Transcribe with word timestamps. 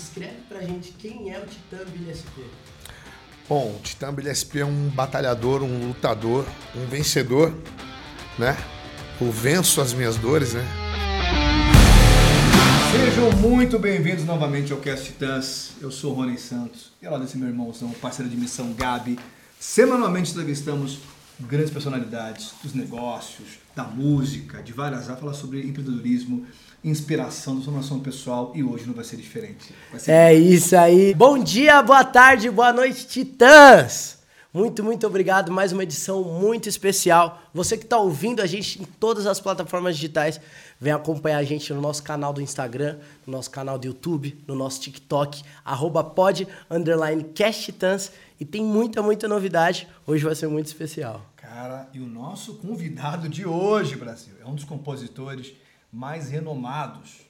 descreve 0.00 0.36
pra 0.48 0.62
gente 0.62 0.92
quem 0.92 1.30
é 1.30 1.38
o 1.38 1.46
Titã 1.46 1.78
Billy 1.92 2.14
SP. 2.16 2.40
Bom, 3.46 3.76
o 3.76 3.82
Titã 3.82 4.12
Billy 4.12 4.32
SP 4.32 4.60
é 4.60 4.64
um 4.64 4.88
batalhador, 4.88 5.62
um 5.62 5.88
lutador, 5.88 6.46
um 6.74 6.86
vencedor, 6.86 7.52
né? 8.38 8.56
O 9.20 9.30
venço 9.30 9.80
as 9.80 9.92
minhas 9.92 10.16
dores, 10.16 10.54
né? 10.54 10.64
Sejam 12.90 13.30
muito 13.32 13.78
bem-vindos 13.78 14.24
novamente 14.24 14.72
ao 14.72 14.78
Cast 14.78 15.04
Titãs. 15.04 15.72
Eu 15.80 15.90
sou 15.90 16.12
o 16.12 16.14
Rony 16.14 16.38
Santos 16.38 16.92
e 17.02 17.06
ao 17.06 17.12
lado 17.12 17.24
desse 17.24 17.36
meu 17.36 17.48
irmãozão, 17.48 17.90
parceiro 17.90 18.30
de 18.30 18.36
missão 18.36 18.72
Gabi. 18.72 19.18
Semanalmente 19.58 20.30
entrevistamos 20.30 20.98
grandes 21.38 21.70
personalidades 21.70 22.54
dos 22.62 22.72
negócios, 22.72 23.58
da 23.76 23.84
música, 23.84 24.62
de 24.62 24.72
várias 24.72 25.04
áreas, 25.04 25.20
falar 25.20 25.34
sobre 25.34 25.60
empreendedorismo, 25.60 26.46
inspiração, 26.82 27.54
transformação 27.54 28.00
pessoal 28.00 28.52
e 28.54 28.62
hoje 28.62 28.86
não 28.86 28.94
vai 28.94 29.04
ser 29.04 29.16
diferente. 29.16 29.74
Vai 29.90 30.00
ser 30.00 30.10
É 30.10 30.34
isso 30.34 30.76
aí. 30.76 31.14
Bom 31.14 31.38
dia, 31.38 31.82
boa 31.82 32.04
tarde, 32.04 32.50
boa 32.50 32.72
noite, 32.72 33.06
Titãs! 33.06 34.18
Muito, 34.52 34.82
muito 34.82 35.06
obrigado. 35.06 35.52
Mais 35.52 35.70
uma 35.70 35.84
edição 35.84 36.24
muito 36.24 36.68
especial. 36.68 37.40
Você 37.54 37.76
que 37.76 37.84
está 37.84 37.98
ouvindo 37.98 38.42
a 38.42 38.46
gente 38.46 38.82
em 38.82 38.84
todas 38.84 39.24
as 39.24 39.38
plataformas 39.38 39.94
digitais, 39.94 40.40
vem 40.80 40.92
acompanhar 40.92 41.38
a 41.38 41.44
gente 41.44 41.72
no 41.72 41.80
nosso 41.80 42.02
canal 42.02 42.32
do 42.32 42.42
Instagram, 42.42 42.98
no 43.24 43.32
nosso 43.32 43.48
canal 43.48 43.78
do 43.78 43.86
YouTube, 43.86 44.42
no 44.48 44.56
nosso 44.56 44.80
TikTok, 44.80 45.44
arroba 45.64 46.02
pod, 46.02 46.48
underline 46.68 47.22
cast 47.22 47.62
Titãs. 47.62 48.10
E 48.40 48.44
tem 48.44 48.64
muita, 48.64 49.00
muita 49.00 49.28
novidade. 49.28 49.86
Hoje 50.04 50.24
vai 50.24 50.34
ser 50.34 50.48
muito 50.48 50.66
especial. 50.66 51.24
Cara, 51.36 51.88
e 51.94 52.00
o 52.00 52.06
nosso 52.06 52.54
convidado 52.54 53.28
de 53.28 53.46
hoje, 53.46 53.94
Brasil, 53.94 54.34
é 54.44 54.48
um 54.48 54.56
dos 54.56 54.64
compositores 54.64 55.52
mais 55.92 56.30
renomados, 56.30 57.22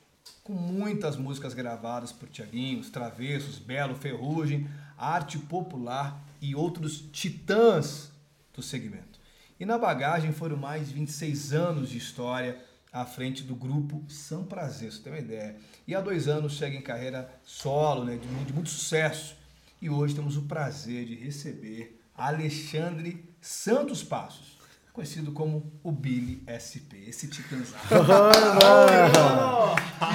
com 0.42 0.52
muitas 0.52 1.16
músicas 1.16 1.54
gravadas 1.54 2.12
por 2.12 2.28
Tiaguinho, 2.28 2.80
Os 2.80 2.90
Travessos, 2.90 3.58
Belo, 3.58 3.94
Ferrugem, 3.94 4.68
Arte 4.96 5.38
Popular 5.38 6.22
e 6.40 6.54
outros 6.54 7.00
titãs 7.12 8.12
do 8.54 8.62
segmento. 8.62 9.18
E 9.58 9.64
na 9.64 9.78
bagagem 9.78 10.32
foram 10.32 10.56
mais 10.56 10.88
de 10.88 10.94
26 10.94 11.52
anos 11.52 11.90
de 11.90 11.98
história 11.98 12.58
à 12.92 13.04
frente 13.04 13.42
do 13.42 13.54
grupo 13.54 14.02
São 14.08 14.44
Prazer, 14.44 14.92
você 14.92 15.02
tem 15.02 15.12
uma 15.12 15.18
ideia. 15.18 15.56
E 15.86 15.94
há 15.94 16.00
dois 16.00 16.28
anos 16.28 16.58
segue 16.58 16.76
em 16.76 16.82
carreira 16.82 17.32
solo, 17.44 18.04
né, 18.04 18.16
de, 18.16 18.44
de 18.44 18.52
muito 18.52 18.70
sucesso. 18.70 19.36
E 19.80 19.88
hoje 19.88 20.14
temos 20.14 20.36
o 20.36 20.42
prazer 20.42 21.06
de 21.06 21.14
receber 21.14 22.00
Alexandre 22.14 23.24
Santos 23.40 24.02
Passos, 24.02 24.58
conhecido 24.92 25.32
como 25.32 25.72
o 25.82 25.92
Billy 25.92 26.42
SP, 26.46 27.08
esse 27.08 27.28
titãzão. 27.28 27.78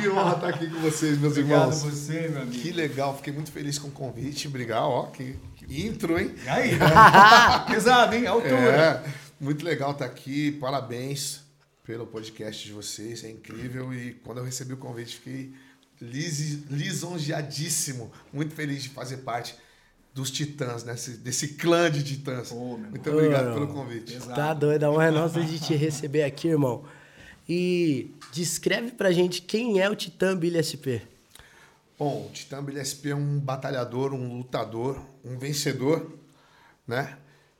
Que 0.01 0.09
honra 0.09 0.35
estar 0.35 0.49
aqui 0.49 0.67
com 0.69 0.79
vocês, 0.79 1.17
meus 1.19 1.33
Obrigado 1.33 1.61
a 1.61 1.75
irmãos. 1.75 1.83
você, 1.83 2.27
meu 2.27 2.41
amigo. 2.41 2.61
Que 2.61 2.71
legal, 2.71 3.15
fiquei 3.15 3.31
muito 3.33 3.51
feliz 3.51 3.77
com 3.79 3.87
o 3.87 3.91
convite. 3.91 4.47
Obrigado, 4.47 4.83
ó, 4.85 5.03
que 5.07 5.35
que 5.55 5.85
intro, 5.87 6.19
hein? 6.19 6.33
E 6.43 6.49
aí? 6.49 6.71
Pesado, 7.69 8.15
hein? 8.15 8.25
Altura. 8.27 9.03
É, 9.05 9.09
muito 9.39 9.63
legal 9.63 9.91
estar 9.91 10.05
aqui. 10.05 10.51
Parabéns 10.53 11.41
pelo 11.83 12.05
podcast 12.07 12.65
de 12.65 12.73
vocês, 12.73 13.23
é 13.23 13.29
incrível. 13.29 13.93
E 13.93 14.13
quando 14.23 14.39
eu 14.39 14.43
recebi 14.43 14.73
o 14.73 14.77
convite, 14.77 15.15
fiquei 15.17 15.53
lis- 16.01 16.63
lisonjeadíssimo, 16.69 18.11
muito 18.33 18.53
feliz 18.55 18.83
de 18.83 18.89
fazer 18.89 19.17
parte 19.17 19.55
dos 20.15 20.31
titãs, 20.31 20.83
né? 20.85 20.95
Desse, 21.21 21.49
clã 21.49 21.91
de 21.91 22.01
titãs. 22.01 22.51
Meu 22.51 22.77
muito 22.77 23.09
obrigado 23.11 23.53
pelo 23.53 23.67
convite. 23.67 24.15
Exato. 24.15 24.33
Tá 24.33 24.53
doido, 24.53 24.85
a 24.85 24.89
honra 24.91 25.07
é 25.07 25.11
nossa 25.11 25.43
de 25.43 25.59
te 25.59 25.75
receber 25.75 26.23
aqui, 26.23 26.47
irmão. 26.47 26.85
E 27.47 28.09
descreve 28.31 28.91
pra 28.93 29.11
gente 29.11 29.41
quem 29.41 29.79
é 29.81 29.89
o 29.89 29.95
Titã 29.95 30.35
Billy 30.35 30.57
SP. 30.63 31.03
Bom, 31.99 32.27
o 32.27 32.33
Titã 32.33 32.61
BLSP 32.63 33.09
é 33.11 33.15
um 33.15 33.39
batalhador, 33.39 34.13
um 34.13 34.37
lutador, 34.37 34.99
um 35.23 35.37
vencedor, 35.37 36.11
né? 36.87 37.17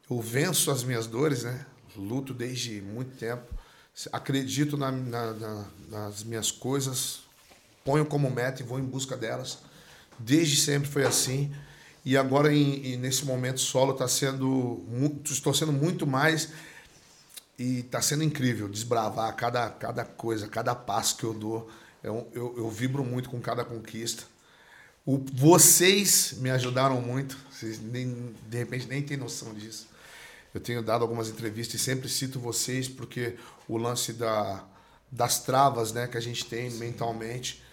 Eu 0.10 0.20
venço 0.20 0.72
as 0.72 0.84
minhas 0.84 1.08
dores, 1.08 1.44
né? 1.44 1.66
Luto 1.96 2.34
desde 2.34 2.82
muito 2.82 3.16
tempo. 3.18 3.44
Acredito 4.12 4.76
na- 4.76 4.92
na- 4.92 5.34
na- 5.34 5.66
nas 5.90 6.24
minhas 6.24 6.52
coisas, 6.52 7.20
ponho 7.86 8.06
como 8.06 8.30
meta 8.30 8.62
e 8.62 8.66
vou 8.66 8.78
em 8.80 8.84
busca 8.84 9.16
delas. 9.16 9.60
Desde 10.20 10.58
sempre 10.58 10.90
foi 10.90 11.06
assim. 11.06 11.54
E 12.06 12.16
agora, 12.16 12.54
em- 12.54 12.86
e 12.86 12.98
nesse 12.98 13.26
momento 13.26 13.60
solo, 13.60 13.94
está 13.94 14.08
sendo 14.08 14.86
muito, 14.88 15.34
estou 15.34 15.54
sendo 15.54 15.74
muito 15.74 16.06
mais 16.06 16.50
e 17.58 17.80
está 17.80 18.00
sendo 18.02 18.24
incrível 18.24 18.70
desbravar 18.70 19.36
cada, 19.36 19.70
cada 19.72 20.06
coisa, 20.06 20.48
cada 20.48 20.76
passo 20.76 21.18
que 21.18 21.24
eu 21.24 21.34
dou. 21.34 21.70
Eu, 22.04 22.30
eu, 22.34 22.54
eu 22.58 22.70
vibro 22.70 23.04
muito 23.04 23.30
com 23.30 23.42
cada 23.42 23.66
conquista. 23.66 24.24
O, 25.04 25.18
vocês 25.34 26.34
me 26.38 26.52
ajudaram 26.52 27.02
muito. 27.02 27.38
Vocês 27.52 27.80
nem, 27.82 28.36
de 28.48 28.58
repente 28.58 28.88
nem 28.88 29.02
têm 29.02 29.18
noção 29.18 29.54
disso. 29.54 29.88
Eu 30.54 30.62
tenho 30.62 30.84
dado 30.84 31.02
algumas 31.02 31.28
entrevistas 31.28 31.82
e 31.82 31.84
sempre 31.84 32.08
cito 32.08 32.40
vocês 32.40 32.88
porque 32.88 33.36
o 33.68 33.78
lance 33.78 34.14
da, 34.14 34.64
das 35.12 35.40
travas 35.40 35.92
né, 35.92 36.08
que 36.08 36.18
a 36.18 36.22
gente 36.22 36.46
tem 36.46 36.70
mentalmente. 36.72 37.64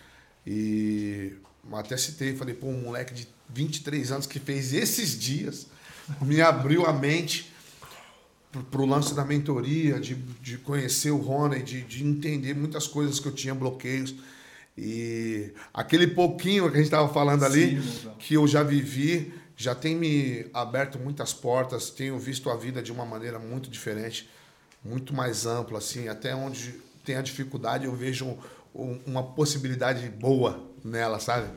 E 0.47 1.34
até 1.72 1.97
citei, 1.97 2.34
falei, 2.34 2.54
pô, 2.54 2.69
um 2.69 2.81
moleque 2.81 3.12
de 3.14 3.28
23 3.54 4.12
anos 4.12 4.26
que 4.26 4.38
fez 4.38 4.72
esses 4.72 5.18
dias 5.18 5.66
me 6.20 6.40
abriu 6.40 6.84
a 6.86 6.92
mente 6.92 7.52
pro 8.70 8.84
lance 8.84 9.14
da 9.14 9.24
mentoria, 9.24 9.98
de, 9.98 10.14
de 10.14 10.58
conhecer 10.58 11.10
o 11.10 11.16
Rony, 11.16 11.62
de, 11.62 11.80
de 11.82 12.04
entender 12.04 12.54
muitas 12.54 12.86
coisas 12.86 13.18
que 13.18 13.26
eu 13.26 13.32
tinha 13.32 13.54
bloqueios. 13.54 14.14
E 14.76 15.52
aquele 15.72 16.06
pouquinho 16.08 16.64
que 16.68 16.74
a 16.74 16.76
gente 16.76 16.84
estava 16.86 17.12
falando 17.12 17.44
ali, 17.44 17.80
Sim, 17.82 18.10
que 18.18 18.34
eu 18.34 18.46
já 18.46 18.62
vivi, 18.62 19.32
já 19.56 19.74
tem 19.74 19.96
me 19.96 20.46
aberto 20.52 20.98
muitas 20.98 21.32
portas, 21.32 21.88
tenho 21.90 22.19
visto 22.19 22.50
a 22.50 22.56
vida 22.56 22.82
de 22.82 22.92
uma 22.92 23.04
maneira 23.06 23.38
muito 23.38 23.70
diferente, 23.70 24.28
muito 24.84 25.14
mais 25.14 25.46
ampla, 25.46 25.78
assim, 25.78 26.08
até 26.08 26.34
onde 26.34 26.74
tem 27.04 27.16
a 27.16 27.22
dificuldade 27.22 27.84
eu 27.86 27.94
vejo 27.94 28.36
um- 28.74 28.98
uma 29.06 29.22
possibilidade 29.22 30.08
boa 30.08 30.69
nela, 30.84 31.19
sabe? 31.20 31.48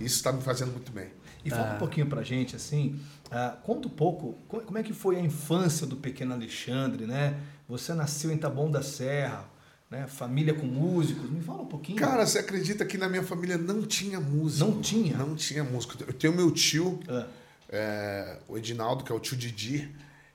Isso 0.00 0.16
está 0.16 0.32
me 0.32 0.42
fazendo 0.42 0.72
muito 0.72 0.92
bem. 0.92 1.08
E 1.46 1.50
fala 1.50 1.74
um 1.74 1.78
pouquinho 1.78 2.06
pra 2.06 2.22
gente, 2.22 2.56
assim, 2.56 2.98
ah, 3.30 3.56
conta 3.62 3.86
um 3.88 3.90
pouco, 3.90 4.34
co- 4.48 4.60
como 4.60 4.78
é 4.78 4.82
que 4.82 4.92
foi 4.92 5.16
a 5.16 5.20
infância 5.20 5.86
do 5.86 5.96
pequeno 5.96 6.34
Alexandre, 6.34 7.06
né? 7.06 7.36
Você 7.68 7.92
nasceu 7.94 8.30
em 8.30 8.36
Taboão 8.36 8.70
da 8.70 8.82
Serra, 8.82 9.44
né? 9.90 10.06
Família 10.06 10.54
com 10.54 10.66
músicos, 10.66 11.30
me 11.30 11.40
fala 11.40 11.62
um 11.62 11.66
pouquinho. 11.66 11.98
Cara, 11.98 12.26
você 12.26 12.38
acredita 12.38 12.84
que 12.84 12.96
na 12.98 13.08
minha 13.08 13.22
família 13.22 13.56
não 13.58 13.82
tinha 13.82 14.18
música? 14.20 14.64
Não 14.64 14.80
tinha? 14.80 15.16
Não 15.16 15.34
tinha 15.34 15.62
música. 15.64 15.96
Eu 16.06 16.12
tenho 16.12 16.34
meu 16.34 16.50
tio, 16.50 17.00
Ah. 17.08 17.26
é, 17.68 18.38
o 18.48 18.56
Edinaldo, 18.56 19.04
que 19.04 19.12
é 19.12 19.14
o 19.14 19.20
tio 19.20 19.36
Didi, 19.36 19.88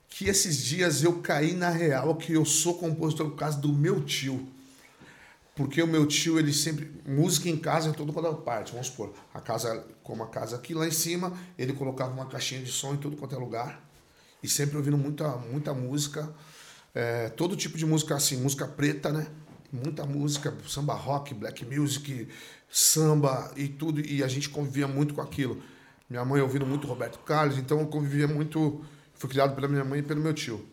que 0.10 0.26
esses 0.28 0.62
dias 0.64 1.04
eu 1.04 1.20
caí 1.22 1.54
na 1.54 1.70
real 1.70 2.16
que 2.16 2.34
eu 2.34 2.44
sou 2.44 2.74
compositor 2.78 3.30
por 3.30 3.38
causa 3.38 3.58
do 3.58 3.70
meu 3.72 4.02
tio. 4.04 4.46
Porque 5.56 5.82
o 5.82 5.88
meu 5.88 6.06
tio, 6.08 6.40
ele 6.40 6.54
sempre. 6.54 6.92
Música 7.06 7.50
em 7.50 7.58
casa 7.58 7.90
em 7.90 7.94
toda 7.94 8.14
quanto 8.14 8.28
é 8.28 8.34
parte. 8.34 8.72
Vamos 8.72 8.88
supor, 8.88 9.14
a 9.34 9.42
casa, 9.42 9.86
como 10.04 10.24
a 10.24 10.28
casa 10.28 10.56
aqui 10.56 10.74
lá 10.74 10.88
em 10.88 10.92
cima, 10.92 11.34
ele 11.58 11.74
colocava 11.74 12.12
uma 12.12 12.26
caixinha 12.26 12.62
de 12.62 12.72
som 12.72 12.94
em 12.94 12.98
tudo 12.98 13.18
quanto 13.18 13.36
é 13.36 13.38
lugar. 13.38 13.84
E 14.42 14.48
sempre 14.48 14.78
ouvindo 14.78 14.98
muita, 14.98 15.28
muita 15.38 15.74
música. 15.74 16.34
é, 16.94 17.30
todo 17.30 17.56
tipo 17.56 17.78
de 17.78 17.86
música 17.86 18.16
assim, 18.16 18.38
música 18.38 18.68
preta, 18.68 19.12
né? 19.12 19.28
Muita 19.72 20.06
música, 20.06 20.54
samba 20.68 20.94
rock, 20.94 21.34
black 21.34 21.66
music, 21.66 22.28
samba 22.70 23.52
e 23.56 23.68
tudo. 23.68 24.02
E 24.06 24.24
a 24.24 24.28
gente 24.28 24.50
convivia 24.50 24.88
muito 24.88 25.14
com 25.14 25.22
aquilo. 25.22 25.62
Minha 26.10 26.26
mãe 26.26 26.42
ouvindo 26.42 26.66
muito 26.66 26.88
Roberto 26.88 27.20
Carlos, 27.20 27.58
então 27.58 27.80
eu 27.80 27.88
convivia 27.88 28.28
muito. 28.28 28.84
Fui 29.14 29.30
criado 29.30 29.56
pela 29.56 29.68
minha 29.68 29.86
mãe 29.86 30.00
e 30.00 30.04
pelo 30.04 30.20
meu 30.22 30.34
tio. 30.34 30.66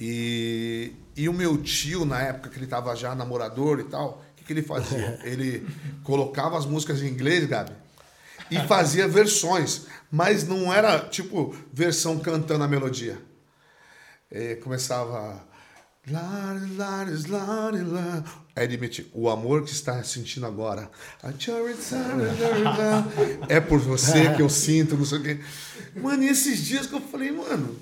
E, 0.00 0.92
e 1.16 1.28
o 1.28 1.32
meu 1.32 1.58
tio, 1.58 2.04
na 2.04 2.20
época 2.20 2.50
que 2.50 2.56
ele 2.56 2.64
estava 2.64 2.94
já 2.96 3.14
namorador 3.14 3.80
e 3.80 3.84
tal, 3.84 4.22
o 4.32 4.34
que, 4.36 4.44
que 4.44 4.52
ele 4.52 4.62
fazia? 4.62 5.20
Ele 5.22 5.66
colocava 6.02 6.58
as 6.58 6.66
músicas 6.66 7.00
em 7.00 7.06
inglês, 7.06 7.46
Gabi, 7.46 7.72
e 8.50 8.58
fazia 8.66 9.06
versões, 9.06 9.86
mas 10.10 10.46
não 10.46 10.72
era 10.72 10.98
tipo 10.98 11.54
versão 11.72 12.18
cantando 12.18 12.64
a 12.64 12.68
melodia. 12.68 13.18
É, 14.30 14.56
começava. 14.56 15.44
Aí 18.56 18.64
ele 18.64 18.76
metia, 18.76 19.06
o 19.12 19.30
amor 19.30 19.62
que 19.62 19.70
está 19.70 20.02
sentindo 20.02 20.44
agora. 20.46 20.90
É 23.48 23.60
por 23.60 23.78
você 23.78 24.34
que 24.34 24.42
eu 24.42 24.48
sinto, 24.48 24.96
não 24.96 25.04
sei 25.04 25.18
o 25.18 25.22
quê. 25.22 25.40
Mano, 25.94 26.24
e 26.24 26.28
esses 26.28 26.58
dias 26.58 26.86
que 26.86 26.94
eu 26.94 27.00
falei, 27.00 27.30
mano, 27.30 27.76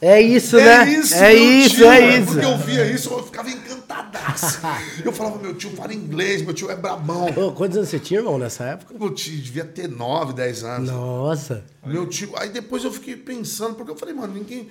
É 0.00 0.20
isso, 0.20 0.58
é 0.58 0.84
né? 0.84 0.92
isso, 0.92 1.14
é 1.14 1.34
isso, 1.34 1.76
tio, 1.76 1.86
é 1.90 2.18
isso. 2.18 2.26
Porque 2.26 2.44
eu 2.44 2.58
via 2.58 2.86
isso, 2.90 3.10
eu 3.10 3.22
ficava 3.24 3.50
encantadaço. 3.50 4.58
Eu 5.04 5.12
falava, 5.12 5.38
meu 5.38 5.54
tio 5.54 5.70
fala 5.70 5.94
inglês, 5.94 6.42
meu 6.42 6.52
tio 6.52 6.70
é 6.70 6.76
brabão. 6.76 7.26
Ô, 7.36 7.52
quantos 7.52 7.76
anos 7.76 7.88
você 7.88 7.98
tinha, 7.98 8.20
irmão, 8.20 8.38
nessa 8.38 8.64
época? 8.64 8.92
Meu 8.98 9.14
tio 9.14 9.40
devia 9.40 9.64
ter 9.64 9.88
9, 9.88 10.32
10 10.34 10.64
anos. 10.64 10.90
Nossa. 10.90 11.64
Meu 11.86 12.06
tio. 12.06 12.32
Aí 12.36 12.50
depois 12.50 12.84
eu 12.84 12.92
fiquei 12.92 13.16
pensando, 13.16 13.76
porque 13.76 13.90
eu 13.92 13.96
falei, 13.96 14.14
mano, 14.14 14.34
ninguém. 14.34 14.68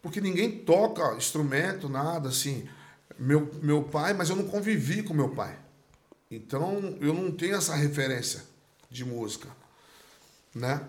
Porque 0.00 0.20
ninguém 0.20 0.50
toca 0.50 1.14
instrumento, 1.16 1.88
nada, 1.88 2.28
assim. 2.30 2.64
Meu, 3.18 3.48
meu 3.62 3.82
pai, 3.84 4.14
mas 4.14 4.30
eu 4.30 4.36
não 4.36 4.44
convivi 4.44 5.02
com 5.02 5.14
meu 5.14 5.28
pai. 5.28 5.54
Então 6.30 6.96
eu 7.00 7.12
não 7.12 7.30
tenho 7.30 7.54
essa 7.56 7.74
referência. 7.74 8.42
de 8.90 9.04
música, 9.04 9.48
né? 10.54 10.82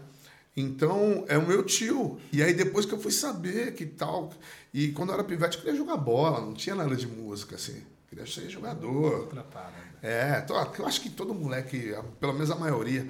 Então, 0.56 1.26
é 1.28 1.38
o 1.38 1.48
meu 1.48 1.64
tio. 1.64 2.20
E 2.32 2.44
aí, 2.44 2.54
depois 2.54 2.86
que 2.86 2.94
eu 2.94 3.00
fui 3.00 3.12
saber 3.12 3.74
que 3.74 3.86
tal. 3.86 4.32
E 4.74 4.90
quando 4.90 5.10
eu 5.10 5.16
era 5.16 5.24
pivete, 5.24 5.58
eu 5.58 5.64
queria 5.64 5.78
jogar 5.78 5.98
bola, 5.98 6.42
não 6.42 6.54
tinha 6.54 6.76
nada 6.76 6.96
de 6.96 7.08
música, 7.08 7.56
assim. 7.56 7.84
Queria 8.08 8.28
ser 8.28 8.48
jogador. 8.50 9.22
Outra 9.22 9.44
parada. 9.44 9.84
É, 10.04 10.46
eu 10.78 10.86
acho 10.86 11.02
que 11.02 11.10
todo 11.10 11.34
moleque, 11.34 11.96
pelo 12.20 12.34
menos 12.34 12.52
a 12.52 12.56
maioria, 12.56 13.08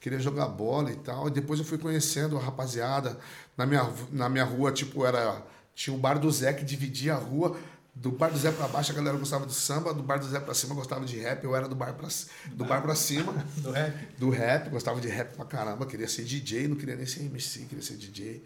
queria 0.00 0.18
jogar 0.18 0.48
bola 0.48 0.90
e 0.90 0.96
tal. 0.96 1.28
E 1.28 1.30
depois 1.30 1.58
eu 1.58 1.64
fui 1.64 1.78
conhecendo 1.78 2.36
a 2.36 2.40
rapaziada. 2.40 3.18
Na 3.56 3.64
minha, 3.64 3.90
na 4.12 4.28
minha 4.28 4.44
rua, 4.44 4.70
tipo, 4.70 5.06
era. 5.06 5.42
Tinha 5.74 5.96
o 5.96 5.98
bar 5.98 6.18
do 6.18 6.30
Zé 6.30 6.52
que 6.52 6.64
dividia 6.64 7.14
a 7.14 7.18
rua. 7.18 7.56
Do 7.94 8.10
bar 8.10 8.30
do 8.30 8.36
Zé 8.38 8.50
pra 8.50 8.66
baixo 8.66 8.90
a 8.90 8.94
galera 8.94 9.16
gostava 9.16 9.46
de 9.46 9.54
samba, 9.54 9.94
do 9.94 10.02
bar 10.02 10.18
do 10.18 10.28
Zé 10.28 10.40
pra 10.40 10.52
cima 10.52 10.74
gostava 10.74 11.04
de 11.04 11.16
rap, 11.18 11.44
eu 11.44 11.54
era 11.54 11.68
do 11.68 11.76
bar 11.76 11.94
pra, 11.94 12.08
do 12.52 12.64
bar 12.64 12.82
pra 12.82 12.94
cima, 12.94 13.32
Do 13.58 13.70
rap. 13.70 14.08
do 14.18 14.30
rap, 14.30 14.68
gostava 14.70 15.00
de 15.00 15.08
rap 15.08 15.36
pra 15.36 15.44
caramba, 15.44 15.86
queria 15.86 16.08
ser 16.08 16.24
DJ, 16.24 16.66
não 16.66 16.76
queria 16.76 16.96
nem 16.96 17.06
ser 17.06 17.20
MC, 17.22 17.60
queria 17.66 17.84
ser 17.84 17.96
DJ. 17.96 18.42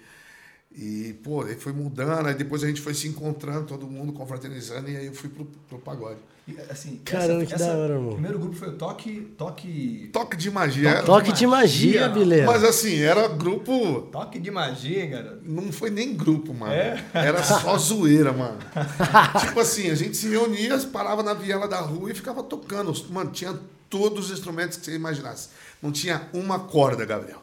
E, 0.70 1.14
pô, 1.24 1.42
aí 1.42 1.56
foi 1.56 1.72
mudando, 1.72 2.26
aí 2.26 2.34
depois 2.34 2.62
a 2.62 2.66
gente 2.68 2.80
foi 2.80 2.94
se 2.94 3.08
encontrando, 3.08 3.66
todo 3.66 3.86
mundo 3.86 4.12
confraternizando, 4.12 4.88
e 4.88 4.96
aí 4.96 5.06
eu 5.06 5.14
fui 5.14 5.28
pro, 5.28 5.44
pro 5.68 5.78
pagode. 5.78 6.20
E, 6.46 6.56
assim, 6.70 7.00
Caramba, 7.04 7.44
que 7.44 7.56
da 7.56 7.66
hora, 7.76 7.94
irmão. 7.94 8.10
O 8.10 8.12
primeiro 8.12 8.38
grupo 8.38 8.54
foi 8.54 8.68
o 8.68 8.72
Toque. 8.72 9.32
Toque. 9.36 10.08
Toque 10.12 10.36
de 10.36 10.50
magia. 10.50 10.88
era- 10.90 11.02
Toque 11.02 11.32
de 11.32 11.46
magia, 11.46 12.00
magia, 12.02 12.08
Bileira. 12.08 12.46
Mas 12.46 12.64
assim, 12.64 12.96
era 13.00 13.26
grupo. 13.28 14.02
Toque 14.12 14.38
de 14.38 14.50
magia, 14.50 15.04
garoto. 15.06 15.40
Não 15.44 15.70
foi 15.72 15.90
nem 15.90 16.14
grupo, 16.14 16.54
mano. 16.54 16.72
É? 16.72 17.04
Era 17.12 17.42
só 17.42 17.76
zoeira, 17.76 18.32
mano. 18.32 18.58
tipo 19.40 19.60
assim, 19.60 19.90
a 19.90 19.94
gente 19.94 20.16
se 20.16 20.28
reunia, 20.28 20.78
parava 20.92 21.22
na 21.22 21.34
viela 21.34 21.66
da 21.68 21.80
rua 21.80 22.10
e 22.10 22.14
ficava 22.14 22.42
tocando. 22.42 22.94
Mano, 23.10 23.30
tinha 23.30 23.58
todos 23.90 24.26
os 24.30 24.38
instrumentos 24.38 24.78
que 24.78 24.84
você 24.86 24.94
imaginasse. 24.94 25.48
Não 25.82 25.90
tinha 25.92 26.28
uma 26.32 26.58
corda, 26.60 27.04
Gabriel. 27.04 27.42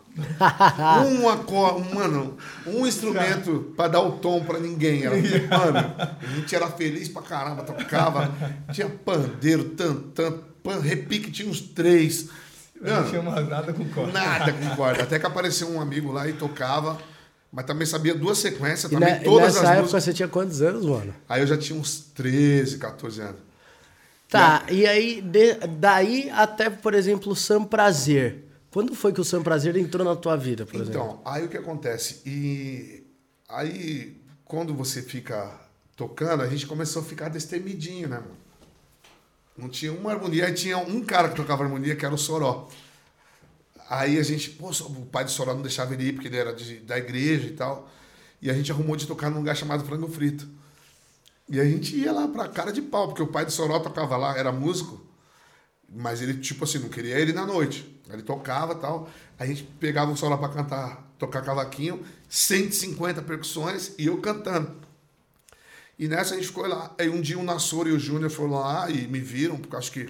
Uma 1.21 1.37
corda, 1.37 1.93
mano, 1.93 2.37
um 2.65 2.85
instrumento 2.87 3.73
pra 3.75 3.87
dar 3.87 4.01
o 4.01 4.13
tom 4.13 4.43
pra 4.43 4.59
ninguém. 4.59 5.03
Era, 5.03 5.15
mano, 5.15 5.95
a 6.21 6.35
gente 6.35 6.55
era 6.55 6.67
feliz 6.67 7.09
pra 7.09 7.21
caramba, 7.21 7.63
tocava. 7.63 8.31
Tinha 8.71 8.89
pandeiro, 8.89 9.65
tantã, 9.65 10.33
pan, 10.63 10.79
repique 10.79 11.31
tinha 11.31 11.49
uns 11.49 11.59
três. 11.61 12.29
Eu 12.81 12.87
não 12.87 12.95
Mano, 12.97 13.09
tinha 13.09 13.21
mais 13.21 13.47
nada 13.49 13.73
com 13.73 13.85
corda. 13.89 14.11
Nada 14.11 14.53
com 14.53 14.75
corda. 14.75 15.03
Até 15.03 15.17
que 15.19 15.25
apareceu 15.25 15.69
um 15.69 15.79
amigo 15.81 16.11
lá 16.11 16.27
e 16.27 16.33
tocava, 16.33 16.97
mas 17.51 17.65
também 17.65 17.85
sabia 17.87 18.13
duas 18.13 18.37
sequências, 18.37 18.91
E, 18.91 18.95
também 18.95 19.13
na- 19.15 19.21
e 19.21 19.23
todas 19.23 19.47
nessa 19.47 19.59
as 19.59 19.65
época 19.65 19.81
músicas. 19.81 20.03
você 20.03 20.13
tinha 20.13 20.27
quantos 20.27 20.61
anos, 20.61 20.85
mano? 20.85 21.13
Aí 21.27 21.41
eu 21.41 21.47
já 21.47 21.57
tinha 21.57 21.79
uns 21.79 21.99
13, 22.13 22.77
14 22.77 23.21
anos. 23.21 23.45
Tá, 24.29 24.63
e 24.69 24.85
aí, 24.85 25.21
de- 25.21 25.55
daí 25.77 26.29
até, 26.31 26.69
por 26.69 26.93
exemplo, 26.93 27.31
o 27.31 27.35
Sam 27.35 27.63
Prazer. 27.63 28.43
Quando 28.75 28.93
foi 28.93 29.13
que 29.13 29.21
o 29.21 29.23
Sam 29.23 29.41
Prazer 29.41 29.77
entrou 29.77 30.03
na 30.05 30.17
tua 30.17 30.35
vida, 30.35 30.65
por 30.65 30.75
exemplo? 30.81 30.91
Então, 30.91 31.21
aí 31.23 31.45
o 31.45 31.47
que 31.47 31.55
acontece? 31.55 32.21
E 32.25 33.05
aí, 33.47 34.21
quando 34.43 34.73
você 34.73 35.01
fica 35.01 35.49
tocando, 35.95 36.43
a 36.43 36.47
gente 36.49 36.67
começou 36.67 37.01
a 37.01 37.05
ficar 37.05 37.29
destemidinho, 37.29 38.09
né, 38.09 38.17
mano? 38.17 38.35
Não 39.57 39.69
tinha 39.69 39.93
uma 39.93 40.11
harmonia, 40.11 40.47
aí 40.47 40.53
tinha 40.53 40.77
um 40.77 41.01
cara 41.05 41.29
que 41.29 41.37
tocava 41.37 41.63
harmonia, 41.63 41.95
que 41.95 42.05
era 42.05 42.13
o 42.13 42.17
Soró. 42.17 42.67
Aí 43.89 44.19
a 44.19 44.23
gente, 44.23 44.49
pô, 44.49 44.69
o 44.69 45.05
pai 45.05 45.23
do 45.23 45.31
Soró 45.31 45.53
não 45.53 45.61
deixava 45.61 45.93
ele 45.93 46.09
ir, 46.09 46.11
porque 46.11 46.27
ele 46.27 46.35
era 46.35 46.53
de- 46.53 46.79
da 46.81 46.97
igreja 46.97 47.47
e 47.47 47.51
tal. 47.53 47.89
E 48.41 48.49
a 48.49 48.53
gente 48.53 48.73
arrumou 48.73 48.97
de 48.97 49.07
tocar 49.07 49.29
num 49.29 49.37
lugar 49.37 49.55
chamado 49.55 49.85
Frango 49.85 50.09
Frito. 50.09 50.45
E 51.47 51.61
a 51.61 51.63
gente 51.63 51.95
ia 51.95 52.11
lá 52.11 52.27
pra 52.27 52.49
cara 52.49 52.73
de 52.73 52.81
pau, 52.81 53.07
porque 53.07 53.23
o 53.23 53.27
pai 53.27 53.45
do 53.45 53.51
Soró 53.53 53.79
tocava 53.79 54.17
lá, 54.17 54.37
era 54.37 54.51
músico, 54.51 55.01
mas 55.89 56.21
ele, 56.21 56.33
tipo 56.41 56.65
assim, 56.65 56.79
não 56.79 56.89
queria 56.89 57.17
ele 57.17 57.31
na 57.31 57.45
noite. 57.45 57.94
Ele 58.11 58.21
tocava 58.21 58.73
e 58.73 58.77
tal. 58.77 59.09
A 59.37 59.45
gente 59.45 59.63
pegava 59.63 60.11
o 60.11 60.17
Soró 60.17 60.37
pra 60.37 60.49
cantar, 60.49 61.03
tocar 61.17 61.41
cavaquinho, 61.41 62.03
150 62.29 63.21
percussões 63.21 63.93
e 63.97 64.05
eu 64.05 64.17
cantando. 64.19 64.71
E 65.97 66.07
nessa 66.07 66.33
a 66.33 66.37
gente 66.37 66.47
ficou 66.47 66.67
lá. 66.67 66.93
Aí 66.99 67.09
um 67.09 67.21
dia 67.21 67.39
o 67.39 67.43
Nassor 67.43 67.87
e 67.87 67.91
o 67.91 67.99
Júnior 67.99 68.29
foram 68.29 68.53
lá 68.53 68.89
e 68.89 69.07
me 69.07 69.19
viram, 69.19 69.57
porque 69.57 69.75
eu 69.75 69.79
acho 69.79 69.91
que. 69.91 70.09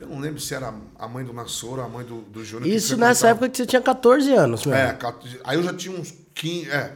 Eu 0.00 0.08
não 0.08 0.18
lembro 0.18 0.40
se 0.40 0.52
era 0.52 0.74
a 0.98 1.06
mãe 1.06 1.24
do 1.24 1.32
Nassor 1.32 1.78
ou 1.78 1.84
a 1.84 1.88
mãe 1.88 2.04
do, 2.04 2.22
do 2.22 2.44
Júnior. 2.44 2.66
Isso 2.68 2.96
nessa 2.96 3.28
época 3.28 3.48
que 3.48 3.56
você 3.56 3.66
tinha 3.66 3.80
14 3.80 4.32
anos, 4.32 4.66
mesmo. 4.66 4.80
É, 4.80 4.92
14 4.94 5.40
aí 5.44 5.56
eu 5.56 5.62
já 5.62 5.72
tinha 5.72 5.96
uns 5.96 6.12
15. 6.34 6.70
É, 6.70 6.92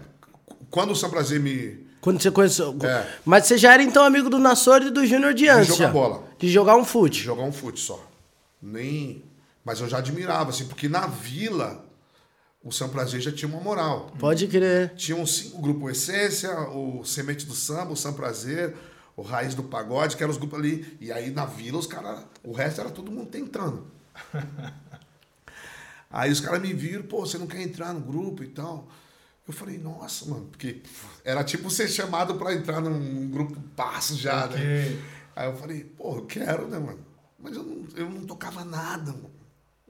quando 0.71 0.91
o 0.91 0.97
São 0.97 1.11
Prazer 1.11 1.39
me. 1.39 1.87
Quando 2.01 2.21
você 2.21 2.31
conheceu. 2.31 2.77
É. 2.83 3.07
Mas 3.25 3.47
você 3.47 3.59
já 3.59 3.75
era 3.75 3.83
então 3.83 4.05
amigo 4.05 4.31
do 4.31 4.39
Nassor 4.39 4.83
e 4.83 4.91
do 4.91 5.07
Júnior 5.07 5.35
de 5.35 5.49
antes. 5.49 5.69
jogar 5.69 5.87
já. 5.87 5.93
bola. 5.93 6.25
De 6.39 6.49
jogar 6.49 6.77
um 6.77 6.83
de 6.83 6.89
fute. 6.89 7.23
jogar 7.23 7.43
um 7.43 7.53
fute 7.53 7.81
só. 7.81 8.03
Nem. 8.63 9.23
Mas 9.67 9.81
eu 9.81 9.89
já 9.89 9.99
admirava, 9.99 10.51
assim, 10.51 10.65
porque 10.65 10.89
na 10.89 11.09
vila 11.09 11.85
o 12.63 12.71
São 12.71 12.89
Prazer 12.89 13.21
já 13.21 13.33
tinha 13.33 13.49
uma 13.49 13.61
moral. 13.61 14.13
Pode 14.17 14.47
crer. 14.47 14.95
Tinham 14.95 15.27
cinco 15.27 15.61
grupos, 15.61 15.83
o 15.83 15.91
Essência, 15.91 16.57
o 16.71 17.05
Semente 17.05 17.45
do 17.45 17.53
Samba, 17.53 17.93
o 17.93 17.97
São 17.97 18.13
Prazer, 18.13 18.77
o 19.17 19.23
Raiz 19.23 19.57
do 19.57 19.65
Pagode, 19.65 20.17
que 20.17 20.23
eram 20.23 20.31
os 20.31 20.39
grupos 20.39 20.61
ali. 20.61 20.97
E 21.01 21.11
aí 21.11 21.33
na 21.33 21.45
vila 21.47 21.79
os 21.79 21.87
caras. 21.89 22.25
O 22.45 22.53
resto 22.53 22.81
era 22.81 22.91
todo 22.91 23.11
mundo 23.11 23.29
tentando. 23.29 23.89
aí 26.09 26.31
os 26.31 26.39
caras 26.39 26.63
me 26.63 26.73
viram, 26.73 27.03
pô, 27.03 27.27
você 27.27 27.37
não 27.37 27.49
quer 27.49 27.61
entrar 27.61 27.93
no 27.93 28.01
grupo 28.01 28.45
e 28.45 28.49
tal. 28.49 28.89
Eu 29.49 29.53
falei, 29.53 29.79
nossa, 29.79 30.27
mano, 30.27 30.47
porque 30.47 30.81
era 31.25 31.43
tipo 31.43 31.69
ser 31.71 31.89
chamado 31.89 32.37
pra 32.37 32.55
entrar 32.55 32.81
num 32.81 33.29
grupo 33.29 33.61
passo 33.75 34.15
já, 34.15 34.47
né? 34.47 34.55
Ok. 34.55 35.03
Aí 35.35 35.49
eu 35.49 35.57
falei, 35.57 35.83
pô, 35.83 36.19
eu 36.19 36.25
quero, 36.25 36.69
né, 36.69 36.79
mano? 36.79 37.05
Mas 37.37 37.57
eu 37.57 37.65
não, 37.65 37.85
eu 37.97 38.09
não 38.09 38.25
tocava 38.25 38.65
nada, 38.65 39.11
mano. 39.11 39.36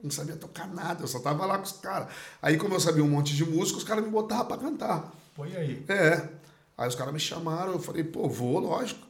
Não 0.01 0.11
sabia 0.11 0.35
tocar 0.35 0.67
nada, 0.67 1.03
eu 1.03 1.07
só 1.07 1.19
tava 1.19 1.45
lá 1.45 1.57
com 1.57 1.63
os 1.63 1.71
caras. 1.73 2.09
Aí, 2.41 2.57
como 2.57 2.75
eu 2.75 2.79
sabia 2.79 3.03
um 3.03 3.09
monte 3.09 3.35
de 3.35 3.43
música, 3.43 3.79
os 3.79 3.83
caras 3.83 4.03
me 4.03 4.11
botavam 4.11 4.45
pra 4.45 4.57
cantar. 4.57 5.11
Põe 5.35 5.55
aí. 5.55 5.83
É. 5.87 6.29
Aí 6.77 6.87
os 6.87 6.95
caras 6.95 7.13
me 7.13 7.19
chamaram, 7.19 7.73
eu 7.73 7.79
falei, 7.79 8.03
pô, 8.03 8.29
vou, 8.29 8.59
lógico. 8.59 9.07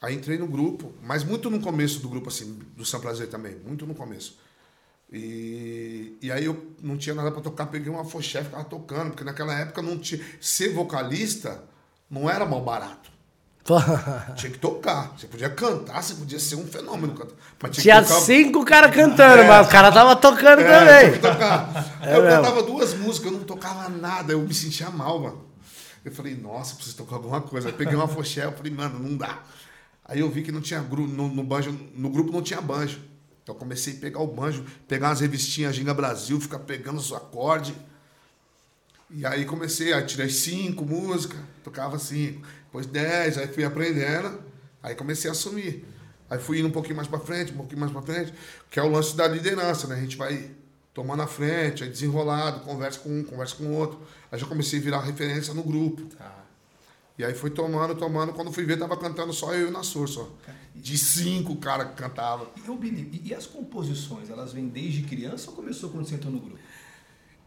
Aí 0.00 0.14
entrei 0.14 0.38
no 0.38 0.46
grupo, 0.46 0.92
mas 1.02 1.24
muito 1.24 1.50
no 1.50 1.60
começo 1.60 1.98
do 2.00 2.08
grupo, 2.08 2.28
assim, 2.28 2.58
do 2.76 2.84
São 2.84 3.00
Prazer 3.00 3.28
também, 3.28 3.56
muito 3.56 3.86
no 3.86 3.94
começo. 3.94 4.38
E, 5.12 6.16
e 6.20 6.30
aí 6.30 6.44
eu 6.44 6.74
não 6.82 6.96
tinha 6.96 7.14
nada 7.14 7.30
pra 7.30 7.40
tocar, 7.40 7.66
peguei 7.66 7.90
uma 7.90 8.04
foché 8.04 8.40
e 8.40 8.44
ficava 8.44 8.64
tocando, 8.64 9.10
porque 9.10 9.24
naquela 9.24 9.58
época 9.58 9.80
não 9.82 9.98
tinha. 9.98 10.24
Ser 10.40 10.72
vocalista 10.72 11.64
não 12.10 12.28
era 12.28 12.44
mal 12.44 12.62
barato. 12.62 13.10
Tinha 14.36 14.52
que 14.52 14.58
tocar. 14.58 15.14
Você 15.16 15.26
podia 15.26 15.48
cantar, 15.48 16.02
você 16.02 16.14
podia 16.14 16.38
ser 16.38 16.56
um 16.56 16.66
fenômeno. 16.66 17.14
Mas 17.62 17.76
Tinha 17.76 18.02
que 18.02 18.08
tocar- 18.08 18.20
cinco 18.20 18.64
caras 18.64 18.94
cantando, 18.94 19.44
mas 19.44 19.66
o 19.66 19.70
cara 19.70 19.90
tava 19.90 20.14
tocando 20.16 20.60
é, 20.60 21.00
tinha 21.00 21.12
que 21.12 21.18
também. 21.18 21.32
tocar. 21.32 21.94
É 22.04 22.16
eu 22.18 22.22
mesmo. 22.22 22.42
cantava 22.42 22.62
duas 22.62 22.92
músicas, 22.94 23.32
eu 23.32 23.38
não 23.38 23.44
tocava 23.44 23.88
nada, 23.88 24.32
eu 24.34 24.40
me 24.40 24.52
sentia 24.52 24.90
mal, 24.90 25.18
mano. 25.20 25.42
Eu 26.04 26.12
falei, 26.12 26.34
nossa, 26.36 26.74
preciso 26.74 26.98
tocar 26.98 27.16
alguma 27.16 27.40
coisa. 27.40 27.68
Aí 27.68 27.72
peguei 27.72 27.94
uma 27.94 28.06
foché, 28.06 28.44
eu 28.44 28.52
falei, 28.52 28.70
mano, 28.70 28.98
não 28.98 29.16
dá. 29.16 29.42
Aí 30.04 30.20
eu 30.20 30.30
vi 30.30 30.42
que 30.42 30.52
não 30.52 30.60
tinha 30.60 30.80
grupo, 30.80 31.08
no, 31.10 31.28
no 31.28 31.42
banjo, 31.42 31.74
no 31.94 32.10
grupo 32.10 32.30
não 32.30 32.42
tinha 32.42 32.60
banjo. 32.60 33.00
Então 33.42 33.54
eu 33.54 33.58
comecei 33.58 33.94
a 33.94 33.96
pegar 33.96 34.20
o 34.20 34.26
banjo, 34.26 34.62
pegar 34.86 35.08
umas 35.08 35.20
revistinhas 35.20 35.74
Ginga 35.74 35.94
Brasil, 35.94 36.38
ficar 36.38 36.58
pegando 36.58 36.98
os 36.98 37.10
acordes. 37.12 37.74
E 39.10 39.24
aí 39.24 39.44
comecei, 39.46 39.94
aí 39.94 40.04
tirei 40.04 40.28
cinco 40.28 40.84
músicas, 40.84 41.38
tocava 41.62 41.98
cinco, 41.98 42.42
depois 42.74 42.86
dez, 42.86 43.38
aí 43.38 43.46
fui 43.46 43.64
aprendendo, 43.64 44.40
aí 44.82 44.96
comecei 44.96 45.30
a 45.30 45.32
assumir. 45.32 45.86
Aí 46.28 46.40
fui 46.40 46.58
indo 46.58 46.66
um 46.66 46.72
pouquinho 46.72 46.96
mais 46.96 47.06
pra 47.06 47.20
frente, 47.20 47.52
um 47.52 47.56
pouquinho 47.56 47.78
mais 47.78 47.92
pra 47.92 48.02
frente, 48.02 48.34
que 48.68 48.80
é 48.80 48.82
o 48.82 48.90
lance 48.90 49.14
da 49.14 49.28
liderança, 49.28 49.86
né? 49.86 49.94
A 49.94 50.00
gente 50.00 50.16
vai 50.16 50.50
tomando 50.92 51.22
a 51.22 51.26
frente, 51.26 51.84
aí 51.84 51.90
desenrolado, 51.90 52.60
conversa 52.60 52.98
com 52.98 53.10
um, 53.10 53.22
conversa 53.22 53.54
com 53.54 53.64
o 53.64 53.72
outro. 53.74 54.00
Aí 54.32 54.38
já 54.38 54.46
comecei 54.46 54.80
a 54.80 54.82
virar 54.82 55.00
referência 55.02 55.54
no 55.54 55.62
grupo. 55.62 56.02
Tá. 56.16 56.44
E 57.16 57.24
aí 57.24 57.32
foi 57.32 57.50
tomando, 57.50 57.94
tomando, 57.94 58.32
quando 58.32 58.50
fui 58.50 58.64
ver, 58.64 58.76
tava 58.76 58.96
cantando 58.96 59.32
só 59.32 59.54
eu 59.54 59.66
e 59.66 59.70
o 59.70 59.70
Nassor 59.70 60.08
só. 60.08 60.28
De 60.74 60.98
cinco 60.98 61.54
cara 61.56 61.84
que 61.84 61.94
cantava. 61.94 62.48
E, 62.56 62.86
e, 62.88 63.22
e 63.26 63.34
as 63.34 63.46
composições, 63.46 64.30
elas 64.30 64.52
vêm 64.52 64.66
desde 64.66 65.02
criança 65.02 65.50
ou 65.50 65.56
começou 65.56 65.90
quando 65.90 66.08
você 66.08 66.16
entrou 66.16 66.32
no 66.32 66.40
grupo? 66.40 66.58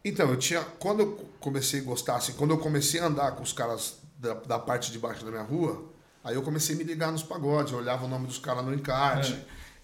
Então, 0.06 0.30
eu 0.30 0.38
tinha. 0.38 0.62
Quando 0.62 1.02
eu 1.02 1.12
comecei 1.42 1.82
a 1.82 1.84
gostar, 1.84 2.16
assim, 2.16 2.32
quando 2.34 2.52
eu 2.52 2.58
comecei 2.60 3.02
a 3.02 3.08
andar 3.08 3.32
com 3.34 3.44
os 3.44 3.52
caras 3.52 4.07
da, 4.18 4.34
da 4.34 4.60
parte 4.60 4.92
de 4.92 5.00
baixo 5.00 5.24
da 5.24 5.32
minha 5.32 5.44
rua, 5.44 5.86
aí 6.24 6.36
eu 6.36 6.42
comecei 6.42 6.76
a 6.76 6.78
me 6.78 6.84
ligar 6.84 7.12
nos 7.12 7.24
pagodes, 7.24 7.72
eu 7.72 7.80
olhava 7.80 8.06
o 8.06 8.08
nome 8.08 8.28
dos 8.28 8.40
caras 8.40 8.66
no 8.66 8.74
encarte. 8.74 9.38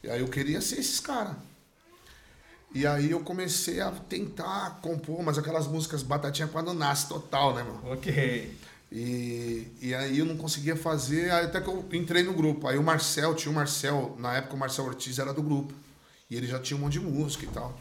E 0.03 0.09
aí 0.09 0.19
eu 0.19 0.27
queria 0.27 0.59
ser 0.59 0.79
esses 0.79 0.99
caras. 0.99 1.35
E 2.73 2.87
aí 2.87 3.11
eu 3.11 3.19
comecei 3.19 3.79
a 3.79 3.91
tentar 3.91 4.79
compor, 4.81 5.21
mas 5.23 5.37
aquelas 5.37 5.67
músicas 5.67 6.01
batatinha 6.01 6.47
quando 6.47 6.73
nasce 6.73 7.07
total, 7.07 7.53
né, 7.53 7.63
mano? 7.63 7.91
Ok. 7.91 8.57
E, 8.91 9.67
e 9.81 9.95
aí 9.95 10.19
eu 10.19 10.25
não 10.25 10.35
conseguia 10.35 10.75
fazer, 10.75 11.31
até 11.31 11.61
que 11.61 11.67
eu 11.67 11.87
entrei 11.93 12.23
no 12.23 12.33
grupo. 12.33 12.67
Aí 12.67 12.77
o 12.77 12.83
Marcel, 12.83 13.35
tinha 13.35 13.51
o 13.51 13.55
Marcel, 13.55 14.15
na 14.19 14.35
época 14.35 14.55
o 14.55 14.57
Marcel 14.57 14.85
Ortiz 14.85 15.19
era 15.19 15.33
do 15.33 15.41
grupo. 15.41 15.73
E 16.29 16.35
ele 16.35 16.47
já 16.47 16.59
tinha 16.59 16.75
um 16.77 16.81
monte 16.81 16.93
de 16.93 16.99
música 16.99 17.45
e 17.45 17.47
tal. 17.47 17.79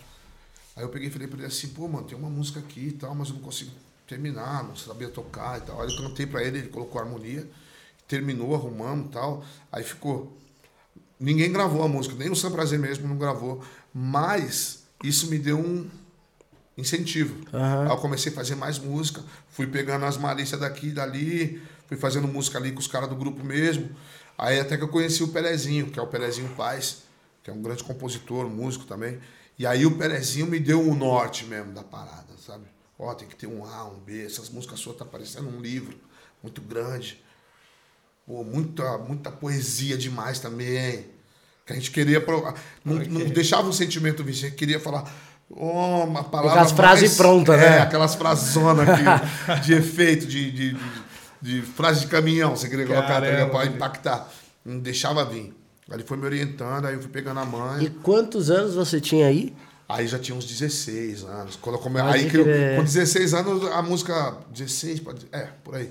Aí 0.76 0.82
eu 0.82 0.88
peguei 0.90 1.09
e 1.09 1.11
falei 1.11 1.26
pra 1.26 1.38
ele 1.38 1.47
assim, 1.47 1.68
pô, 1.68 1.88
mano, 1.88 2.06
tem 2.06 2.16
uma 2.16 2.30
música 2.30 2.61
aqui 2.61 2.88
e 2.88 2.92
tal, 2.92 3.14
mas 3.14 3.28
eu 3.28 3.35
não 3.35 3.42
consigo 3.42 3.71
terminar, 4.12 4.62
não 4.62 4.76
sabia 4.76 5.09
tocar 5.09 5.59
e 5.59 5.62
tal. 5.62 5.81
Aí 5.81 5.88
eu 5.90 5.97
cantei 5.97 6.26
pra 6.26 6.42
ele, 6.42 6.59
ele 6.59 6.69
colocou 6.69 7.00
a 7.00 7.04
harmonia, 7.04 7.49
terminou, 8.07 8.54
arrumamos 8.54 9.07
e 9.07 9.09
tal. 9.09 9.45
Aí 9.71 9.83
ficou. 9.83 10.37
Ninguém 11.19 11.50
gravou 11.50 11.83
a 11.83 11.88
música, 11.88 12.14
nem 12.16 12.31
o 12.31 12.37
Sam 12.37 12.50
Prazer 12.50 12.78
mesmo 12.78 13.09
não 13.09 13.16
gravou. 13.16 13.64
Mas 13.95 14.85
isso 15.02 15.28
me 15.28 15.38
deu 15.38 15.59
um 15.59 15.88
incentivo. 16.76 17.37
Aham. 17.54 17.85
Aí 17.85 17.90
eu 17.90 17.97
comecei 17.99 18.31
a 18.31 18.35
fazer 18.35 18.54
mais 18.54 18.78
música, 18.78 19.23
fui 19.50 19.66
pegando 19.66 20.04
as 20.04 20.16
malícias 20.16 20.61
daqui 20.61 20.88
e 20.88 20.92
dali, 20.92 21.62
fui 21.87 21.97
fazendo 21.97 22.28
música 22.28 22.59
ali 22.59 22.73
com 22.73 22.81
os 22.81 22.87
caras 22.87 23.09
do 23.09 23.16
grupo 23.16 23.42
mesmo. 23.45 23.88
Aí 24.37 24.61
até 24.61 24.76
que 24.76 24.83
eu 24.83 24.88
conheci 24.88 25.23
o 25.23 25.28
Pelezinho, 25.28 25.90
que 25.90 25.99
é 25.99 26.02
o 26.02 26.07
Pelezinho 26.07 26.49
Paz, 26.50 27.02
que 27.42 27.50
é 27.50 27.52
um 27.52 27.62
grande 27.62 27.85
compositor, 27.85 28.49
músico 28.49 28.85
também. 28.85 29.19
E 29.59 29.66
aí 29.66 29.87
o 29.87 29.97
Pelezinho 29.97 30.47
me 30.47 30.59
deu 30.59 30.87
o 30.87 30.95
norte 30.95 31.45
mesmo 31.45 31.73
da 31.73 31.83
parada, 31.83 32.35
sabe? 32.45 32.64
Ó, 32.99 33.13
tem 33.15 33.27
que 33.29 33.35
ter 33.37 33.47
um 33.47 33.65
A, 33.65 33.85
um 33.87 33.99
B, 33.99 34.25
essas 34.25 34.49
músicas 34.49 34.79
suas 34.81 34.97
tá 34.97 35.05
parecendo 35.05 35.49
um 35.49 35.61
livro 35.61 35.97
muito 36.43 36.61
grande. 36.61 37.23
Pô, 38.27 38.45
muita, 38.45 38.99
muita 38.99 39.31
poesia 39.31 39.97
demais 39.97 40.39
também. 40.39 41.07
Que 41.67 41.73
a 41.73 41.77
gente 41.77 41.91
queria. 41.91 42.21
pro- 42.21 42.55
Não, 42.85 42.97
não 42.97 43.27
deixava 43.31 43.69
o 43.69 43.73
sentimento 43.73 44.23
vir, 44.23 44.31
a 44.31 44.35
gente 44.35 44.55
queria 44.55 44.81
falar. 44.81 45.13
Oh, 45.51 46.05
uma 46.05 46.25
palavra. 46.25 46.53
Aquelas 46.53 46.73
frases 46.73 47.17
prontas, 47.17 47.57
é, 47.57 47.71
né? 47.71 47.79
aquelas 47.81 48.15
frasonas 48.15 48.89
aqui, 48.89 49.61
de 49.63 49.75
efeito, 49.75 50.27
de, 50.27 50.51
de, 50.51 50.73
de, 50.73 50.81
de 51.43 51.63
frase 51.63 52.01
de 52.01 52.07
caminhão, 52.07 52.57
você 52.57 52.69
queria 52.69 52.87
colocar 52.87 53.21
tá 53.21 53.21
velho. 53.21 53.67
impactar. 53.67 54.33
Não 54.65 54.79
deixava 54.79 55.25
vir. 55.25 55.55
Aí 55.91 55.97
ele 55.97 56.05
foi 56.05 56.17
me 56.17 56.25
orientando, 56.25 56.87
aí 56.87 56.95
eu 56.95 57.01
fui 57.01 57.11
pegando 57.11 57.41
a 57.41 57.45
mãe. 57.45 57.85
E 57.85 57.91
quantos 57.91 58.51
anos 58.51 58.75
você 58.75 59.01
tinha 59.01 59.27
aí? 59.27 59.55
Aí 59.93 60.07
já 60.09 60.19
tinha 60.19 60.37
uns 60.37 60.45
16 60.47 61.25
anos. 61.25 61.57
Quando 61.61 61.77
eu 61.77 61.83
come... 61.83 62.01
Aí 62.01 62.31
que 62.31 62.37
eu- 62.39 62.45
com 62.77 62.85
16 62.85 63.35
anos, 63.35 63.71
a 63.71 63.83
música. 63.83 64.37
16, 64.51 65.01
pode... 65.01 65.27
é, 65.33 65.49
por 65.63 65.75
aí. 65.75 65.91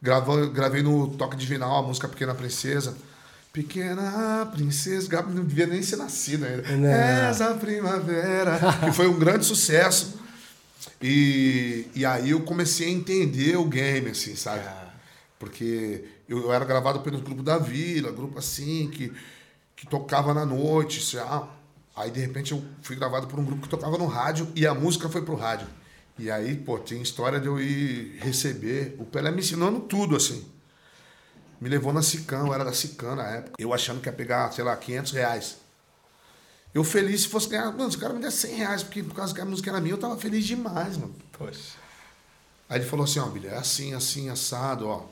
Gravou, 0.00 0.48
gravei 0.50 0.82
no 0.82 1.08
Toque 1.16 1.36
Divinal 1.36 1.84
a 1.84 1.86
música 1.86 2.08
Pequena 2.08 2.34
Princesa. 2.34 2.96
Pequena 3.52 4.48
Princesa, 4.52 5.06
Gab- 5.08 5.30
não 5.32 5.44
devia 5.44 5.66
nem 5.66 5.82
ser 5.82 5.96
nascida 5.96 6.46
ainda. 6.46 6.76
Não. 6.76 6.88
Essa 6.88 7.52
primavera. 7.54 8.58
que 8.84 8.92
foi 8.92 9.06
um 9.06 9.18
grande 9.18 9.44
sucesso. 9.44 10.14
E, 11.00 11.86
e 11.94 12.04
aí 12.06 12.30
eu 12.30 12.40
comecei 12.40 12.86
a 12.88 12.90
entender 12.90 13.56
o 13.56 13.64
game, 13.66 14.10
assim, 14.10 14.34
sabe? 14.34 14.62
Porque 15.38 16.04
eu, 16.28 16.44
eu 16.44 16.52
era 16.52 16.64
gravado 16.64 17.00
pelo 17.00 17.18
grupo 17.20 17.42
da 17.42 17.58
Vila, 17.58 18.10
grupo 18.12 18.38
assim, 18.38 18.88
que, 18.90 19.12
que 19.76 19.86
tocava 19.86 20.32
na 20.32 20.46
noite. 20.46 21.00
assim, 21.00 21.18
ah, 21.28 21.46
aí 21.94 22.10
de 22.10 22.20
repente 22.20 22.52
eu 22.52 22.64
fui 22.82 22.96
gravado 22.96 23.26
por 23.26 23.38
um 23.38 23.44
grupo 23.44 23.62
que 23.62 23.68
tocava 23.68 23.98
no 23.98 24.06
rádio 24.06 24.50
e 24.54 24.66
a 24.66 24.74
música 24.74 25.08
foi 25.08 25.22
pro 25.22 25.34
rádio. 25.34 25.66
E 26.18 26.30
aí, 26.30 26.56
pô, 26.56 26.78
tem 26.78 27.00
história 27.00 27.40
de 27.40 27.46
eu 27.46 27.58
ir 27.58 28.18
receber. 28.20 28.94
O 28.98 29.04
Pelé 29.04 29.30
me 29.30 29.40
ensinando 29.40 29.80
tudo, 29.80 30.14
assim. 30.14 30.44
Me 31.60 31.68
levou 31.68 31.92
na 31.92 32.02
Sicam, 32.02 32.46
eu 32.46 32.54
era 32.54 32.64
da 32.64 32.72
Sicam 32.72 33.16
na 33.16 33.26
época. 33.26 33.54
Eu 33.58 33.72
achando 33.72 34.00
que 34.00 34.08
ia 34.08 34.12
pegar, 34.12 34.52
sei 34.52 34.62
lá, 34.62 34.76
500 34.76 35.12
reais. 35.12 35.56
Eu 36.74 36.84
feliz 36.84 37.22
se 37.22 37.28
fosse 37.28 37.48
ganhar. 37.48 37.70
Mano, 37.72 37.90
se 37.90 37.96
o 37.96 38.00
cara 38.00 38.14
me 38.14 38.20
der 38.20 38.30
100 38.30 38.54
reais, 38.56 38.82
porque 38.82 39.02
por 39.02 39.14
causa 39.14 39.34
que 39.34 39.40
a 39.40 39.44
música 39.44 39.70
era 39.70 39.80
minha, 39.80 39.94
eu 39.94 39.98
tava 39.98 40.16
feliz 40.16 40.44
demais, 40.44 40.96
mano. 40.96 41.14
Poxa. 41.32 41.76
Aí 42.68 42.78
ele 42.78 42.86
falou 42.86 43.04
assim, 43.04 43.18
ó, 43.18 43.26
Billy, 43.26 43.48
é 43.48 43.56
assim, 43.56 43.94
assim, 43.94 44.28
assado, 44.28 44.88
ó. 44.88 45.06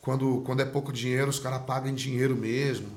Quando, 0.00 0.42
quando 0.46 0.60
é 0.60 0.64
pouco 0.64 0.92
dinheiro, 0.92 1.28
os 1.28 1.38
caras 1.38 1.62
pagam 1.62 1.90
em 1.90 1.94
dinheiro 1.94 2.36
mesmo. 2.36 2.88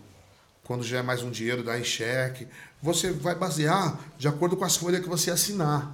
Quando 0.64 0.84
já 0.84 1.00
é 1.00 1.02
mais 1.02 1.22
um 1.22 1.30
dinheiro, 1.30 1.64
dá 1.64 1.78
em 1.78 1.84
cheque. 1.84 2.48
Você 2.82 3.12
vai 3.12 3.36
basear 3.36 4.00
de 4.18 4.28
acordo 4.28 4.56
com 4.56 4.64
as 4.64 4.78
folhas 4.78 5.02
que 5.02 5.10
você 5.10 5.30
assinar. 5.30 5.94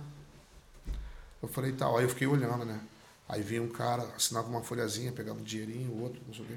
Eu 1.42 1.48
falei, 1.48 1.72
tal, 1.72 1.98
aí 1.98 2.04
eu 2.04 2.10
fiquei 2.10 2.28
olhando, 2.28 2.66
né? 2.66 2.80
Aí 3.28 3.42
vinha 3.42 3.62
um 3.62 3.68
cara, 3.68 4.08
assinava 4.16 4.48
uma 4.48 4.62
folhazinha, 4.62 5.12
pegava 5.12 5.40
um 5.40 5.44
dinheirinho, 5.44 5.92
o 5.92 6.04
outro, 6.04 6.22
não 6.28 6.34
sei 6.34 6.44
o 6.44 6.48
quê. 6.48 6.56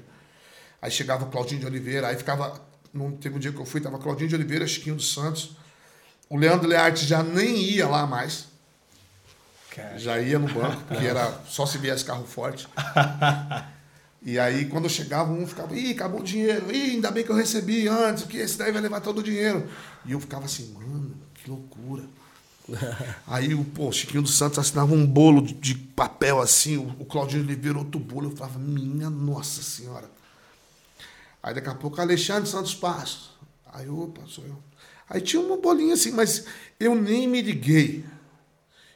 Aí 0.81 0.91
chegava 0.91 1.23
o 1.23 1.29
Claudinho 1.29 1.61
de 1.61 1.65
Oliveira, 1.65 2.07
aí 2.07 2.17
ficava. 2.17 2.59
Não 2.93 3.11
teve 3.11 3.35
um 3.35 3.39
dia 3.39 3.51
que 3.51 3.59
eu 3.59 3.65
fui, 3.65 3.79
tava 3.79 3.97
Claudinho 3.97 4.29
de 4.29 4.35
Oliveira, 4.35 4.67
Chiquinho 4.67 4.95
dos 4.95 5.13
Santos. 5.13 5.55
O 6.29 6.37
Leandro 6.37 6.67
Learte 6.67 7.05
já 7.05 7.23
nem 7.23 7.57
ia 7.57 7.87
lá 7.87 8.05
mais. 8.05 8.47
Cara. 9.71 9.97
Já 9.97 10.19
ia 10.19 10.37
no 10.37 10.51
banco, 10.53 10.83
porque 10.89 11.05
era 11.05 11.31
só 11.47 11.65
se 11.65 11.77
viesse 11.77 12.05
carro 12.05 12.25
forte. 12.25 12.67
E 14.25 14.39
aí, 14.39 14.65
quando 14.65 14.85
eu 14.85 14.89
chegava, 14.89 15.31
um 15.31 15.45
ficava, 15.45 15.75
ih, 15.75 15.91
acabou 15.91 16.21
o 16.21 16.23
dinheiro, 16.23 16.73
ih, 16.73 16.91
ainda 16.91 17.11
bem 17.11 17.25
que 17.25 17.29
eu 17.29 17.35
recebi 17.35 17.87
antes, 17.87 18.23
porque 18.23 18.37
esse 18.37 18.57
daí 18.57 18.71
vai 18.71 18.81
levar 18.81 19.01
todo 19.01 19.17
o 19.17 19.23
dinheiro. 19.23 19.67
E 20.05 20.13
eu 20.13 20.19
ficava 20.19 20.45
assim, 20.45 20.73
mano, 20.73 21.13
que 21.33 21.49
loucura. 21.49 22.03
Aí 23.27 23.53
o 23.53 23.65
pô, 23.65 23.91
Chiquinho 23.91 24.21
dos 24.21 24.37
Santos 24.37 24.57
assinava 24.57 24.93
um 24.93 25.05
bolo 25.05 25.41
de, 25.41 25.53
de 25.53 25.75
papel 25.75 26.39
assim, 26.39 26.77
o, 26.77 26.95
o 26.99 27.05
Claudinho 27.05 27.43
Oliveira 27.43 27.77
outro 27.77 27.99
bolo, 27.99 28.29
eu 28.29 28.35
falava, 28.35 28.57
minha 28.57 29.09
nossa 29.09 29.61
senhora. 29.61 30.09
Aí 31.41 31.53
daqui 31.53 31.67
a 31.67 31.75
pouco 31.75 31.99
Alexandre 31.99 32.49
Santos 32.49 32.73
Passos. 32.73 33.31
Aí, 33.73 33.89
opa, 33.89 34.21
sou 34.27 34.45
eu. 34.45 34.57
Aí 35.09 35.19
tinha 35.19 35.41
uma 35.41 35.57
bolinha 35.57 35.95
assim, 35.95 36.11
mas 36.11 36.45
eu 36.79 36.95
nem 36.95 37.27
me 37.27 37.41
liguei. 37.41 38.05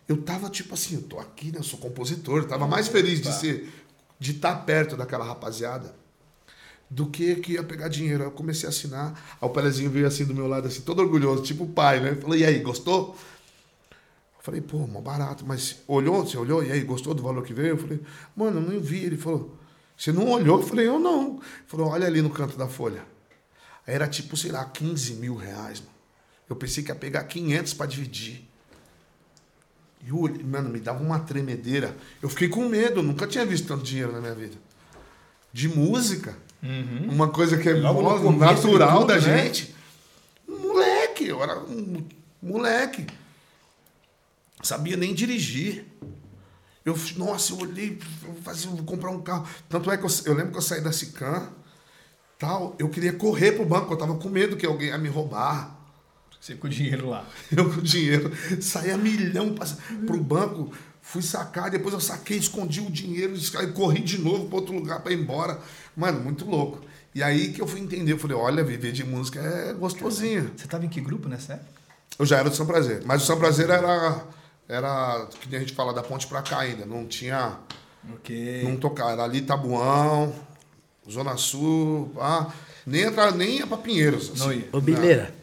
Eu 0.07 0.21
tava 0.21 0.49
tipo 0.49 0.73
assim, 0.73 0.95
eu 0.95 1.01
tô 1.01 1.19
aqui, 1.19 1.51
né? 1.51 1.59
Eu 1.59 1.63
sou 1.63 1.77
compositor, 1.77 2.43
eu 2.43 2.47
tava 2.47 2.65
mais 2.65 2.87
feliz 2.87 3.19
de 3.19 3.33
ser, 3.33 3.69
de 4.19 4.31
estar 4.31 4.55
perto 4.65 4.95
daquela 4.97 5.25
rapaziada 5.25 5.95
do 6.89 7.07
que 7.07 7.35
que 7.35 7.53
ia 7.53 7.63
pegar 7.63 7.87
dinheiro. 7.87 8.23
Eu 8.23 8.31
comecei 8.31 8.67
a 8.67 8.69
assinar. 8.69 9.37
Aí 9.41 9.47
o 9.47 9.49
Pelezinho 9.49 9.89
veio 9.89 10.07
assim 10.07 10.25
do 10.25 10.33
meu 10.33 10.47
lado, 10.47 10.67
assim, 10.67 10.81
todo 10.81 10.99
orgulhoso, 10.99 11.43
tipo 11.43 11.65
o 11.65 11.69
pai, 11.69 11.99
né? 11.99 12.15
Falei, 12.15 12.41
e 12.41 12.45
aí, 12.45 12.59
gostou? 12.59 13.15
Eu 14.37 14.43
falei, 14.43 14.61
pô, 14.61 14.87
mó 14.87 15.01
barato, 15.01 15.45
mas 15.45 15.77
olhou, 15.87 16.25
você 16.25 16.37
olhou, 16.37 16.63
e 16.63 16.71
aí, 16.71 16.81
gostou 16.81 17.13
do 17.13 17.21
valor 17.21 17.43
que 17.43 17.53
veio? 17.53 17.69
Eu 17.69 17.77
falei, 17.77 17.99
mano, 18.35 18.59
eu 18.61 18.73
não 18.73 18.79
vi. 18.79 19.03
Ele 19.03 19.17
falou, 19.17 19.57
você 19.97 20.11
não 20.11 20.29
olhou? 20.29 20.61
Eu 20.61 20.67
falei, 20.67 20.87
eu 20.87 20.99
não. 20.99 21.35
Ele 21.35 21.41
falou, 21.67 21.89
olha 21.89 22.07
ali 22.07 22.21
no 22.21 22.29
canto 22.29 22.57
da 22.57 22.67
folha. 22.67 23.03
Era 23.85 24.07
tipo, 24.07 24.35
sei 24.35 24.51
lá, 24.51 24.63
15 24.65 25.13
mil 25.15 25.35
reais, 25.35 25.79
mano. 25.79 25.97
Eu 26.49 26.55
pensei 26.55 26.83
que 26.83 26.91
ia 26.91 26.95
pegar 26.95 27.23
500 27.25 27.73
para 27.73 27.85
dividir. 27.87 28.47
E 30.05 30.11
o 30.11 30.21
mano, 30.45 30.69
me 30.69 30.79
dava 30.79 31.03
uma 31.03 31.19
tremedeira. 31.19 31.95
Eu 32.21 32.29
fiquei 32.29 32.47
com 32.47 32.67
medo, 32.67 32.99
eu 32.99 33.03
nunca 33.03 33.27
tinha 33.27 33.45
visto 33.45 33.67
tanto 33.67 33.83
dinheiro 33.83 34.11
na 34.11 34.21
minha 34.21 34.35
vida. 34.35 34.55
De 35.51 35.67
música. 35.67 36.37
Uma 37.09 37.29
coisa 37.29 37.57
que 37.57 37.69
é 37.69 37.73
de 37.73 37.81
natural 37.81 38.99
tudo, 39.01 39.07
da 39.07 39.15
né? 39.15 39.21
gente. 39.21 39.75
Moleque, 40.47 41.27
eu 41.27 41.41
era 41.41 41.59
um 41.59 42.05
moleque. 42.41 43.05
Sabia 44.61 44.97
nem 44.97 45.13
dirigir. 45.13 45.85
Eu, 46.83 46.97
nossa, 47.17 47.51
eu 47.51 47.59
olhei, 47.59 47.99
eu 48.23 48.71
vou 48.71 48.83
comprar 48.85 49.11
um 49.11 49.21
carro. 49.21 49.45
Tanto 49.67 49.91
é 49.91 49.97
que 49.97 50.05
eu, 50.05 50.09
eu 50.25 50.33
lembro 50.33 50.53
que 50.53 50.57
eu 50.57 50.61
saí 50.61 50.81
da 50.81 50.91
Sican, 50.91 51.49
tal, 52.39 52.75
eu 52.79 52.87
queria 52.89 53.13
correr 53.13 53.51
pro 53.51 53.65
banco, 53.65 53.93
eu 53.93 53.97
tava 53.97 54.15
com 54.15 54.29
medo 54.29 54.55
que 54.55 54.65
alguém 54.65 54.87
ia 54.87 54.97
me 54.97 55.09
roubar. 55.09 55.76
Você 56.39 56.55
com 56.55 56.67
o 56.67 56.69
dinheiro 56.69 57.09
lá. 57.09 57.25
Eu 57.55 57.69
com 57.69 57.79
o 57.79 57.81
dinheiro, 57.81 58.31
saí 58.61 58.91
a 58.91 58.97
milhão 58.97 59.53
pra, 59.53 59.67
pro 60.05 60.19
banco, 60.19 60.71
fui 61.01 61.21
sacar, 61.21 61.69
depois 61.69 61.93
eu 61.93 61.99
saquei, 62.01 62.37
escondi 62.37 62.81
o 62.81 62.91
dinheiro, 62.91 63.33
corri 63.73 64.01
de 64.01 64.17
novo 64.17 64.45
para 64.47 64.55
outro 64.57 64.73
lugar 64.75 65.01
para 65.01 65.11
ir 65.13 65.19
embora. 65.19 65.59
Mano, 65.95 66.19
muito 66.21 66.45
louco. 66.45 66.81
E 67.15 67.23
aí 67.23 67.51
que 67.51 67.61
eu 67.61 67.67
fui 67.67 67.79
entender, 67.79 68.11
eu 68.13 68.19
falei, 68.19 68.37
olha, 68.37 68.63
viver 68.63 68.91
de 68.91 69.03
música 69.03 69.39
é 69.39 69.73
gostosinho. 69.73 70.51
Você 70.55 70.67
tava 70.67 70.85
em 70.85 70.89
que 70.89 71.01
grupo 71.01 71.27
nessa 71.27 71.53
época? 71.53 71.71
Eu 72.19 72.25
já 72.25 72.37
era 72.37 72.49
do 72.49 72.55
São 72.55 72.65
Prazer, 72.65 73.01
mas 73.05 73.23
o 73.23 73.25
São 73.25 73.37
Prazer 73.37 73.69
era, 73.69 74.23
era 74.67 75.27
que 75.41 75.49
nem 75.49 75.57
a 75.57 75.59
gente 75.61 75.73
fala, 75.73 75.93
da 75.93 76.03
ponte 76.03 76.27
pra 76.27 76.41
cá 76.41 76.59
ainda, 76.59 76.85
não 76.85 77.05
tinha, 77.05 77.57
Ok. 78.13 78.63
não 78.63 78.77
tocava, 78.77 79.11
era 79.11 79.23
ali 79.23 79.41
Tabuão, 79.41 80.33
Zona 81.09 81.37
Sul, 81.37 82.11
pá, 82.15 82.53
nem, 82.85 83.01
entra, 83.03 83.31
nem 83.31 83.57
ia 83.57 83.67
pra 83.67 83.77
Pinheiros. 83.77 84.29
assim. 84.31 84.39
Não 84.39 84.53
ia. 84.53 84.69
Ô, 84.71 84.81
Bileira. 84.81 85.33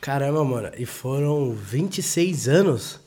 Caramba, 0.00 0.44
mano. 0.44 0.70
E 0.76 0.86
foram 0.86 1.52
26 1.54 2.48
anos. 2.48 3.00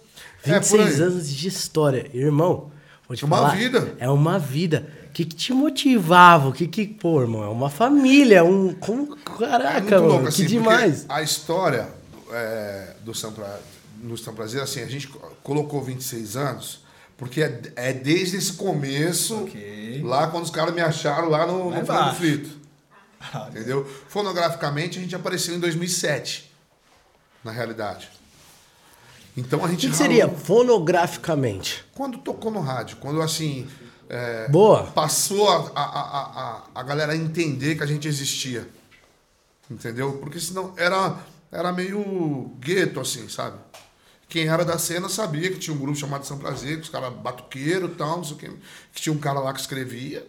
É, 0.45 0.59
por 0.59 0.77
26 0.79 0.95
aí. 1.01 1.07
anos 1.07 1.29
de 1.29 1.47
história. 1.47 2.09
Irmão, 2.13 2.71
vou 3.07 3.15
te 3.17 3.23
É 3.23 3.27
uma 3.27 3.37
falar. 3.37 3.55
vida. 3.55 3.95
É 3.97 4.09
uma 4.09 4.37
vida. 4.37 4.87
O 5.09 5.13
que, 5.13 5.25
que 5.25 5.35
te 5.35 5.53
motivava? 5.53 6.49
O 6.49 6.53
que 6.53 6.67
que... 6.67 6.87
Pô, 6.87 7.21
irmão, 7.21 7.43
é 7.43 7.47
uma 7.47 7.69
família. 7.69 8.43
Um... 8.43 8.73
Como... 8.73 9.15
É 9.15 9.37
Caraca, 9.47 9.79
muito 9.81 9.91
mano. 9.91 10.07
louco, 10.07 10.23
que 10.23 10.29
assim, 10.29 10.43
porque 10.43 10.53
demais. 10.57 11.05
A 11.09 11.21
história 11.21 11.87
é, 12.31 12.93
do 13.03 13.13
São 13.13 13.31
pra, 13.31 13.59
no 14.01 14.17
São 14.17 14.33
Prazer, 14.33 14.61
assim, 14.61 14.81
a 14.81 14.87
gente 14.87 15.07
colocou 15.43 15.81
26 15.83 16.35
anos, 16.35 16.79
porque 17.17 17.41
é, 17.43 17.61
é 17.75 17.93
desde 17.93 18.37
esse 18.37 18.53
começo, 18.53 19.43
Ok. 19.43 20.01
lá 20.03 20.27
quando 20.27 20.43
os 20.45 20.49
caras 20.51 20.73
me 20.73 20.81
acharam 20.81 21.29
lá 21.29 21.45
no, 21.47 21.69
Lá 21.69 21.79
no 21.79 21.85
Frango. 21.85 22.15
Frito. 22.15 22.49
Ah, 23.33 23.47
Entendeu? 23.51 23.87
Fonograficamente, 24.09 24.97
a 24.99 25.01
gente 25.01 25.15
apareceu 25.15 25.55
em 25.55 25.59
2007, 25.59 26.51
na 27.43 27.51
realidade. 27.51 28.09
Então 29.35 29.61
a 29.61 29.65
O 29.65 29.67
gente. 29.69 29.81
que, 29.87 29.89
que 29.91 29.97
seria 29.97 30.25
ralou- 30.25 30.39
fonograficamente? 30.39 31.83
Quando 31.95 32.17
tocou 32.19 32.51
no 32.51 32.59
rádio, 32.61 32.97
quando 32.97 33.21
assim. 33.21 33.67
é, 34.09 34.47
Boa. 34.49 34.83
passou 34.91 35.49
a, 35.49 35.71
a, 35.75 35.83
a, 35.83 36.21
a, 36.21 36.63
a 36.75 36.83
galera 36.83 37.13
a 37.13 37.15
entender 37.15 37.75
que 37.75 37.83
a 37.83 37.87
gente 37.87 38.07
existia. 38.07 38.67
Entendeu? 39.71 40.13
Porque 40.19 40.39
senão 40.39 40.73
era, 40.77 41.17
era 41.51 41.71
meio 41.73 42.51
gueto, 42.59 42.99
assim, 42.99 43.27
sabe? 43.29 43.57
Quem 44.27 44.47
era 44.47 44.63
da 44.65 44.77
cena 44.77 45.07
sabia 45.09 45.49
que 45.51 45.57
tinha 45.59 45.75
um 45.75 45.79
grupo 45.79 45.97
chamado 45.97 46.25
São 46.25 46.37
Prazer, 46.37 46.77
que 46.77 46.83
os 46.83 46.89
caras 46.89 47.13
batuqueiro 47.13 47.87
e 47.87 47.95
tal, 47.95 48.17
não 48.17 48.23
sei 48.23 48.35
o 48.35 48.39
quê, 48.39 48.51
que 48.93 49.01
tinha 49.01 49.13
um 49.13 49.19
cara 49.19 49.39
lá 49.39 49.53
que 49.53 49.59
escrevia. 49.61 50.25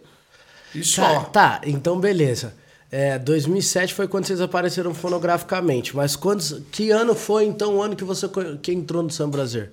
E 0.74 0.82
só. 0.84 1.24
Tá, 1.24 1.58
tá, 1.58 1.60
então 1.64 1.98
beleza. 1.98 2.54
É, 2.96 3.18
2007 3.18 3.92
foi 3.92 4.06
quando 4.06 4.24
vocês 4.24 4.40
apareceram 4.40 4.94
fonograficamente. 4.94 5.96
Mas 5.96 6.14
quantos, 6.14 6.62
que 6.70 6.92
ano 6.92 7.12
foi 7.12 7.44
então 7.44 7.74
o 7.74 7.82
ano 7.82 7.96
que 7.96 8.04
você 8.04 8.28
que 8.62 8.72
entrou 8.72 9.02
no 9.02 9.10
Samba 9.10 9.38
Brasil? 9.38 9.66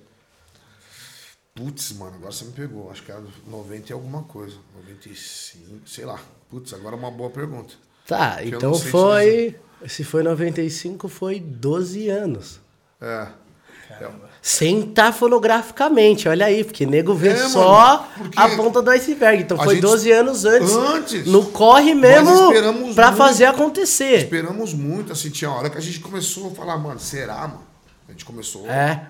Putz, 1.54 1.92
mano, 1.92 2.16
agora 2.16 2.32
você 2.32 2.44
me 2.44 2.50
pegou. 2.50 2.90
Acho 2.90 3.04
que 3.04 3.12
era 3.12 3.22
90 3.46 3.90
e 3.90 3.92
alguma 3.92 4.24
coisa. 4.24 4.56
95, 4.74 5.88
sei 5.88 6.04
lá. 6.04 6.20
Putz, 6.50 6.74
agora 6.74 6.96
é 6.96 6.98
uma 6.98 7.12
boa 7.12 7.30
pergunta. 7.30 7.74
Tá, 8.08 8.42
eu 8.42 8.56
então 8.56 8.74
foi. 8.74 9.56
Se 9.86 10.02
foi 10.02 10.24
95, 10.24 11.06
foi 11.06 11.38
12 11.38 12.08
anos. 12.08 12.58
É. 13.00 13.28
Sem 13.86 14.08
estar 14.80 15.12
fonograficamente, 15.12 16.28
olha 16.28 16.46
aí, 16.46 16.64
porque 16.64 16.84
nego 16.84 17.14
vê 17.14 17.28
É, 17.28 17.34
mano, 17.42 17.50
só 17.50 18.08
porque 18.18 18.38
a 18.38 18.48
ponta 18.56 18.82
do 18.82 18.90
iceberg. 18.90 19.44
Então 19.44 19.56
foi 19.56 19.74
gente- 19.76 19.82
12 19.82 20.10
anos 20.10 20.44
antes. 20.44 20.72
Antes. 20.72 21.26
No 21.26 21.46
corre 21.46 21.94
mesmo 21.94 22.28
muito. 22.72 22.94
fazer 23.16 23.44
acontecer. 23.44 24.18
Esperamos 24.18 24.74
muito, 24.74 25.12
assim, 25.12 25.30
tinha 25.30 25.48
hora 25.50 25.70
que 25.70 25.78
a 25.78 25.80
gente 25.80 26.00
começou 26.00 26.48
a 26.50 26.54
falar, 26.56 26.76
mano, 26.76 26.98
será, 26.98 27.38
mano? 27.46 27.62
A 28.08 28.10
gente 28.12 28.24
começou. 28.24 28.68
É. 28.68 29.06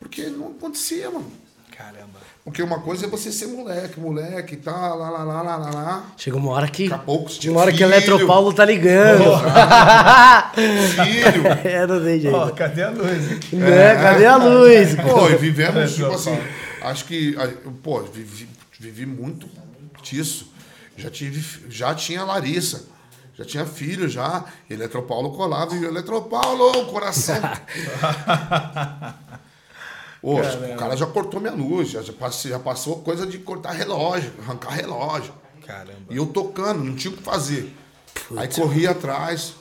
Porque 0.00 0.22
não 0.26 0.48
acontecia, 0.48 1.08
mano. 1.08 1.30
Caramba. 1.78 2.18
Porque 2.42 2.60
uma 2.60 2.80
coisa 2.80 3.06
é 3.06 3.08
você 3.08 3.30
ser 3.30 3.46
moleque, 3.46 4.00
moleque 4.00 4.54
e 4.54 4.56
tal, 4.56 4.98
lá, 4.98 5.10
lá, 5.10 5.22
lá, 5.22 5.42
lá, 5.42 5.56
lá, 5.56 5.70
lá. 5.70 6.06
Chega 6.16 6.36
uma 6.36 6.50
hora 6.50 6.66
que. 6.66 6.88
Daqui 6.88 7.00
a 7.00 7.04
pouco 7.04 7.30
você 7.30 7.38
tinha 7.38 7.52
Uma 7.52 7.60
hora 7.60 7.70
que 7.70 7.78
filho. 7.78 7.92
Eletropaulo 7.92 8.52
tá 8.52 8.64
ligando. 8.64 9.22
Filho. 10.58 11.46
é, 11.64 11.86
não 11.86 12.02
tem 12.02 12.18
jeito. 12.18 12.36
Ó, 12.36 12.50
cadê 12.50 12.82
a 12.82 12.90
luz? 12.90 13.52
Né? 13.52 13.94
Cadê 13.94 14.26
a 14.26 14.36
luz? 14.36 14.96
Pô, 14.96 15.30
e 15.30 15.36
vivemos, 15.36 15.94
tipo 15.94 16.10
assim, 16.10 16.36
acho 16.82 17.04
que, 17.04 17.36
pô, 17.80 18.00
vivi, 18.00 18.48
vivi 18.80 19.06
muito 19.06 19.48
disso. 20.02 20.52
Já, 20.96 21.10
tive, 21.10 21.70
já 21.70 21.94
tinha 21.94 22.24
Larissa, 22.24 22.86
já 23.36 23.44
tinha 23.44 23.64
filho, 23.64 24.08
já. 24.08 24.44
Eletropaulo 24.68 25.30
colava 25.30 25.76
e 25.76 25.84
Eletropaulo, 25.84 26.86
coração. 26.86 27.36
Ô, 30.22 30.34
o 30.34 30.76
cara 30.76 30.96
já 30.96 31.06
cortou 31.06 31.40
minha 31.40 31.52
luz, 31.52 31.90
já, 31.90 32.02
já, 32.02 32.58
passou 32.58 33.02
coisa 33.02 33.26
de 33.26 33.38
cortar 33.38 33.72
relógio, 33.72 34.32
arrancar 34.40 34.70
relógio. 34.70 35.32
Caramba. 35.64 36.00
E 36.10 36.16
eu 36.16 36.26
tocando, 36.26 36.82
não 36.82 36.96
tinha 36.96 37.12
o 37.12 37.16
que 37.16 37.22
fazer. 37.22 37.74
Aí 38.36 38.48
corria 38.48 38.90
atrás, 38.90 39.54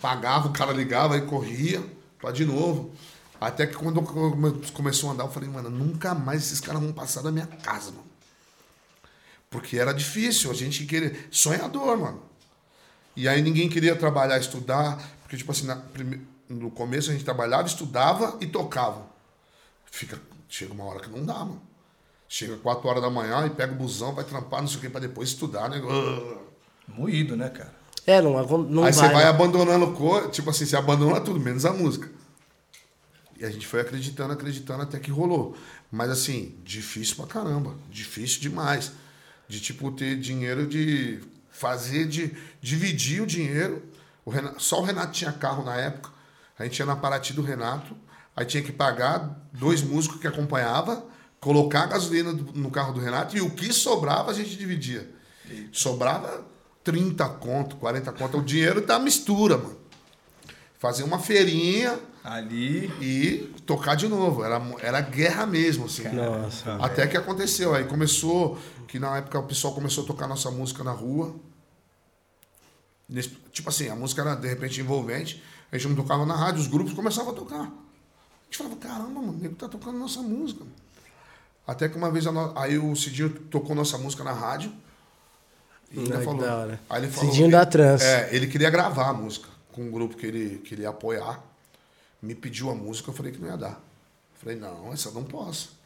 pagava, 0.00 0.48
o 0.48 0.52
cara 0.52 0.72
ligava, 0.72 1.14
aí 1.14 1.22
corria, 1.22 1.82
pra 2.18 2.32
de 2.32 2.44
novo. 2.44 2.90
Até 3.40 3.66
que 3.66 3.74
quando 3.74 4.02
come- 4.02 4.60
começou 4.72 5.10
a 5.10 5.12
andar, 5.12 5.24
eu 5.24 5.30
falei, 5.30 5.48
mano, 5.48 5.70
nunca 5.70 6.14
mais 6.14 6.42
esses 6.42 6.60
caras 6.60 6.82
vão 6.82 6.92
passar 6.92 7.22
da 7.22 7.30
minha 7.30 7.46
casa, 7.46 7.90
mano. 7.90 8.04
Porque 9.48 9.78
era 9.78 9.92
difícil, 9.92 10.50
a 10.50 10.54
gente 10.54 10.84
queria. 10.86 11.16
Sonhador, 11.30 11.96
mano. 11.98 12.22
E 13.16 13.28
aí 13.28 13.42
ninguém 13.42 13.68
queria 13.68 13.96
trabalhar, 13.96 14.38
estudar, 14.38 14.98
porque, 15.22 15.36
tipo 15.36 15.50
assim, 15.52 15.66
na 15.66 15.82
no 16.48 16.68
começo 16.70 17.10
a 17.10 17.12
gente 17.12 17.24
trabalhava, 17.24 17.66
estudava 17.68 18.36
e 18.40 18.46
tocava. 18.46 19.09
Fica, 19.90 20.18
chega 20.48 20.72
uma 20.72 20.84
hora 20.84 21.00
que 21.00 21.10
não 21.10 21.24
dá, 21.24 21.38
mano. 21.38 21.62
Chega 22.28 22.56
4 22.56 22.88
horas 22.88 23.02
da 23.02 23.10
manhã 23.10 23.44
e 23.46 23.50
pega 23.50 23.72
o 23.72 23.76
busão, 23.76 24.14
vai 24.14 24.24
trampar, 24.24 24.60
não 24.60 24.68
sei 24.68 24.78
o 24.78 24.80
que, 24.80 24.88
pra 24.88 25.00
depois 25.00 25.30
estudar, 25.30 25.68
né? 25.68 25.80
Moído, 26.86 27.36
né, 27.36 27.48
cara? 27.48 27.74
É, 28.06 28.20
não, 28.20 28.32
não 28.64 28.84
Aí 28.84 28.92
vai. 28.92 28.92
você 28.92 29.12
vai 29.12 29.24
né? 29.24 29.30
abandonando 29.30 29.92
coisa, 29.92 30.28
tipo 30.28 30.48
assim, 30.50 30.64
você 30.64 30.76
abandona 30.76 31.20
tudo, 31.20 31.38
menos 31.40 31.64
a 31.64 31.72
música. 31.72 32.08
E 33.38 33.44
a 33.44 33.50
gente 33.50 33.66
foi 33.66 33.80
acreditando, 33.80 34.32
acreditando 34.32 34.82
até 34.82 34.98
que 34.98 35.10
rolou. 35.10 35.56
Mas 35.90 36.10
assim, 36.10 36.54
difícil 36.62 37.16
pra 37.16 37.26
caramba. 37.26 37.74
Difícil 37.90 38.40
demais. 38.40 38.92
De 39.48 39.58
tipo 39.60 39.90
ter 39.92 40.18
dinheiro 40.18 40.66
de 40.66 41.20
fazer, 41.50 42.06
de 42.06 42.36
dividir 42.60 43.22
o 43.22 43.26
dinheiro. 43.26 43.82
O 44.24 44.30
Renato- 44.30 44.62
só 44.62 44.80
o 44.80 44.84
Renato 44.84 45.12
tinha 45.12 45.32
carro 45.32 45.64
na 45.64 45.74
época. 45.76 46.10
A 46.58 46.64
gente 46.64 46.78
ia 46.78 46.86
na 46.86 46.94
Paraty 46.96 47.32
do 47.32 47.40
Renato. 47.42 47.96
Aí 48.36 48.44
tinha 48.46 48.62
que 48.62 48.72
pagar 48.72 49.48
dois 49.52 49.82
músicos 49.82 50.20
que 50.20 50.26
acompanhava, 50.26 51.04
colocar 51.40 51.82
a 51.82 51.86
gasolina 51.86 52.32
no 52.32 52.70
carro 52.70 52.92
do 52.92 53.00
Renato 53.00 53.36
e 53.36 53.40
o 53.40 53.50
que 53.50 53.72
sobrava 53.72 54.30
a 54.30 54.34
gente 54.34 54.56
dividia. 54.56 55.08
Sobrava 55.72 56.44
30 56.84 57.28
conto, 57.28 57.76
40 57.76 58.12
conto. 58.12 58.38
O 58.38 58.42
dinheiro 58.42 58.84
da 58.86 58.98
mistura, 58.98 59.56
mano. 59.56 59.78
Fazer 60.78 61.02
uma 61.02 61.18
feirinha 61.18 61.98
Ali. 62.24 62.90
e 63.00 63.52
tocar 63.66 63.94
de 63.94 64.08
novo. 64.08 64.42
Era, 64.42 64.60
era 64.80 65.00
guerra 65.00 65.44
mesmo, 65.44 65.86
assim. 65.86 66.08
Nossa. 66.08 66.76
Até 66.76 67.06
que 67.06 67.16
aconteceu. 67.16 67.74
Aí 67.74 67.84
começou, 67.84 68.58
que 68.88 68.98
na 68.98 69.18
época 69.18 69.38
o 69.38 69.42
pessoal 69.42 69.74
começou 69.74 70.04
a 70.04 70.06
tocar 70.06 70.26
nossa 70.26 70.50
música 70.50 70.82
na 70.82 70.92
rua. 70.92 71.34
Tipo 73.52 73.68
assim, 73.68 73.88
a 73.88 73.96
música 73.96 74.22
era 74.22 74.34
de 74.34 74.48
repente 74.48 74.80
envolvente. 74.80 75.42
A 75.70 75.76
gente 75.76 75.88
não 75.88 75.96
tocava 75.96 76.24
na 76.24 76.34
rádio, 76.34 76.60
os 76.60 76.66
grupos 76.66 76.94
começavam 76.94 77.32
a 77.32 77.34
tocar. 77.34 77.70
A 78.50 78.52
gente 78.52 78.58
falava, 78.58 78.76
caramba, 78.76 79.20
mano, 79.20 79.32
o 79.32 79.36
nego 79.36 79.54
tá 79.54 79.68
tocando 79.68 79.96
nossa 79.96 80.20
música. 80.22 80.64
Até 81.64 81.88
que 81.88 81.96
uma 81.96 82.10
vez 82.10 82.26
a 82.26 82.32
no- 82.32 82.52
aí 82.58 82.76
o 82.78 82.96
Cidinho 82.96 83.30
tocou 83.30 83.76
nossa 83.76 83.96
música 83.96 84.24
na 84.24 84.32
rádio. 84.32 84.72
E 85.92 86.00
ainda 86.00 86.18
Ai, 86.18 86.24
falou. 86.24 86.40
da 86.40 86.56
hora. 86.56 86.80
Aí 86.90 87.02
ele 87.04 87.12
falou 87.12 87.30
Cidinho 87.30 87.46
que- 87.48 87.52
da 87.52 87.64
Trans. 87.64 88.02
É, 88.02 88.34
ele 88.34 88.48
queria 88.48 88.68
gravar 88.68 89.08
a 89.08 89.12
música 89.12 89.48
com 89.70 89.82
um 89.82 89.90
grupo 89.90 90.16
que 90.16 90.26
ele 90.26 90.58
queria 90.58 90.88
apoiar. 90.88 91.40
Me 92.20 92.34
pediu 92.34 92.70
a 92.70 92.74
música, 92.74 93.10
eu 93.10 93.14
falei 93.14 93.30
que 93.30 93.38
não 93.38 93.48
ia 93.48 93.56
dar. 93.56 93.70
Eu 93.74 94.40
falei, 94.42 94.56
não, 94.58 94.92
essa 94.92 95.10
eu 95.10 95.12
não 95.12 95.22
posso. 95.22 95.78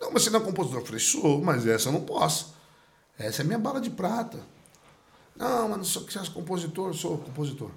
Não, 0.00 0.10
mas 0.10 0.24
você 0.24 0.30
não 0.30 0.40
é 0.40 0.42
compositor. 0.42 0.80
Eu 0.80 0.84
falei, 0.86 1.00
sou, 1.00 1.40
mas 1.40 1.64
essa 1.64 1.90
eu 1.90 1.92
não 1.92 2.00
posso. 2.00 2.54
Essa 3.16 3.42
é 3.42 3.44
minha 3.44 3.58
bala 3.58 3.80
de 3.80 3.90
prata. 3.90 4.40
Não, 5.36 5.68
mas 5.68 5.78
não 5.78 5.84
sou 5.84 6.02
que 6.02 6.12
você 6.12 6.18
é 6.18 6.26
compositor, 6.32 6.88
eu 6.88 6.94
sou 6.94 7.18
compositor. 7.18 7.70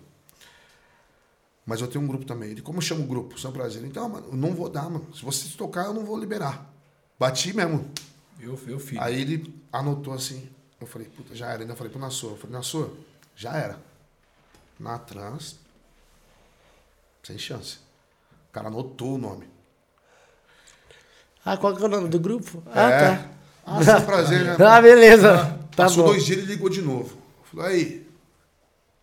Mas 1.65 1.79
eu 1.81 1.87
tenho 1.87 2.03
um 2.03 2.07
grupo 2.07 2.25
também. 2.25 2.51
Ele, 2.51 2.61
como 2.61 2.81
chama 2.81 3.01
o 3.01 3.07
grupo? 3.07 3.39
São 3.39 3.51
Prazer. 3.51 3.83
Então, 3.85 4.09
mano, 4.09 4.27
eu 4.31 4.35
não 4.35 4.53
vou 4.53 4.69
dar, 4.69 4.89
mano. 4.89 5.07
Se 5.15 5.23
você 5.23 5.47
tocar, 5.57 5.85
eu 5.85 5.93
não 5.93 6.03
vou 6.03 6.17
liberar. 6.17 6.69
Bati 7.17 7.55
mesmo. 7.55 7.89
Eu, 8.39 8.59
eu 8.67 8.79
filho. 8.79 9.01
Aí 9.01 9.21
ele 9.21 9.63
anotou 9.71 10.13
assim. 10.13 10.49
Eu 10.79 10.85
falei, 10.85 11.07
puta, 11.07 11.33
já 11.33 11.49
era. 11.49 11.61
Ainda 11.61 11.75
falei 11.75 11.91
pro 11.91 12.01
Nassor. 12.01 12.31
Eu 12.31 12.37
falei, 12.37 12.55
Nassor, 12.55 12.89
já 13.35 13.55
era. 13.55 13.79
Na 14.77 14.97
trans, 14.97 15.57
sem 17.23 17.37
chance. 17.37 17.77
O 18.49 18.51
cara 18.51 18.67
anotou 18.67 19.15
o 19.15 19.17
nome. 19.17 19.47
Ah, 21.45 21.55
qual 21.55 21.75
que 21.75 21.81
é 21.81 21.85
o 21.85 21.89
nome 21.89 22.09
do 22.09 22.19
grupo? 22.19 22.61
Ah, 22.73 22.89
é. 22.89 23.15
tá. 23.17 23.29
Ah, 23.65 23.83
sem 23.83 24.05
prazer, 24.05 24.43
né? 24.43 24.57
Ah, 24.59 24.81
beleza. 24.81 25.37
Tá 25.75 25.83
Passou 25.83 26.03
bom. 26.03 26.09
dois 26.09 26.25
dias 26.25 26.39
ele 26.39 26.47
ligou 26.47 26.69
de 26.69 26.81
novo. 26.81 27.17
Eu 27.39 27.45
falei, 27.45 27.75
aí. 27.75 28.09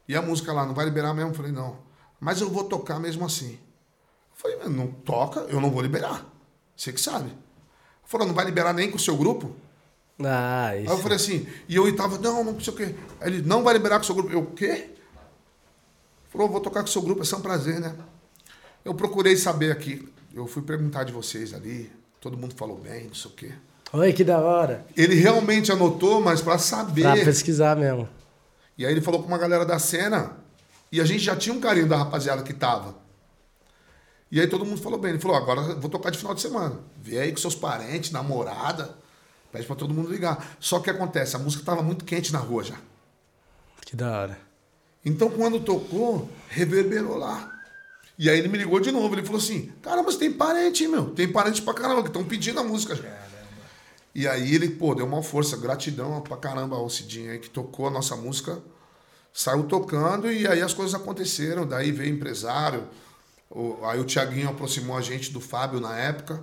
E 0.06 0.14
a 0.16 0.20
música 0.22 0.52
lá, 0.52 0.66
não 0.66 0.74
vai 0.74 0.84
liberar 0.84 1.14
mesmo? 1.14 1.30
Eu 1.30 1.34
falei, 1.34 1.52
não. 1.52 1.78
Mas 2.20 2.40
eu 2.40 2.50
vou 2.50 2.64
tocar 2.64 3.00
mesmo 3.00 3.24
assim. 3.24 3.52
Eu 3.52 4.37
falei, 4.37 4.59
não 4.68 4.88
toca, 4.88 5.40
eu 5.48 5.61
não 5.61 5.70
vou 5.70 5.80
liberar. 5.80 6.26
Você 6.76 6.92
que 6.92 7.00
sabe. 7.00 7.33
Falou, 8.04 8.26
não 8.26 8.35
vai 8.35 8.44
liberar 8.44 8.72
nem 8.72 8.90
com 8.90 8.96
o 8.96 9.00
seu 9.00 9.16
grupo? 9.16 9.54
Ah, 10.22 10.68
Aí 10.68 10.85
eu 10.85 10.92
isso. 10.92 11.02
falei 11.02 11.16
assim, 11.16 11.46
e 11.68 11.76
eu 11.76 11.96
tava, 11.96 12.18
não, 12.18 12.44
não 12.44 12.61
sei 12.61 12.72
o 12.72 12.76
quê. 12.76 12.94
Aí 13.20 13.33
ele, 13.33 13.42
não 13.42 13.62
vai 13.62 13.72
liberar 13.72 13.96
com 13.96 14.02
o 14.02 14.06
seu 14.06 14.14
grupo. 14.14 14.30
Eu, 14.30 14.40
o 14.40 14.46
quê? 14.52 14.90
Falou, 16.28 16.48
vou 16.48 16.61
tocar 16.61 16.80
com 16.80 16.88
o 16.88 16.92
seu 16.92 17.02
grupo, 17.02 17.22
é 17.22 17.37
um 17.37 17.40
prazer, 17.40 17.80
né? 17.80 17.94
Eu 18.85 18.94
procurei 18.94 19.37
saber 19.37 19.72
aqui, 19.72 20.09
eu 20.33 20.46
fui 20.46 20.62
perguntar 20.62 21.04
de 21.04 21.12
vocês 21.12 21.52
ali, 21.52 21.90
todo 22.20 22.37
mundo 22.37 22.54
falou 22.54 22.78
bem, 22.78 23.06
não 23.06 23.14
sei 23.14 23.30
o 23.30 23.35
quê. 23.35 23.52
Oi, 23.92 24.12
que 24.12 24.22
da 24.22 24.38
hora. 24.38 24.87
Ele 24.96 25.16
realmente 25.16 25.72
anotou, 25.72 26.20
mas 26.20 26.40
pra 26.40 26.59
saber. 26.59 27.02
Pra 27.02 27.16
pesquisar 27.16 27.76
mesmo. 27.76 28.09
E 28.78 28.87
aí 28.87 28.92
ele 28.92 29.00
falou 29.00 29.20
com 29.20 29.26
uma 29.26 29.38
galera 29.38 29.66
da 29.66 29.78
cena, 29.78 30.37
e 30.92 31.00
a 31.00 31.05
gente 31.05 31.20
já 31.20 31.37
tinha 31.37 31.55
um 31.55 31.61
carinho 31.61 31.88
da 31.88 31.96
rapaziada 31.96 32.42
que 32.42 32.53
tava. 32.53 32.96
E 34.31 34.40
aí 34.40 34.46
todo 34.46 34.64
mundo 34.64 34.81
falou 34.81 34.98
bem. 34.98 35.11
Ele 35.11 35.20
falou, 35.20 35.37
agora 35.37 35.74
vou 35.74 35.90
tocar 35.90 36.11
de 36.11 36.18
final 36.18 36.35
de 36.35 36.40
semana. 36.40 36.79
Vê 36.96 37.18
aí 37.18 37.33
com 37.33 37.38
seus 37.38 37.55
parentes, 37.55 38.11
namorada, 38.11 38.96
pede 39.53 39.66
pra 39.66 39.76
todo 39.76 39.92
mundo 39.92 40.11
ligar. 40.11 40.57
Só 40.61 40.79
que 40.79 40.90
acontece, 40.90 41.37
a 41.37 41.38
música 41.38 41.64
tava 41.64 41.83
muito 41.83 42.05
quente 42.05 42.33
na 42.33 42.38
rua 42.38 42.62
já. 42.64 42.76
Que 43.85 43.96
da 43.96 44.20
hora. 44.20 44.38
Então 45.05 45.31
quando 45.31 45.61
tocou, 45.61 46.29
reverberou 46.48 47.16
lá. 47.16 47.57
E 48.18 48.29
aí 48.29 48.38
ele 48.38 48.48
me 48.48 48.59
ligou 48.59 48.79
de 48.79 48.92
novo, 48.92 49.14
ele 49.14 49.24
falou 49.24 49.40
assim, 49.40 49.72
caramba, 49.81 50.12
você 50.12 50.18
tem 50.18 50.33
parente, 50.33 50.85
hein, 50.85 50.90
meu? 50.90 51.07
Tem 51.11 51.26
parente 51.26 51.62
pra 51.62 51.72
caramba, 51.72 52.03
que 52.03 52.09
estão 52.09 52.22
pedindo 52.22 52.61
a 52.61 52.62
música 52.62 52.94
já. 52.94 53.20
E 54.14 54.29
aí 54.29 54.55
ele, 54.55 54.68
pô, 54.68 54.94
deu 54.94 55.07
uma 55.07 55.22
força, 55.22 55.57
gratidão 55.57 56.20
pra 56.20 56.37
caramba 56.37 56.76
ao 56.76 56.90
Cidinho 56.90 57.33
aí 57.33 57.38
que 57.38 57.48
tocou 57.48 57.87
a 57.87 57.90
nossa 57.90 58.14
música, 58.16 58.61
saiu 59.32 59.64
tocando 59.64 60.30
e 60.30 60.46
aí 60.46 60.60
as 60.62 60.74
coisas 60.74 60.94
aconteceram. 60.94 61.66
Daí 61.66 61.92
veio 61.92 62.12
empresário, 62.14 62.88
o- 63.48 63.78
aí 63.84 63.98
o 64.00 64.04
Tiaguinho 64.04 64.48
aproximou 64.48 64.96
a 64.96 65.00
gente 65.00 65.32
do 65.32 65.40
Fábio 65.40 65.80
na 65.80 65.96
época, 65.96 66.42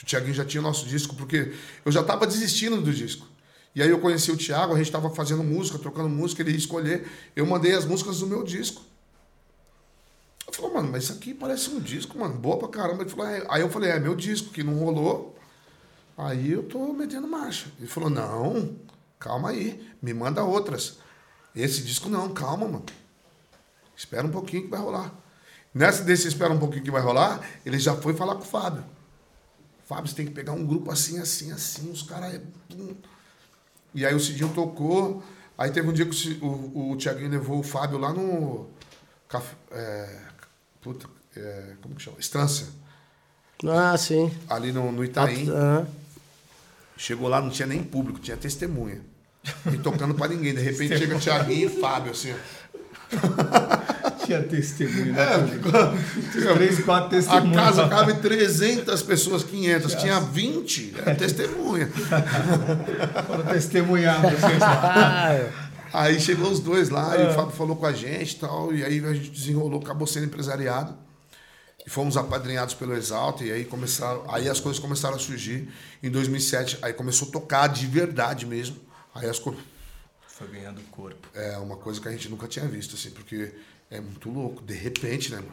o 0.00 0.04
Tiaguinho 0.04 0.34
já 0.34 0.44
tinha 0.44 0.62
nosso 0.62 0.86
disco, 0.86 1.14
porque 1.16 1.52
eu 1.84 1.92
já 1.92 2.02
tava 2.02 2.26
desistindo 2.26 2.80
do 2.80 2.92
disco. 2.92 3.26
E 3.74 3.82
aí 3.82 3.88
eu 3.88 3.98
conheci 3.98 4.30
o 4.30 4.36
Thiago, 4.36 4.74
a 4.74 4.78
gente 4.78 4.90
tava 4.92 5.10
fazendo 5.10 5.42
música, 5.42 5.78
trocando 5.78 6.08
música, 6.08 6.42
ele 6.42 6.52
ia 6.52 6.56
escolher. 6.56 7.08
Eu 7.34 7.44
mandei 7.44 7.72
as 7.72 7.84
músicas 7.84 8.20
do 8.20 8.26
meu 8.26 8.44
disco. 8.44 8.80
Eu 10.46 10.52
falei, 10.52 10.72
mano, 10.74 10.88
mas 10.92 11.04
isso 11.04 11.12
aqui 11.14 11.34
parece 11.34 11.70
um 11.70 11.80
disco, 11.80 12.16
mano, 12.18 12.34
boa 12.34 12.58
pra 12.58 12.68
caramba. 12.68 13.02
Ele 13.02 13.10
falou, 13.10 13.26
é. 13.26 13.44
Aí 13.48 13.62
eu 13.62 13.70
falei, 13.70 13.90
é 13.90 13.98
meu 13.98 14.14
disco, 14.14 14.50
que 14.50 14.62
não 14.62 14.74
rolou. 14.74 15.36
Aí 16.16 16.52
eu 16.52 16.62
tô 16.62 16.92
metendo 16.92 17.26
marcha. 17.26 17.66
Ele 17.78 17.88
falou, 17.88 18.08
não, 18.10 18.76
calma 19.18 19.50
aí, 19.50 19.84
me 20.00 20.14
manda 20.14 20.44
outras. 20.44 20.98
Esse 21.54 21.82
disco 21.82 22.08
não, 22.08 22.32
calma, 22.32 22.66
mano. 22.66 22.84
Espera 23.96 24.26
um 24.26 24.30
pouquinho 24.30 24.64
que 24.64 24.70
vai 24.70 24.80
rolar. 24.80 25.12
Nessa 25.72 26.02
desse 26.04 26.28
espera 26.28 26.52
um 26.52 26.58
pouquinho 26.58 26.84
que 26.84 26.90
vai 26.90 27.02
rolar, 27.02 27.40
ele 27.64 27.78
já 27.78 27.96
foi 27.96 28.14
falar 28.14 28.34
com 28.36 28.42
o 28.42 28.46
Fábio. 28.46 28.84
Fábio, 29.86 30.08
você 30.08 30.14
tem 30.14 30.26
que 30.26 30.32
pegar 30.32 30.52
um 30.52 30.64
grupo 30.66 30.90
assim, 30.90 31.18
assim, 31.18 31.52
assim, 31.52 31.90
os 31.90 32.02
caras. 32.02 32.34
É... 32.34 32.40
E 33.94 34.04
aí 34.04 34.14
o 34.14 34.20
Cidinho 34.20 34.52
tocou. 34.52 35.22
Aí 35.56 35.70
teve 35.70 35.88
um 35.88 35.92
dia 35.92 36.06
que 36.06 36.38
o, 36.42 36.46
o, 36.46 36.90
o 36.92 36.96
Tiaguinho 36.96 37.30
levou 37.30 37.60
o 37.60 37.62
Fábio 37.62 37.98
lá 37.98 38.12
no. 38.12 38.68
Café, 39.28 39.54
é, 39.72 40.18
puta, 40.80 41.08
é, 41.36 41.74
como 41.82 41.94
que 41.94 42.02
chama? 42.02 42.18
Estância. 42.18 42.66
Ah, 43.66 43.96
sim. 43.96 44.32
Ali 44.48 44.72
no, 44.72 44.90
no 44.92 45.04
Itaim. 45.04 45.48
Ah, 45.50 45.86
Chegou 46.96 47.28
lá, 47.28 47.40
não 47.40 47.50
tinha 47.50 47.66
nem 47.66 47.82
público, 47.82 48.20
tinha 48.20 48.36
testemunha. 48.36 49.00
E 49.72 49.76
tocando 49.78 50.14
pra 50.14 50.28
ninguém. 50.28 50.54
De 50.54 50.60
repente 50.62 50.96
chega 50.98 51.16
o 51.16 51.18
Tiaguinho 51.20 51.66
e 51.68 51.80
Fábio, 51.80 52.12
assim. 52.12 52.32
ó. 52.32 54.24
Tinha 54.24 54.42
testemunho, 54.42 55.12
né? 55.12 55.22
É, 55.22 55.46
ficou- 55.46 56.54
Três, 56.56 56.78
quatro 56.84 57.06
A 57.06 57.10
testemunhos. 57.10 57.54
casa 57.56 57.88
cabe 57.88 58.14
300 58.14 59.02
pessoas, 59.02 59.44
500. 59.44 59.94
Tinha 59.96 60.18
20, 60.20 60.94
é 61.04 61.14
testemunha. 61.14 61.88
Foram 63.26 63.44
testemunhar 63.44 64.20
vocês 64.22 64.58
lá. 64.58 65.30
ah, 65.92 66.02
Aí 66.04 66.18
chegou 66.20 66.50
os 66.50 66.58
dois 66.58 66.88
lá, 66.88 67.16
e 67.16 67.26
o 67.28 67.34
Fábio 67.34 67.52
falou 67.54 67.76
com 67.76 67.86
a 67.86 67.92
gente 67.92 68.32
e 68.32 68.36
tal, 68.36 68.74
e 68.74 68.82
aí 68.82 68.98
a 69.04 69.12
gente 69.12 69.30
desenrolou, 69.30 69.80
acabou 69.80 70.06
sendo 70.08 70.24
empresariado. 70.26 70.96
E 71.86 71.90
fomos 71.90 72.16
apadrinhados 72.16 72.74
pelo 72.74 72.94
Exalta, 72.96 73.44
e 73.44 73.52
aí 73.52 73.64
começaram, 73.64 74.24
aí 74.28 74.48
as 74.48 74.58
coisas 74.58 74.80
começaram 74.80 75.14
a 75.16 75.18
surgir. 75.20 75.68
Em 76.02 76.10
2007, 76.10 76.78
aí 76.82 76.92
começou 76.94 77.28
a 77.28 77.30
tocar 77.30 77.68
de 77.68 77.86
verdade 77.86 78.44
mesmo. 78.46 78.76
Aí 79.14 79.28
as 79.28 79.38
coisas. 79.38 79.62
Foi 80.26 80.48
ganhando 80.48 80.80
corpo. 80.90 81.28
É 81.34 81.56
uma 81.58 81.76
coisa 81.76 82.00
que 82.00 82.08
a 82.08 82.10
gente 82.10 82.28
nunca 82.28 82.48
tinha 82.48 82.66
visto, 82.66 82.96
assim, 82.96 83.10
porque 83.10 83.52
é 83.90 84.00
muito 84.00 84.28
louco. 84.30 84.62
De 84.62 84.74
repente, 84.74 85.30
né, 85.30 85.36
mano? 85.38 85.52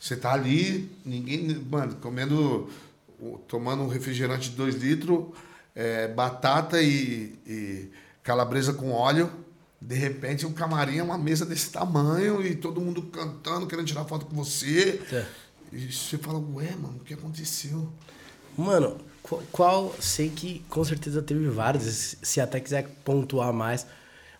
Você 0.00 0.16
tá 0.16 0.32
ali, 0.32 0.90
ninguém, 1.04 1.48
mano, 1.70 1.96
comendo, 1.96 2.70
o- 3.18 3.38
tomando 3.48 3.82
um 3.82 3.88
refrigerante 3.88 4.50
de 4.50 4.56
2 4.56 4.74
litros, 4.76 5.26
é, 5.74 6.06
batata 6.08 6.80
e, 6.82 7.34
e 7.46 7.90
calabresa 8.22 8.72
com 8.74 8.90
óleo. 8.92 9.32
De 9.80 9.94
repente, 9.94 10.44
um 10.44 10.52
camarim 10.52 10.98
é 10.98 11.02
uma 11.02 11.16
mesa 11.18 11.46
desse 11.46 11.70
tamanho 11.70 12.44
e 12.44 12.54
todo 12.54 12.80
mundo 12.80 13.02
cantando, 13.02 13.66
querendo 13.66 13.86
tirar 13.86 14.04
foto 14.04 14.26
com 14.26 14.36
você. 14.36 15.00
É. 15.12 15.26
E 15.72 15.92
você 15.92 16.18
fala, 16.18 16.38
ué, 16.38 16.70
mano, 16.76 16.98
o 17.00 17.04
que 17.04 17.14
aconteceu? 17.14 17.88
Mano, 18.56 18.98
qual, 19.28 19.42
qual- 19.52 19.94
Sei 20.00 20.28
que 20.30 20.60
com 20.68 20.84
certeza 20.84 21.22
teve 21.22 21.48
vários, 21.48 22.16
se- 22.22 22.40
até 22.40 22.58
quiser 22.60 22.88
pontuar 23.04 23.52
mais. 23.52 23.86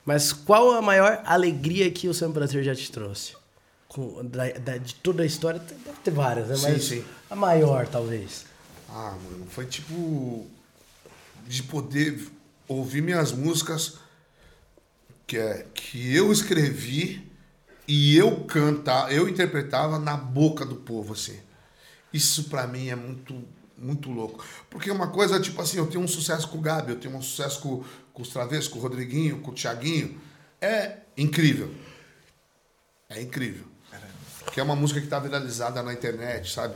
Mas 0.05 0.33
qual 0.33 0.73
a 0.73 0.81
maior 0.83 1.21
alegria 1.27 1.91
que 1.91 2.09
o 2.09 2.15
Sam 2.15 2.33
Prazer 2.33 2.65
já 2.65 2.75
te 2.75 2.91
trouxe? 2.91 3.35
Com, 3.89 4.25
da- 4.25 4.51
da- 4.53 4.79
de 4.79 4.95
toda 4.97 5.23
a 5.23 5.27
história, 5.27 5.61
deve 5.61 5.99
ter 6.03 6.11
várias, 6.11 6.49
né? 6.49 6.57
Sim, 6.57 6.63
Mas 6.73 6.85
sim. 6.85 7.05
a 7.31 7.37
maior, 7.37 7.87
talvez. 7.87 8.45
Ah, 8.89 9.17
mano, 9.23 9.47
foi 9.51 9.67
tipo 9.67 10.47
de 11.47 11.63
poder 11.63 12.27
ouvir 12.67 13.03
minhas 13.03 13.33
músicas 13.33 13.97
que, 15.27 15.37
é, 15.37 15.67
que 15.75 16.15
eu 16.15 16.33
escrevi 16.33 17.27
e 17.87 18.17
eu 18.17 18.45
cantar, 18.45 19.13
eu 19.13 19.29
interpretava 19.29 19.99
na 19.99 20.17
boca 20.17 20.65
do 20.65 20.77
povo, 20.77 21.13
assim. 21.15 21.39
Isso 22.13 22.45
pra 22.45 22.67
mim 22.67 22.89
é 22.89 22.97
muito, 22.97 23.43
muito 23.79 24.11
louco. 24.11 24.45
Porque 24.69 24.91
uma 24.91 25.09
coisa, 25.09 25.41
tipo 25.41 25.61
assim, 25.63 25.79
eu 25.79 25.87
tenho 25.87 26.03
um 26.03 26.09
sucesso 26.09 26.49
com 26.49 26.59
o 26.59 26.61
Gabi, 26.61 26.93
eu 26.93 26.99
tenho 26.99 27.17
um 27.17 27.23
sucesso 27.23 27.61
com, 27.61 27.85
com 28.13 28.23
os 28.23 28.29
Travessos, 28.29 28.69
com 28.69 28.79
o 28.79 28.83
Rodriguinho, 28.83 29.41
com 29.41 29.51
o 29.51 29.55
Thiaguinho. 29.55 30.21
É 30.61 30.99
incrível. 31.17 31.73
É 33.09 33.21
incrível. 33.23 33.65
Que 34.53 34.61
é 34.61 34.63
uma 34.63 34.77
música 34.77 35.01
que 35.01 35.07
tá 35.07 35.19
viralizada 35.19 35.83
na 35.83 35.93
internet, 35.93 36.53
sabe? 36.53 36.75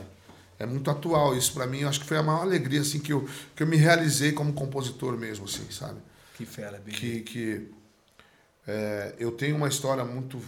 É 0.58 0.66
muito 0.66 0.90
atual. 0.90 1.36
Isso 1.36 1.52
pra 1.52 1.66
mim, 1.66 1.80
eu 1.80 1.88
acho 1.88 2.00
que 2.00 2.06
foi 2.06 2.18
a 2.18 2.22
maior 2.22 2.42
alegria, 2.42 2.80
assim, 2.80 3.00
que 3.00 3.12
eu, 3.12 3.28
que 3.56 3.62
eu 3.62 3.66
me 3.66 3.76
realizei 3.76 4.32
como 4.32 4.52
compositor 4.52 5.16
mesmo, 5.16 5.46
assim, 5.46 5.70
sabe? 5.70 6.00
Que 6.36 6.46
fera, 6.46 6.78
Billy. 6.78 6.96
que, 6.96 7.20
que 7.20 7.70
é, 8.66 9.14
eu 9.18 9.32
tenho 9.32 9.56
uma 9.56 9.68
história 9.68 10.04
muito 10.04 10.40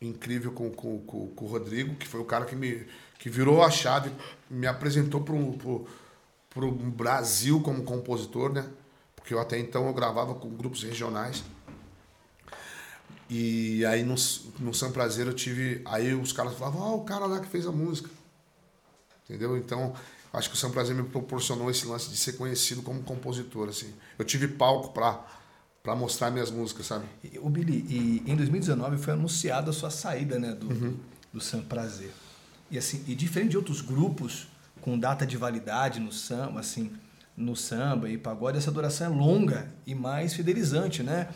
incrível 0.00 0.52
com, 0.52 0.70
com, 0.70 0.98
com, 1.00 1.28
com 1.28 1.44
o 1.44 1.48
Rodrigo, 1.48 1.94
que 1.94 2.06
foi 2.06 2.20
o 2.20 2.24
cara 2.24 2.44
que 2.44 2.54
me 2.54 2.86
que 3.18 3.30
virou 3.30 3.62
a 3.62 3.70
chave, 3.70 4.10
me 4.50 4.66
apresentou 4.66 5.20
para 5.22 5.34
o 6.66 6.72
Brasil 6.72 7.60
como 7.60 7.82
compositor, 7.82 8.52
né? 8.52 8.66
Porque 9.16 9.32
eu 9.32 9.40
até 9.40 9.58
então 9.58 9.86
eu 9.86 9.94
gravava 9.94 10.34
com 10.34 10.50
grupos 10.50 10.82
regionais. 10.82 11.42
E 13.30 13.84
aí 13.86 14.02
no, 14.02 14.14
no 14.60 14.74
São 14.74 14.92
Prazer 14.92 15.26
eu 15.26 15.32
tive. 15.32 15.80
Aí 15.86 16.14
os 16.14 16.32
caras 16.32 16.54
falavam, 16.54 16.80
ó, 16.82 16.96
o 16.96 17.04
cara 17.04 17.26
lá 17.26 17.40
que 17.40 17.48
fez 17.48 17.66
a 17.66 17.72
música. 17.72 18.10
Entendeu? 19.24 19.56
Então, 19.56 19.94
acho 20.32 20.50
que 20.50 20.54
o 20.56 20.58
São 20.58 20.70
Prazer 20.70 20.94
me 20.94 21.02
proporcionou 21.04 21.70
esse 21.70 21.86
lance 21.86 22.10
de 22.10 22.16
ser 22.18 22.34
conhecido 22.34 22.82
como 22.82 23.02
compositor, 23.02 23.68
assim. 23.70 23.94
Eu 24.18 24.24
tive 24.24 24.48
palco 24.48 24.92
para 24.92 25.24
para 25.82 25.94
mostrar 25.94 26.30
minhas 26.30 26.50
músicas, 26.50 26.86
sabe? 26.86 27.04
O 27.42 27.50
Billy, 27.50 27.84
e 27.90 28.22
em 28.30 28.34
2019 28.34 28.96
foi 28.96 29.12
anunciada 29.12 29.68
a 29.68 29.72
sua 29.74 29.90
saída, 29.90 30.38
né, 30.38 30.52
do, 30.54 30.66
Uhum. 30.66 30.96
do 31.30 31.42
Sam 31.42 31.60
Prazer. 31.60 32.10
E 32.70 32.78
assim, 32.78 33.04
e 33.06 33.14
diferente 33.14 33.50
de 33.50 33.56
outros 33.56 33.80
grupos 33.80 34.48
com 34.80 34.98
data 34.98 35.26
de 35.26 35.36
validade 35.36 36.00
no 36.00 36.12
samba, 36.12 36.60
assim, 36.60 36.92
no 37.36 37.56
samba 37.56 38.08
e 38.08 38.18
pagode, 38.18 38.58
essa 38.58 38.70
duração 38.70 39.06
é 39.06 39.16
longa 39.16 39.72
e 39.86 39.94
mais 39.94 40.34
fidelizante, 40.34 41.02
né? 41.02 41.28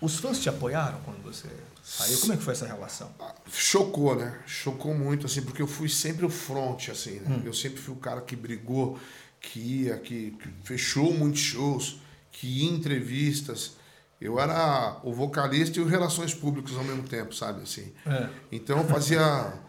Os 0.00 0.18
fãs 0.18 0.38
te 0.40 0.48
apoiaram 0.48 0.98
quando 1.04 1.22
você 1.22 1.48
saiu? 1.82 2.18
Como 2.18 2.32
é 2.32 2.36
que 2.36 2.42
foi 2.42 2.52
essa 2.52 2.66
relação? 2.66 3.10
Chocou, 3.50 4.16
né? 4.16 4.38
Chocou 4.46 4.94
muito, 4.94 5.26
assim, 5.26 5.42
porque 5.42 5.62
eu 5.62 5.66
fui 5.66 5.88
sempre 5.88 6.24
o 6.26 6.30
front, 6.30 6.88
assim, 6.88 7.20
né? 7.20 7.42
Eu 7.44 7.52
sempre 7.52 7.78
fui 7.78 7.94
o 7.94 7.98
cara 7.98 8.20
que 8.20 8.34
brigou, 8.34 8.98
que 9.40 9.60
ia, 9.60 9.96
que, 9.98 10.32
que 10.32 10.48
fechou 10.62 11.12
muitos 11.12 11.40
shows, 11.40 11.98
que 12.32 12.46
ia 12.46 12.70
em 12.70 12.74
entrevistas. 12.74 13.76
Eu 14.20 14.40
era 14.40 14.98
o 15.02 15.12
vocalista 15.12 15.78
e 15.78 15.82
o 15.82 15.86
relações 15.86 16.34
públicas 16.34 16.76
ao 16.76 16.84
mesmo 16.84 17.02
tempo, 17.02 17.34
sabe? 17.34 17.62
Assim. 17.62 17.92
É. 18.06 18.28
Então 18.50 18.78
eu 18.78 18.84
fazia 18.84 19.52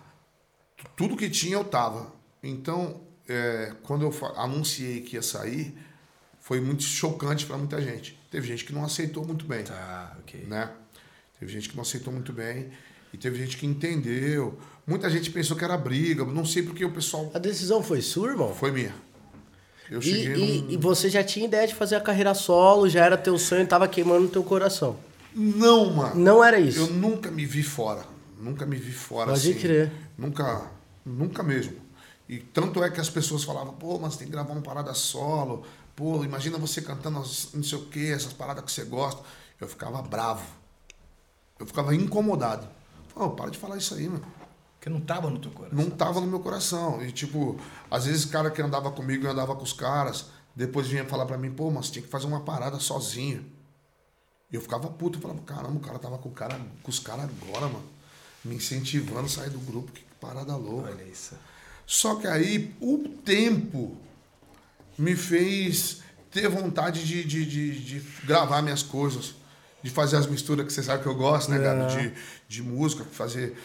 tudo 0.95 1.15
que 1.15 1.29
tinha 1.29 1.55
eu 1.55 1.63
tava. 1.63 2.13
Então, 2.43 3.01
é, 3.27 3.73
quando 3.83 4.03
eu 4.05 4.13
anunciei 4.37 5.01
que 5.01 5.15
ia 5.15 5.21
sair, 5.21 5.75
foi 6.39 6.59
muito 6.61 6.83
chocante 6.83 7.45
para 7.45 7.57
muita 7.57 7.81
gente. 7.81 8.19
Teve 8.29 8.47
gente 8.47 8.65
que 8.65 8.73
não 8.73 8.83
aceitou 8.83 9.25
muito 9.25 9.45
bem 9.45 9.63
Tá, 9.63 10.15
ok. 10.19 10.45
né? 10.47 10.69
Teve 11.39 11.51
gente 11.51 11.69
que 11.69 11.75
não 11.75 11.81
aceitou 11.83 12.13
muito 12.13 12.31
bem 12.31 12.69
e 13.13 13.17
teve 13.17 13.37
gente 13.37 13.57
que 13.57 13.65
entendeu. 13.65 14.57
Muita 14.85 15.09
gente 15.09 15.29
pensou 15.31 15.57
que 15.57 15.63
era 15.63 15.77
briga, 15.77 16.23
não 16.25 16.45
sei 16.45 16.61
porque 16.63 16.85
o 16.85 16.91
pessoal 16.91 17.31
A 17.33 17.39
decisão 17.39 17.81
foi 17.81 18.01
sua, 18.01 18.29
irmão? 18.29 18.53
foi 18.53 18.71
minha. 18.71 18.93
Eu 19.89 19.99
E, 19.99 20.03
cheguei 20.03 20.57
e- 20.57 20.61
num... 20.61 20.71
e 20.71 20.77
você 20.77 21.09
já 21.09 21.23
tinha 21.23 21.45
ideia 21.45 21.67
de 21.67 21.73
fazer 21.75 21.95
a 21.95 22.01
carreira 22.01 22.33
solo, 22.33 22.87
já 22.89 23.03
era 23.05 23.17
teu 23.17 23.37
sonho, 23.37 23.65
tava 23.67 23.87
queimando 23.87 24.27
teu 24.27 24.43
coração. 24.43 24.97
Não, 25.33 25.91
mano. 25.93 26.15
Não 26.15 26.43
era 26.43 26.59
isso. 26.59 26.79
Eu 26.79 26.87
nunca 26.87 27.29
me 27.31 27.45
vi 27.45 27.61
fora. 27.63 28.05
Nunca 28.45 28.63
me 28.65 28.75
vi 28.77 28.91
fora 28.91 29.31
Pode 29.31 29.49
assim. 29.49 29.59
crer. 29.59 29.91
Nunca, 30.15 30.69
nunca 31.03 31.41
mesmo. 31.41 31.77
E 32.29 32.37
tanto 32.37 32.83
é 32.83 32.91
que 32.91 33.01
as 33.01 33.09
pessoas 33.09 33.43
falavam, 33.43 33.73
pô, 33.73 33.97
mas 33.97 34.15
tem 34.17 34.27
que 34.27 34.31
gravar 34.33 34.53
uma 34.53 34.61
parada 34.61 34.93
solo. 34.93 35.63
Pô, 35.95 36.23
imagina 36.23 36.57
você 36.59 36.79
cantando 36.79 37.17
não 37.17 37.63
sei 37.63 37.77
o 37.79 37.85
que, 37.87 38.11
essas 38.11 38.33
paradas 38.33 38.63
que 38.63 38.71
você 38.71 38.83
gosta. 38.83 39.23
Eu 39.59 39.67
ficava 39.67 39.99
bravo. 40.03 40.45
Eu 41.57 41.65
ficava 41.65 41.95
incomodado. 41.95 42.67
Falava, 43.07 43.31
"Ô, 43.33 43.35
para 43.35 43.49
de 43.49 43.57
falar 43.57 43.77
isso 43.77 43.95
aí, 43.95 44.07
mano. 44.07 44.23
Porque 44.77 44.89
não 44.91 45.01
tava 45.01 45.29
no 45.31 45.39
teu 45.39 45.49
coração. 45.49 45.77
não 45.79 45.89
tava 45.89 46.21
no 46.21 46.27
meu 46.27 46.39
coração. 46.39 47.03
E, 47.03 47.11
tipo, 47.11 47.59
às 47.89 48.05
vezes 48.05 48.25
o 48.25 48.29
cara 48.29 48.51
que 48.51 48.61
andava 48.61 48.91
comigo, 48.91 49.25
eu 49.25 49.31
andava 49.31 49.55
com 49.55 49.63
os 49.63 49.73
caras, 49.73 50.25
depois 50.55 50.87
vinha 50.87 51.03
falar 51.05 51.25
pra 51.25 51.37
mim, 51.37 51.49
pô, 51.51 51.71
mas 51.71 51.89
tinha 51.89 52.03
que 52.03 52.09
fazer 52.11 52.27
uma 52.27 52.41
parada 52.41 52.79
sozinho. 52.79 53.43
E 54.51 54.55
eu 54.55 54.61
ficava 54.61 54.87
puto, 54.87 55.17
eu 55.17 55.21
falava, 55.23 55.41
caramba, 55.41 55.77
o 55.77 55.79
cara 55.79 55.97
tava 55.97 56.19
com, 56.19 56.29
o 56.29 56.31
cara, 56.31 56.59
com 56.83 56.91
os 56.91 56.99
caras 56.99 57.25
agora, 57.25 57.67
mano. 57.67 57.94
Me 58.45 58.55
incentivando 58.55 59.25
a 59.25 59.29
sair 59.29 59.49
do 59.49 59.59
grupo, 59.59 59.91
que 59.91 60.01
parada 60.21 60.55
louca. 60.55 60.89
Olha 60.91 61.03
isso. 61.03 61.33
Só 61.85 62.15
que 62.15 62.27
aí 62.27 62.73
o 62.79 62.99
tempo 63.25 63.97
me 64.97 65.15
fez 65.15 66.01
ter 66.31 66.47
vontade 66.47 67.05
de, 67.05 67.23
de, 67.23 67.45
de, 67.45 67.79
de 67.83 67.99
gravar 68.25 68.61
minhas 68.61 68.83
coisas, 68.83 69.35
de 69.83 69.89
fazer 69.89 70.17
as 70.17 70.27
misturas 70.27 70.65
que 70.65 70.73
você 70.73 70.83
sabe 70.83 71.03
que 71.03 71.09
eu 71.09 71.15
gosto, 71.15 71.49
né, 71.51 71.59
cara? 71.59 71.87
De, 71.87 72.13
de 72.47 72.61
música, 72.63 73.03
fazer. 73.03 73.55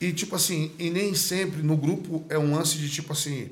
E 0.00 0.12
tipo 0.12 0.36
assim, 0.36 0.72
e 0.78 0.90
nem 0.90 1.14
sempre 1.14 1.62
no 1.62 1.76
grupo 1.76 2.24
é 2.28 2.38
um 2.38 2.54
lance 2.54 2.76
de 2.78 2.88
tipo 2.90 3.12
assim, 3.12 3.50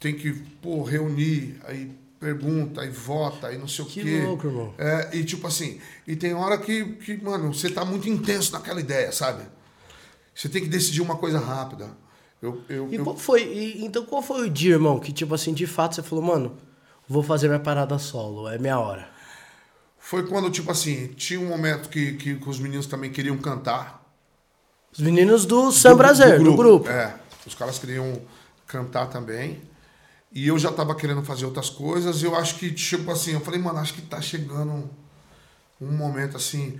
tem 0.00 0.14
que, 0.14 0.32
pô, 0.60 0.82
reunir, 0.82 1.58
aí 1.64 1.90
pergunta, 2.18 2.80
aí 2.80 2.90
vota, 2.90 3.48
aí 3.48 3.58
não 3.58 3.68
sei 3.68 3.84
o 3.84 3.88
Que 3.88 4.02
quê. 4.02 4.22
louco, 4.24 4.46
irmão. 4.46 4.74
É, 4.78 5.10
e 5.16 5.24
tipo 5.24 5.46
assim, 5.46 5.80
e 6.06 6.16
tem 6.16 6.32
hora 6.34 6.58
que, 6.58 6.84
que, 6.96 7.16
mano, 7.22 7.52
você 7.52 7.70
tá 7.70 7.84
muito 7.84 8.08
intenso 8.08 8.52
naquela 8.52 8.80
ideia, 8.80 9.12
sabe? 9.12 9.44
Você 10.34 10.48
tem 10.48 10.62
que 10.62 10.68
decidir 10.68 11.00
uma 11.00 11.16
coisa 11.16 11.38
rápida. 11.38 11.90
Eu, 12.42 12.60
eu, 12.68 12.88
E 12.92 12.96
eu- 12.96 13.04
qual 13.04 13.16
foi? 13.16 13.42
e- 13.44 13.84
então 13.84 14.04
qual 14.04 14.20
foi 14.22 14.46
o 14.46 14.50
dia, 14.50 14.72
irmão, 14.74 14.98
que 14.98 15.12
tipo 15.12 15.34
assim, 15.34 15.54
de 15.54 15.66
fato 15.66 15.94
você 15.94 16.02
falou, 16.02 16.24
mano, 16.24 16.56
vou 17.08 17.22
fazer 17.22 17.48
minha 17.48 17.60
parada 17.60 17.98
solo, 17.98 18.48
é 18.48 18.58
minha 18.58 18.78
hora. 18.78 19.08
Foi 19.98 20.26
quando, 20.26 20.50
tipo 20.50 20.70
assim, 20.70 21.08
tinha 21.14 21.40
um 21.40 21.46
momento 21.48 21.88
que, 21.88 22.12
que, 22.14 22.34
que 22.36 22.48
os 22.48 22.58
meninos 22.58 22.86
também 22.86 23.10
queriam 23.10 23.38
cantar. 23.38 24.04
Os 24.92 25.00
meninos 25.00 25.46
do 25.46 25.72
Sam 25.72 25.96
Prazer, 25.96 26.42
do 26.42 26.54
grupo. 26.54 26.88
É, 26.88 27.14
os 27.46 27.54
caras 27.54 27.78
queriam 27.78 28.20
cantar 28.66 29.06
também. 29.06 29.62
E 30.30 30.46
eu 30.46 30.58
já 30.58 30.70
tava 30.70 30.94
querendo 30.94 31.22
fazer 31.22 31.46
outras 31.46 31.70
coisas. 31.70 32.20
E 32.20 32.26
eu 32.26 32.36
acho 32.36 32.56
que, 32.56 32.70
tipo 32.70 33.10
assim, 33.10 33.32
eu 33.32 33.40
falei, 33.40 33.58
mano, 33.60 33.78
acho 33.78 33.94
que 33.94 34.02
tá 34.02 34.20
chegando 34.20 34.90
um 35.80 35.90
momento 35.96 36.36
assim. 36.36 36.78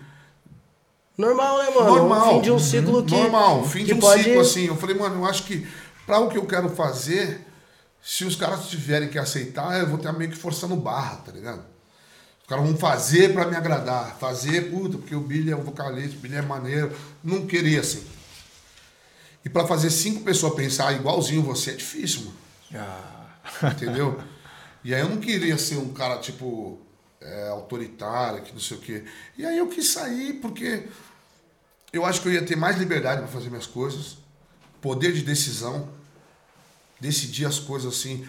Normal, 1.16 1.58
né, 1.58 1.70
mano? 1.70 1.96
Normal. 1.96 2.28
Um 2.28 2.34
fim 2.36 2.42
de 2.42 2.50
um 2.50 2.58
ciclo 2.58 3.04
que. 3.04 3.14
Normal, 3.14 3.64
fim 3.68 3.78
que 3.80 3.84
de 3.86 3.94
um 3.94 4.00
pode... 4.00 4.22
ciclo 4.22 4.40
assim. 4.40 4.66
Eu 4.66 4.76
falei, 4.76 4.96
mano, 4.96 5.16
eu 5.16 5.24
acho 5.24 5.44
que 5.44 5.66
para 6.06 6.18
o 6.18 6.28
que 6.28 6.36
eu 6.36 6.46
quero 6.46 6.68
fazer, 6.68 7.46
se 8.02 8.24
os 8.24 8.36
caras 8.36 8.68
tiverem 8.68 9.08
que 9.08 9.18
aceitar, 9.18 9.78
eu 9.78 9.86
vou 9.88 9.98
ter 9.98 10.12
meio 10.12 10.30
que 10.30 10.36
forçando 10.36 10.76
barra, 10.76 11.16
tá 11.16 11.32
ligado? 11.32 11.64
Os 12.42 12.48
caras 12.48 12.66
vão 12.66 12.76
fazer 12.76 13.32
para 13.32 13.46
me 13.46 13.56
agradar. 13.56 14.16
Fazer, 14.18 14.70
puta, 14.70 14.98
porque 14.98 15.14
o 15.14 15.20
Billy 15.20 15.50
é 15.50 15.56
um 15.56 15.62
vocalista, 15.62 16.16
o 16.16 16.20
Billy 16.20 16.36
é 16.36 16.42
maneiro. 16.42 16.92
Não 17.22 17.46
queria 17.46 17.80
assim. 17.80 18.04
E 19.44 19.48
para 19.48 19.66
fazer 19.66 19.90
cinco 19.90 20.22
pessoas 20.22 20.54
pensar 20.54 20.92
igualzinho 20.92 21.42
você 21.42 21.70
é 21.70 21.74
difícil, 21.74 22.22
mano. 22.22 22.36
Ah. 22.74 23.70
Entendeu? 23.70 24.20
E 24.82 24.94
aí 24.94 25.00
eu 25.00 25.08
não 25.08 25.16
queria 25.16 25.56
ser 25.56 25.76
um 25.76 25.92
cara, 25.92 26.18
tipo, 26.18 26.78
é, 27.24 27.48
autoritário, 27.48 28.42
que 28.42 28.52
não 28.52 28.60
sei 28.60 28.76
o 28.76 28.80
quê. 28.80 29.04
E 29.36 29.44
aí 29.44 29.58
eu 29.58 29.68
quis 29.68 29.90
sair 29.90 30.34
porque 30.34 30.86
eu 31.92 32.04
acho 32.04 32.20
que 32.20 32.28
eu 32.28 32.32
ia 32.32 32.44
ter 32.44 32.56
mais 32.56 32.76
liberdade 32.76 33.22
para 33.22 33.30
fazer 33.30 33.48
minhas 33.48 33.66
coisas, 33.66 34.18
poder 34.80 35.12
de 35.12 35.22
decisão, 35.22 35.88
decidir 37.00 37.46
as 37.46 37.58
coisas 37.58 37.94
assim, 37.94 38.26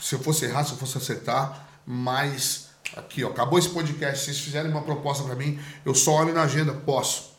se 0.00 0.14
eu 0.14 0.18
fosse 0.18 0.44
errar, 0.44 0.64
se 0.64 0.72
eu 0.72 0.78
fosse 0.78 0.96
acertar, 0.98 1.68
mas 1.86 2.68
aqui, 2.96 3.24
ó, 3.24 3.30
acabou 3.30 3.58
esse 3.58 3.70
podcast, 3.70 4.18
se 4.18 4.24
vocês 4.26 4.38
fizerem 4.38 4.70
uma 4.70 4.82
proposta 4.82 5.24
para 5.24 5.34
mim, 5.34 5.58
eu 5.84 5.94
só 5.94 6.12
olho 6.12 6.32
na 6.32 6.42
agenda, 6.42 6.72
posso. 6.72 7.33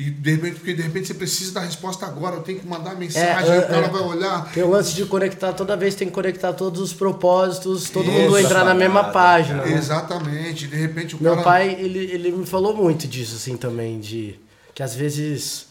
E 0.00 0.10
de 0.12 0.30
repente, 0.30 0.54
porque 0.60 0.74
de 0.74 0.82
repente 0.82 1.08
você 1.08 1.14
precisa 1.14 1.54
da 1.54 1.60
resposta 1.60 2.06
agora, 2.06 2.36
eu 2.36 2.42
tenho 2.42 2.60
que 2.60 2.66
mandar 2.68 2.94
mensagem, 2.94 3.50
É, 3.52 3.58
o 3.58 3.66
cara 3.66 3.86
é. 3.86 3.88
vai 3.88 4.00
olhar. 4.00 4.52
Tem 4.52 4.62
o 4.62 4.70
lance 4.70 4.94
de 4.94 5.04
conectar, 5.04 5.52
toda 5.52 5.76
vez 5.76 5.96
tem 5.96 6.06
que 6.06 6.14
conectar 6.14 6.52
todos 6.52 6.80
os 6.80 6.92
propósitos, 6.92 7.90
todo 7.90 8.08
Isso, 8.08 8.12
mundo 8.20 8.38
entrar 8.38 8.64
na 8.64 8.74
mesma 8.74 9.10
página. 9.10 9.64
né? 9.64 9.72
Exatamente, 9.72 10.68
de 10.68 10.76
repente 10.76 11.16
o 11.16 11.18
Meu 11.20 11.32
cara. 11.32 11.44
pai, 11.44 11.76
ele, 11.80 11.98
ele 12.12 12.30
me 12.30 12.46
falou 12.46 12.76
muito 12.76 13.08
disso, 13.08 13.34
assim, 13.34 13.56
também, 13.56 13.98
de 13.98 14.38
que 14.72 14.84
às 14.84 14.94
vezes 14.94 15.66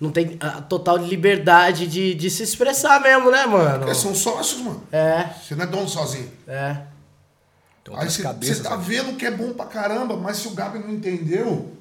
não 0.00 0.10
tem 0.10 0.38
a 0.40 0.62
total 0.62 0.96
liberdade 0.96 1.86
de, 1.86 2.14
de 2.14 2.30
se 2.30 2.42
expressar 2.42 3.02
mesmo, 3.02 3.30
né, 3.30 3.44
mano? 3.44 3.80
Porque 3.80 3.94
são 3.94 4.14
sócios, 4.14 4.62
mano. 4.62 4.82
É, 4.90 5.28
Você 5.46 5.54
não 5.54 5.64
é 5.64 5.66
dono 5.66 5.86
sozinho. 5.88 6.30
é. 6.48 6.78
Tem 7.84 7.94
Aí 7.98 8.08
você, 8.08 8.22
cabeças. 8.22 8.58
você 8.58 8.62
tá 8.62 8.76
vendo 8.76 9.16
que 9.16 9.26
é 9.26 9.30
bom 9.30 9.52
pra 9.52 9.66
caramba, 9.66 10.16
mas 10.16 10.36
se 10.36 10.46
o 10.46 10.52
Gabi 10.52 10.78
não 10.78 10.88
entendeu. 10.90 11.72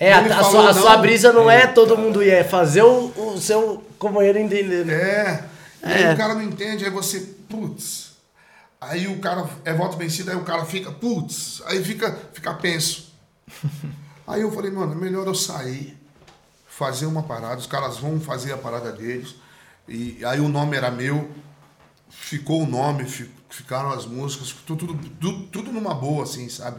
É, 0.00 0.12
a, 0.12 0.20
a 0.40 0.44
sua, 0.44 0.70
a 0.70 0.74
sua 0.74 0.96
brisa 0.98 1.32
não 1.32 1.50
é 1.50 1.66
todo 1.66 1.96
mundo 1.98 2.22
ir, 2.22 2.30
é 2.30 2.44
fazer 2.44 2.82
o, 2.82 3.06
o 3.34 3.40
seu 3.40 3.84
companheiro 3.98 4.38
entender, 4.38 4.84
né? 4.84 4.94
É. 4.94 5.44
E 5.82 5.92
aí 5.92 6.02
É. 6.04 6.12
o 6.14 6.16
cara 6.16 6.34
não 6.34 6.42
entende, 6.42 6.84
aí 6.84 6.90
você, 6.90 7.20
putz. 7.48 8.12
Aí 8.80 9.08
o 9.08 9.18
cara 9.18 9.48
é 9.64 9.72
voto 9.74 9.96
vencido, 9.96 10.30
aí 10.30 10.36
o 10.36 10.44
cara 10.44 10.64
fica, 10.64 10.92
putz. 10.92 11.60
Aí 11.66 11.82
fica, 11.82 12.16
fica 12.32 12.54
penso. 12.54 13.12
Aí 14.26 14.42
eu 14.42 14.52
falei, 14.52 14.70
mano, 14.70 14.92
é 14.92 14.94
melhor 14.94 15.26
eu 15.26 15.34
sair, 15.34 15.96
fazer 16.68 17.06
uma 17.06 17.22
parada, 17.22 17.56
os 17.56 17.66
caras 17.66 17.96
vão 17.96 18.20
fazer 18.20 18.52
a 18.52 18.58
parada 18.58 18.92
deles. 18.92 19.36
E 19.88 20.22
aí 20.22 20.38
o 20.38 20.48
nome 20.50 20.76
era 20.76 20.90
meu, 20.90 21.30
ficou 22.10 22.62
o 22.62 22.66
nome, 22.66 23.04
fi- 23.06 23.30
ficaram 23.48 23.90
as 23.90 24.04
músicas, 24.04 24.54
tudo, 24.66 24.86
tudo, 24.86 25.08
tudo, 25.18 25.42
tudo 25.46 25.72
numa 25.72 25.94
boa, 25.94 26.24
assim, 26.24 26.46
sabe? 26.50 26.78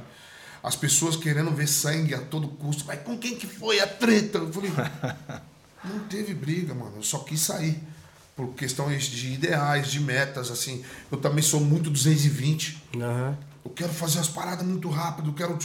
As 0.61 0.75
pessoas 0.75 1.15
querendo 1.15 1.51
ver 1.51 1.67
sangue 1.67 2.13
a 2.13 2.19
todo 2.19 2.47
custo. 2.47 2.83
Mas 2.85 3.01
com 3.01 3.17
quem 3.17 3.35
que 3.35 3.47
foi 3.47 3.79
a 3.79 3.87
treta? 3.87 4.39
Eu 4.39 4.51
falei, 4.51 4.71
não 5.83 5.99
teve 6.09 6.33
briga, 6.33 6.73
mano. 6.73 6.97
Eu 6.97 7.03
só 7.03 7.19
quis 7.19 7.41
sair. 7.41 7.81
Por 8.35 8.53
questões 8.53 9.03
de 9.03 9.33
ideais, 9.33 9.89
de 9.89 9.99
metas, 9.99 10.49
assim. 10.49 10.83
Eu 11.11 11.17
também 11.17 11.43
sou 11.43 11.59
muito 11.59 11.89
220. 11.89 12.83
Aham. 12.95 13.37
Eu 13.63 13.71
quero 13.71 13.93
fazer 13.93 14.19
as 14.19 14.27
paradas 14.27 14.65
muito 14.65 14.89
rápido, 14.89 15.29
eu 15.29 15.33
quero. 15.33 15.57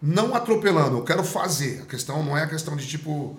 Não 0.00 0.34
atropelando, 0.34 0.96
eu 0.96 1.04
quero 1.04 1.22
fazer. 1.22 1.82
A 1.82 1.86
questão 1.86 2.22
não 2.22 2.36
é 2.36 2.42
a 2.42 2.48
questão 2.48 2.76
de 2.76 2.86
tipo. 2.86 3.38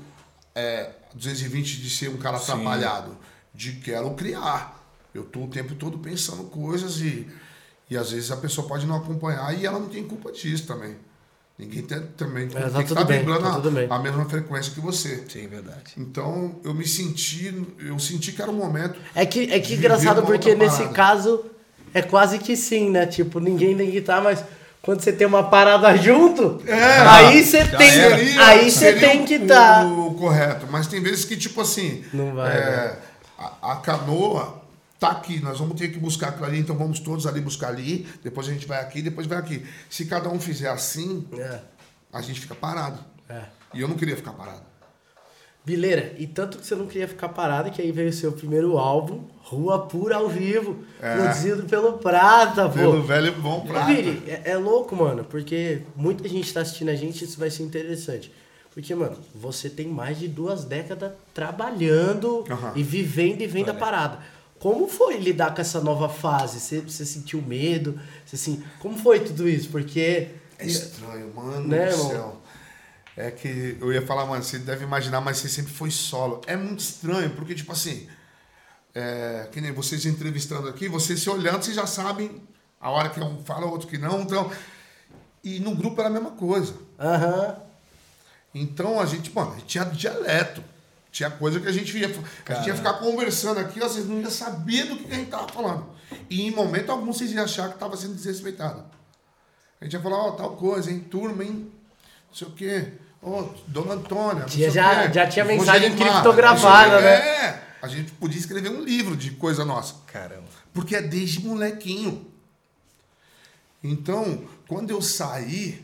É, 0.53 0.91
220 1.13 1.81
de 1.81 1.89
ser 1.89 2.09
um 2.09 2.17
cara 2.17 2.37
Sim. 2.39 2.51
atrapalhado. 2.51 3.17
De 3.53 3.73
quero 3.73 4.11
criar. 4.11 4.77
Eu 5.13 5.23
tô 5.23 5.45
o 5.45 5.47
tempo 5.47 5.75
todo 5.75 5.97
pensando 5.97 6.43
coisas 6.43 6.99
e. 7.01 7.27
E 7.89 7.97
às 7.97 8.11
vezes 8.11 8.31
a 8.31 8.37
pessoa 8.37 8.67
pode 8.67 8.85
não 8.85 8.95
acompanhar 8.97 9.57
e 9.57 9.65
ela 9.65 9.79
não 9.79 9.87
tem 9.87 10.03
culpa 10.03 10.31
disso 10.31 10.65
também. 10.67 10.95
Ninguém 11.57 11.81
tem, 11.81 11.99
também 12.15 12.47
tá 12.47 12.59
tem 12.69 12.83
que 12.85 12.91
estar 12.93 13.03
vibrando 13.03 13.41
tá 13.41 13.93
a- 13.93 13.95
a 13.95 13.99
mesma 13.99 14.25
frequência 14.25 14.71
que 14.73 14.79
você. 14.79 15.23
Sim, 15.27 15.47
verdade. 15.47 15.93
Então 15.97 16.55
eu 16.63 16.73
me 16.73 16.85
senti, 16.85 17.51
eu 17.79 17.97
senti 17.97 18.31
que 18.31 18.41
era 18.41 18.51
o 18.51 18.53
momento. 18.53 18.99
É 19.15 19.25
que, 19.25 19.51
é 19.51 19.59
que 19.59 19.73
engraçado 19.73 20.21
porque 20.23 20.53
nesse 20.53 20.77
parada. 20.77 20.93
caso 20.93 21.45
é 21.93 22.01
quase 22.03 22.37
que 22.37 22.55
sim, 22.55 22.91
né? 22.91 23.07
Tipo, 23.07 23.39
ninguém 23.39 23.75
tem 23.75 23.89
que 23.89 23.97
estar, 23.97 24.21
mas 24.21 24.43
quando 24.83 25.01
você 25.01 25.11
tem 25.11 25.25
uma 25.25 25.43
parada 25.49 25.97
junto, 25.97 26.61
aí 27.09 27.43
você 27.43 27.65
tem, 27.65 28.37
aí 28.39 28.69
você 28.69 28.93
tem 28.93 29.23
o- 29.23 29.25
que 29.25 29.33
estar. 29.35 29.83
O, 29.85 30.13
correto. 30.13 30.67
Mas 30.69 30.85
tem 30.85 31.01
vezes 31.01 31.25
que, 31.25 31.35
tipo 31.35 31.59
assim. 31.61 32.03
Não 32.13 32.35
vai, 32.35 32.55
é, 32.55 32.99
a, 33.39 33.71
a 33.71 33.75
canoa 33.77 34.61
tá 34.99 35.09
aqui, 35.09 35.39
nós 35.41 35.59
vamos 35.59 35.79
ter 35.79 35.89
que 35.89 35.99
buscar 35.99 36.29
aquilo 36.29 36.45
ali, 36.45 36.59
então 36.59 36.75
vamos 36.77 36.99
todos 36.99 37.27
ali 37.27 37.39
buscar 37.41 37.67
ali, 37.69 38.07
depois 38.23 38.47
a 38.47 38.51
gente 38.53 38.65
vai 38.67 38.79
aqui, 38.81 39.01
depois 39.01 39.27
vai 39.27 39.37
aqui. 39.37 39.65
Se 39.89 40.05
cada 40.05 40.29
um 40.29 40.39
fizer 40.39 40.69
assim, 40.69 41.27
É, 41.37 41.59
a 42.11 42.21
gente 42.21 42.39
fica 42.39 42.55
parado. 42.55 42.99
é. 43.29 43.41
E 43.73 43.81
eu 43.81 43.87
não 43.87 43.95
queria 43.97 44.15
ficar 44.15 44.31
parado. 44.31 44.61
Bileira, 45.65 46.15
e 46.17 46.25
tanto 46.25 46.57
que 46.57 46.65
você 46.65 46.73
não 46.75 46.87
queria 46.87 47.07
ficar 47.09 47.27
parado, 47.27 47.69
que 47.69 47.81
aí 47.81 47.91
veio 47.91 48.09
o 48.09 48.13
seu 48.13 48.31
primeiro 48.31 48.77
álbum, 48.77 49.25
Rua 49.41 49.85
Pura 49.85 50.15
ao 50.15 50.29
Vivo, 50.29 50.81
É. 51.01 51.15
produzido 51.17 51.63
pelo 51.65 51.97
Prata, 51.97 52.69
pô. 52.69 52.75
Pelo 52.75 53.03
velho 53.03 53.33
bom 53.33 53.57
Ô, 53.57 53.65
prato. 53.67 53.87
Vini, 53.87 54.23
é, 54.27 54.51
é 54.51 54.57
louco, 54.57 54.95
mano, 54.95 55.25
porque 55.25 55.81
muita 55.93 56.27
gente 56.29 56.53
tá 56.53 56.61
assistindo 56.61 56.87
a 56.89 56.95
gente 56.95 57.25
isso 57.25 57.37
vai 57.37 57.49
ser 57.49 57.63
interessante. 57.63 58.31
Porque, 58.73 58.95
mano, 58.95 59.17
você 59.35 59.69
tem 59.69 59.87
mais 59.87 60.17
de 60.17 60.29
duas 60.29 60.63
décadas 60.63 61.11
trabalhando 61.33 62.45
Aham. 62.49 62.71
e 62.75 62.81
vivendo 62.83 63.41
e 63.41 63.47
vendo 63.47 63.69
a 63.69 63.73
parada. 63.73 64.19
Como 64.59 64.87
foi 64.87 65.17
lidar 65.17 65.53
com 65.53 65.61
essa 65.61 65.79
nova 65.81 66.09
fase? 66.09 66.59
Você, 66.59 66.81
você 66.81 67.05
sentiu 67.05 67.41
medo? 67.41 67.99
Você, 68.25 68.35
assim, 68.35 68.63
como 68.79 68.97
foi 68.97 69.19
tudo 69.19 69.47
isso? 69.47 69.69
Porque. 69.69 70.29
É 70.59 70.65
estranho, 70.65 71.31
mano 71.35 71.67
Né, 71.67 71.85
do 71.87 71.91
irmão? 71.91 72.09
céu. 72.09 72.41
É 73.15 73.31
que 73.31 73.77
eu 73.79 73.91
ia 73.93 74.01
falar, 74.05 74.25
mano, 74.25 74.43
você 74.43 74.59
deve 74.59 74.83
imaginar, 74.83 75.21
mas 75.21 75.37
você 75.37 75.49
sempre 75.49 75.71
foi 75.73 75.89
solo. 75.91 76.41
É 76.47 76.55
muito 76.55 76.79
estranho, 76.79 77.31
porque, 77.31 77.55
tipo 77.55 77.71
assim, 77.71 78.07
é, 78.93 79.47
que 79.51 79.59
nem 79.61 79.71
vocês 79.71 80.05
entrevistando 80.05 80.67
aqui, 80.67 80.87
vocês 80.87 81.19
se 81.19 81.29
olhando, 81.29 81.63
vocês 81.63 81.75
já 81.75 81.87
sabem 81.87 82.41
a 82.79 82.89
hora 82.91 83.09
que 83.09 83.19
um 83.19 83.43
fala, 83.43 83.65
outro 83.65 83.87
que 83.87 83.97
não. 83.97 84.21
Então, 84.21 84.51
e 85.43 85.59
no 85.59 85.75
grupo 85.75 85.99
era 85.99 86.09
a 86.09 86.13
mesma 86.13 86.31
coisa. 86.31 86.75
Aham. 86.99 87.57
Então 88.53 88.99
a 88.99 89.05
gente, 89.05 89.33
mano, 89.33 89.51
a 89.51 89.55
gente 89.55 89.65
tinha 89.65 89.85
dialeto. 89.85 90.63
Tinha 91.17 91.31
coisa 91.31 91.59
que 91.59 91.67
a 91.67 91.71
gente 91.71 91.97
ia. 91.97 92.05
A 92.45 92.53
gente 92.53 92.67
ia 92.67 92.75
ficar 92.75 92.93
conversando 92.93 93.59
aqui, 93.59 93.81
vezes 93.95 94.07
não 94.07 94.21
ia 94.21 94.29
saber 94.29 94.83
do 94.83 94.97
que 94.97 95.11
a 95.11 95.15
gente 95.15 95.31
tava 95.31 95.47
falando. 95.47 95.87
E 96.29 96.43
em 96.43 96.51
momento 96.51 96.91
algum 96.91 97.11
vocês 97.11 97.31
iam 97.31 97.43
achar 97.43 97.71
que 97.73 97.79
tava 97.79 97.97
sendo 97.97 98.13
desrespeitado. 98.13 98.85
A 99.81 99.83
gente 99.83 99.93
ia 99.93 99.99
falar, 99.99 100.17
ó, 100.17 100.31
tal 100.33 100.55
coisa, 100.55 100.91
hein, 100.91 100.99
turma, 100.99 101.43
hein? 101.43 101.71
Não 102.27 102.35
sei 102.35 102.47
o 102.47 102.51
quê. 102.51 102.93
Ó, 103.23 103.45
Dona 103.65 103.95
Antônia. 103.95 104.45
Tinha- 104.45 104.69
já- 104.69 105.07
já 105.11 105.25
tinha 105.27 105.43
Vou 105.43 105.55
mensagem 105.57 105.95
criptografada, 105.95 106.91
gente- 106.97 107.03
né? 107.03 107.15
É. 107.15 107.63
A 107.81 107.87
gente 107.87 108.11
podia 108.11 108.39
escrever 108.39 108.69
um 108.69 108.83
livro 108.83 109.17
de 109.17 109.31
coisa 109.31 109.65
nossa. 109.65 109.95
Caramba. 110.05 110.45
Porque 110.71 110.95
é 110.95 111.01
desde 111.01 111.39
molequinho. 111.39 112.27
Então, 113.83 114.43
quando 114.67 114.91
eu 114.91 115.01
saí, 115.01 115.83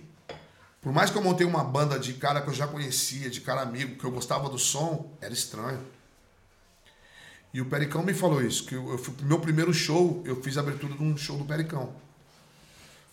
por 0.84 0.91
mais 0.91 1.10
que 1.10 1.17
eu 1.17 1.24
montei 1.24 1.48
uma 1.48 1.63
banda 1.63 1.98
de 1.98 2.13
cara 2.13 2.41
que 2.41 2.50
eu 2.50 2.54
já 2.54 2.67
conhecia, 2.67 3.30
de 3.30 3.41
cara 3.41 3.62
amigo, 3.62 3.96
que 3.98 4.04
eu 4.04 4.12
gostava 4.12 4.50
do 4.50 4.60
som, 4.60 5.10
era 5.22 5.34
estranho. 5.34 5.80
E 7.54 7.62
o 7.62 7.65
Pericão 7.65 8.04
me 8.04 8.13
falou 8.13 8.41
isso, 8.41 8.65
que 8.65 8.76
eu, 8.76 9.00
meu 9.22 9.39
primeiro 9.39 9.74
show, 9.74 10.22
eu 10.26 10.41
fiz 10.41 10.58
a 10.58 10.62
abertura 10.62 10.93
de 10.96 11.04
um 11.04 11.15
show 11.15 11.38
do 11.38 11.46
Pericão. 11.46 11.93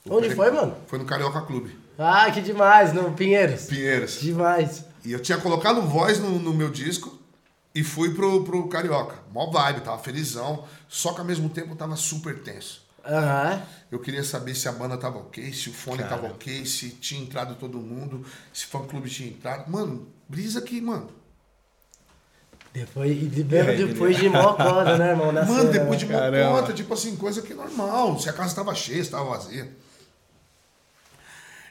O 0.05 0.15
Onde 0.17 0.29
Pericão- 0.29 0.45
foi, 0.45 0.51
mano? 0.53 0.77
Foi 0.87 0.99
no 0.99 1.05
Carioca 1.05 1.43
Clube, 1.43 1.79
Ah, 1.99 2.31
que 2.31 2.41
demais, 2.41 2.93
no 2.95 3.13
Pinheiros. 3.13 3.67
Pinheiros. 3.67 4.21
Demais. 4.21 4.85
E 5.05 5.13
eu 5.13 5.21
tinha 5.21 5.37
colocado 5.39 5.83
voz 5.83 6.19
no, 6.19 6.39
no 6.39 6.55
meu 6.55 6.71
disco 6.71 7.19
e 7.75 7.85
fui 7.85 8.15
pro, 8.15 8.43
pro 8.45 8.67
Carioca. 8.69 9.17
Mó 9.31 9.51
vibe, 9.51 9.83
tava 9.83 9.99
felizão, 10.03 10.65
só 10.89 11.13
que 11.13 11.21
ao 11.21 11.25
mesmo 11.27 11.49
tempo 11.51 11.73
eu 11.73 11.77
tava 11.77 11.95
super 11.97 12.43
tenso. 12.43 12.83
Aham. 13.05 13.63
Eu 13.91 13.99
queria 13.99 14.23
saber 14.23 14.55
se 14.55 14.69
a 14.69 14.73
banda 14.73 14.97
tava 14.97 15.19
ok, 15.19 15.53
se 15.53 15.69
o 15.69 15.73
fone 15.73 16.05
tava 16.05 16.29
ok, 16.29 16.65
se 16.65 16.91
tinha 16.91 17.21
entrado 17.21 17.57
todo 17.57 17.79
mundo, 17.79 18.25
se 18.53 18.67
o 18.67 18.69
fã 18.69 18.87
clube 18.87 19.11
tinha 19.11 19.29
entrado. 19.29 19.69
Mano, 19.71 20.09
brisa 20.29 20.61
aqui, 20.61 20.81
mano. 20.81 21.11
Depois, 22.73 23.33
de- 23.33 23.43
mesmo 23.45 23.71
aí, 23.71 23.85
depois 23.85 24.17
de 24.17 24.29
mó 24.29 24.53
coda, 24.55 24.97
né, 24.97 25.11
irmão? 25.11 25.33
Mano, 25.33 25.73
depois 25.73 25.99
de 25.99 26.07
né? 26.07 26.15
Caramba. 26.15 26.61
conta, 26.61 26.73
tipo 26.73 26.95
assim, 26.95 27.17
coisa 27.17 27.43
que 27.43 27.53
é 27.53 27.57
normal. 27.57 28.17
Se 28.21 28.29
a 28.29 28.33
casa 28.33 28.55
tava 28.55 28.73
cheia, 28.77 29.03
se 29.03 29.11
tava 29.11 29.25
vazia. 29.25 29.77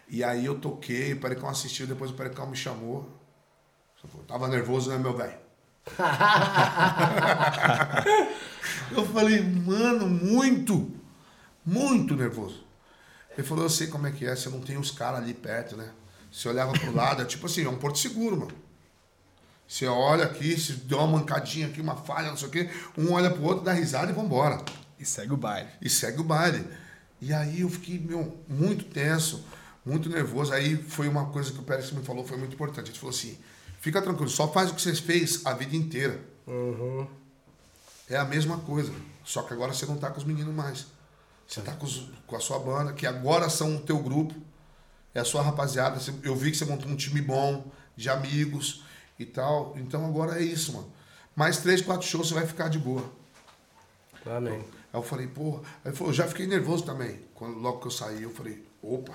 E 0.10 0.22
aí 0.24 0.44
eu 0.46 0.60
toquei, 0.60 1.14
o 1.14 1.20
Pericão 1.22 1.48
assistiu, 1.48 1.88
depois 1.88 2.12
o 2.12 2.16
Pericão 2.16 2.48
me 2.48 2.58
chamou. 2.58 3.08
Eu 4.04 4.24
tava 4.24 4.48
nervoso, 4.50 4.90
né, 4.90 4.98
meu 4.98 5.16
velho? 5.16 5.38
eu 8.92 9.06
falei, 9.08 9.42
mano, 9.42 10.08
muito, 10.08 10.92
muito 11.70 12.16
nervoso. 12.16 12.64
Ele 13.38 13.48
falou, 13.48 13.64
eu 13.64 13.70
sei 13.70 13.88
como 13.88 14.08
é 14.08 14.12
que 14.12 14.26
é, 14.26 14.36
você 14.36 14.50
não 14.50 14.60
tem 14.60 14.78
os 14.78 14.92
caras 14.92 15.22
ali 15.22 15.34
perto, 15.34 15.78
né? 15.78 15.90
Você 16.32 16.48
olhava 16.50 16.74
pro 16.74 16.94
lado, 16.94 17.22
é 17.22 17.26
tipo 17.26 17.46
assim, 17.46 17.64
é 17.64 17.70
um 17.70 17.78
porto 17.78 18.00
seguro, 18.00 18.38
mano. 18.38 18.52
Você 19.68 19.86
olha 19.86 20.26
aqui, 20.26 20.60
se 20.60 20.74
deu 20.74 20.98
uma 20.98 21.20
mancadinha 21.20 21.68
aqui, 21.68 21.80
uma 21.80 21.96
falha, 21.96 22.30
não 22.30 22.38
sei 22.38 22.48
o 22.48 22.52
quê, 22.52 22.70
um 22.98 23.14
olha 23.14 23.30
pro 23.30 23.44
outro, 23.44 23.64
dá 23.64 23.72
risada 23.72 24.12
e 24.12 24.16
vambora. 24.16 24.64
E 25.00 25.06
segue 25.06 25.32
o 25.32 25.38
baile. 25.38 25.70
E 25.82 25.90
segue 25.90 26.20
o 26.20 26.24
baile. 26.24 26.66
E 27.22 27.32
aí 27.34 27.62
eu 27.62 27.70
fiquei, 27.70 28.00
meu, 28.00 28.38
muito 28.48 28.86
tenso, 28.86 29.46
muito 29.86 30.10
nervoso. 30.10 30.52
Aí 30.52 30.76
foi 30.76 31.08
uma 31.08 31.28
coisa 31.28 31.52
que 31.52 31.60
o 31.60 31.64
Pérez 31.64 31.92
me 31.92 32.04
falou, 32.04 32.26
foi 32.26 32.38
muito 32.38 32.56
importante. 32.56 32.90
Ele 32.90 32.98
falou 32.98 33.16
assim, 33.16 33.38
fica 33.80 34.02
tranquilo, 34.02 34.30
só 34.30 34.52
faz 34.52 34.72
o 34.72 34.74
que 34.74 34.82
você 34.82 34.96
fez 34.96 35.46
a 35.46 35.54
vida 35.54 35.76
inteira. 35.76 36.20
Uhum. 36.48 37.08
É 38.10 38.18
a 38.18 38.26
mesma 38.26 38.58
coisa, 38.58 38.92
só 39.24 39.44
que 39.44 39.54
agora 39.54 39.72
você 39.72 39.86
não 39.86 39.98
tá 39.98 40.10
com 40.10 40.18
os 40.18 40.26
meninos 40.26 40.54
mais. 40.54 40.88
Você 41.50 41.62
tá 41.62 41.72
com, 41.74 41.88
com 42.28 42.36
a 42.36 42.40
sua 42.40 42.60
banda, 42.60 42.94
que 42.94 43.08
agora 43.08 43.50
são 43.50 43.76
o 43.76 43.80
teu 43.80 43.98
grupo, 43.98 44.36
é 45.16 45.20
a 45.20 45.26
sua 45.26 45.42
rapaziada. 45.42 46.00
Eu 46.22 46.36
vi 46.36 46.52
que 46.52 46.58
você 46.58 46.66
montou 46.66 46.88
um 46.88 46.96
time 46.96 47.20
bom, 47.22 47.66
de 47.98 48.08
amigos 48.08 48.84
e 49.18 49.26
tal. 49.26 49.74
Então 49.76 50.06
agora 50.06 50.40
é 50.40 50.44
isso, 50.44 50.74
mano. 50.74 50.92
Mais 51.36 51.58
três, 51.58 51.82
quatro 51.82 52.06
shows 52.08 52.28
você 52.28 52.36
vai 52.36 52.46
ficar 52.46 52.70
de 52.70 52.78
boa. 52.78 53.04
Amém. 54.28 54.60
Aí 54.94 55.00
eu 55.00 55.02
falei, 55.02 55.26
porra. 55.26 55.62
Aí 55.84 55.92
eu 56.00 56.14
já 56.14 56.28
fiquei 56.28 56.46
nervoso 56.46 56.84
também. 56.84 57.20
Quando, 57.34 57.58
logo 57.58 57.80
que 57.80 57.88
eu 57.88 57.92
saí, 57.92 58.22
eu 58.22 58.30
falei, 58.32 58.64
opa. 58.84 59.14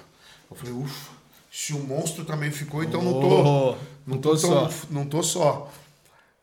Eu 0.50 0.56
falei, 0.56 0.74
ufa. 0.74 1.12
Se 1.52 1.72
o 1.72 1.78
monstro 1.78 2.24
também 2.24 2.50
ficou, 2.50 2.82
então 2.82 3.00
não 3.00 3.12
tô. 3.12 3.44
Oh, 3.44 3.76
não 4.04 4.18
tô 4.18 4.30
tão- 4.36 4.68
só. 4.70 4.70
Não 4.90 5.06
tô 5.06 5.22
só. 5.22 5.70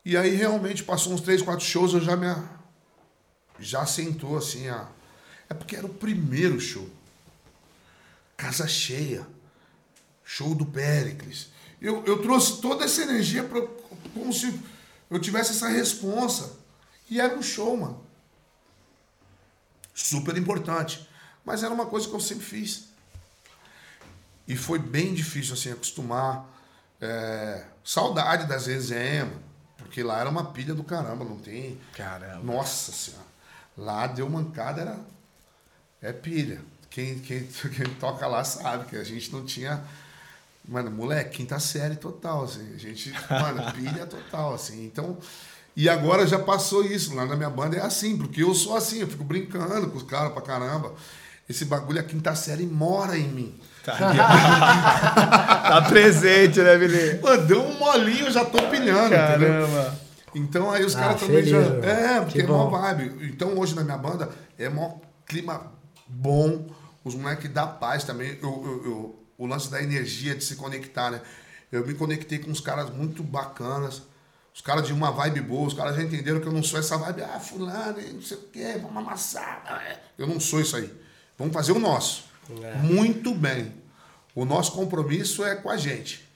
E 0.06 0.16
aí 0.16 0.34
realmente 0.34 0.82
passou 0.82 1.12
uns 1.12 1.20
três, 1.20 1.42
quatro 1.42 1.64
shows, 1.66 1.92
eu 1.92 2.00
já 2.00 2.16
me. 2.16 2.26
Já 3.60 3.84
sentou 3.84 4.38
assim 4.38 4.68
a. 4.68 4.88
É 5.52 5.54
porque 5.54 5.76
era 5.76 5.86
o 5.86 5.94
primeiro 5.94 6.58
show. 6.58 6.88
Casa 8.36 8.66
cheia. 8.66 9.26
Show 10.24 10.54
do 10.54 10.64
Péricles. 10.64 11.48
Eu, 11.80 12.02
eu 12.06 12.22
trouxe 12.22 12.60
toda 12.60 12.84
essa 12.84 13.02
energia 13.02 13.44
pra, 13.44 13.60
como 14.14 14.32
se 14.32 14.58
eu 15.10 15.20
tivesse 15.20 15.50
essa 15.50 15.68
responsa. 15.68 16.56
E 17.10 17.20
era 17.20 17.36
um 17.36 17.42
show, 17.42 17.76
mano 17.76 18.02
super 19.94 20.36
importante. 20.36 21.08
Mas 21.44 21.62
era 21.62 21.72
uma 21.72 21.86
coisa 21.86 22.08
que 22.08 22.14
eu 22.14 22.20
sempre 22.20 22.44
fiz. 22.44 22.88
E 24.46 24.56
foi 24.56 24.78
bem 24.78 25.14
difícil, 25.14 25.54
assim, 25.54 25.72
acostumar. 25.72 26.46
É, 27.00 27.64
saudade 27.84 28.46
das 28.46 28.66
resenhas, 28.66 29.28
mano, 29.28 29.42
porque 29.76 30.02
lá 30.02 30.20
era 30.20 30.30
uma 30.30 30.52
pilha 30.52 30.72
do 30.72 30.84
caramba, 30.84 31.24
não 31.24 31.36
tem... 31.36 31.78
Caramba. 31.96 32.42
Nossa 32.44 32.92
Senhora. 32.92 33.26
Lá 33.76 34.06
deu 34.06 34.28
mancada, 34.28 34.80
era... 34.80 35.11
É 36.02 36.12
pilha. 36.12 36.60
Quem, 36.90 37.18
quem, 37.20 37.46
quem 37.74 37.86
toca 38.00 38.26
lá 38.26 38.42
sabe 38.44 38.86
que 38.86 38.96
a 38.96 39.04
gente 39.04 39.32
não 39.32 39.44
tinha... 39.44 39.82
Mano, 40.68 40.90
moleque, 40.92 41.38
quinta 41.38 41.58
série 41.58 41.96
total, 41.96 42.44
assim. 42.44 42.72
A 42.74 42.78
gente, 42.78 43.12
mano, 43.28 43.70
pilha 43.72 44.06
total, 44.06 44.54
assim. 44.54 44.84
Então... 44.84 45.18
E 45.74 45.88
agora 45.88 46.26
já 46.26 46.38
passou 46.38 46.84
isso. 46.84 47.14
Lá 47.14 47.24
na 47.24 47.34
minha 47.34 47.48
banda 47.48 47.78
é 47.78 47.80
assim, 47.80 48.16
porque 48.18 48.42
eu 48.42 48.54
sou 48.54 48.76
assim, 48.76 49.00
eu 49.00 49.08
fico 49.08 49.24
brincando 49.24 49.88
com 49.88 49.96
os 49.96 50.02
caras 50.02 50.30
pra 50.32 50.42
caramba. 50.42 50.92
Esse 51.48 51.64
bagulho, 51.64 51.98
a 51.98 52.02
quinta 52.02 52.34
série 52.34 52.66
mora 52.66 53.16
em 53.16 53.26
mim. 53.28 53.60
Tá. 53.82 53.96
Tá 55.72 55.82
presente, 55.88 56.60
né, 56.60 56.76
Billy? 56.76 57.18
Mano, 57.22 57.46
deu 57.46 57.62
um 57.62 57.78
molinho, 57.78 58.26
eu 58.26 58.30
já 58.30 58.44
tô 58.44 58.58
pilhando, 58.68 59.14
entendeu? 59.14 59.48
Caramba. 59.48 59.98
Então 60.34 60.70
aí 60.70 60.84
os 60.84 60.94
Ah, 60.94 61.00
caras 61.00 61.20
também 61.20 61.36
feliz, 61.36 61.50
já. 61.50 61.60
mano. 61.60 61.84
É, 61.84 62.20
porque 62.20 62.38
Que 62.40 62.44
é 62.44 62.46
mó 62.46 62.66
vibe. 62.68 63.30
Então 63.32 63.58
hoje 63.58 63.74
na 63.74 63.82
minha 63.82 63.96
banda 63.96 64.28
é 64.58 64.68
mó 64.68 64.96
clima 65.26 65.72
bom, 66.12 66.68
os 67.04 67.14
moleques 67.14 67.50
dá 67.52 67.66
paz 67.66 68.04
também. 68.04 68.38
Eu, 68.42 68.62
eu- 68.64 68.84
eu- 68.84 69.24
o 69.38 69.46
lance 69.46 69.70
da 69.70 69.82
energia 69.82 70.34
de 70.36 70.44
se 70.44 70.54
conectar, 70.56 71.10
né? 71.10 71.20
Eu 71.70 71.86
me 71.86 71.94
conectei 71.94 72.38
com 72.38 72.50
uns 72.50 72.60
caras 72.60 72.90
muito 72.90 73.22
bacanas. 73.22 74.02
Os 74.54 74.60
caras 74.60 74.86
de 74.86 74.92
uma 74.92 75.10
vibe 75.10 75.40
boa, 75.40 75.66
os 75.66 75.72
caras 75.74 75.96
já 75.96 76.02
entenderam 76.02 76.38
que 76.40 76.46
eu 76.46 76.52
não 76.52 76.62
sou 76.62 76.78
essa 76.78 76.98
vibe, 76.98 77.22
ah, 77.22 77.40
fulano, 77.40 77.96
não 78.12 78.20
sei 78.22 78.36
o 78.36 78.40
quê, 78.42 78.78
vamos 78.80 78.98
amassar. 78.98 79.82
É. 79.88 79.98
Eu 80.18 80.26
não 80.26 80.38
sou 80.38 80.60
isso 80.60 80.76
aí. 80.76 80.92
Vamos 81.38 81.54
fazer 81.54 81.72
o 81.72 81.78
nosso. 81.78 82.24
É. 82.62 82.74
Muito 82.76 83.34
bem. 83.34 83.72
O 84.34 84.44
nosso 84.44 84.72
compromisso 84.72 85.42
é 85.44 85.56
com 85.56 85.70
a 85.70 85.76
gente. 85.78 86.28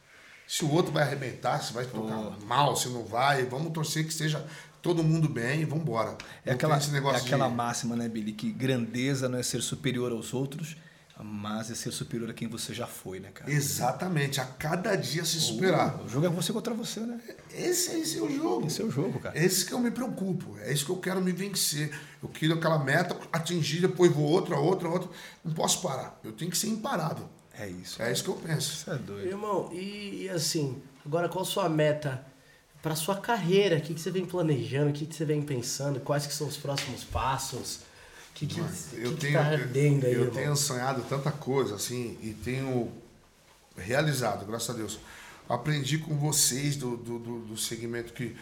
Se 0.48 0.64
o 0.64 0.70
outro 0.72 0.92
vai 0.92 1.02
arrebentar, 1.02 1.60
se 1.62 1.72
vai 1.74 1.84
tocar 1.84 2.16
mal, 2.46 2.74
se 2.76 2.88
não 2.88 3.04
vai, 3.04 3.44
vamos 3.44 3.72
torcer 3.72 4.06
que 4.06 4.14
seja 4.14 4.44
todo 4.87 5.03
mundo 5.03 5.29
bem 5.29 5.62
e 5.62 5.64
vamos 5.64 5.83
embora. 5.83 6.16
É 6.44 6.51
Não 6.51 6.55
aquela, 6.55 6.75
tem 6.77 6.85
esse 6.85 6.92
negócio 6.92 7.18
é 7.18 7.27
aquela 7.27 7.49
de- 7.49 7.55
máxima, 7.55 7.96
né, 7.96 8.09
Billy? 8.09 8.33
Que 8.33 8.53
grandeza 8.53 9.29
não 9.29 9.37
é 9.38 9.42
ser 9.42 9.61
superior 9.61 10.12
aos 10.12 10.33
outros, 10.33 10.77
mas 11.20 11.70
é 11.70 11.75
ser 11.75 11.90
superior 11.90 12.31
a 12.31 12.33
quem 12.35 12.46
você 12.46 12.72
já 12.72 12.87
foi, 12.87 13.18
né, 13.18 13.31
cara? 13.35 13.51
Exatamente, 13.51 14.40
a 14.40 14.44
cada 14.44 14.94
dia 14.94 15.25
se 15.25 15.40
superar. 15.40 16.01
O 16.05 16.09
jogo 16.09 16.27
é 16.27 16.29
você 16.29 16.53
contra 16.53 16.72
você, 16.75 17.01
né? 17.01 17.18
Esse, 17.53 17.99
esse 17.99 18.18
é 18.18 18.22
o 18.22 18.31
jogo. 18.31 18.66
Esse 18.66 18.81
é 18.83 18.85
o 18.85 18.90
jogo, 18.90 19.18
cara. 19.18 19.37
É 19.37 19.44
esse 19.44 19.64
que 19.64 19.72
eu 19.72 19.81
me 19.81 19.90
preocupo. 19.90 20.57
É 20.61 20.72
isso 20.72 20.85
que 20.85 20.92
eu 20.92 20.99
quero 20.99 21.20
me 21.20 21.33
vencer. 21.33 21.90
Eu 22.22 22.29
quero 22.29 22.55
aquela 22.55 22.79
meta, 22.79 23.16
atingir, 23.33 23.81
depois 23.81 24.12
vou 24.12 24.25
outra, 24.27 24.57
outra, 24.57 24.88
outra. 24.88 25.09
Não 25.44 25.53
posso 25.53 25.83
parar. 25.83 26.20
Eu 26.22 26.33
tenho 26.33 26.51
que 26.51 26.59
ser 26.59 26.68
imparável. 26.68 27.29
É 27.59 27.66
isso. 27.68 28.01
É 28.01 28.12
isso 28.12 28.22
que 28.22 28.29
eu 28.31 28.35
penso. 28.35 28.72
Isso 28.75 28.90
é 28.90 28.96
doido. 28.99 29.27
Irmão, 29.27 29.70
e, 29.72 30.25
e 30.25 30.29
assim, 30.29 30.81
agora 31.05 31.29
qual 31.29 31.42
a 31.42 31.46
sua 31.46 31.68
meta 31.68 32.25
para 32.87 32.94
sua 32.94 33.16
carreira? 33.16 33.79
O 33.79 33.81
que, 33.81 33.94
que 33.94 34.01
você 34.01 34.12
vem 34.12 34.25
planejando? 34.25 34.90
O 34.90 34.92
que, 34.92 35.07
que 35.07 35.14
você 35.16 35.25
vem 35.25 35.42
pensando? 35.42 35.99
Quais 35.99 36.25
que 36.25 36.33
são 36.33 36.46
os 36.46 36.57
próximos 36.57 37.03
passos? 37.03 37.81
O 38.31 38.35
que, 38.35 38.46
que, 38.46 38.55
que, 38.55 38.61
Eu 38.96 39.14
que 39.14 39.20
tenho, 39.22 39.33
tá 39.40 39.44
ardendo 39.44 40.07
aí, 40.07 40.12
eu 40.12 40.20
irmão? 40.20 40.35
tenho 40.37 40.55
sonhado 40.57 41.03
tanta 41.09 41.33
coisa, 41.33 41.75
assim, 41.75 42.16
e 42.22 42.31
tenho 42.33 42.92
realizado, 43.77 44.46
graças 44.46 44.70
a 44.70 44.72
Deus. 44.75 45.01
Aprendi 45.49 45.99
com 45.99 46.14
vocês 46.16 46.77
do, 46.77 46.96
do, 46.96 47.18
do, 47.18 47.38
do 47.40 47.57
segmento 47.57 48.12
que, 48.12 48.37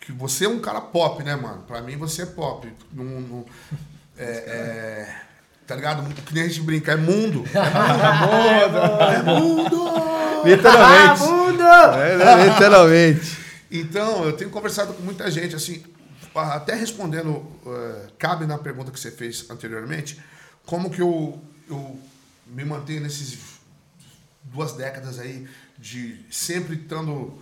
que 0.00 0.10
você 0.10 0.46
é 0.46 0.48
um 0.48 0.58
cara 0.58 0.80
pop, 0.80 1.22
né, 1.22 1.36
mano? 1.36 1.62
Pra 1.62 1.80
mim 1.80 1.96
você 1.96 2.22
é 2.22 2.26
pop. 2.26 2.68
Não- 2.92 3.44
é, 4.18 4.24
é- 4.24 5.20
tá 5.64 5.76
ligado? 5.76 6.12
Que 6.24 6.34
nem 6.34 6.42
a 6.42 6.48
gente 6.48 6.62
brinca, 6.62 6.90
é 6.90 6.96
mundo. 6.96 7.44
É 7.54 9.22
mundo! 9.22 9.84
Literalmente. 10.44 11.22
Ah, 11.22 11.24
mundo! 11.24 11.62
É? 11.62 12.48
Literalmente. 12.48 13.45
Então, 13.70 14.24
eu 14.24 14.36
tenho 14.36 14.50
conversado 14.50 14.94
com 14.94 15.02
muita 15.02 15.30
gente, 15.30 15.54
assim, 15.54 15.82
até 16.34 16.74
respondendo, 16.74 17.44
eh, 17.66 18.08
cabe 18.18 18.46
na 18.46 18.58
pergunta 18.58 18.90
que 18.90 19.00
você 19.00 19.10
fez 19.10 19.48
anteriormente, 19.50 20.20
como 20.64 20.90
que 20.90 21.00
eu, 21.00 21.40
eu 21.68 21.98
me 22.46 22.64
mantenho 22.64 23.00
nesses 23.00 23.38
duas 24.44 24.72
décadas 24.72 25.18
aí 25.18 25.48
de 25.78 26.24
sempre 26.30 26.76
estando 26.76 27.38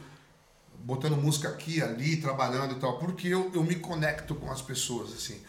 botando 0.84 1.16
música 1.16 1.48
aqui, 1.48 1.82
ali, 1.82 2.16
trabalhando 2.18 2.74
e 2.74 2.78
tal, 2.78 2.98
porque 2.98 3.28
eu, 3.28 3.50
eu 3.54 3.62
me 3.62 3.76
conecto 3.76 4.34
com 4.34 4.50
as 4.50 4.60
pessoas, 4.60 5.12
assim. 5.12 5.40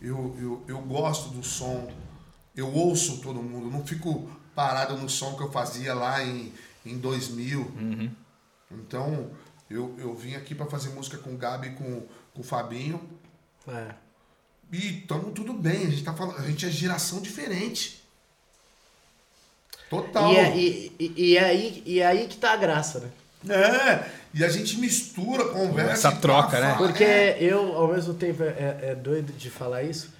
Eu, 0.00 0.36
eu, 0.38 0.64
eu 0.68 0.80
gosto 0.82 1.30
do 1.30 1.42
som, 1.42 1.90
eu 2.56 2.72
ouço 2.72 3.20
todo 3.20 3.42
mundo, 3.42 3.70
não 3.70 3.84
fico 3.84 4.30
parado 4.54 4.96
no 4.96 5.08
som 5.08 5.34
que 5.34 5.42
eu 5.42 5.50
fazia 5.50 5.94
lá 5.94 6.22
em, 6.22 6.52
em 6.86 6.98
2000. 6.98 7.70
Então, 8.70 9.30
eu, 9.70 9.94
eu 9.98 10.14
vim 10.14 10.34
aqui 10.34 10.54
para 10.54 10.66
fazer 10.66 10.90
música 10.90 11.16
com 11.18 11.34
o 11.34 11.36
Gabi 11.36 11.68
e 11.68 11.70
com, 11.72 12.02
com 12.34 12.40
o 12.40 12.44
Fabinho. 12.44 13.00
É. 13.66 13.94
E 14.72 15.00
estamos 15.00 15.32
tudo 15.34 15.52
bem, 15.52 15.86
a 15.86 15.90
gente, 15.90 16.04
tá 16.04 16.12
falando, 16.14 16.38
a 16.38 16.46
gente 16.46 16.66
é 16.66 16.70
geração 16.70 17.20
diferente. 17.20 18.02
Total. 19.88 20.32
E, 20.32 20.36
é, 20.36 20.56
e, 20.56 20.92
e, 20.98 21.14
e 21.16 21.36
é 21.36 21.44
aí, 21.44 21.82
e 21.86 22.00
é 22.00 22.06
aí 22.06 22.26
que 22.26 22.36
tá 22.36 22.52
a 22.52 22.56
graça, 22.56 23.00
né? 23.00 23.10
É, 23.54 24.10
e 24.32 24.42
a 24.42 24.48
gente 24.48 24.78
mistura, 24.78 25.48
conversa. 25.48 26.08
Essa 26.08 26.12
troca, 26.12 26.58
né? 26.58 26.74
Porque 26.78 27.04
é. 27.04 27.36
eu, 27.40 27.74
ao 27.76 27.92
mesmo 27.92 28.14
tempo, 28.14 28.42
é, 28.42 28.46
é- 28.48 28.78
é 28.90 28.94
doido 28.94 29.32
de 29.34 29.50
falar 29.50 29.82
isso, 29.82 30.12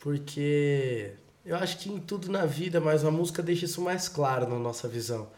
porque 0.00 1.12
eu 1.44 1.56
acho 1.56 1.76
que 1.78 1.90
em 1.90 1.98
tudo 1.98 2.30
na 2.30 2.46
vida, 2.46 2.80
mas 2.80 3.04
a 3.04 3.10
música 3.10 3.42
deixa 3.42 3.66
isso 3.66 3.80
mais 3.82 4.08
claro 4.08 4.48
na 4.48 4.58
nossa 4.58 4.88
visão. 4.88 5.28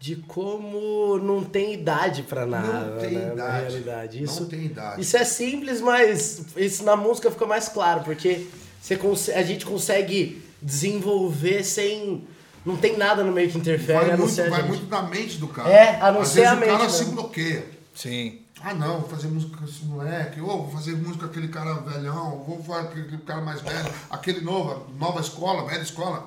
De 0.00 0.14
como 0.16 1.18
não 1.18 1.42
tem 1.42 1.74
idade 1.74 2.22
pra 2.22 2.46
nada, 2.46 2.90
Não 2.94 2.98
tem 3.00 3.10
né, 3.10 3.26
na 3.26 3.32
idade. 3.34 3.60
realidade. 3.66 4.22
Isso, 4.22 4.40
Não 4.42 4.48
tem 4.48 4.64
idade. 4.66 5.00
Isso 5.02 5.16
é 5.16 5.24
simples, 5.24 5.80
mas 5.80 6.42
isso 6.56 6.84
na 6.84 6.94
música 6.94 7.30
fica 7.32 7.46
mais 7.46 7.68
claro, 7.68 8.02
porque 8.04 8.46
você 8.80 9.32
a 9.34 9.42
gente 9.42 9.66
consegue 9.66 10.40
desenvolver 10.62 11.64
sem. 11.64 12.24
Não 12.64 12.76
tem 12.76 12.96
nada 12.96 13.24
no 13.24 13.32
meio 13.32 13.50
que 13.50 13.58
interfere, 13.58 13.98
vai 13.98 14.10
a 14.10 14.16
não 14.16 14.18
muito, 14.18 14.34
ser 14.34 14.42
a 14.46 14.50
vai 14.50 14.60
gente. 14.60 14.68
muito 14.68 14.86
da 14.86 15.02
mente 15.02 15.38
do 15.38 15.48
cara. 15.48 15.68
É, 15.70 16.00
a 16.00 16.12
não 16.12 16.20
Às 16.20 16.28
ser 16.28 16.40
vezes 16.42 16.52
a 16.52 16.54
o 16.56 16.60
mente 16.60 16.70
cara 16.78 16.88
se 16.90 16.98
mesmo. 17.00 17.12
bloqueia. 17.14 17.66
Sim. 17.94 18.38
Ah, 18.60 18.74
não, 18.74 19.00
vou 19.00 19.08
fazer 19.08 19.28
música 19.28 19.56
com 19.56 19.64
esse 19.64 19.84
moleque, 19.84 20.40
ou 20.40 20.64
vou 20.64 20.70
fazer 20.70 20.92
música 20.96 21.20
com 21.26 21.30
aquele 21.30 21.48
cara 21.48 21.74
velhão, 21.74 22.42
vou 22.46 22.62
fazer 22.62 22.88
com 22.88 22.98
aquele 23.00 23.18
cara 23.18 23.40
mais 23.40 23.60
velho, 23.60 23.88
aquele 24.10 24.40
novo, 24.40 24.86
nova 24.98 25.20
escola, 25.20 25.64
velha 25.68 25.82
escola. 25.82 26.24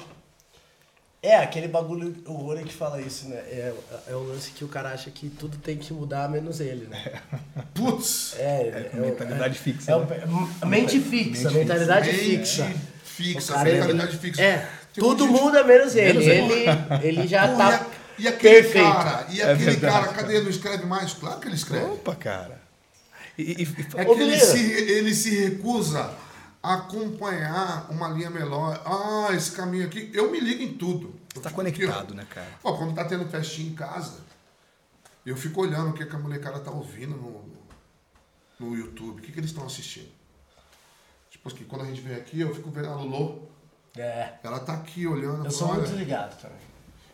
É, 1.24 1.36
aquele 1.38 1.68
bagulho, 1.68 2.16
o 2.26 2.34
Rony 2.34 2.64
que 2.64 2.74
fala 2.74 3.00
isso, 3.00 3.28
né? 3.30 3.36
É, 3.38 3.72
é 4.08 4.16
o 4.16 4.24
lance 4.24 4.50
que 4.52 4.64
o 4.66 4.68
cara 4.68 4.90
acha 4.90 5.12
que 5.12 5.30
tudo 5.30 5.56
tem 5.58 5.78
que 5.78 5.94
mudar 5.94 6.28
menos 6.28 6.60
ele, 6.60 6.88
né? 6.88 7.22
Putz! 7.76 8.34
É, 8.40 8.90
É, 8.92 9.00
mentalidade 9.00 9.60
fixa. 9.60 9.92
É, 9.92 10.00
né? 10.00 10.08
é 10.62 10.66
mente 10.66 11.00
fixa, 11.00 11.44
Mente 11.52 11.60
mentalidade 11.60 12.12
Mente 12.12 12.38
fixa. 12.40 12.74
Fixa, 13.04 13.52
O 13.52 13.56
cara, 13.56 13.70
mentalidade 13.72 14.12
ele- 14.14 14.18
fixa. 14.20 14.42
É, 14.42 14.68
Tem 14.94 15.04
um 15.04 15.08
tudo 15.10 15.28
muda 15.28 15.64
menos 15.64 15.96
ele. 15.96 16.20
Menos 16.20 16.26
ele. 16.26 16.54
ele. 16.54 17.20
Ele 17.20 17.28
já 17.28 17.48
Pô, 17.50 17.58
tá 17.58 17.70
e, 17.70 17.74
a- 17.74 17.86
e 18.18 18.28
aquele 18.28 18.62
perfeito. 18.64 18.92
cara, 18.92 19.26
e 19.30 19.42
É 19.42 19.52
aquele 19.52 19.78
cara, 19.78 20.08
cadê? 20.08 20.42
Não 20.42 20.50
escreve 20.50 20.86
mais? 20.88 21.14
Claro 21.14 21.40
que 21.40 21.48
ele 21.48 21.56
escreve. 21.56 21.86
Opa, 21.86 22.16
cara. 22.16 22.60
E, 23.38 23.62
e- 23.64 23.68
É 23.96 24.08
Ô, 24.08 24.16
que 24.16 24.22
ele 24.22 24.40
se, 24.40 24.72
ele 24.72 25.14
se 25.14 25.38
recusa 25.38 26.10
acompanhar 26.62 27.90
uma 27.90 28.10
linha 28.10 28.30
melhor. 28.30 28.82
Ah, 28.86 29.34
esse 29.34 29.52
caminho 29.52 29.86
aqui. 29.86 30.12
Eu 30.14 30.32
me 30.32 30.40
ligo 30.40 30.62
em 30.62 30.74
tudo. 30.74 31.14
Eu 31.34 31.42
tá 31.42 31.50
fico 31.50 31.62
conectado, 31.62 32.12
ó. 32.12 32.16
né, 32.16 32.26
cara? 32.30 32.48
Ó, 32.64 32.78
quando 32.78 32.94
tá 32.94 33.06
tendo 33.06 33.26
festinha 33.30 33.70
em 33.70 33.76
casa, 33.76 34.20
eu 35.26 35.36
fico 35.36 35.62
olhando 35.62 35.92
o 35.92 35.94
que, 35.94 36.06
que 36.06 36.16
a 36.16 36.20
molecada 36.20 36.60
tá 36.60 36.72
ouvindo 36.72 37.16
no, 37.16 37.44
no 38.60 38.76
YouTube. 38.76 39.20
O 39.20 39.22
que, 39.22 39.32
que 39.32 39.40
eles 39.40 39.50
estão 39.50 39.66
assistindo. 39.66 40.12
Tipo 41.30 41.48
assim, 41.48 41.64
quando 41.64 41.84
a 41.84 41.86
gente 41.86 42.02
vem 42.02 42.16
aqui, 42.16 42.42
eu 42.42 42.54
fico 42.54 42.70
vendo 42.70 42.90
a 42.90 42.96
Lolo. 42.96 43.50
É. 43.98 44.34
Ela 44.44 44.60
tá 44.60 44.74
aqui 44.74 45.08
olhando. 45.08 45.46
Eu 45.46 45.52
sou 45.52 45.70
olha, 45.70 45.80
muito 45.80 45.96
ligado 45.96 46.40
também. 46.40 46.58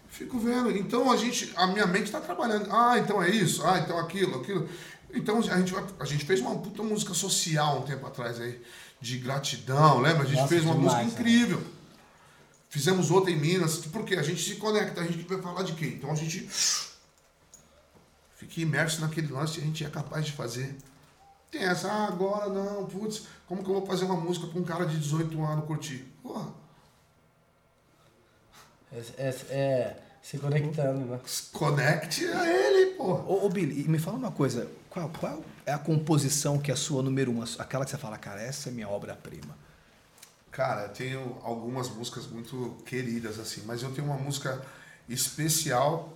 Fico 0.09 0.39
vendo. 0.39 0.75
Então 0.75 1.11
a 1.11 1.17
gente, 1.17 1.53
a 1.55 1.67
minha 1.67 1.85
mente 1.85 2.05
está 2.05 2.19
trabalhando. 2.19 2.67
Ah, 2.71 2.97
então 2.97 3.21
é 3.21 3.29
isso. 3.29 3.65
Ah, 3.65 3.79
então 3.79 3.97
aquilo, 3.97 4.41
aquilo. 4.41 4.67
Então 5.13 5.37
a 5.37 5.41
gente, 5.41 5.73
a 5.99 6.05
gente 6.05 6.25
fez 6.25 6.41
uma 6.41 6.57
puta 6.57 6.83
música 6.83 7.13
social 7.13 7.79
um 7.79 7.81
tempo 7.83 8.05
atrás 8.05 8.39
aí, 8.41 8.61
de 8.99 9.17
gratidão, 9.19 9.99
lembra? 9.99 10.23
A 10.23 10.25
gente 10.25 10.37
Nossa, 10.37 10.47
fez 10.49 10.63
uma 10.63 10.75
demais, 10.75 11.03
música 11.03 11.03
né? 11.03 11.29
incrível. 11.29 11.63
Fizemos 12.69 13.11
outra 13.11 13.31
em 13.31 13.37
Minas, 13.39 13.77
porque 13.85 14.15
a 14.15 14.23
gente 14.23 14.43
se 14.43 14.55
conecta, 14.55 15.01
a 15.01 15.05
gente 15.05 15.23
vai 15.23 15.41
falar 15.41 15.63
de 15.63 15.73
quê? 15.73 15.85
Então 15.97 16.11
a 16.11 16.15
gente 16.15 16.47
fica 18.35 18.61
imerso 18.61 19.01
naquele 19.01 19.31
lance 19.31 19.59
e 19.59 19.63
a 19.63 19.65
gente 19.65 19.85
é 19.85 19.89
capaz 19.89 20.25
de 20.25 20.33
fazer. 20.33 20.75
Tem 21.49 21.63
essa, 21.63 21.89
ah, 21.89 22.07
agora 22.07 22.49
não, 22.49 22.85
putz, 22.85 23.23
como 23.47 23.63
que 23.63 23.69
eu 23.69 23.75
vou 23.75 23.85
fazer 23.85 24.05
uma 24.05 24.17
música 24.17 24.47
para 24.47 24.59
um 24.59 24.63
cara 24.63 24.85
de 24.85 24.97
18 24.97 25.41
anos 25.43 25.65
curtir? 25.65 26.05
Porra, 26.21 26.49
É, 28.91 28.99
é, 29.17 29.29
é, 29.49 29.97
se 30.21 30.37
conectando, 30.37 31.05
né? 31.05 31.19
conecte 31.53 32.25
a 32.25 32.45
ele, 32.47 32.95
porra. 32.95 33.23
Ô, 33.23 33.45
ô, 33.45 33.49
Billy, 33.49 33.87
me 33.87 33.97
fala 33.97 34.17
uma 34.17 34.31
coisa. 34.31 34.69
Qual, 34.89 35.09
qual 35.09 35.41
é 35.67 35.73
a 35.73 35.77
composição 35.77 36.57
que 36.57 36.71
é 36.71 36.73
a 36.73 36.77
sua 36.77 37.03
número 37.03 37.29
um? 37.31 37.43
Aquela 37.59 37.83
que 37.85 37.91
você 37.91 37.97
fala, 37.97 38.17
cara, 38.17 38.41
essa 38.41 38.69
é 38.69 38.71
minha 38.71 38.87
obra-prima. 38.89 39.55
Cara, 40.51 40.83
eu 40.83 40.89
tenho 40.89 41.37
algumas 41.43 41.89
músicas 41.89 42.25
muito 42.25 42.77
queridas, 42.85 43.37
assim, 43.37 43.61
mas 43.67 43.83
eu 43.83 43.91
tenho 43.91 44.07
uma 44.07 44.17
música 44.17 44.59
especial 45.07 46.13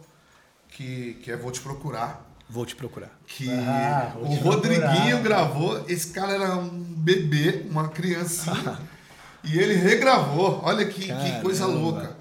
que, 0.70 1.16
que 1.24 1.32
é 1.32 1.38
Vou 1.38 1.52
Te 1.52 1.60
Procurar. 1.62 2.28
Vou 2.50 2.66
te 2.66 2.76
procurar. 2.76 3.10
Que 3.28 3.50
Ah, 3.50 4.14
o 4.18 4.26
Rodriguinho 4.36 4.82
Procurar. 5.20 5.22
gravou. 5.24 5.86
Esse 5.88 6.08
cara 6.08 6.34
era 6.34 6.58
um 6.58 6.70
bebê, 6.70 7.66
uma 7.70 7.88
criancinha. 7.88 8.78
e 9.42 9.58
ele 9.58 9.76
regravou. 9.76 10.60
Olha 10.62 10.86
que, 10.86 11.02
que 11.14 11.42
coisa 11.42 11.66
louca. 11.66 12.14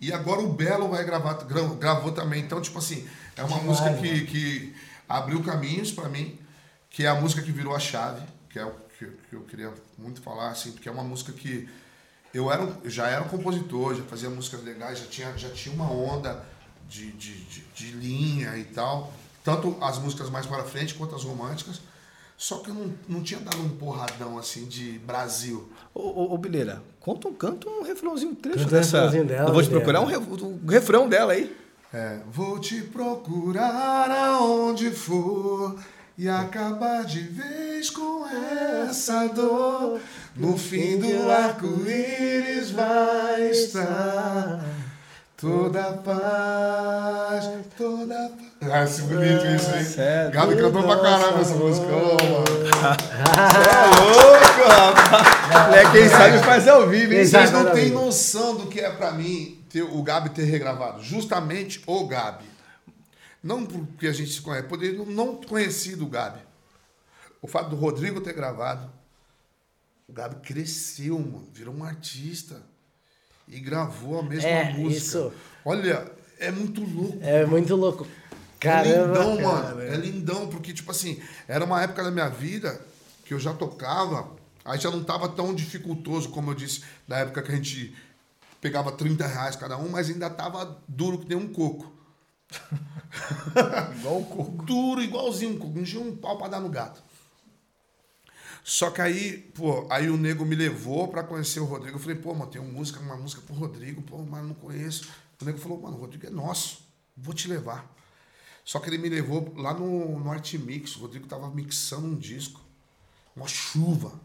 E 0.00 0.10
agora 0.10 0.40
o 0.40 0.54
Belo 0.54 0.88
vai 0.88 1.04
gravar, 1.04 1.34
gra- 1.44 1.74
gravou 1.78 2.12
também. 2.12 2.42
Então, 2.42 2.62
tipo 2.62 2.78
assim, 2.78 3.06
é 3.36 3.42
uma 3.42 3.58
Demais, 3.58 3.64
música 3.80 3.92
que, 4.00 4.10
mano. 4.14 4.26
que 4.26 4.74
abriu 5.06 5.42
caminhos 5.42 5.92
pra 5.92 6.08
mim, 6.08 6.38
que 6.94 7.04
é 7.04 7.08
a 7.08 7.14
música 7.16 7.42
que 7.42 7.50
virou 7.50 7.74
a 7.74 7.78
chave, 7.80 8.22
que 8.48 8.58
é 8.58 8.64
o 8.64 8.70
que, 8.96 9.06
que 9.28 9.34
eu 9.34 9.40
queria 9.42 9.72
muito 9.98 10.22
falar, 10.22 10.50
assim, 10.50 10.70
porque 10.70 10.88
é 10.88 10.92
uma 10.92 11.02
música 11.02 11.32
que 11.32 11.68
eu 12.32 12.50
era, 12.52 12.62
um- 12.62 12.72
eu 12.84 12.90
já 12.90 13.08
era 13.08 13.22
um 13.24 13.28
compositor, 13.28 13.96
já 13.96 14.04
fazia 14.04 14.30
músicas 14.30 14.62
legais, 14.62 15.00
já 15.00 15.06
tinha, 15.06 15.36
já 15.36 15.50
tinha 15.50 15.74
uma 15.74 15.90
onda 15.90 16.40
de, 16.88 17.10
de, 17.12 17.34
de, 17.46 17.60
de 17.74 17.86
linha 17.92 18.56
e 18.56 18.64
tal. 18.64 19.12
Tanto 19.42 19.76
as 19.80 19.98
músicas 19.98 20.30
mais 20.30 20.46
para 20.46 20.62
frente 20.62 20.94
quanto 20.94 21.16
as 21.16 21.24
românticas. 21.24 21.80
Só 22.36 22.58
que 22.58 22.70
eu 22.70 22.74
não, 22.74 22.92
não 23.08 23.22
tinha 23.22 23.40
dado 23.40 23.58
um 23.60 23.68
porradão 23.70 24.38
assim 24.38 24.64
de 24.66 24.98
Brasil. 25.00 25.68
Ô, 25.92 26.00
ô, 26.00 26.34
ô 26.34 26.38
Bileira, 26.38 26.82
conta 27.00 27.26
um, 27.28 27.34
canta 27.34 27.68
um 27.68 27.82
refrãozinho, 27.82 28.32
um 28.32 28.34
trecho 28.36 28.58
Canta 28.60 28.70
dessa. 28.70 28.96
refrãozinho 28.98 29.24
dela, 29.26 29.48
eu 29.48 29.52
vou 29.52 29.62
te 29.62 29.68
procurar 29.70 30.00
um, 30.00 30.06
um 30.08 30.66
refrão 30.66 31.08
dela 31.08 31.32
aí. 31.32 31.56
É, 31.92 32.18
vou 32.32 32.58
te 32.58 32.80
procurar 32.82 34.10
aonde 34.10 34.90
for 34.90 35.78
e 36.16 36.28
acabar 36.28 37.04
de 37.04 37.20
vez 37.20 37.90
com 37.90 38.24
essa 38.88 39.26
dor. 39.28 40.00
No 40.36 40.56
fim 40.56 40.98
do 40.98 41.30
arco-íris 41.30 42.70
vai 42.70 43.50
estar 43.50 44.64
toda 45.36 45.82
paz, 46.04 47.50
toda 47.76 48.14
paz. 48.14 48.72
Ah, 48.72 48.86
que 48.86 49.02
bonito 49.02 49.46
isso, 49.46 49.76
hein? 49.76 49.84
Sério? 49.84 50.30
Gabi 50.30 50.56
cantou 50.56 50.82
pra 50.82 50.96
caramba 51.00 51.40
essa 51.40 51.54
música. 51.54 51.86
Ô, 51.86 52.14
mano. 52.14 52.44
É 53.60 53.84
louco, 54.00 54.68
rapaz. 54.68 55.76
É, 55.76 55.90
quem 55.90 56.08
sabe 56.08 56.38
faz 56.38 56.68
ao 56.68 56.88
vivo, 56.88 57.12
hein? 57.12 57.26
Vocês 57.26 57.50
não 57.50 57.70
têm 57.70 57.90
noção 57.90 58.56
do 58.56 58.66
que 58.68 58.80
é 58.80 58.90
pra 58.90 59.12
mim 59.12 59.58
ter, 59.68 59.82
o 59.82 60.02
Gabi 60.02 60.30
ter 60.30 60.44
regravado. 60.44 61.02
Justamente 61.02 61.82
o 61.86 62.06
Gabi. 62.06 62.53
Não 63.44 63.66
porque 63.66 64.06
a 64.06 64.12
gente 64.12 64.32
se 64.32 64.40
conhece, 64.40 64.66
poderia 64.66 65.04
não 65.04 65.36
conhecido 65.36 66.04
o 66.04 66.08
Gabi. 66.08 66.40
O 67.42 67.46
fato 67.46 67.68
do 67.68 67.76
Rodrigo 67.76 68.22
ter 68.22 68.32
gravado. 68.32 68.90
O 70.08 70.12
Gabi 70.14 70.36
cresceu, 70.36 71.18
mano. 71.18 71.46
Virou 71.52 71.74
um 71.74 71.84
artista. 71.84 72.62
E 73.46 73.60
gravou 73.60 74.18
a 74.20 74.22
mesma 74.22 74.48
É, 74.48 74.72
música. 74.72 74.96
isso. 74.96 75.32
Olha, 75.62 76.10
é 76.38 76.50
muito 76.50 76.82
louco. 76.82 77.18
É 77.20 77.44
muito 77.44 77.76
louco. 77.76 78.06
é 78.06 78.58
Caramba. 78.58 79.06
lindão, 79.18 79.36
cara, 79.36 79.48
mano. 79.62 79.76
velho. 79.76 79.92
É 79.92 79.96
lindão, 79.98 80.48
porque, 80.48 80.72
tipo 80.72 80.90
assim, 80.90 81.22
era 81.46 81.62
uma 81.66 81.82
época 81.82 82.02
da 82.02 82.10
minha 82.10 82.30
vida 82.30 82.80
que 83.26 83.34
eu 83.34 83.38
já 83.38 83.52
tocava, 83.52 84.30
aí 84.64 84.78
já 84.80 84.90
não 84.90 85.04
tava 85.04 85.28
tão 85.28 85.54
dificultoso, 85.54 86.30
como 86.30 86.50
eu 86.50 86.54
disse, 86.54 86.82
da 87.06 87.18
época 87.18 87.42
que 87.42 87.52
a 87.52 87.56
gente 87.56 87.94
pegava 88.62 88.90
30 88.92 89.26
reais 89.26 89.54
cada 89.56 89.76
um, 89.76 89.90
mas 89.90 90.08
ainda 90.08 90.30
tava 90.30 90.78
duro 90.88 91.18
que 91.18 91.28
nem 91.28 91.36
um 91.36 91.52
coco. 91.52 91.92
Igual 93.98 94.20
o 94.20 94.26
coco. 94.26 94.62
Duro, 94.64 95.02
igualzinho 95.02 95.54
um 95.54 95.58
coco. 95.58 95.78
Não 95.78 96.02
um 96.02 96.16
pau 96.16 96.36
pra 96.38 96.48
dar 96.48 96.60
no 96.60 96.68
gato. 96.68 97.02
Só 98.62 98.90
que 98.90 99.02
aí, 99.02 99.38
pô, 99.54 99.86
aí 99.90 100.08
o 100.08 100.16
nego 100.16 100.44
me 100.44 100.56
levou 100.56 101.08
pra 101.08 101.22
conhecer 101.22 101.60
o 101.60 101.66
Rodrigo. 101.66 101.96
Eu 101.96 102.00
falei, 102.00 102.16
pô, 102.16 102.32
mano, 102.32 102.50
tem 102.50 102.60
uma 102.60 102.72
música, 102.72 102.98
uma 102.98 103.16
música 103.16 103.42
pro 103.42 103.54
Rodrigo, 103.54 104.00
pô, 104.00 104.18
mas 104.22 104.42
não 104.42 104.54
conheço. 104.54 105.08
O 105.40 105.44
nego 105.44 105.58
falou, 105.58 105.80
mano, 105.80 105.98
o 105.98 106.00
Rodrigo 106.00 106.26
é 106.26 106.30
nosso, 106.30 106.78
vou 107.14 107.34
te 107.34 107.46
levar. 107.46 107.94
Só 108.64 108.78
que 108.78 108.88
ele 108.88 108.96
me 108.96 109.10
levou 109.10 109.52
lá 109.56 109.74
no, 109.74 110.18
no 110.18 110.30
Art 110.30 110.54
Mix, 110.54 110.96
o 110.96 111.00
Rodrigo 111.00 111.26
tava 111.26 111.50
mixando 111.50 112.06
um 112.06 112.16
disco, 112.16 112.58
uma 113.36 113.46
chuva. 113.46 114.18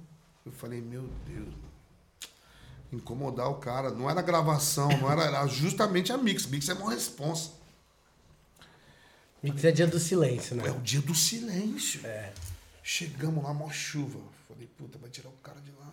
Eu 0.46 0.54
falei, 0.54 0.80
meu 0.80 1.10
Deus, 1.28 1.54
incomodar 2.94 3.50
o 3.50 3.56
cara. 3.56 3.92
Não 3.92 4.10
era 4.10 4.22
gravação, 4.22 4.88
não 5.00 5.12
era, 5.12 5.24
era 5.24 5.48
justamente 5.48 6.14
a 6.14 6.18
mix. 6.18 6.46
Mix 6.46 6.70
é 6.70 6.74
uma 6.74 6.92
responsa. 6.92 7.59
Mix 9.42 9.64
é 9.64 9.72
dia 9.72 9.88
do 9.88 10.00
silêncio, 10.00 10.56
né? 10.56 10.68
É 10.68 10.72
o 10.72 10.80
dia 10.80 11.02
do 11.02 11.16
silêncio. 11.16 12.06
É. 12.06 12.34
Chegamos 12.84 13.44
lá, 13.44 13.54
mó 13.54 13.70
chuva. 13.70 14.20
Falei, 14.48 14.68
puta, 14.78 14.98
vai 14.98 15.10
tirar 15.10 15.30
o 15.30 15.38
cara 15.44 15.60
de 15.62 15.72
lá. 15.72 15.90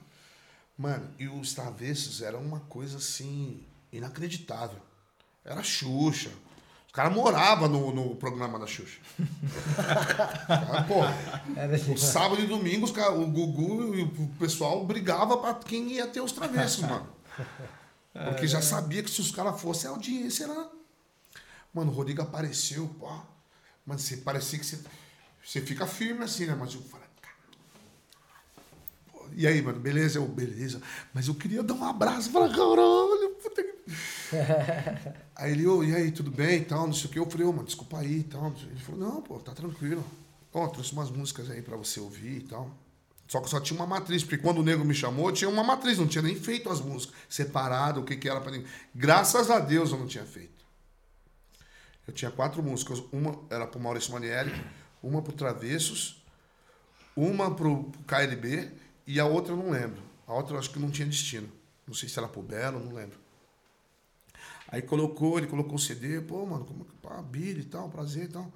Mano, 0.77 1.09
e 1.19 1.29
os 1.29 1.55
travessos 1.55 2.23
eram 2.23 2.41
uma 2.41 2.61
coisa 2.61 2.99
assim, 2.99 3.63
inacreditável. 3.93 4.81
Era 5.45 5.63
Xuxa. 5.63 6.31
Os 6.87 6.93
caras 6.93 7.15
moravam 7.15 7.69
no, 7.69 7.95
no 7.95 8.17
programa 8.17 8.59
da 8.59 8.67
Xuxa. 8.67 8.99
Era 11.57 11.77
assim. 11.77 11.97
sábado 11.97 12.43
e 12.43 12.47
domingo, 12.47 12.85
os 12.85 12.91
cara, 12.91 13.13
o 13.13 13.27
Gugu 13.27 13.95
e 13.95 14.03
o 14.03 14.29
pessoal 14.39 14.85
brigava 14.85 15.37
pra 15.37 15.55
quem 15.55 15.93
ia 15.93 16.07
ter 16.07 16.21
os 16.21 16.33
travessos, 16.33 16.83
mano. 16.83 17.07
Porque 18.13 18.47
já 18.47 18.63
sabia 18.63 19.03
que 19.03 19.11
se 19.11 19.21
os 19.21 19.31
caras 19.31 19.61
fossem, 19.61 19.89
a 19.89 19.93
audiência 19.93 20.45
era. 20.45 20.71
Mano, 21.73 21.93
o 21.93 21.95
Rodrigo 21.95 22.23
apareceu, 22.23 22.89
pô. 22.99 23.09
Mano, 23.87 24.01
você 24.01 24.17
parecia 24.17 24.59
que 24.59 24.67
você. 24.67 24.81
Você 25.45 25.61
fica 25.61 25.87
firme 25.87 26.25
assim, 26.25 26.47
né? 26.47 26.57
Mas 26.59 26.75
eu 26.75 26.83
falei, 26.83 27.07
cara. 27.23 27.37
E 29.35 29.47
aí, 29.47 29.63
mano, 29.63 29.79
beleza? 29.79 30.19
Eu, 30.19 30.27
beleza. 30.27 30.83
Mas 31.15 31.29
eu 31.29 31.35
queria 31.35 31.63
dar 31.63 31.75
um 31.75 31.85
abraço. 31.85 32.31
Falar, 32.31 32.49
caralho, 32.49 33.37
puta 33.41 33.63
que. 33.63 33.77
Aí 35.37 35.53
ele, 35.53 35.67
ô, 35.67 35.85
e 35.85 35.95
aí, 35.95 36.11
tudo 36.11 36.31
bem 36.31 36.63
e 36.63 36.65
tal, 36.65 36.87
não 36.87 36.95
sei 36.95 37.07
o 37.07 37.13
que. 37.13 37.19
Eu 37.19 37.31
falei, 37.31 37.47
ô, 37.47 37.53
mano, 37.53 37.67
desculpa 37.67 37.99
aí 37.99 38.21
e 38.21 38.25
tal. 38.25 38.53
Ele 38.63 38.81
falou, 38.81 39.01
não, 39.01 39.23
pô, 39.23 39.39
tá 39.39 39.53
tranquilo. 39.53 40.03
Ó, 40.53 40.67
trouxe 40.69 40.93
umas 40.93 41.11
músicas 41.11 41.51
aí 41.51 41.61
pra 41.61 41.77
você 41.77 42.01
ouvir 42.01 42.39
e 42.39 42.41
tal. 42.41 42.75
Só 43.29 43.41
que 43.41 43.51
só 43.51 43.61
tinha 43.61 43.79
uma 43.79 43.87
matriz, 43.87 44.25
porque 44.25 44.39
quando 44.39 44.59
o 44.59 44.63
nego 44.63 44.85
me 44.85 44.95
chamou, 44.95 45.31
tinha 45.31 45.51
uma 45.51 45.63
matriz, 45.63 45.99
não 45.99 46.07
tinha 46.07 46.23
nem 46.23 46.35
feito 46.35 46.71
as 46.71 46.81
músicas, 46.81 47.15
separado, 47.29 48.01
o 48.01 48.05
que 48.05 48.17
que 48.17 48.29
era 48.29 48.41
pra 48.41 48.51
ninguém. 48.51 48.67
Graças 48.95 49.51
a 49.51 49.59
Deus 49.61 49.93
eu 49.93 49.99
não 49.99 50.07
tinha 50.07 50.25
feito. 50.25 50.66
Eu 52.07 52.15
tinha 52.15 52.31
quatro 52.31 52.63
músicas, 52.63 53.03
uma 53.13 53.39
era 53.51 53.67
pro 53.67 53.81
Maurício 53.81 54.13
Manieri, 54.13 54.53
uma 55.03 55.21
pro 55.23 55.33
Travessos, 55.33 56.23
uma 57.17 57.55
pro 57.55 57.91
KLB 58.07 58.71
e 59.07 59.19
a 59.19 59.27
outra 59.27 59.53
eu 59.53 59.57
não 59.57 59.71
lembro. 59.71 60.03
A 60.27 60.35
outra 60.35 60.55
eu 60.55 60.59
acho 60.59 60.71
que 60.71 60.79
não 60.79 60.91
tinha 60.91 61.07
destino. 61.07 61.49
Não 61.87 61.95
sei 61.95 62.09
se 62.09 62.19
era 62.19 62.29
pro 62.29 62.43
Belo, 62.43 62.81
não 62.81 62.93
lembro. 62.93 63.19
Aí 64.69 64.83
colocou, 64.83 65.39
ele 65.39 65.47
colocou 65.47 65.77
o 65.77 65.79
CD, 65.79 66.21
pô, 66.21 66.45
mano, 66.45 66.65
como 66.65 66.85
que 66.85 66.93
pá, 66.95 67.23
Billy 67.23 67.61
e 67.61 67.65
tal, 67.65 67.89
prazer 67.89 68.25
e 68.25 68.29
tal. 68.29 68.53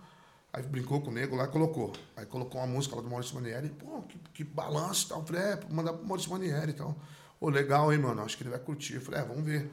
Aí 0.53 0.63
brincou 0.65 1.01
com 1.01 1.11
o 1.11 1.15
nego 1.15 1.37
lá 1.37 1.45
e 1.45 1.49
colocou. 1.49 1.93
Aí 2.17 2.27
colocou 2.27 2.61
uma 2.61 2.67
música 2.67 2.97
lá 2.97 3.03
do 3.03 3.09
Maurício 3.09 3.37
Manieri, 3.37 3.69
pô, 3.69 4.03
que, 4.03 4.19
que 4.35 4.45
balanço 4.45 5.07
e 5.07 5.09
tal. 5.09 5.21
Eu 5.21 5.27
falei, 5.27 5.43
é, 5.43 5.61
mandar 5.71 5.93
pro 5.93 6.07
Maurício 6.07 6.31
Manieri 6.31 6.73
e 6.73 6.75
tal. 6.75 6.97
Ô, 7.41 7.49
legal, 7.49 7.93
hein, 7.93 8.01
mano, 8.01 8.23
acho 8.23 8.37
que 8.37 8.43
ele 8.43 8.51
vai 8.51 8.59
curtir. 8.59 8.95
Eu 8.95 9.01
falei, 9.01 9.21
é, 9.21 9.25
vamos 9.25 9.45
ver. 9.45 9.71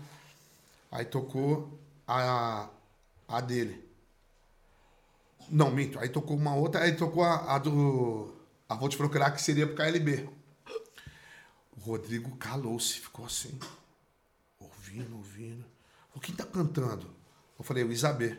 Aí 0.92 1.06
tocou 1.06 1.80
a, 2.08 2.70
a 3.28 3.42
dele. 3.42 3.86
Não, 5.50 5.72
minto. 5.72 6.00
Aí 6.00 6.10
tocou 6.10 6.36
uma 6.36 6.56
outra, 6.56 6.84
aí 6.84 6.96
tocou 6.96 7.24
a, 7.24 7.56
a 7.56 7.58
do. 7.58 8.34
A 8.68 8.76
Vou 8.76 8.90
Te 8.90 8.98
Procurar, 8.98 9.32
que 9.32 9.42
seria 9.42 9.66
pro 9.66 9.76
KLB. 9.76 10.28
O 11.78 11.80
Rodrigo 11.80 12.36
calou-se, 12.38 13.00
ficou 13.00 13.26
assim. 13.26 13.58
Ouvindo, 14.60 15.16
ouvindo. 15.16 15.66
O 16.14 16.20
quem 16.20 16.36
tá 16.36 16.46
cantando? 16.46 17.10
Eu 17.58 17.64
falei, 17.64 17.84
o 17.84 17.92
Isabê. 17.92 18.38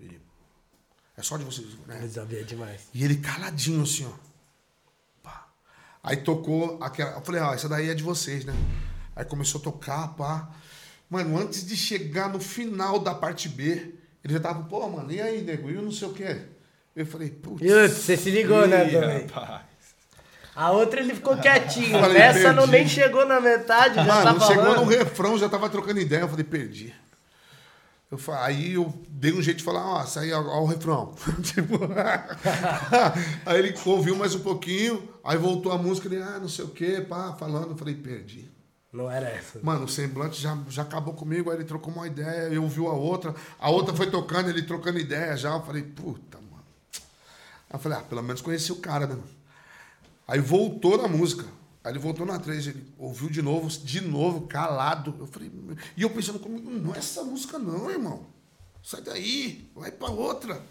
Ele, 0.00 0.20
é 1.16 1.22
só 1.22 1.36
de 1.36 1.44
vocês, 1.44 1.68
né? 1.86 2.04
Isabel 2.04 2.40
é 2.40 2.42
demais. 2.42 2.88
E 2.92 3.04
ele 3.04 3.18
caladinho 3.18 3.82
assim, 3.82 4.04
ó. 4.06 4.12
Pá. 5.22 5.48
Aí 6.02 6.16
tocou 6.16 6.82
aquela. 6.82 7.12
Eu 7.12 7.22
falei, 7.22 7.40
ah, 7.40 7.54
essa 7.54 7.68
daí 7.68 7.88
é 7.88 7.94
de 7.94 8.02
vocês, 8.02 8.44
né? 8.44 8.54
Aí 9.14 9.24
começou 9.24 9.60
a 9.60 9.64
tocar, 9.64 10.08
pá. 10.14 10.52
Mano, 11.08 11.38
antes 11.38 11.64
de 11.64 11.76
chegar 11.76 12.28
no 12.28 12.40
final 12.40 12.98
da 12.98 13.14
parte 13.14 13.48
B, 13.48 13.97
ele 14.24 14.32
já 14.34 14.40
tava, 14.40 14.64
pô, 14.64 14.88
mano, 14.88 15.10
e 15.12 15.20
aí, 15.20 15.42
nego? 15.42 15.70
E 15.70 15.74
eu 15.74 15.82
não 15.82 15.92
sei 15.92 16.08
o 16.08 16.12
quê. 16.12 16.36
Eu 16.96 17.06
falei, 17.06 17.30
putz. 17.30 17.62
Você 17.64 18.16
se 18.16 18.30
ligou, 18.30 18.66
né, 18.66 18.84
também? 18.86 19.26
rapaz. 19.26 19.62
A 20.56 20.72
outra 20.72 20.98
ele 21.00 21.14
ficou 21.14 21.36
quietinho. 21.38 22.00
Falei, 22.00 22.20
Essa 22.20 22.52
não 22.52 22.68
perdi. 22.68 22.72
nem 22.78 22.88
chegou 22.88 23.24
na 23.26 23.40
metade, 23.40 23.94
já 23.94 24.04
Mano, 24.04 24.40
tá 24.40 24.46
chegou 24.46 24.64
falando. 24.64 24.84
no 24.84 24.90
refrão, 24.90 25.38
já 25.38 25.48
tava 25.48 25.70
trocando 25.70 26.00
ideia. 26.00 26.22
Eu 26.22 26.28
falei, 26.28 26.44
perdi. 26.44 26.92
Eu 28.10 28.16
fa- 28.18 28.44
aí 28.44 28.72
eu 28.72 28.92
dei 29.08 29.32
um 29.34 29.42
jeito 29.42 29.58
de 29.58 29.64
falar, 29.64 29.84
ó, 29.86 30.04
saí 30.06 30.32
ó, 30.32 30.40
ó 30.42 30.62
o 30.62 30.66
refrão. 30.66 31.14
tipo, 31.44 31.78
aí 33.46 33.58
ele 33.58 33.74
ouviu 33.84 34.16
mais 34.16 34.34
um 34.34 34.40
pouquinho, 34.40 35.08
aí 35.22 35.36
voltou 35.36 35.70
a 35.72 35.78
música, 35.78 36.08
ele, 36.08 36.22
ah, 36.22 36.38
não 36.40 36.48
sei 36.48 36.64
o 36.64 36.68
quê, 36.70 37.04
pá, 37.08 37.34
falando. 37.38 37.70
Eu 37.70 37.76
falei, 37.76 37.94
perdi. 37.94 38.50
Não 38.92 39.10
era 39.10 39.28
essa. 39.28 39.60
Mano, 39.62 39.84
o 39.84 39.88
semblante 39.88 40.40
já, 40.40 40.56
já 40.68 40.82
acabou 40.82 41.12
comigo, 41.12 41.50
aí 41.50 41.58
ele 41.58 41.64
trocou 41.64 41.92
uma 41.92 42.06
ideia, 42.06 42.48
eu 42.48 42.62
ouvi 42.62 42.80
a 42.80 42.90
outra, 42.90 43.34
a 43.58 43.70
outra 43.70 43.94
foi 43.94 44.10
tocando, 44.10 44.48
ele 44.48 44.62
trocando 44.62 44.98
ideia 44.98 45.36
já. 45.36 45.50
Eu 45.50 45.62
falei, 45.62 45.82
puta, 45.82 46.38
mano. 46.38 46.64
Aí 46.92 47.74
eu 47.74 47.78
falei, 47.78 47.98
ah, 47.98 48.02
pelo 48.02 48.22
menos 48.22 48.40
conheci 48.40 48.72
o 48.72 48.76
cara, 48.76 49.06
né? 49.06 49.14
mano? 49.14 49.28
Aí 50.26 50.40
voltou 50.40 50.96
na 50.96 51.06
música. 51.06 51.44
Aí 51.84 51.92
ele 51.92 51.98
voltou 51.98 52.26
na 52.26 52.38
3, 52.38 52.66
ele 52.66 52.94
ouviu 52.98 53.30
de 53.30 53.40
novo, 53.42 53.68
de 53.68 54.00
novo, 54.00 54.46
calado. 54.46 55.14
Eu 55.18 55.26
falei, 55.26 55.50
e 55.96 56.02
eu 56.02 56.10
pensando 56.10 56.38
comigo, 56.38 56.70
não 56.70 56.94
é 56.94 56.98
essa 56.98 57.22
música 57.22 57.58
não, 57.58 57.90
irmão. 57.90 58.26
Sai 58.82 59.02
daí, 59.02 59.70
vai 59.74 59.90
pra 59.90 60.08
outra. 60.08 60.62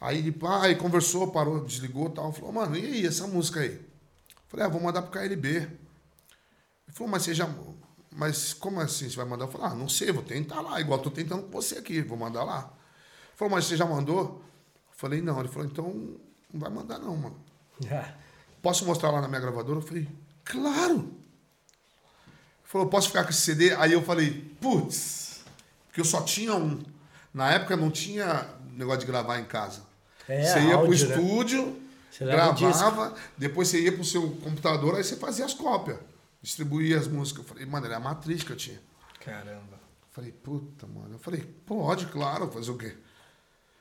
Aí 0.00 0.18
ele 0.18 0.30
pá, 0.30 0.62
aí 0.62 0.76
conversou, 0.76 1.28
parou, 1.28 1.64
desligou 1.64 2.08
e 2.08 2.12
tal. 2.12 2.32
Falou, 2.32 2.52
mano, 2.52 2.76
e 2.76 2.84
aí, 2.84 3.06
essa 3.06 3.26
música 3.26 3.60
aí? 3.60 3.72
Eu 3.72 3.80
falei, 4.48 4.66
ah, 4.66 4.68
vou 4.68 4.80
mandar 4.80 5.02
pro 5.02 5.10
KLB. 5.10 5.68
Ele 6.88 6.96
falou, 6.96 7.10
mas 7.12 7.22
você 7.22 7.34
já. 7.34 7.48
Mas 8.10 8.52
como 8.52 8.80
assim 8.80 9.08
você 9.08 9.16
vai 9.16 9.26
mandar? 9.26 9.44
Eu 9.44 9.50
falei, 9.50 9.68
ah, 9.68 9.74
não 9.74 9.88
sei, 9.88 10.10
vou 10.10 10.24
tentar 10.24 10.60
lá, 10.60 10.80
igual 10.80 10.98
tô 10.98 11.10
tentando 11.10 11.44
com 11.44 11.50
você 11.50 11.76
aqui, 11.76 12.00
vou 12.02 12.18
mandar 12.18 12.42
lá. 12.42 12.58
Ele 12.58 13.36
falou, 13.36 13.54
mas 13.54 13.66
você 13.66 13.76
já 13.76 13.86
mandou? 13.86 14.20
Eu 14.20 14.42
falei, 14.96 15.20
não. 15.20 15.38
Ele 15.38 15.48
falou, 15.48 15.68
então 15.68 15.84
não 16.52 16.60
vai 16.60 16.70
mandar 16.70 16.98
não, 16.98 17.16
mano. 17.16 17.36
Posso 18.60 18.84
mostrar 18.84 19.10
lá 19.10 19.20
na 19.20 19.28
minha 19.28 19.40
gravadora? 19.40 19.78
Eu 19.78 19.82
falei, 19.82 20.08
claro! 20.44 20.96
Ele 20.96 22.64
falou, 22.64 22.88
posso 22.88 23.06
ficar 23.08 23.22
com 23.22 23.30
esse 23.30 23.40
CD? 23.40 23.72
Aí 23.74 23.92
eu 23.92 24.02
falei, 24.02 24.54
putz, 24.60 25.42
porque 25.86 26.00
eu 26.00 26.04
só 26.04 26.22
tinha 26.22 26.54
um. 26.54 26.82
Na 27.32 27.52
época 27.52 27.76
não 27.76 27.90
tinha 27.90 28.46
negócio 28.72 29.00
de 29.00 29.06
gravar 29.06 29.38
em 29.38 29.44
casa. 29.44 29.82
É, 30.28 30.44
você 30.44 30.60
ia 30.60 30.76
pro 30.76 30.86
áudio, 30.86 31.08
né? 31.08 31.14
estúdio, 31.14 31.82
Você 32.10 32.24
o 32.24 32.26
gravava, 32.26 33.14
depois 33.36 33.68
você 33.68 33.80
ia 33.80 33.92
pro 33.92 34.04
seu 34.04 34.30
computador, 34.42 34.96
aí 34.96 35.04
você 35.04 35.16
fazia 35.16 35.44
as 35.44 35.54
cópias, 35.54 35.98
distribuía 36.42 36.98
as 36.98 37.08
músicas. 37.08 37.42
Eu 37.42 37.48
falei, 37.48 37.66
mano, 37.66 37.86
era 37.86 37.96
a 37.96 38.00
matriz 38.00 38.42
que 38.42 38.50
eu 38.50 38.56
tinha. 38.56 38.80
Caramba. 39.24 39.74
Eu 39.74 40.08
falei, 40.10 40.32
puta, 40.32 40.86
mano. 40.86 41.14
Eu 41.14 41.18
falei, 41.18 41.42
pode, 41.66 42.06
claro, 42.06 42.50
fazer 42.50 42.70
o 42.70 42.76
quê? 42.76 42.96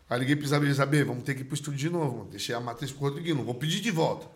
Aí 0.09 0.19
liguei 0.19 0.35
pro 0.35 0.45
Isabel, 0.45 0.69
Isabel, 0.69 1.05
vamos 1.05 1.23
ter 1.23 1.35
que 1.35 1.41
ir 1.41 1.43
pro 1.43 1.55
estúdio 1.55 1.79
de 1.79 1.89
novo. 1.89 2.19
Mano. 2.19 2.29
Deixei 2.29 2.55
a 2.55 2.59
matriz 2.59 2.91
pro 2.91 3.01
Rodriguinho, 3.01 3.35
não 3.35 3.43
vou 3.43 3.55
pedir 3.55 3.81
de 3.81 3.91
volta. 3.91 4.27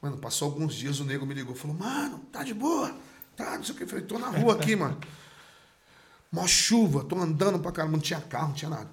Mano, 0.00 0.18
passou 0.18 0.50
alguns 0.50 0.74
dias, 0.74 1.00
o 1.00 1.04
nego 1.04 1.24
me 1.24 1.34
ligou, 1.34 1.54
falou, 1.54 1.76
mano, 1.76 2.18
tá 2.30 2.44
de 2.44 2.52
boa? 2.52 2.94
Tá, 3.34 3.56
não 3.56 3.64
sei 3.64 3.74
o 3.74 3.78
que. 3.78 3.84
Eu 3.84 3.88
falei, 3.88 4.04
tô 4.04 4.18
na 4.18 4.28
rua 4.28 4.54
aqui, 4.54 4.76
mano. 4.76 4.98
Mó 6.30 6.46
chuva, 6.46 7.04
tô 7.04 7.16
andando 7.16 7.58
pra 7.58 7.72
caramba, 7.72 7.96
não 7.96 8.02
tinha 8.02 8.20
carro, 8.20 8.48
não 8.48 8.54
tinha 8.54 8.70
nada. 8.70 8.90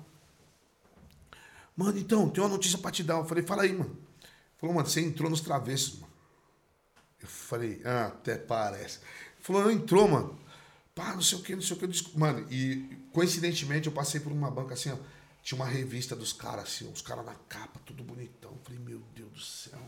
Mano, 1.76 1.98
então, 1.98 2.30
tem 2.30 2.44
uma 2.44 2.50
notícia 2.50 2.78
pra 2.78 2.92
te 2.92 3.04
dar. 3.04 3.16
Eu 3.16 3.26
falei, 3.26 3.44
fala 3.44 3.64
aí, 3.64 3.74
mano. 3.74 3.98
Falou, 4.58 4.76
mano, 4.76 4.88
você 4.88 5.02
entrou 5.02 5.30
nos 5.30 5.42
travessos, 5.42 6.00
mano. 6.00 6.11
Eu 7.22 7.28
falei, 7.28 7.82
ah, 7.86 8.08
até 8.08 8.36
parece. 8.36 8.98
Ele 8.98 9.42
falou, 9.42 9.64
não 9.64 9.72
entrou, 9.72 10.08
mano. 10.08 10.40
Pá, 10.96 11.14
não 11.14 11.22
sei 11.22 11.38
o 11.38 11.42
que, 11.42 11.56
não 11.56 11.62
sei 11.62 11.78
o 11.78 11.80
que. 11.80 11.88
Desculpa. 11.88 12.20
Mano, 12.20 12.48
e 12.52 12.98
coincidentemente 13.14 13.88
eu 13.88 13.94
passei 13.94 14.20
por 14.20 14.32
uma 14.32 14.50
banca 14.50 14.74
assim, 14.74 14.92
ó. 14.92 14.98
Tinha 15.44 15.60
uma 15.60 15.68
revista 15.68 16.16
dos 16.16 16.34
caras, 16.34 16.66
assim, 16.66 16.92
os 16.92 17.02
caras 17.02 17.26
na 17.26 17.34
capa, 17.50 17.80
tudo 17.86 18.04
bonitão. 18.04 18.52
Eu 18.52 18.60
falei, 18.64 18.80
meu 18.80 19.02
Deus 19.16 19.32
do 19.32 19.40
céu. 19.40 19.80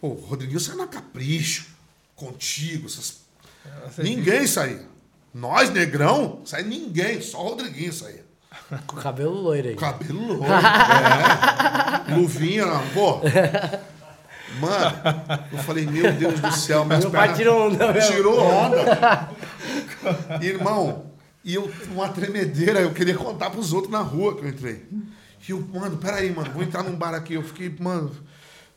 Pô, 0.00 0.08
o 0.08 0.14
Rodriguinho 0.14 0.58
saiu 0.58 0.78
na 0.78 0.86
capricho, 0.88 1.68
contigo, 2.16 2.86
essas. 2.86 3.20
Ninguém 3.98 4.46
saía. 4.46 4.88
Nós, 5.32 5.70
negrão, 5.70 6.42
sai 6.44 6.64
ninguém, 6.64 7.20
só 7.20 7.40
o 7.40 7.48
Rodriguinho 7.50 7.92
saía. 7.92 8.24
Com 8.86 8.96
o 8.96 9.00
cabelo 9.00 9.34
loiro 9.40 9.68
aí. 9.68 9.76
Cabelo 9.76 10.26
louco. 10.26 10.44
é. 10.44 12.14
Luvinha, 12.16 12.64
pô. 12.92 13.20
Mano, 14.60 14.96
eu 15.52 15.58
falei, 15.58 15.86
meu 15.86 16.12
Deus 16.12 16.38
do 16.40 16.52
céu, 16.52 16.84
minhas 16.84 17.02
Meu 17.04 17.10
pernas- 17.10 17.36
tirou 17.36 17.66
onda 17.68 17.92
mesmo. 17.92 18.12
Tirou 18.12 18.40
onda. 18.40 19.30
Irmão, 20.42 21.10
e 21.44 21.54
eu, 21.54 21.70
uma 21.92 22.08
tremedeira, 22.08 22.80
eu 22.80 22.92
queria 22.92 23.16
contar 23.16 23.50
pros 23.50 23.72
outros 23.72 23.90
na 23.92 24.00
rua 24.00 24.36
que 24.36 24.42
eu 24.44 24.48
entrei. 24.48 24.86
E 25.48 25.52
eu, 25.52 25.60
mano, 25.72 25.96
peraí, 25.96 26.32
mano, 26.32 26.50
vou 26.52 26.62
entrar 26.62 26.82
num 26.82 26.94
bar 26.96 27.14
aqui. 27.14 27.34
Eu 27.34 27.42
fiquei, 27.42 27.74
mano, 27.80 28.14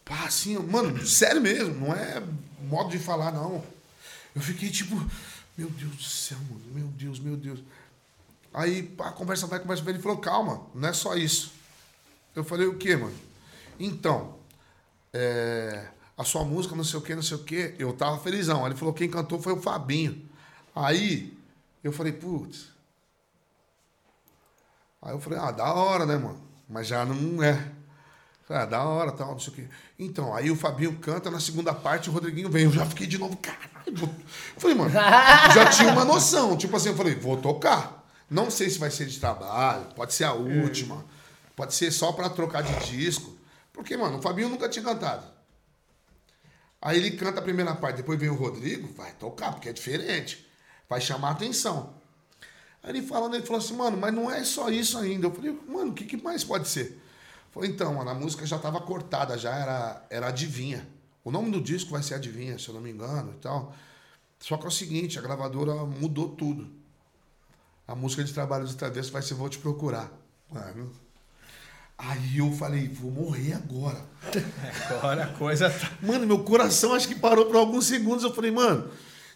pá, 0.06 0.24
assim, 0.26 0.58
mano, 0.58 1.06
sério 1.06 1.42
mesmo, 1.42 1.88
não 1.88 1.94
é 1.94 2.22
modo 2.68 2.90
de 2.90 2.98
falar, 3.00 3.32
não. 3.32 3.64
Eu 4.36 4.42
fiquei 4.42 4.70
tipo, 4.70 4.96
meu 5.58 5.70
Deus 5.70 5.92
do 5.96 6.04
céu, 6.04 6.38
mano, 6.50 6.62
meu 6.74 6.88
Deus, 6.88 7.20
meu 7.20 7.36
Deus. 7.36 7.60
Aí, 8.54 8.84
pá, 8.84 9.12
conversa 9.12 9.46
vai, 9.48 9.60
conversa 9.60 9.84
vai. 9.84 9.94
Ele 9.94 10.02
falou, 10.02 10.18
calma, 10.18 10.62
não 10.74 10.88
é 10.88 10.94
só 10.94 11.16
isso. 11.16 11.52
Eu 12.36 12.44
falei, 12.44 12.68
o 12.68 12.76
quê, 12.78 12.96
mano? 12.96 13.14
Então, 13.80 14.36
é, 15.14 15.88
a 16.18 16.24
sua 16.24 16.44
música, 16.44 16.76
não 16.76 16.84
sei 16.84 17.00
o 17.00 17.02
quê, 17.02 17.16
não 17.16 17.22
sei 17.22 17.38
o 17.38 17.44
quê. 17.44 17.76
Eu 17.78 17.94
tava 17.94 18.18
felizão. 18.18 18.64
Aí 18.64 18.72
ele 18.72 18.80
falou, 18.80 18.94
quem 18.94 19.10
cantou 19.10 19.40
foi 19.42 19.54
o 19.54 19.62
Fabinho. 19.62 20.28
Aí, 20.76 21.38
eu 21.84 21.92
falei, 21.92 22.12
putz. 22.12 22.70
Aí 25.02 25.14
eu 25.14 25.20
falei, 25.20 25.40
ah, 25.40 25.52
da 25.52 25.74
hora, 25.74 26.06
né, 26.06 26.18
mano? 26.18 26.42
Mas 26.68 26.88
já 26.88 27.06
não 27.06 27.44
é. 27.44 27.54
Falei, 28.48 28.64
ah, 28.64 28.66
da 28.66 28.84
hora, 28.84 29.12
tal, 29.12 29.32
não 29.32 29.40
sei 29.40 29.54
o 29.54 29.56
quê. 29.56 29.68
Então, 30.00 30.34
aí 30.34 30.50
o 30.50 30.56
Fabinho 30.56 30.96
canta, 30.98 31.30
na 31.30 31.40
segunda 31.40 31.74
parte 31.74 32.10
o 32.10 32.14
Rodriguinho 32.14 32.50
vem. 32.50 32.64
Eu 32.64 32.72
já 32.72 32.86
fiquei 32.86 33.06
de 33.06 33.18
novo, 33.18 33.38
caralho. 33.38 34.10
Falei, 34.58 34.76
mano, 34.76 34.92
já 35.54 35.70
tinha 35.70 35.92
uma 35.92 36.06
noção. 36.06 36.58
Tipo 36.58 36.76
assim, 36.76 36.90
eu 36.90 36.96
falei, 36.96 37.16
vou 37.16 37.38
tocar. 37.38 38.04
Não 38.30 38.50
sei 38.50 38.70
se 38.70 38.80
vai 38.80 38.90
ser 38.90 39.06
de 39.06 39.20
trabalho, 39.20 39.86
pode 39.96 40.14
ser 40.14 40.24
a 40.24 40.34
última, 40.34 41.06
pode 41.56 41.76
ser 41.76 41.92
só 41.92 42.12
pra 42.12 42.30
trocar 42.30 42.64
de 42.64 42.74
disco. 42.90 43.32
Porque, 43.74 43.98
mano, 43.98 44.20
o 44.20 44.22
Fabinho 44.22 44.50
nunca 44.50 44.70
tinha 44.70 44.86
cantado. 44.86 45.26
Aí 46.82 46.98
ele 46.98 47.12
canta 47.12 47.40
a 47.40 47.44
primeira 47.44 47.74
parte, 47.76 47.98
depois 47.98 48.20
vem 48.20 48.30
o 48.30 48.36
Rodrigo, 48.36 48.88
vai 48.94 49.12
tocar, 49.14 49.52
porque 49.52 49.70
é 49.70 49.74
diferente. 49.74 50.46
Vai 50.88 51.02
chamar 51.02 51.30
a 51.30 51.32
atenção. 51.32 51.94
Aí 52.84 52.92
ele 52.92 53.02
falando, 53.02 53.36
ele 53.36 53.46
falou 53.46 53.62
assim, 53.62 53.76
mano, 53.76 53.98
mas 53.98 54.14
não 54.14 54.30
é 54.30 54.44
só 54.44 54.70
isso 54.70 54.98
ainda. 54.98 55.28
Eu 55.28 55.32
falei, 55.34 55.58
mano, 55.68 55.92
o 55.92 55.94
que, 55.94 56.06
que 56.06 56.18
mais 56.18 56.44
pode 56.44 56.68
ser? 56.68 57.02
Falei, 57.52 57.70
então, 57.70 57.94
mano, 57.94 58.10
a 58.10 58.14
música 58.14 58.46
já 58.46 58.58
estava 58.58 58.82
cortada, 58.82 59.38
já 59.38 59.56
era, 59.56 60.06
era 60.10 60.28
Adivinha. 60.28 60.88
O 61.24 61.32
nome 61.32 61.52
do 61.52 61.62
disco 61.62 61.92
vai 61.92 62.04
ser 62.04 62.16
Adivinha, 62.16 62.60
se 62.60 62.68
eu 62.68 62.74
não 62.74 62.82
me 62.82 62.92
engano 62.92 63.32
e 63.32 63.40
tal. 63.40 63.74
Só 64.40 64.58
que 64.58 64.66
é 64.66 64.68
o 64.68 64.72
seguinte, 64.72 65.18
a 65.18 65.22
gravadora 65.22 65.74
mudou 65.86 66.36
tudo. 66.36 66.70
A 67.88 67.96
música 67.96 68.24
de 68.24 68.34
trabalho 68.34 68.68
de 68.68 68.76
travessos 68.76 69.10
vai 69.12 69.22
ser 69.22 69.36
Vou 69.36 69.48
Te 69.48 69.58
Procurar. 69.58 70.12
Mano. 70.52 70.92
Aí 71.98 72.38
eu 72.38 72.52
falei, 72.52 72.88
vou 72.88 73.12
morrer 73.12 73.54
agora. 73.54 74.02
Agora 74.90 75.24
a 75.24 75.28
coisa 75.28 75.70
tá. 75.70 75.92
Mano, 76.02 76.26
meu 76.26 76.40
coração 76.40 76.94
acho 76.94 77.08
que 77.08 77.16
parou 77.16 77.46
por 77.46 77.56
alguns 77.56 77.86
segundos. 77.86 78.24
Eu 78.24 78.34
falei, 78.34 78.52
mano. 78.52 78.90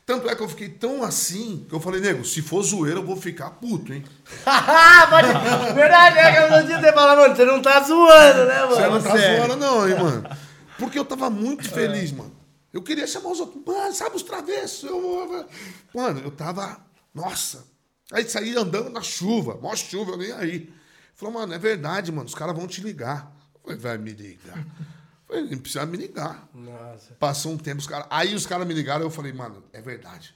Tanto 0.06 0.30
é 0.30 0.36
que 0.36 0.42
eu 0.42 0.48
fiquei 0.48 0.70
tão 0.70 1.04
assim 1.04 1.66
que 1.68 1.76
eu 1.76 1.82
falei, 1.82 2.00
nego, 2.00 2.24
se 2.24 2.42
for 2.42 2.64
zoeira, 2.64 3.00
eu 3.00 3.06
vou 3.06 3.18
ficar 3.18 3.52
puto, 3.52 3.94
hein? 3.94 4.06
Pode... 5.10 5.74
Verdade, 5.74 6.18
é 6.18 6.32
que 6.32 6.38
eu 6.38 6.50
não 6.50 6.66
tinha 6.66 6.80
você 6.80 6.94
fala, 6.94 7.16
mano, 7.18 7.36
você 7.36 7.44
não 7.44 7.62
tá 7.62 7.82
zoando, 7.82 8.46
né, 8.46 8.60
mano? 8.62 8.76
Você 8.76 8.88
não 8.88 9.02
tá 9.02 9.12
sério. 9.12 9.38
zoando, 9.38 9.56
não, 9.58 9.88
hein, 9.88 10.00
mano? 10.00 10.38
Porque 10.80 10.98
eu 10.98 11.04
tava 11.04 11.30
muito 11.30 11.70
feliz, 11.70 12.14
mano. 12.14 12.34
Eu 12.72 12.82
queria 12.82 13.06
chamar 13.06 13.32
os 13.32 13.40
outros. 13.42 13.62
Mano, 13.66 13.94
sabe 13.94 14.16
os 14.16 14.24
travessos? 14.24 14.90
Eu 14.90 15.02
vou. 15.02 15.46
Mano, 15.94 16.22
eu 16.24 16.32
tava. 16.32 16.78
Nossa, 17.14 17.66
Aí 18.12 18.28
saí 18.28 18.56
andando 18.56 18.90
na 18.90 19.02
chuva, 19.02 19.60
mó 19.62 19.76
chuva, 19.76 20.12
eu 20.12 20.18
nem 20.18 20.32
aí. 20.32 20.70
Falou, 21.18 21.34
mano, 21.34 21.54
é 21.54 21.58
verdade, 21.60 22.12
mano, 22.12 22.26
os 22.28 22.36
caras 22.36 22.56
vão 22.56 22.68
te 22.68 22.80
ligar. 22.80 23.36
Eu 23.56 23.62
falei, 23.62 23.78
vai 23.78 23.98
me 23.98 24.12
ligar. 24.12 24.58
Eu 24.58 24.66
falei, 25.28 25.44
não 25.50 25.58
precisa 25.58 25.86
me 25.86 25.98
ligar. 25.98 26.48
Nossa. 26.54 27.14
Passou 27.16 27.52
um 27.52 27.58
tempo, 27.58 27.82
os 27.82 27.88
caras. 27.88 28.08
Aí 28.10 28.34
os 28.36 28.46
caras 28.46 28.66
me 28.68 28.74
ligaram, 28.74 29.02
eu 29.04 29.10
falei, 29.10 29.34
mano, 29.34 29.64
é 29.74 29.82
verdade. 29.82 30.34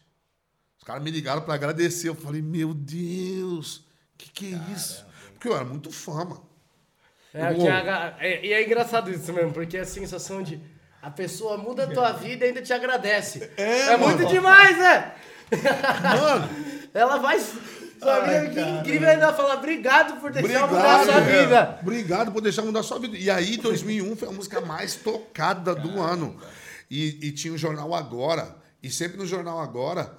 Os 0.78 0.84
caras 0.84 1.02
me 1.04 1.12
ligaram 1.12 1.44
pra 1.44 1.54
agradecer. 1.54 2.10
Eu 2.10 2.16
falei, 2.16 2.42
meu 2.42 2.74
Deus, 2.74 3.86
que 4.18 4.30
que 4.32 4.54
é 4.56 4.74
isso? 4.76 5.06
Porque 5.34 5.48
eu 5.48 5.56
era 5.56 5.64
muito 5.64 5.92
fã, 5.92 6.26
mano. 6.26 6.50
É, 7.34 7.54
que 7.54 7.68
a- 7.68 8.18
é- 8.20 8.46
e 8.46 8.52
é 8.52 8.66
engraçado 8.66 9.10
isso 9.10 9.32
mesmo, 9.32 9.54
porque 9.54 9.78
é 9.78 9.82
a 9.82 9.86
sensação 9.86 10.44
de 10.44 10.60
a 11.02 11.10
pessoa 11.10 11.58
muda 11.58 11.86
a 11.86 11.88
tua 11.88 12.12
vida 12.12 12.44
e 12.46 12.50
ainda 12.50 12.62
te 12.62 12.74
agradece. 12.74 13.50
É, 13.56 13.96
muito 13.96 14.18
mano. 14.24 14.30
demais, 14.30 14.78
né? 14.78 15.16
Mano, 16.20 16.50
Ela 16.94 17.18
vai. 17.18 17.40
Sabe, 18.02 18.50
que 18.50 18.60
incrível 18.60 19.10
ainda 19.10 19.32
falar 19.32 19.56
obrigado 19.58 20.20
por 20.20 20.32
deixar 20.32 20.64
obrigado. 20.64 20.70
mudar 20.70 21.02
a 21.02 21.06
sua 21.06 21.22
é. 21.22 21.44
vida. 21.44 21.80
Obrigado 21.82 22.32
por 22.32 22.42
deixar 22.42 22.62
mudar 22.64 22.80
a 22.80 22.84
sua 22.84 22.98
vida. 22.98 23.16
E 23.16 23.30
aí, 23.30 23.58
2001 23.58 24.16
foi 24.16 24.28
a 24.28 24.32
música 24.32 24.60
mais 24.60 24.96
tocada 24.96 25.76
do 25.76 26.02
ano. 26.02 26.36
E, 26.90 27.28
e 27.28 27.32
tinha 27.32 27.54
o 27.54 27.58
Jornal 27.58 27.94
Agora. 27.94 28.56
E 28.82 28.90
sempre 28.90 29.18
no 29.18 29.26
Jornal 29.26 29.60
Agora 29.60 30.18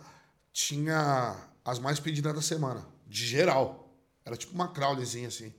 tinha 0.52 1.36
as 1.64 1.80
mais 1.80 1.98
pedidas 1.98 2.32
da 2.32 2.40
semana. 2.40 2.86
De 3.06 3.26
geral. 3.26 3.92
Era 4.24 4.36
tipo 4.36 4.54
uma 4.54 4.68
crawlzinha 4.68 5.26
assim. 5.26 5.52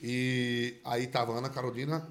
E 0.00 0.80
aí 0.84 1.06
tava 1.06 1.32
Ana 1.32 1.48
Carolina, 1.48 2.08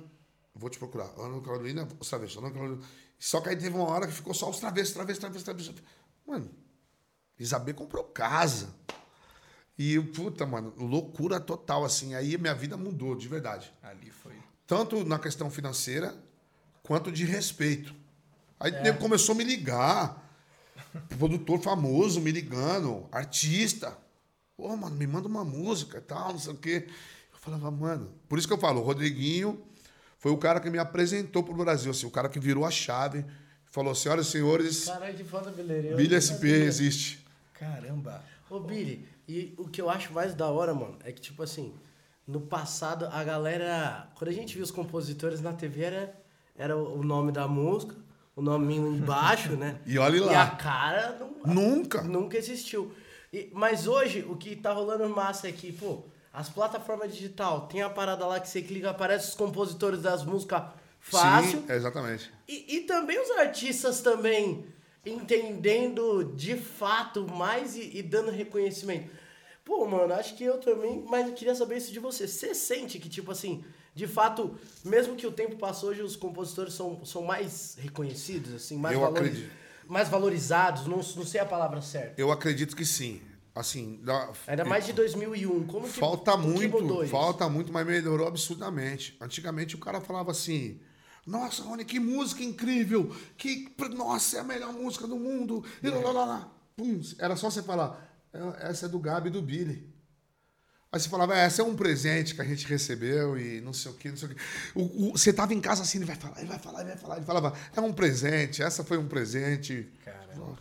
vou 0.53 0.69
te 0.69 0.77
procurar. 0.77 1.09
Ana 1.17 1.41
Carolina, 1.41 1.87
os 1.99 2.09
travessos, 2.09 2.37
Ana 2.37 2.51
Carolina. 2.51 2.81
Só 3.17 3.39
que 3.39 3.49
aí 3.49 3.55
teve 3.55 3.75
uma 3.75 3.87
hora 3.87 4.07
que 4.07 4.13
ficou 4.13 4.33
só 4.33 4.49
os 4.49 4.59
travessos, 4.59 4.93
travessos, 4.93 5.19
travessos, 5.19 5.43
travessos. 5.43 5.75
Mano, 6.25 6.49
Isabel 7.41 7.73
comprou 7.73 8.03
casa. 8.03 8.69
E, 9.77 9.99
puta, 9.99 10.45
mano, 10.45 10.73
loucura 10.77 11.39
total, 11.39 11.83
assim. 11.83 12.13
Aí 12.13 12.37
minha 12.37 12.53
vida 12.53 12.77
mudou, 12.77 13.15
de 13.15 13.27
verdade. 13.27 13.73
Ali 13.81 14.11
foi. 14.11 14.33
Tanto 14.67 15.03
na 15.03 15.17
questão 15.17 15.49
financeira, 15.49 16.15
quanto 16.83 17.11
de 17.11 17.25
respeito. 17.25 17.93
Aí 18.59 18.71
nego 18.83 18.99
começou 18.99 19.33
a 19.33 19.37
me 19.37 19.43
ligar. 19.43 20.29
Produtor 21.17 21.59
famoso 21.61 22.19
me 22.19 22.31
ligando, 22.31 23.07
artista. 23.11 23.97
Pô, 24.55 24.75
mano, 24.75 24.95
me 24.95 25.07
manda 25.07 25.27
uma 25.27 25.43
música 25.43 25.97
e 25.97 26.01
tal, 26.01 26.33
não 26.33 26.39
sei 26.39 26.53
o 26.53 26.57
quê. 26.57 26.87
Eu 27.33 27.39
falava, 27.39 27.71
mano. 27.71 28.13
Por 28.29 28.37
isso 28.37 28.47
que 28.47 28.53
eu 28.53 28.57
falo, 28.57 28.81
o 28.81 28.83
Rodriguinho 28.83 29.63
foi 30.19 30.31
o 30.31 30.37
cara 30.37 30.59
que 30.59 30.69
me 30.69 30.77
apresentou 30.77 31.41
pro 31.41 31.55
Brasil, 31.55 31.89
assim, 31.89 32.05
o 32.05 32.11
cara 32.11 32.29
que 32.29 32.39
virou 32.39 32.65
a 32.65 32.71
chave. 32.71 33.25
Falou, 33.65 33.95
senhoras 33.95 34.27
e 34.27 34.31
senhores, 34.31 34.85
Caralho, 34.85 35.15
que 35.15 35.23
foda, 35.23 35.49
não 35.49 36.21
SP 36.21 36.43
existe. 36.67 37.20
Caramba. 37.65 38.23
Ô, 38.49 38.59
Billy, 38.59 39.07
e 39.27 39.53
o 39.57 39.67
que 39.67 39.79
eu 39.79 39.87
acho 39.89 40.11
mais 40.11 40.33
da 40.33 40.47
hora, 40.49 40.73
mano, 40.73 40.97
é 41.03 41.11
que, 41.11 41.21
tipo 41.21 41.43
assim, 41.43 41.73
no 42.27 42.41
passado, 42.41 43.05
a 43.11 43.23
galera. 43.23 44.09
Quando 44.15 44.29
a 44.29 44.33
gente 44.33 44.55
via 44.55 44.63
os 44.63 44.71
compositores 44.71 45.41
na 45.41 45.53
TV, 45.53 45.83
era, 45.83 46.15
era 46.57 46.75
o 46.75 47.03
nome 47.03 47.31
da 47.31 47.47
música, 47.47 47.95
o 48.35 48.41
nominho 48.41 48.87
embaixo, 48.95 49.51
né? 49.55 49.79
E 49.85 49.99
olhe 49.99 50.17
E 50.17 50.21
lá. 50.21 50.41
a 50.43 50.47
cara 50.55 51.17
não, 51.19 51.53
Nunca. 51.53 52.01
nunca 52.01 52.35
existiu. 52.35 52.91
E- 53.31 53.49
mas 53.53 53.85
hoje, 53.85 54.25
o 54.27 54.35
que 54.35 54.55
tá 54.55 54.73
rolando 54.73 55.07
massa 55.07 55.47
é 55.47 55.51
que, 55.51 55.71
pô, 55.71 56.03
as 56.33 56.49
plataformas 56.49 57.13
digital, 57.13 57.67
tem 57.67 57.83
a 57.83 57.89
parada 57.91 58.25
lá 58.25 58.39
que 58.39 58.49
você 58.49 58.61
clica, 58.63 58.89
aparece 58.89 59.29
os 59.29 59.35
compositores 59.35 60.01
das 60.01 60.23
músicas 60.25 60.63
fácil. 60.99 61.59
Sim, 61.67 61.71
exatamente. 61.73 62.31
E, 62.47 62.77
e 62.77 62.79
também 62.81 63.21
os 63.21 63.29
artistas 63.37 64.01
também 64.01 64.65
entendendo 65.05 66.23
de 66.35 66.55
fato 66.55 67.27
mais 67.27 67.75
e, 67.75 67.97
e 67.97 68.01
dando 68.03 68.31
reconhecimento. 68.31 69.09
Pô, 69.63 69.85
mano, 69.85 70.13
acho 70.13 70.35
que 70.35 70.43
eu 70.43 70.57
também, 70.59 71.03
mas 71.07 71.27
eu 71.27 71.33
queria 71.33 71.55
saber 71.55 71.77
isso 71.77 71.91
de 71.91 71.99
você. 71.99 72.27
Você 72.27 72.53
sente 72.53 72.99
que, 72.99 73.07
tipo 73.07 73.31
assim, 73.31 73.63
de 73.93 74.07
fato, 74.07 74.55
mesmo 74.83 75.15
que 75.15 75.25
o 75.27 75.31
tempo 75.31 75.55
passou, 75.55 75.89
hoje 75.89 76.01
os 76.01 76.15
compositores 76.15 76.73
são, 76.73 77.03
são 77.05 77.21
mais 77.23 77.75
reconhecidos, 77.79 78.53
assim, 78.53 78.77
mais, 78.77 78.95
Eu 78.95 79.05
acredito. 79.05 79.51
mais 79.87 80.09
valorizados, 80.09 80.87
não, 80.87 80.97
não 80.97 81.25
sei 81.25 81.41
a 81.41 81.45
palavra 81.45 81.81
certa. 81.81 82.19
Eu 82.19 82.31
acredito 82.31 82.75
que 82.75 82.85
sim. 82.85 83.21
Assim, 83.53 83.99
da- 84.01 84.31
Era 84.47 84.63
mais 84.63 84.85
de 84.85 84.93
2001. 84.93 85.67
Como 85.67 85.85
que, 85.85 85.99
falta 85.99 86.31
que 86.31 86.37
muito, 86.37 87.03
isso? 87.03 87.11
falta 87.11 87.49
muito, 87.49 87.71
mas 87.71 87.85
melhorou 87.85 88.25
absurdamente. 88.25 89.15
Antigamente 89.19 89.75
o 89.75 89.77
cara 89.77 89.99
falava 89.99 90.31
assim: 90.31 90.79
Nossa, 91.25 91.61
Rony, 91.63 91.85
que 91.85 91.99
música 91.99 92.43
incrível! 92.43 93.15
Que, 93.37 93.71
nossa, 93.95 94.37
é 94.37 94.39
a 94.39 94.43
melhor 94.43 94.73
música 94.73 95.07
do 95.07 95.17
mundo! 95.17 95.63
E 95.83 95.89
lá, 95.89 95.99
lá, 95.99 96.11
lá, 96.11 96.25
lá. 96.25 96.51
Pum, 96.75 96.99
era 97.19 97.35
só 97.35 97.49
você 97.49 97.61
falar: 97.61 98.09
"É, 98.33 98.69
Essa 98.69 98.87
é 98.87 98.89
do 98.89 98.99
Gabi 98.99 99.29
e 99.29 99.31
do 99.31 99.41
Billy. 99.41 99.87
Aí 100.91 100.99
você 100.99 101.07
falava, 101.07 101.37
"É, 101.37 101.41
essa 101.45 101.61
é 101.61 101.65
um 101.65 101.75
presente 101.75 102.33
que 102.35 102.41
a 102.41 102.45
gente 102.45 102.65
recebeu 102.67 103.37
e 103.37 103.61
não 103.61 103.71
sei 103.71 103.91
o 103.91 103.93
que, 103.93 104.09
não 104.09 104.17
sei 104.17 104.29
o 104.29 104.35
que. 104.35 104.41
O, 104.75 105.09
o- 105.09 105.11
você 105.17 105.31
tava 105.31 105.53
em 105.53 105.61
casa 105.61 105.83
assim, 105.83 105.99
ele 105.99 106.05
vai 106.05 106.15
falar, 106.15 106.39
ele 106.39 106.47
vai 106.47 106.59
falar, 106.59 106.79
ele 106.81 106.89
vai 106.89 106.97
falar. 106.97 107.15
Ele 107.17 107.25
falava, 107.25 107.57
é 107.75 107.79
um 107.81 107.93
presente, 107.93 108.61
essa 108.63 108.83
foi 108.83 108.97
um 108.97 109.07
presente. 109.07 109.89
Caramba. 110.03 110.57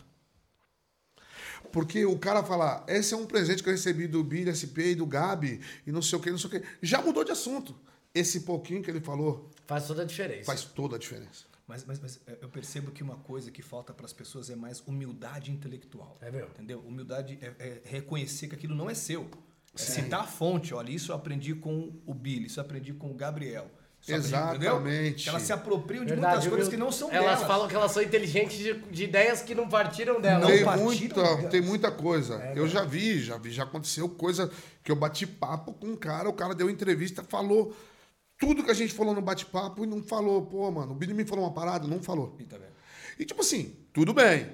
Porque 1.71 2.05
o 2.05 2.17
cara 2.19 2.43
fala, 2.43 2.83
esse 2.87 3.13
é 3.13 3.17
um 3.17 3.25
presente 3.25 3.63
que 3.63 3.69
eu 3.69 3.73
recebi 3.73 4.05
do 4.07 4.23
Billy 4.23 4.49
SP 4.51 4.91
e 4.91 4.95
do 4.95 5.05
Gabi 5.05 5.61
e 5.87 5.91
não 5.91 6.01
sei 6.01 6.19
o 6.19 6.21
que, 6.21 6.29
não 6.29 6.37
sei 6.37 6.47
o 6.49 6.51
que. 6.51 6.63
Já 6.81 7.01
mudou 7.01 7.23
de 7.23 7.31
assunto. 7.31 7.75
Esse 8.13 8.41
pouquinho 8.41 8.81
que 8.81 8.89
ele 8.89 8.99
falou 9.01 9.49
Faz 9.65 9.87
toda 9.87 10.01
a 10.01 10.05
diferença. 10.05 10.45
faz 10.45 10.63
toda 10.63 10.95
a 10.95 10.99
diferença. 10.99 11.45
Mas, 11.67 11.85
mas, 11.85 11.99
mas 11.99 12.19
eu 12.41 12.49
percebo 12.49 12.91
que 12.91 13.01
uma 13.01 13.15
coisa 13.15 13.49
que 13.49 13.61
falta 13.61 13.93
para 13.93 14.05
as 14.05 14.11
pessoas 14.11 14.49
é 14.49 14.55
mais 14.55 14.83
humildade 14.85 15.51
intelectual. 15.51 16.17
É 16.19 16.29
mesmo? 16.29 16.49
Entendeu? 16.49 16.79
Humildade 16.79 17.39
é, 17.41 17.53
é 17.59 17.81
reconhecer 17.85 18.47
que 18.49 18.55
aquilo 18.55 18.75
não 18.75 18.89
é 18.89 18.93
seu. 18.93 19.29
É 19.73 19.77
citar 19.77 20.21
a 20.21 20.27
fonte. 20.27 20.73
Olha, 20.73 20.91
isso 20.91 21.13
eu 21.13 21.15
aprendi 21.15 21.55
com 21.55 21.93
o 22.05 22.13
Billy, 22.13 22.47
isso 22.47 22.59
eu 22.59 22.65
aprendi 22.65 22.91
com 22.93 23.09
o 23.09 23.13
Gabriel. 23.13 23.71
Exatamente. 24.05 25.29
Elas 25.29 25.43
se 25.43 25.53
apropriam 25.53 26.03
de 26.03 26.11
Verdade, 26.11 26.33
muitas 26.33 26.49
coisas 26.49 26.67
que 26.69 26.77
não 26.77 26.91
são 26.91 27.11
Elas 27.11 27.35
delas. 27.35 27.47
falam 27.47 27.67
que 27.67 27.75
elas 27.75 27.91
são 27.91 28.01
inteligentes 28.01 28.57
de, 28.57 28.73
de 28.73 29.03
ideias 29.03 29.41
que 29.41 29.53
não 29.53 29.69
partiram 29.69 30.19
delas. 30.19 30.41
Não 30.41 30.49
tem, 30.49 30.65
partiram 30.65 30.85
muita, 30.85 31.23
delas. 31.23 31.49
tem 31.51 31.61
muita 31.61 31.91
coisa. 31.91 32.35
É, 32.41 32.53
eu 32.57 32.67
já 32.67 32.83
vi, 32.83 33.21
já 33.21 33.37
vi, 33.37 33.51
já 33.51 33.63
aconteceu 33.63 34.09
coisa 34.09 34.51
que 34.83 34.91
eu 34.91 34.95
bati 34.95 35.27
papo 35.27 35.73
com 35.73 35.87
um 35.87 35.95
cara, 35.95 36.27
o 36.27 36.33
cara 36.33 36.55
deu 36.55 36.69
entrevista, 36.69 37.23
falou 37.23 37.75
tudo 38.41 38.63
que 38.63 38.71
a 38.71 38.73
gente 38.73 38.91
falou 38.93 39.13
no 39.15 39.21
bate-papo 39.21 39.83
e 39.83 39.87
não 39.87 40.01
falou. 40.03 40.45
Pô, 40.47 40.69
mano, 40.71 40.91
o 40.91 40.95
Billy 40.95 41.13
me 41.13 41.23
falou 41.25 41.45
uma 41.45 41.53
parada, 41.53 41.87
não 41.87 42.01
falou. 42.03 42.35
Ih, 42.39 42.43
tá? 42.45 42.57
E 43.19 43.23
tipo 43.23 43.39
assim, 43.41 43.73
tudo 43.93 44.13
bem. 44.13 44.49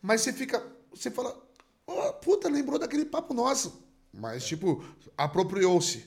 Mas 0.00 0.20
você 0.20 0.32
fica. 0.32 0.62
Você 0.94 1.10
fala, 1.10 1.36
"Ó, 1.86 2.12
puta, 2.12 2.48
lembrou 2.48 2.78
daquele 2.78 3.04
papo 3.06 3.32
nosso. 3.34 3.82
Mas, 4.12 4.44
tipo, 4.46 4.84
apropriou-se. 5.16 6.06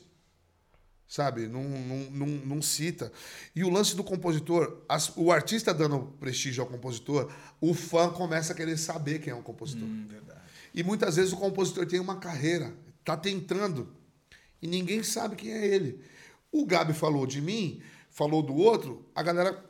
Sabe? 1.08 1.48
Não, 1.48 1.64
não, 1.64 1.98
não, 2.12 2.28
não 2.28 2.62
cita. 2.62 3.12
E 3.56 3.64
o 3.66 3.70
lance 3.70 3.96
do 3.96 4.04
compositor, 4.04 4.82
as- 4.88 5.12
o 5.18 5.30
artista 5.32 5.74
dando 5.74 6.00
prestígio 6.20 6.64
ao 6.64 6.70
compositor, 6.70 7.30
o 7.60 7.74
fã 7.74 8.10
começa 8.10 8.54
a 8.54 8.56
querer 8.56 8.78
saber 8.78 9.20
quem 9.20 9.32
é 9.34 9.36
o 9.36 9.42
compositor. 9.42 9.88
Hum, 9.88 10.06
verdade. 10.10 10.40
E 10.74 10.84
muitas 10.84 11.18
vezes 11.18 11.34
o 11.34 11.38
compositor 11.38 11.86
tem 11.86 12.00
uma 12.00 12.16
carreira, 12.16 12.74
tá 13.04 13.18
tentando, 13.18 13.90
e 14.62 14.68
ninguém 14.68 15.04
sabe 15.04 15.36
quem 15.36 15.52
é 15.52 15.66
ele. 15.68 16.00
O 16.52 16.66
Gabi 16.66 16.94
falou 16.94 17.26
de 17.26 17.42
mim, 17.42 17.82
falou 18.10 18.42
do 18.42 18.56
outro, 18.56 19.06
a 19.16 19.24
galera 19.24 19.64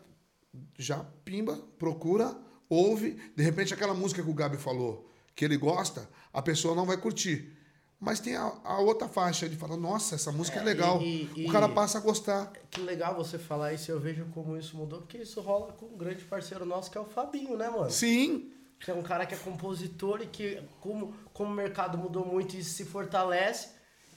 já 0.78 1.06
pimba, 1.24 1.58
procura, 1.78 2.36
ouve, 2.70 3.12
de 3.36 3.44
repente 3.44 3.74
aquela 3.74 3.94
música 3.94 4.24
que 4.24 4.30
o 4.30 4.34
Gabi 4.34 4.58
falou, 4.58 5.10
que 5.36 5.46
ele 5.46 5.58
gosta, 5.58 6.10
a 6.34 6.42
pessoa 6.42 6.76
não 6.76 6.86
vai 6.86 6.98
curtir. 6.98 7.58
Mas 8.00 8.20
tem 8.20 8.36
a, 8.36 8.52
a 8.64 8.80
outra 8.80 9.08
faixa, 9.08 9.46
ele 9.46 9.56
fala, 9.56 9.78
nossa, 9.78 10.16
essa 10.16 10.32
música 10.32 10.58
é, 10.58 10.62
É, 10.62 10.66
legal. 10.66 11.00
e- 11.04 11.30
e- 11.36 11.46
o 11.48 11.52
cara 11.52 11.70
passa 11.70 12.00
a 12.00 12.02
gostar. 12.02 12.52
Que 12.72 12.82
legal 12.82 13.16
você 13.16 13.38
falar 13.38 13.74
isso, 13.74 13.92
eu 13.92 14.00
vejo 14.00 14.26
como 14.34 14.58
isso 14.58 14.76
mudou, 14.76 15.02
porque 15.02 15.20
isso 15.20 15.40
rola 15.40 15.72
com 15.74 15.86
um 15.86 15.98
grande 15.98 16.24
parceiro 16.24 16.66
nosso 16.66 16.90
que 16.90 16.98
é 16.98 17.02
o 17.02 17.06
Fabinho, 17.06 17.56
né, 17.56 17.70
mano? 17.70 17.92
Sim, 17.92 18.52
Que 18.80 18.90
é 18.90 18.94
um 18.96 19.04
cara 19.04 19.28
que 19.28 19.36
é 19.36 19.38
compositor 19.38 20.24
e 20.24 20.26
que, 20.26 20.60
como, 20.80 21.14
como 21.32 21.52
o 21.52 21.54
mercado 21.54 21.96
mudou 21.96 22.26
muito 22.26 22.58
e 22.58 22.64
se 22.64 22.84
fortalece, 22.84 23.70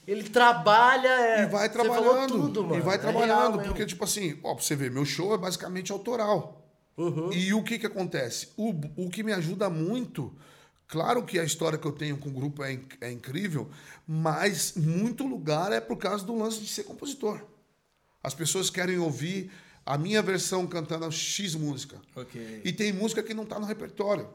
ele 0.07 0.29
trabalha. 0.29 1.07
É, 1.07 1.43
e 1.43 1.45
vai 1.47 1.67
você 1.69 1.75
falou 1.77 1.93
trabalhando. 2.03 2.27
tudo, 2.31 2.63
mano. 2.63 2.75
E 2.77 2.81
vai 2.81 2.95
É 2.95 2.99
trabalhando, 2.99 3.57
mesmo. 3.57 3.63
porque, 3.73 3.85
tipo 3.85 4.03
assim, 4.03 4.39
ó, 4.43 4.53
pra 4.53 4.63
você 4.63 4.75
ver, 4.75 4.91
meu 4.91 5.05
show 5.05 5.33
é 5.33 5.37
basicamente 5.37 5.91
autoral. 5.91 6.61
Uhum. 6.97 7.31
E 7.33 7.53
o 7.53 7.61
que 7.63 7.77
que 7.79 7.85
acontece? 7.85 8.49
O, 8.55 8.73
o 8.95 9.09
que 9.09 9.21
me 9.23 9.33
ajuda 9.33 9.69
muito, 9.69 10.33
claro 10.87 11.23
que 11.23 11.37
a 11.37 11.43
história 11.43 11.77
que 11.77 11.85
eu 11.85 11.91
tenho 11.91 12.17
com 12.17 12.29
o 12.29 12.31
grupo 12.31 12.63
é, 12.63 12.73
inc- 12.73 12.97
é 13.01 13.11
incrível, 13.11 13.69
mas 14.07 14.73
muito 14.75 15.25
lugar 15.27 15.71
é 15.73 15.81
por 15.81 15.97
causa 15.97 16.23
do 16.25 16.35
lance 16.37 16.59
de 16.61 16.67
ser 16.67 16.83
compositor. 16.83 17.41
As 18.23 18.33
pessoas 18.33 18.69
querem 18.69 18.97
ouvir 18.97 19.51
a 19.85 19.97
minha 19.97 20.21
versão 20.21 20.65
cantando 20.65 21.11
X 21.11 21.53
música. 21.53 22.01
Ok. 22.15 22.61
E 22.63 22.71
tem 22.71 22.91
música 22.93 23.21
que 23.21 23.33
não 23.33 23.45
tá 23.45 23.59
no 23.59 23.65
repertório. 23.65 24.29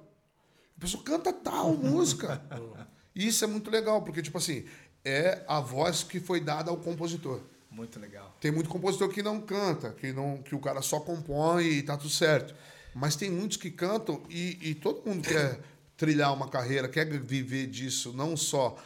A 0.77 0.81
pessoa 0.81 1.03
canta 1.03 1.33
tal 1.33 1.73
música. 1.77 2.41
E 3.15 3.27
isso 3.27 3.43
é 3.43 3.47
muito 3.49 3.71
legal, 3.71 4.03
porque, 4.03 4.23
tipo 4.23 4.39
assim, 4.39 4.65
é 5.05 5.43
a 5.47 5.61
voz 5.61 6.03
que 6.03 6.21
foi 6.21 6.41
dada 6.41 6.71
ao 6.71 6.77
compositor. 6.77 7.41
Muito 7.71 8.01
legal. 8.01 8.37
Tem 8.41 8.51
muito 8.51 8.69
compositor 8.69 9.09
que 9.09 9.23
não 9.23 9.41
canta, 9.41 9.93
que, 9.93 10.13
não, 10.13 10.39
que 10.39 10.55
o 10.55 10.59
cara 10.59 10.83
só 10.83 10.99
compõe 11.01 11.65
e 11.65 11.83
tá 11.83 11.97
tudo 11.97 12.11
certo. 12.11 12.55
Mas 12.95 13.15
tem 13.15 13.31
muitos 13.31 13.57
que 13.57 13.71
cantam 13.71 14.23
e, 14.29 14.59
e 14.61 14.75
todo 14.75 15.09
mundo 15.09 15.23
quer 15.23 15.61
trilhar 15.97 16.35
uma 16.35 16.49
carreira, 16.49 16.89
quer 16.89 17.07
viver 17.07 17.67
disso, 17.69 18.13
não 18.13 18.37
só 18.37 18.77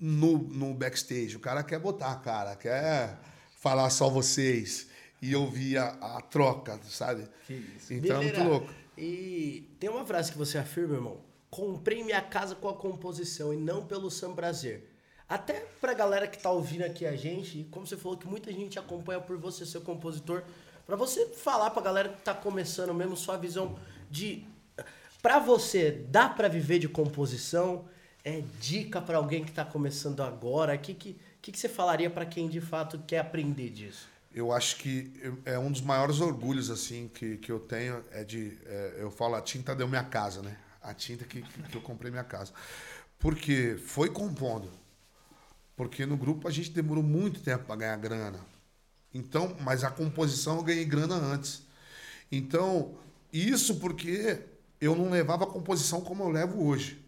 no, 0.00 0.38
no 0.38 0.74
backstage. 0.74 1.36
O 1.36 1.40
cara 1.40 1.62
quer 1.62 1.78
botar 1.78 2.12
a 2.12 2.16
cara, 2.16 2.56
quer 2.56 3.18
falar 3.60 3.88
só 3.90 4.08
vocês 4.08 4.88
e 5.20 5.36
ouvir 5.36 5.78
a, 5.78 5.88
a 6.16 6.20
troca, 6.20 6.80
sabe? 6.88 7.28
Que 7.46 7.54
isso. 7.54 7.94
Então 7.94 8.20
é 8.20 8.24
muito 8.24 8.42
louco. 8.42 8.72
E 8.98 9.72
tem 9.78 9.88
uma 9.88 10.04
frase 10.04 10.32
que 10.32 10.38
você 10.38 10.58
afirma, 10.58 10.94
irmão. 10.94 11.20
Comprei 11.48 12.02
minha 12.02 12.20
casa 12.20 12.54
com 12.54 12.68
a 12.68 12.74
composição 12.74 13.54
e 13.54 13.56
não 13.56 13.86
pelo 13.86 14.10
Sam 14.10 14.34
Prazer. 14.34 14.91
Até 15.32 15.66
pra 15.80 15.94
galera 15.94 16.28
que 16.28 16.38
tá 16.38 16.50
ouvindo 16.50 16.82
aqui 16.82 17.06
a 17.06 17.16
gente, 17.16 17.66
como 17.70 17.86
você 17.86 17.96
falou 17.96 18.18
que 18.18 18.26
muita 18.26 18.52
gente 18.52 18.78
acompanha 18.78 19.18
por 19.18 19.38
você 19.38 19.64
ser 19.64 19.80
compositor, 19.80 20.42
pra 20.86 20.94
você 20.94 21.26
falar 21.28 21.70
pra 21.70 21.80
galera 21.80 22.10
que 22.10 22.20
tá 22.20 22.34
começando 22.34 22.92
mesmo 22.92 23.16
sua 23.16 23.38
visão 23.38 23.78
de 24.10 24.44
pra 25.22 25.38
você 25.38 25.90
dá 26.10 26.28
pra 26.28 26.48
viver 26.48 26.80
de 26.80 26.86
composição? 26.86 27.86
É 28.22 28.42
dica 28.60 29.00
pra 29.00 29.16
alguém 29.16 29.42
que 29.42 29.52
tá 29.52 29.64
começando 29.64 30.20
agora? 30.20 30.74
O 30.74 30.78
que, 30.78 30.92
que, 30.92 31.18
que, 31.40 31.50
que 31.50 31.58
você 31.58 31.66
falaria 31.66 32.10
pra 32.10 32.26
quem 32.26 32.46
de 32.46 32.60
fato 32.60 33.02
quer 33.06 33.20
aprender 33.20 33.70
disso? 33.70 34.06
Eu 34.34 34.52
acho 34.52 34.76
que 34.76 35.10
é 35.46 35.58
um 35.58 35.72
dos 35.72 35.80
maiores 35.80 36.20
orgulhos 36.20 36.70
assim 36.70 37.08
que, 37.08 37.38
que 37.38 37.50
eu 37.50 37.58
tenho 37.58 38.04
é 38.10 38.22
de 38.22 38.58
é, 38.66 38.96
eu 38.98 39.10
falo 39.10 39.34
a 39.36 39.40
tinta 39.40 39.74
deu 39.74 39.88
minha 39.88 40.04
casa, 40.04 40.42
né? 40.42 40.58
A 40.82 40.92
tinta 40.92 41.24
que, 41.24 41.40
que 41.40 41.74
eu 41.74 41.80
comprei 41.80 42.10
minha 42.10 42.22
casa, 42.22 42.52
porque 43.18 43.78
foi 43.78 44.10
compondo, 44.10 44.81
porque 45.76 46.06
no 46.06 46.16
grupo 46.16 46.48
a 46.48 46.50
gente 46.50 46.70
demorou 46.70 47.02
muito 47.02 47.40
tempo 47.40 47.64
para 47.64 47.76
ganhar 47.76 47.96
grana, 47.96 48.40
então, 49.14 49.56
mas 49.60 49.84
a 49.84 49.90
composição 49.90 50.56
eu 50.56 50.62
ganhei 50.62 50.84
grana 50.84 51.14
antes, 51.14 51.62
então 52.30 52.94
isso 53.32 53.76
porque 53.76 54.40
eu 54.80 54.96
não 54.96 55.10
levava 55.10 55.44
a 55.44 55.46
composição 55.46 56.00
como 56.00 56.24
eu 56.24 56.28
levo 56.28 56.66
hoje. 56.66 57.00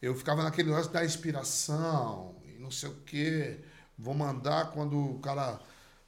Eu 0.00 0.14
ficava 0.14 0.42
naquele 0.42 0.68
negócio 0.68 0.92
da 0.92 1.04
inspiração 1.04 2.34
e 2.44 2.60
não 2.60 2.70
sei 2.70 2.90
o 2.90 2.94
quê. 3.06 3.58
Vou 3.98 4.12
mandar 4.12 4.70
quando 4.72 4.98
o 4.98 5.18
cara 5.18 5.58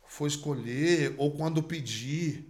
for 0.06 0.26
escolher 0.26 1.14
ou 1.16 1.30
quando 1.32 1.62
pedir. 1.62 2.46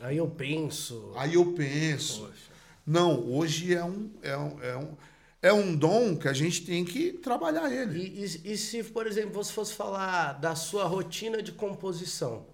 Aí 0.00 0.16
eu 0.16 0.28
penso. 0.28 1.12
Aí 1.16 1.34
eu 1.34 1.52
penso. 1.52 2.22
Poxa. 2.22 2.50
Não, 2.86 3.28
hoje 3.30 3.74
é 3.74 3.84
um, 3.84 4.10
é, 4.22 4.36
um, 4.36 4.62
é, 4.62 4.76
um, 4.76 4.96
é 5.42 5.52
um 5.52 5.74
dom 5.74 6.16
que 6.16 6.28
a 6.28 6.32
gente 6.32 6.64
tem 6.66 6.84
que 6.84 7.12
trabalhar 7.12 7.70
ele. 7.72 7.98
E, 8.00 8.24
e- 8.24 8.52
e 8.52 8.56
se, 8.56 8.82
por 8.84 9.06
exemplo, 9.06 9.32
você 9.32 9.52
fosse 9.52 9.74
falar 9.74 10.34
da 10.34 10.54
sua 10.54 10.84
rotina 10.84 11.42
de 11.42 11.52
composição? 11.52 12.44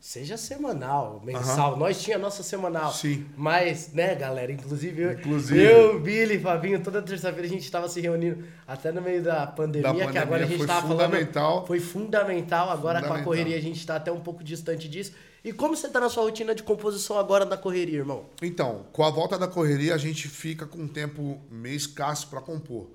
Seja 0.00 0.36
semanal, 0.36 1.20
mensal. 1.24 1.76
Nós 1.76 2.00
tinha 2.00 2.14
a 2.14 2.18
nossa 2.20 2.44
semanal. 2.44 2.92
Sim. 2.92 3.26
Mas, 3.36 3.92
né, 3.92 4.14
galera? 4.14 4.52
Inclusive, 4.52 5.02
eu, 5.02 5.12
Inclusive. 5.14 5.60
eu 5.60 5.98
Billy, 5.98 6.38
Fabinho, 6.38 6.80
toda 6.80 7.02
terça-feira 7.02 7.44
a 7.48 7.50
gente 7.50 7.64
estava 7.64 7.88
se 7.88 8.00
reunindo, 8.00 8.44
até 8.64 8.92
no 8.92 9.02
meio 9.02 9.24
da 9.24 9.44
pandemia, 9.44 9.92
Da 9.92 10.12
que 10.12 10.16
agora 10.18 10.20
a 10.20 10.26
pandemia, 10.26 10.46
gente 10.46 10.56
foi 10.58 10.66
estava 10.66 10.86
fundamental. 10.86 11.50
falando. 11.50 11.66
Foi 11.66 11.80
fundamental. 11.80 12.70
Agora 12.70 13.00
com 13.00 13.06
a 13.06 13.08
Fundamental. 13.08 13.24
correria 13.24 13.56
a 13.56 13.60
gente 13.60 13.78
está 13.80 13.96
até 13.96 14.12
um 14.12 14.20
pouco 14.20 14.44
distante 14.44 14.88
disso. 14.88 15.12
E 15.44 15.52
como 15.52 15.76
você 15.76 15.88
tá 15.88 16.00
na 16.00 16.08
sua 16.08 16.24
rotina 16.24 16.54
de 16.54 16.62
composição 16.62 17.18
agora 17.18 17.46
da 17.46 17.56
correria, 17.56 17.98
irmão? 17.98 18.26
Então, 18.42 18.86
com 18.92 19.04
a 19.04 19.10
volta 19.10 19.38
da 19.38 19.46
correria, 19.46 19.94
a 19.94 19.98
gente 19.98 20.28
fica 20.28 20.66
com 20.66 20.78
um 20.78 20.88
tempo 20.88 21.40
meio 21.50 21.76
escasso 21.76 22.28
para 22.28 22.40
compor. 22.40 22.90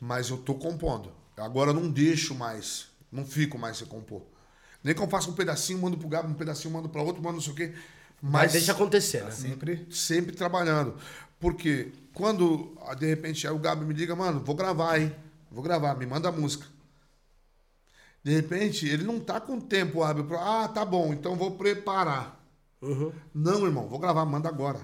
Mas 0.00 0.28
eu 0.28 0.38
tô 0.38 0.54
compondo. 0.54 1.12
Agora 1.36 1.70
eu 1.70 1.74
não 1.74 1.90
deixo 1.90 2.34
mais, 2.34 2.86
não 3.10 3.24
fico 3.24 3.58
mais 3.58 3.78
sem 3.78 3.86
compor. 3.86 4.22
Nem 4.82 4.94
que 4.94 5.00
eu 5.00 5.08
faça 5.08 5.30
um 5.30 5.34
pedacinho, 5.34 5.80
mando 5.80 5.96
pro 5.96 6.08
Gabi, 6.08 6.30
um 6.30 6.34
pedacinho, 6.34 6.74
mando 6.74 6.88
para 6.88 7.00
outro, 7.00 7.22
mando 7.22 7.36
não 7.36 7.40
sei 7.40 7.52
o 7.52 7.56
quê. 7.56 7.72
Mas 8.20 8.42
Mas 8.42 8.52
deixa 8.52 8.72
acontecer, 8.72 9.24
né? 9.24 9.30
Sempre. 9.30 9.86
sempre 9.90 10.34
trabalhando. 10.34 10.96
Porque 11.40 11.92
quando, 12.12 12.76
de 12.98 13.06
repente, 13.06 13.46
aí 13.46 13.52
o 13.52 13.58
Gabi 13.58 13.84
me 13.84 13.94
liga, 13.94 14.14
mano, 14.14 14.42
vou 14.44 14.54
gravar, 14.54 15.00
hein? 15.00 15.14
Vou 15.50 15.62
gravar, 15.62 15.94
me 15.94 16.06
manda 16.06 16.28
a 16.28 16.32
música. 16.32 16.66
De 18.24 18.32
repente, 18.34 18.88
ele 18.88 19.04
não 19.04 19.20
tá 19.20 19.38
com 19.38 19.60
tempo 19.60 20.02
hábil 20.02 20.24
pra, 20.24 20.64
ah, 20.64 20.68
tá 20.68 20.82
bom, 20.84 21.12
então 21.12 21.36
vou 21.36 21.50
preparar. 21.52 22.42
Uhum. 22.80 23.12
Não, 23.34 23.64
irmão, 23.66 23.86
vou 23.86 23.98
gravar, 23.98 24.24
manda 24.24 24.48
agora. 24.48 24.80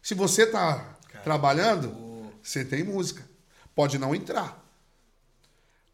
Se 0.00 0.14
você 0.14 0.46
tá 0.46 0.96
trabalhando, 1.24 1.92
você 2.42 2.64
tem 2.64 2.84
música. 2.84 3.28
Pode 3.74 3.98
não 3.98 4.14
entrar. 4.14 4.62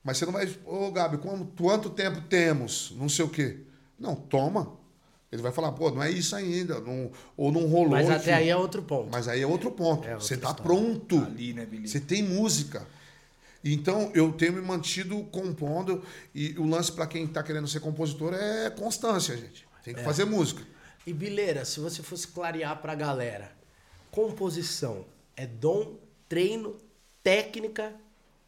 Mas 0.05 0.19
você 0.19 0.27
não 0.27 0.33
vai, 0.33 0.55
ô 0.65 0.91
Gabi, 0.91 1.19
como- 1.19 1.47
quanto 1.59 1.91
tempo 1.91 2.21
temos? 2.23 2.93
Não 2.97 3.09
sei 3.09 3.25
o 3.25 3.29
quê. 3.29 3.61
Não, 3.99 4.15
toma. 4.15 4.79
Ele 5.33 5.43
vai 5.43 5.53
falar, 5.53 5.73
pô, 5.73 5.91
não 5.91 6.03
é 6.03 6.11
isso 6.11 6.35
ainda. 6.35 6.81
Não, 6.81 7.11
ou 7.37 7.53
não 7.53 7.67
rolou. 7.69 7.91
Mas 7.91 8.07
enfim. 8.07 8.17
até 8.17 8.35
aí 8.35 8.49
é 8.49 8.57
outro 8.57 8.83
ponto. 8.83 9.09
Mas 9.13 9.29
aí 9.29 9.41
é 9.43 9.47
outro 9.47 9.71
ponto. 9.71 10.07
É 10.07 10.13
outra 10.15 10.27
você 10.27 10.37
tá 10.37 10.51
história. 10.51 10.63
pronto. 10.63 11.17
Ali, 11.25 11.53
né, 11.55 11.65
Billy? 11.65 11.87
Você 11.89 12.01
tem 12.01 12.23
música. 12.23 12.87
Então 13.65 14.11
eu 14.15 14.33
tenho 14.33 14.55
me 14.55 14.61
mantido 14.61 15.23
compondo 15.25 16.03
e 16.35 16.59
o 16.59 16.67
lance 16.67 16.91
para 16.91 17.07
quem 17.07 17.27
tá 17.27 17.43
querendo 17.43 17.69
ser 17.69 17.81
compositor 17.81 18.33
é 18.35 18.71
constância, 18.71 19.37
gente. 19.37 19.67
Tem 19.85 19.93
É. 19.95 19.99
que 19.99 20.03
fazer 20.05 20.25
música. 20.25 20.63
E 21.07 21.13
Bileira, 21.13 21.65
se 21.65 21.81
você 21.81 22.03
fosse 22.03 22.29
clarear 22.29 22.81
pra 22.81 22.95
galera, 22.95 23.53
composição 24.11 25.05
é 25.37 25.47
dom, 25.47 25.99
treino, 26.29 26.77
técnica 27.23 27.95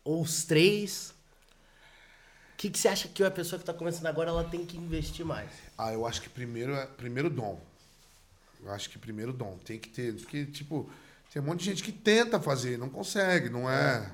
ou 0.04 0.22
os 0.22 0.44
três? 0.44 1.12
O 2.54 2.56
que, 2.62 2.70
que 2.70 2.78
você 2.78 2.88
acha 2.88 3.08
que 3.08 3.22
a 3.24 3.30
pessoa 3.30 3.58
que 3.58 3.64
tá 3.64 3.74
começando 3.74 4.06
agora 4.06 4.30
ela 4.30 4.44
tem 4.44 4.64
que 4.64 4.76
investir 4.76 5.24
mais? 5.26 5.50
Ah, 5.76 5.92
eu 5.92 6.06
acho 6.06 6.22
que 6.22 6.28
primeiro 6.28 6.72
é 6.74 6.86
primeiro 6.86 7.28
dom. 7.28 7.60
Eu 8.64 8.70
acho 8.70 8.88
que 8.88 8.98
primeiro 8.98 9.32
dom 9.32 9.58
tem 9.64 9.78
que 9.78 9.88
ter, 9.88 10.14
porque 10.14 10.46
tipo, 10.46 10.88
tem 11.32 11.42
um 11.42 11.44
monte 11.46 11.60
de 11.60 11.64
gente 11.64 11.82
que 11.82 11.90
tenta 11.90 12.38
fazer, 12.40 12.78
não 12.78 12.88
consegue, 12.88 13.48
não 13.50 13.68
é. 13.68 14.10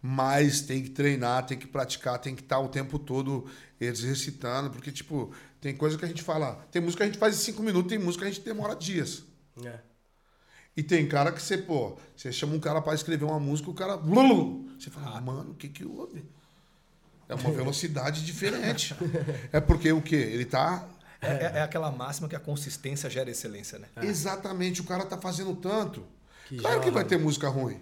Mas 0.00 0.60
tem 0.60 0.82
que 0.82 0.90
treinar, 0.90 1.46
tem 1.46 1.58
que 1.58 1.66
praticar, 1.66 2.18
tem 2.18 2.34
que 2.34 2.42
estar 2.42 2.58
o 2.60 2.68
tempo 2.68 2.98
todo 2.98 3.46
exercitando, 3.80 4.70
porque 4.70 4.92
tipo, 4.92 5.32
tem 5.60 5.74
coisa 5.76 5.98
que 5.98 6.04
a 6.04 6.08
gente 6.08 6.22
fala, 6.22 6.66
tem 6.70 6.80
música 6.82 7.02
que 7.02 7.08
a 7.08 7.12
gente 7.12 7.18
faz 7.18 7.34
em 7.34 7.38
cinco 7.38 7.62
minutos, 7.62 7.88
tem 7.88 7.98
música 7.98 8.24
que 8.24 8.30
a 8.30 8.32
gente 8.32 8.44
demora 8.44 8.74
dias. 8.76 9.24
É. 9.64 9.78
E 10.76 10.82
tem 10.82 11.08
cara 11.08 11.32
que 11.32 11.40
você, 11.42 11.56
pô, 11.56 11.96
você 12.14 12.30
chama 12.30 12.54
um 12.54 12.60
cara 12.60 12.82
pra 12.82 12.94
escrever 12.94 13.24
uma 13.24 13.40
música, 13.40 13.70
o 13.70 13.74
cara. 13.74 13.96
blum, 13.96 14.68
Você 14.78 14.90
fala, 14.90 15.20
mano, 15.22 15.52
o 15.52 15.54
que 15.54 15.68
que 15.68 15.84
houve? 15.84 16.22
É 17.28 17.34
uma 17.34 17.50
velocidade 17.56 18.24
diferente. 18.24 18.94
É 19.50 19.58
porque 19.60 19.90
o 19.90 20.02
quê? 20.02 20.16
Ele 20.16 20.44
tá. 20.44 20.86
É, 21.20 21.28
é- 21.28 21.52
é 21.56 21.62
aquela 21.62 21.90
máxima 21.90 22.28
que 22.28 22.36
a 22.36 22.40
consistência 22.40 23.08
gera 23.08 23.30
excelência, 23.30 23.78
né? 23.78 23.88
Exatamente, 24.02 24.82
o 24.82 24.84
cara 24.84 25.06
tá 25.06 25.16
fazendo 25.16 25.56
tanto. 25.56 26.04
Que 26.46 26.58
claro 26.58 26.80
que 26.82 26.90
vai 26.90 27.04
ter 27.04 27.18
música 27.18 27.48
ruim. 27.48 27.80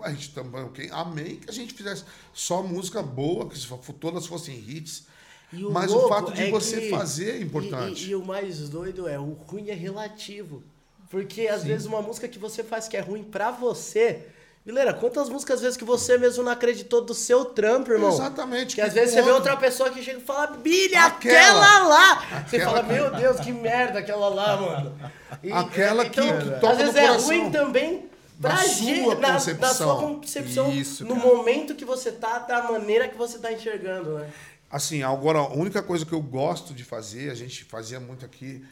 A 0.00 0.10
gente 0.10 0.30
também, 0.30 0.62
ok? 0.62 0.88
Amém 0.92 1.36
que 1.36 1.50
a 1.50 1.52
gente 1.52 1.74
fizesse 1.74 2.04
só 2.32 2.62
música 2.62 3.02
boa, 3.02 3.48
que 3.48 3.58
todas 3.94 4.26
fossem 4.26 4.54
hits. 4.56 5.04
E 5.52 5.64
o 5.64 5.70
Mas 5.70 5.92
o 5.92 6.08
fato 6.08 6.32
de 6.32 6.42
é 6.44 6.50
você 6.50 6.80
que- 6.80 6.90
fazer 6.90 7.30
é 7.32 7.38
e- 7.38 7.42
importante. 7.42 8.06
E, 8.06 8.10
e 8.10 8.14
o 8.14 8.24
mais 8.24 8.68
doido 8.68 9.06
é, 9.08 9.18
o 9.18 9.32
ruim 9.46 9.68
é 9.68 9.74
relativo. 9.74 10.62
Porque 11.10 11.46
às 11.46 11.62
vezes 11.62 11.86
uma 11.86 12.00
música 12.02 12.26
que 12.26 12.38
você 12.38 12.64
faz 12.64 12.88
que 12.88 12.96
é 12.96 13.00
ruim 13.00 13.22
pra 13.22 13.50
você. 13.50 14.26
Bileira, 14.66 14.94
quantas 14.94 15.28
músicas 15.28 15.56
às 15.56 15.60
vezes 15.60 15.76
que 15.76 15.84
você 15.84 16.16
mesmo 16.16 16.42
não 16.42 16.50
acreditou 16.50 17.02
do 17.04 17.12
seu 17.12 17.44
trampo, 17.44 17.92
irmão? 17.92 18.08
Exatamente, 18.10 18.74
Que 18.74 18.80
às 18.80 18.94
que 18.94 18.98
vezes 18.98 19.14
você 19.14 19.20
vê 19.22 19.30
outra 19.30 19.54
pessoa 19.58 19.90
que 19.90 20.02
chega 20.02 20.18
e 20.18 20.22
fala, 20.22 20.56
Billy, 20.56 20.96
Aquela. 20.96 21.50
aquela, 21.60 21.86
lá! 21.86 22.44
Você 22.48 22.56
Aquela. 22.56 22.70
fala, 22.70 22.82
meu 22.84 23.10
Deus, 23.14 23.38
que 23.40 23.52
merda 23.52 23.98
aquela 23.98 24.28
lá, 24.30 24.56
mano. 24.56 24.98
E- 25.42 25.52
Aquela 25.52 26.08
que- 26.08 26.18
então, 26.18 26.38
que 26.38 26.60
toca 26.60 26.72
Às 26.72 26.78
vezes 26.78 26.96
é 26.96 27.06
coração. 27.08 27.26
ruim 27.28 27.50
também 27.50 28.08
Na 28.38 28.66
gente, 28.66 29.02
sua 29.02 29.14
na, 29.14 29.20
na 29.28 29.32
concepção. 29.34 29.74
sua 29.74 29.96
concepção, 29.96 30.72
Isso, 30.72 31.04
no 31.04 31.16
cara. 31.16 31.26
momento 31.26 31.74
que 31.74 31.84
você 31.84 32.10
tá, 32.12 32.40
da 32.40 32.64
maneira 32.70 33.08
que 33.08 33.16
você 33.16 33.38
tá 33.38 33.52
enxergando, 33.52 34.18
né? 34.18 34.30
Assim, 34.70 35.02
agora, 35.02 35.38
a 35.38 35.52
única 35.52 35.82
coisa 35.82 36.04
que 36.04 36.12
eu 36.12 36.20
gosto 36.20 36.74
de 36.74 36.82
fazer, 36.84 37.30
a 37.30 37.34
gente 37.34 37.64
fazia 37.64 38.00
muito 38.00 38.24
aqui, 38.24 38.64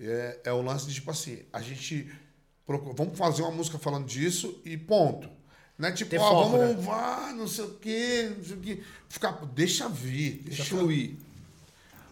é, 0.00 0.38
é 0.44 0.52
o 0.52 0.62
lance 0.62 0.86
de, 0.86 0.94
tipo 0.94 1.10
assim, 1.10 1.40
a 1.52 1.60
gente. 1.60 2.10
procu- 2.66 2.94
Vamos 2.94 3.18
fazer 3.18 3.42
uma 3.42 3.50
música 3.50 3.78
falando 3.78 4.06
disso 4.06 4.60
e 4.64 4.76
ponto. 4.78 5.28
Não 5.78 5.88
é 5.88 5.92
tipo, 5.92 6.16
ó, 6.16 6.18
foco, 6.44 6.50
vamos, 6.56 6.76
né? 6.76 6.82
vá, 6.82 7.32
não 7.36 7.46
sei 7.48 7.64
o 7.64 7.74
quê, 7.74 8.32
não 8.36 8.44
sei 8.44 8.56
o 8.56 8.60
quê. 8.60 8.82
Ficar, 9.08 9.32
deixa 9.52 9.88
vir, 9.88 10.42
Deixa 10.44 10.62
deixa, 10.62 10.64
fluir. 10.76 11.16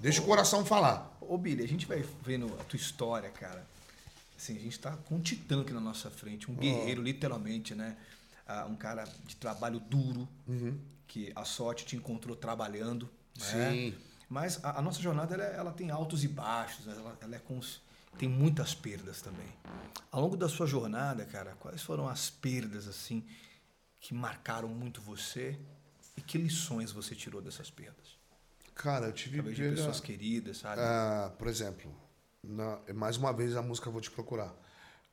deixa 0.01 0.21
o 0.21 0.25
coração 0.25 0.65
falar. 0.65 1.17
Ô, 1.21 1.39
Billy, 1.39 1.63
a 1.65 1.69
gente 1.69 1.87
vai 1.87 2.05
vendo 2.25 2.47
a 2.61 2.65
tua 2.65 2.77
história, 2.77 3.31
cara. 3.31 3.67
Assim, 4.41 4.57
a 4.57 4.61
gente 4.61 4.81
tá 4.81 4.97
com 4.97 5.17
um 5.17 5.21
titã 5.21 5.61
aqui 5.61 5.71
na 5.71 5.81
nossa 5.83 6.11
frente, 6.11 6.51
um 6.51 6.55
guerreiro, 6.55 7.03
literalmente, 7.03 7.75
né? 7.75 7.95
Ah, 8.47 8.65
um 8.65 8.75
cara 8.75 9.05
de 9.27 9.37
trabalho 9.37 9.79
duro, 9.81 10.27
que 11.07 11.31
a 11.37 11.45
sorte 11.45 11.85
te 11.85 11.95
encontrou 11.95 12.35
trabalhando. 12.35 13.05
né? 13.39 13.45
Sim. 13.45 13.95
Mas 14.31 14.65
a, 14.65 14.79
a 14.79 14.83
nossa 14.83 14.99
jornada, 14.99 15.35
ela, 15.35 15.45
ela 15.45 15.73
tem 15.73 15.91
altos 15.91 16.25
e 16.25 16.29
baixos, 16.29 16.87
né? 16.87 16.95
ela, 16.97 17.19
ela 17.21 17.37
é 17.37 17.43
tem 18.17 18.31
muitas 18.31 18.75
perdas 18.75 19.21
também. 19.21 19.49
Ao 20.11 20.23
longo 20.23 20.39
da 20.39 20.49
sua 20.49 20.67
jornada, 20.67 21.27
cara, 21.27 21.55
quais 21.61 21.83
foram 21.83 22.09
as 22.09 22.31
perdas, 22.31 22.89
assim, 22.89 23.23
que 24.01 24.15
marcaram 24.15 24.69
muito 24.69 25.03
você 25.03 25.59
e 26.17 26.23
que 26.23 26.39
lições 26.39 26.93
você 26.93 27.15
tirou 27.15 27.43
dessas 27.43 27.71
perdas? 27.71 28.19
Cara, 28.75 29.09
eu 29.09 29.13
tive 29.13 29.37
Talvez 29.37 29.55
de 29.55 29.63
perda- 29.63 29.77
pessoas 29.77 30.01
queridas, 30.01 30.57
sabe? 30.57 30.81
Ah, 30.81 31.31
por 31.39 31.47
exemplo, 31.47 31.95
na- 32.43 32.81
mais 32.95 33.17
uma 33.17 33.33
vez 33.33 33.57
a 33.57 33.63
música 33.63 33.91
Vou 33.91 34.01
Te 34.01 34.11
Procurar. 34.11 34.55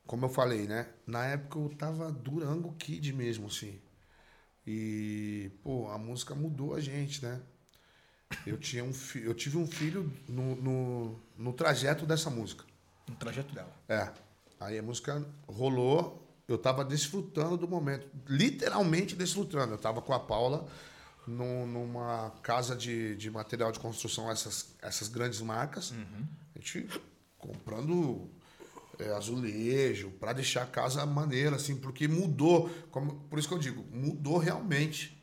como 0.06 0.24
eu 0.24 0.30
falei, 0.30 0.66
né? 0.66 0.88
Na 1.06 1.26
época 1.26 1.58
eu 1.58 1.68
tava 1.76 2.10
Durango 2.10 2.72
Kid 2.78 3.12
mesmo, 3.12 3.48
assim. 3.48 3.78
E, 4.66 5.50
pô, 5.62 5.88
a 5.90 5.98
música 5.98 6.34
mudou 6.34 6.74
a 6.74 6.80
gente, 6.80 7.22
né? 7.22 7.40
Eu, 8.46 8.56
tinha 8.58 8.82
um 8.84 8.92
fi... 8.92 9.20
eu 9.22 9.34
tive 9.34 9.58
um 9.58 9.66
filho 9.66 10.10
no, 10.26 10.56
no, 10.56 11.20
no 11.36 11.52
trajeto 11.52 12.06
dessa 12.06 12.30
música. 12.30 12.64
No 13.06 13.16
trajeto 13.16 13.54
dela. 13.54 13.70
É. 13.88 14.10
Aí 14.60 14.78
a 14.78 14.82
música 14.82 15.22
rolou, 15.46 16.26
eu 16.46 16.56
tava 16.56 16.84
desfrutando 16.84 17.56
do 17.58 17.68
momento. 17.68 18.06
Literalmente 18.26 19.14
desfrutando. 19.14 19.74
Eu 19.74 19.78
tava 19.78 20.00
com 20.00 20.12
a 20.14 20.20
Paula 20.20 20.66
no, 21.26 21.66
numa 21.66 22.30
casa 22.42 22.74
de, 22.74 23.14
de 23.16 23.30
material 23.30 23.72
de 23.72 23.78
construção, 23.78 24.30
essas, 24.30 24.74
essas 24.80 25.08
grandes 25.08 25.40
marcas. 25.42 25.90
Uhum. 25.90 26.26
A 26.54 26.58
gente 26.58 26.88
comprando 27.38 28.28
é, 28.98 29.08
azulejo 29.12 30.10
para 30.18 30.32
deixar 30.32 30.62
a 30.62 30.66
casa 30.66 31.04
maneira, 31.06 31.56
assim, 31.56 31.76
porque 31.76 32.08
mudou. 32.08 32.68
Como, 32.90 33.14
por 33.30 33.38
isso 33.38 33.48
que 33.48 33.54
eu 33.54 33.58
digo, 33.58 33.84
mudou 33.92 34.38
realmente. 34.38 35.16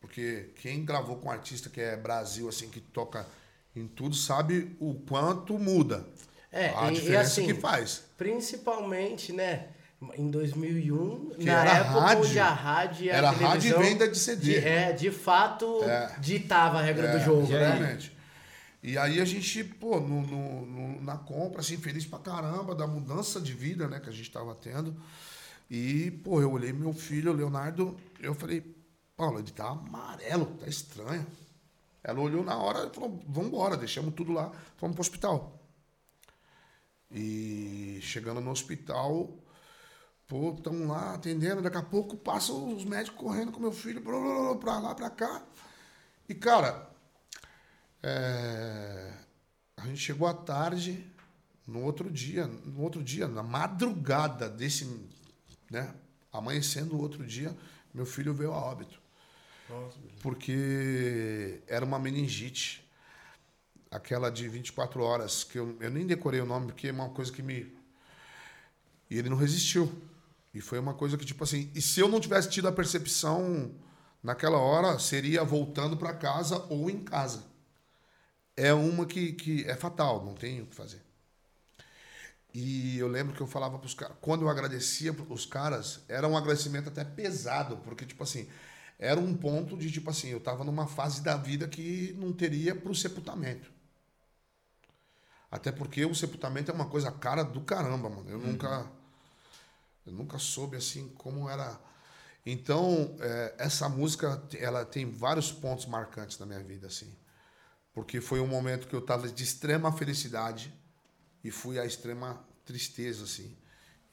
Porque 0.00 0.50
quem 0.60 0.84
gravou 0.84 1.16
com 1.16 1.28
um 1.28 1.32
artista 1.32 1.70
que 1.70 1.80
é 1.80 1.96
Brasil, 1.96 2.48
assim, 2.48 2.68
que 2.68 2.80
toca 2.80 3.26
em 3.74 3.86
tudo, 3.86 4.14
sabe 4.14 4.76
o 4.78 4.94
quanto 4.94 5.58
muda. 5.58 6.06
É, 6.52 6.68
a 6.76 6.88
e- 6.88 6.92
e 6.92 6.94
diferença 6.94 7.40
assim, 7.40 7.46
que 7.46 7.54
faz. 7.54 8.04
Principalmente, 8.16 9.32
né? 9.32 9.68
Em 10.16 10.30
2001, 10.30 11.30
Que 11.30 11.44
na 11.46 11.60
era 11.62 11.70
época 11.78 12.00
rádio. 12.00 12.24
onde 12.24 12.38
a 12.38 12.48
rádio 12.50 13.04
e 13.06 13.10
a 13.10 13.14
Era 13.14 13.30
rádio 13.30 13.46
e 13.46 13.48
televisão 13.72 13.80
venda 13.82 14.08
de 14.08 14.18
CD. 14.18 14.60
de- 14.60 14.66
é, 14.66 14.92
de 14.92 15.10
fato, 15.10 15.82
É. 15.84 16.14
ditava 16.20 16.78
a 16.78 16.82
regra 16.82 17.08
É, 17.08 17.18
do 17.18 17.24
jogo, 17.24 17.46
né? 17.50 17.98
E 18.84 18.98
aí 18.98 19.20
a 19.20 19.26
gente, 19.26 19.64
pô, 19.64 20.00
no, 20.00 20.22
no- 20.22 20.66
no- 20.66 21.02
na 21.02 21.18
compra, 21.18 21.60
assim, 21.62 21.78
feliz 21.78 22.06
pra 22.06 22.20
caramba 22.20 22.74
da 22.74 22.86
mudança 22.86 23.40
de 23.40 23.54
vida, 23.54 23.88
né, 23.88 24.00
que 24.00 24.10
a 24.10 24.12
gente 24.12 24.30
tava 24.30 24.54
tendo. 24.54 24.94
E, 25.70 26.10
pô, 26.24 26.40
eu 26.42 26.52
olhei 26.52 26.72
meu 26.72 26.92
filho, 26.94 27.32
Leonardo, 27.32 27.96
eu 28.20 28.34
falei, 28.34 28.62
Paulo, 29.16 29.38
ele 29.40 29.52
tá 29.52 29.68
amarelo, 29.70 30.46
tá 30.60 30.66
estranho. 30.68 31.26
Ela 32.04 32.20
olhou 32.20 32.44
na 32.44 32.56
hora 32.58 32.88
e 32.88 32.94
falou, 32.94 33.20
vambora, 33.28 33.76
deixamos 33.76 34.14
tudo 34.14 34.32
lá, 34.32 34.52
fomos 34.78 34.94
pro 34.96 35.02
hospital. 35.02 35.60
E 37.10 38.00
chegando 38.02 38.40
no 38.40 38.50
hospital, 38.50 39.30
pô, 40.28 40.54
estamos 40.54 40.88
lá 40.88 41.14
atendendo, 41.14 41.62
daqui 41.62 41.78
a 41.78 41.82
pouco 41.82 42.16
passam 42.16 42.74
os 42.76 42.84
médicos 42.84 43.20
correndo 43.20 43.52
com 43.52 43.60
meu 43.60 43.72
filho, 43.72 44.02
pra 44.60 44.78
lá, 44.80 44.94
pra 44.94 45.10
cá. 45.10 45.42
E, 46.28 46.34
cara, 46.34 46.90
é, 48.06 49.10
a 49.78 49.86
gente 49.86 49.98
chegou 49.98 50.28
à 50.28 50.34
tarde, 50.34 51.02
no 51.66 51.82
outro 51.82 52.10
dia, 52.10 52.46
no 52.46 52.82
outro 52.82 53.02
dia, 53.02 53.26
na 53.26 53.42
madrugada 53.42 54.48
desse, 54.50 54.84
né, 55.70 55.94
amanhecendo 56.30 56.94
o 56.94 57.00
outro 57.00 57.26
dia, 57.26 57.56
meu 57.94 58.04
filho 58.04 58.34
veio 58.34 58.52
a 58.52 58.58
óbito. 58.58 59.00
Porque 60.20 61.62
era 61.66 61.82
uma 61.82 61.98
meningite, 61.98 62.86
aquela 63.90 64.30
de 64.30 64.46
24 64.48 65.02
horas, 65.02 65.42
que 65.42 65.58
eu, 65.58 65.74
eu 65.80 65.90
nem 65.90 66.06
decorei 66.06 66.40
o 66.40 66.46
nome, 66.46 66.66
porque 66.66 66.88
é 66.88 66.92
uma 66.92 67.08
coisa 67.08 67.32
que 67.32 67.42
me. 67.42 67.74
E 69.08 69.18
ele 69.18 69.30
não 69.30 69.36
resistiu. 69.38 69.90
E 70.52 70.60
foi 70.60 70.78
uma 70.78 70.92
coisa 70.92 71.16
que, 71.16 71.24
tipo 71.24 71.42
assim, 71.42 71.70
e 71.74 71.80
se 71.80 72.00
eu 72.00 72.08
não 72.08 72.20
tivesse 72.20 72.50
tido 72.50 72.68
a 72.68 72.72
percepção 72.72 73.74
naquela 74.22 74.58
hora, 74.58 74.98
seria 74.98 75.42
voltando 75.42 75.96
para 75.96 76.12
casa 76.12 76.58
ou 76.68 76.90
em 76.90 77.02
casa. 77.02 77.53
É 78.56 78.72
uma 78.72 79.06
que, 79.06 79.32
que 79.32 79.64
é 79.64 79.76
fatal, 79.76 80.24
não 80.24 80.34
tem 80.34 80.62
o 80.62 80.66
que 80.66 80.74
fazer. 80.74 81.02
E 82.52 82.96
eu 82.98 83.08
lembro 83.08 83.34
que 83.34 83.40
eu 83.40 83.48
falava 83.48 83.78
para 83.78 83.86
os 83.86 83.94
caras, 83.94 84.16
quando 84.20 84.42
eu 84.42 84.48
agradecia 84.48 85.12
os 85.28 85.44
caras, 85.44 86.00
era 86.08 86.28
um 86.28 86.36
agradecimento 86.36 86.88
até 86.88 87.04
pesado, 87.04 87.78
porque, 87.78 88.06
tipo 88.06 88.22
assim, 88.22 88.48
era 88.98 89.18
um 89.18 89.36
ponto 89.36 89.76
de, 89.76 89.90
tipo 89.90 90.08
assim, 90.08 90.28
eu 90.28 90.40
tava 90.40 90.62
numa 90.62 90.86
fase 90.86 91.20
da 91.22 91.36
vida 91.36 91.66
que 91.66 92.14
não 92.16 92.32
teria 92.32 92.74
pro 92.74 92.94
sepultamento. 92.94 93.72
Até 95.50 95.72
porque 95.72 96.04
o 96.04 96.14
sepultamento 96.14 96.70
é 96.70 96.74
uma 96.74 96.86
coisa 96.86 97.12
cara 97.12 97.44
do 97.44 97.60
caramba, 97.60 98.08
mano. 98.10 98.28
Eu 98.28 98.38
nunca. 98.38 98.90
Eu 100.06 100.12
nunca 100.12 100.38
soube 100.38 100.76
assim 100.76 101.08
como 101.16 101.48
era. 101.48 101.80
Então, 102.44 103.16
é, 103.20 103.54
essa 103.58 103.88
música, 103.88 104.42
ela 104.58 104.84
tem 104.84 105.10
vários 105.10 105.52
pontos 105.52 105.86
marcantes 105.86 106.38
na 106.38 106.46
minha 106.46 106.60
vida, 106.60 106.88
assim. 106.88 107.16
Porque 107.94 108.20
foi 108.20 108.40
um 108.40 108.46
momento 108.48 108.88
que 108.88 108.94
eu 108.94 109.00
tava 109.02 109.28
de 109.28 109.44
extrema 109.44 109.92
felicidade 109.92 110.74
e 111.44 111.50
fui 111.50 111.78
à 111.78 111.86
extrema 111.86 112.44
tristeza, 112.64 113.24
assim. 113.24 113.56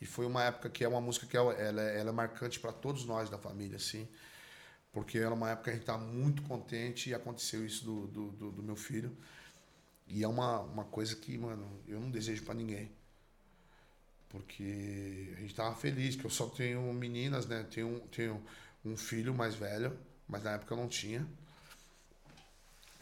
E 0.02 0.06
foi 0.06 0.26
uma 0.26 0.44
época 0.44 0.70
que 0.70 0.84
é 0.84 0.88
uma 0.88 1.02
música 1.02 1.28
que 1.28 1.38
é, 1.38 1.40
ela, 1.40 1.82
é- 1.84 2.00
ela 2.00 2.10
é 2.10 2.14
marcante 2.14 2.60
para 2.60 2.74
todos 2.74 3.06
nós 3.06 3.30
da 3.30 3.38
família, 3.38 3.78
assim. 3.78 4.08
Porque 4.94 5.20
era 5.20 5.34
uma 5.34 5.52
época 5.52 5.66
que 5.66 5.72
a 5.72 5.74
gente 5.76 5.86
tá 5.86 5.98
muito 5.98 6.42
contente 6.44 7.10
e 7.12 7.16
aconteceu 7.16 7.66
isso 7.66 7.86
do, 7.86 8.08
do, 8.08 8.32
do, 8.32 8.52
do 8.54 8.64
meu 8.64 8.76
filho. 8.78 9.16
E 10.08 10.24
é 10.24 10.28
uma, 10.28 10.62
uma 10.62 10.86
coisa 10.86 11.16
que, 11.16 11.38
mano, 11.38 11.68
eu 11.88 12.00
não 12.00 12.12
desejo 12.12 12.44
para 12.44 12.54
ninguém. 12.56 12.92
Porque 14.30 15.34
a 15.38 15.42
gente 15.42 15.54
tava 15.56 15.76
feliz, 15.76 16.16
que 16.16 16.26
eu 16.26 16.30
só 16.30 16.48
tenho 16.48 16.82
meninas, 16.94 17.46
né? 17.46 17.64
Tenho, 17.70 18.00
tenho 18.12 18.42
um 18.86 18.96
filho 18.96 19.34
mais 19.34 19.56
velho, 19.56 19.98
mas 20.28 20.44
na 20.44 20.52
época 20.52 20.74
eu 20.74 20.78
não 20.78 20.88
tinha. 20.88 21.28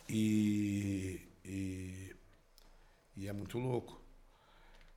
E, 0.09 1.21
e, 1.45 2.15
e 3.15 3.27
é 3.27 3.33
muito 3.33 3.59
louco. 3.59 4.01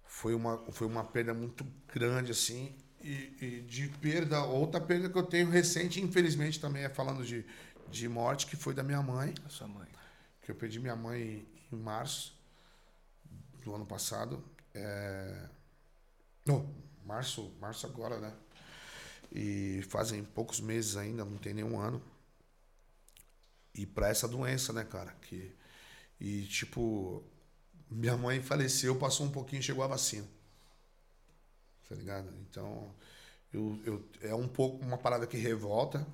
Foi 0.04 0.34
uma, 0.34 0.58
foi 0.72 0.86
uma 0.86 1.04
perda 1.04 1.34
muito 1.34 1.64
grande, 1.92 2.32
assim. 2.32 2.74
E, 3.02 3.36
e 3.40 3.60
de 3.62 3.88
perda, 3.88 4.42
outra 4.44 4.80
perda 4.80 5.10
que 5.10 5.18
eu 5.18 5.24
tenho 5.24 5.50
recente, 5.50 6.00
infelizmente, 6.00 6.60
também 6.60 6.84
é 6.84 6.88
falando 6.88 7.24
de, 7.24 7.44
de 7.90 8.08
morte, 8.08 8.46
que 8.46 8.56
foi 8.56 8.74
da 8.74 8.82
minha 8.82 9.02
mãe 9.02 9.34
A 9.44 9.48
sua 9.48 9.68
mãe. 9.68 9.88
que 10.40 10.50
eu 10.50 10.54
perdi 10.54 10.78
minha 10.80 10.96
mãe 10.96 11.46
em 11.70 11.76
março 11.76 12.34
do 13.64 13.74
ano 13.74 13.84
passado. 13.86 14.42
É... 14.74 15.48
Não, 16.46 16.74
março, 17.04 17.52
março 17.60 17.86
agora, 17.86 18.18
né? 18.18 18.32
E 19.34 19.82
fazem 19.88 20.22
poucos 20.24 20.60
meses 20.60 20.96
ainda, 20.96 21.24
não 21.24 21.38
tem 21.38 21.54
nenhum 21.54 21.78
ano. 21.78 22.02
E 23.74 23.86
pra 23.86 24.08
essa 24.08 24.28
doença, 24.28 24.72
né, 24.72 24.84
cara? 24.84 25.12
Que... 25.22 25.54
E 26.20 26.44
tipo, 26.44 27.24
minha 27.90 28.16
mãe 28.16 28.40
faleceu, 28.40 28.96
passou 28.96 29.26
um 29.26 29.30
pouquinho, 29.30 29.62
chegou 29.62 29.84
a 29.84 29.88
vacina. 29.88 30.26
Tá 31.88 31.94
ligado? 31.94 32.28
Então, 32.48 32.94
eu, 33.52 33.78
eu, 33.84 34.08
é 34.22 34.34
um 34.34 34.48
pouco 34.48 34.84
uma 34.84 34.96
parada 34.96 35.26
que 35.26 35.36
revolta 35.36 36.06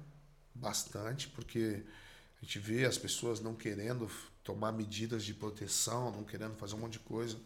bastante, 0.55 1.29
porque 1.29 1.85
a 2.41 2.45
gente 2.45 2.59
vê 2.59 2.85
as 2.85 2.99
pessoas 2.99 3.41
não 3.41 3.55
querendo 3.55 4.11
tomar 4.43 4.73
medidas 4.73 5.25
de 5.25 5.35
proteção, 5.35 6.11
não 6.11 6.25
querendo 6.25 6.57
fazer 6.57 6.75
um 6.75 6.79
monte 6.79 6.95
de 6.95 7.01
coisa. 7.01 7.39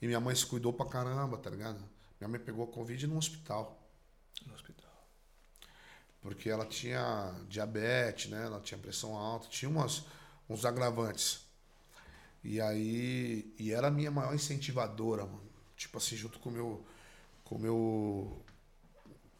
E 0.00 0.06
minha 0.06 0.20
mãe 0.20 0.34
se 0.34 0.44
cuidou 0.44 0.72
pra 0.72 0.86
caramba, 0.86 1.38
tá 1.38 1.48
ligado? 1.48 1.82
Minha 2.20 2.28
mãe 2.28 2.40
pegou 2.40 2.66
Covid 2.66 3.06
no 3.06 3.16
hospital, 3.16 3.80
No 4.46 4.54
hospital. 4.54 4.71
Porque 6.22 6.48
ela 6.48 6.64
tinha 6.64 7.34
diabetes, 7.48 8.30
né? 8.30 8.44
Ela 8.46 8.60
tinha 8.60 8.78
pressão 8.78 9.16
alta, 9.16 9.48
tinha 9.48 9.68
umas, 9.68 10.04
uns 10.48 10.64
agravantes. 10.64 11.44
E 12.44 12.60
aí, 12.60 13.52
e 13.58 13.72
era 13.72 13.88
a 13.88 13.90
minha 13.90 14.10
maior 14.10 14.34
incentivadora, 14.34 15.26
mano. 15.26 15.42
Tipo 15.76 15.98
assim, 15.98 16.16
junto 16.16 16.38
com 16.38 16.50
meu 16.50 16.84
com 17.44 17.58
meu 17.58 18.42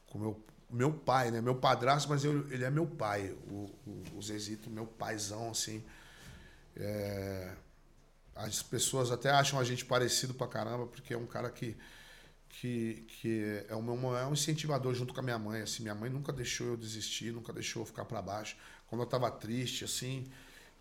com 0.08 0.18
meu 0.18 0.44
meu 0.70 0.92
pai, 0.92 1.30
né? 1.30 1.40
Meu 1.40 1.54
padrasto, 1.54 2.08
mas 2.08 2.24
eu, 2.24 2.50
ele 2.50 2.64
é 2.64 2.70
meu 2.70 2.86
pai, 2.86 3.30
o, 3.50 3.70
o, 3.86 4.02
o 4.16 4.22
Zezito, 4.22 4.70
meu 4.70 4.86
paizão, 4.86 5.50
assim. 5.50 5.84
É, 6.74 7.54
as 8.34 8.62
pessoas 8.62 9.10
até 9.10 9.30
acham 9.30 9.60
a 9.60 9.64
gente 9.64 9.84
parecido 9.84 10.32
pra 10.32 10.46
caramba, 10.48 10.86
porque 10.86 11.12
é 11.12 11.18
um 11.18 11.26
cara 11.26 11.50
que, 11.50 11.76
que, 12.52 13.04
que 13.08 13.64
é 13.68 13.74
o 13.74 13.82
meu 13.82 13.96
maior 13.96 14.32
incentivador 14.32 14.94
junto 14.94 15.12
com 15.12 15.20
a 15.20 15.22
minha 15.22 15.38
mãe. 15.38 15.62
Assim, 15.62 15.82
minha 15.82 15.94
mãe 15.94 16.10
nunca 16.10 16.32
deixou 16.32 16.68
eu 16.68 16.76
desistir, 16.76 17.32
nunca 17.32 17.52
deixou 17.52 17.82
eu 17.82 17.86
ficar 17.86 18.04
para 18.04 18.22
baixo. 18.22 18.56
Quando 18.88 19.02
eu 19.02 19.06
tava 19.06 19.30
triste, 19.30 19.84
assim, 19.84 20.26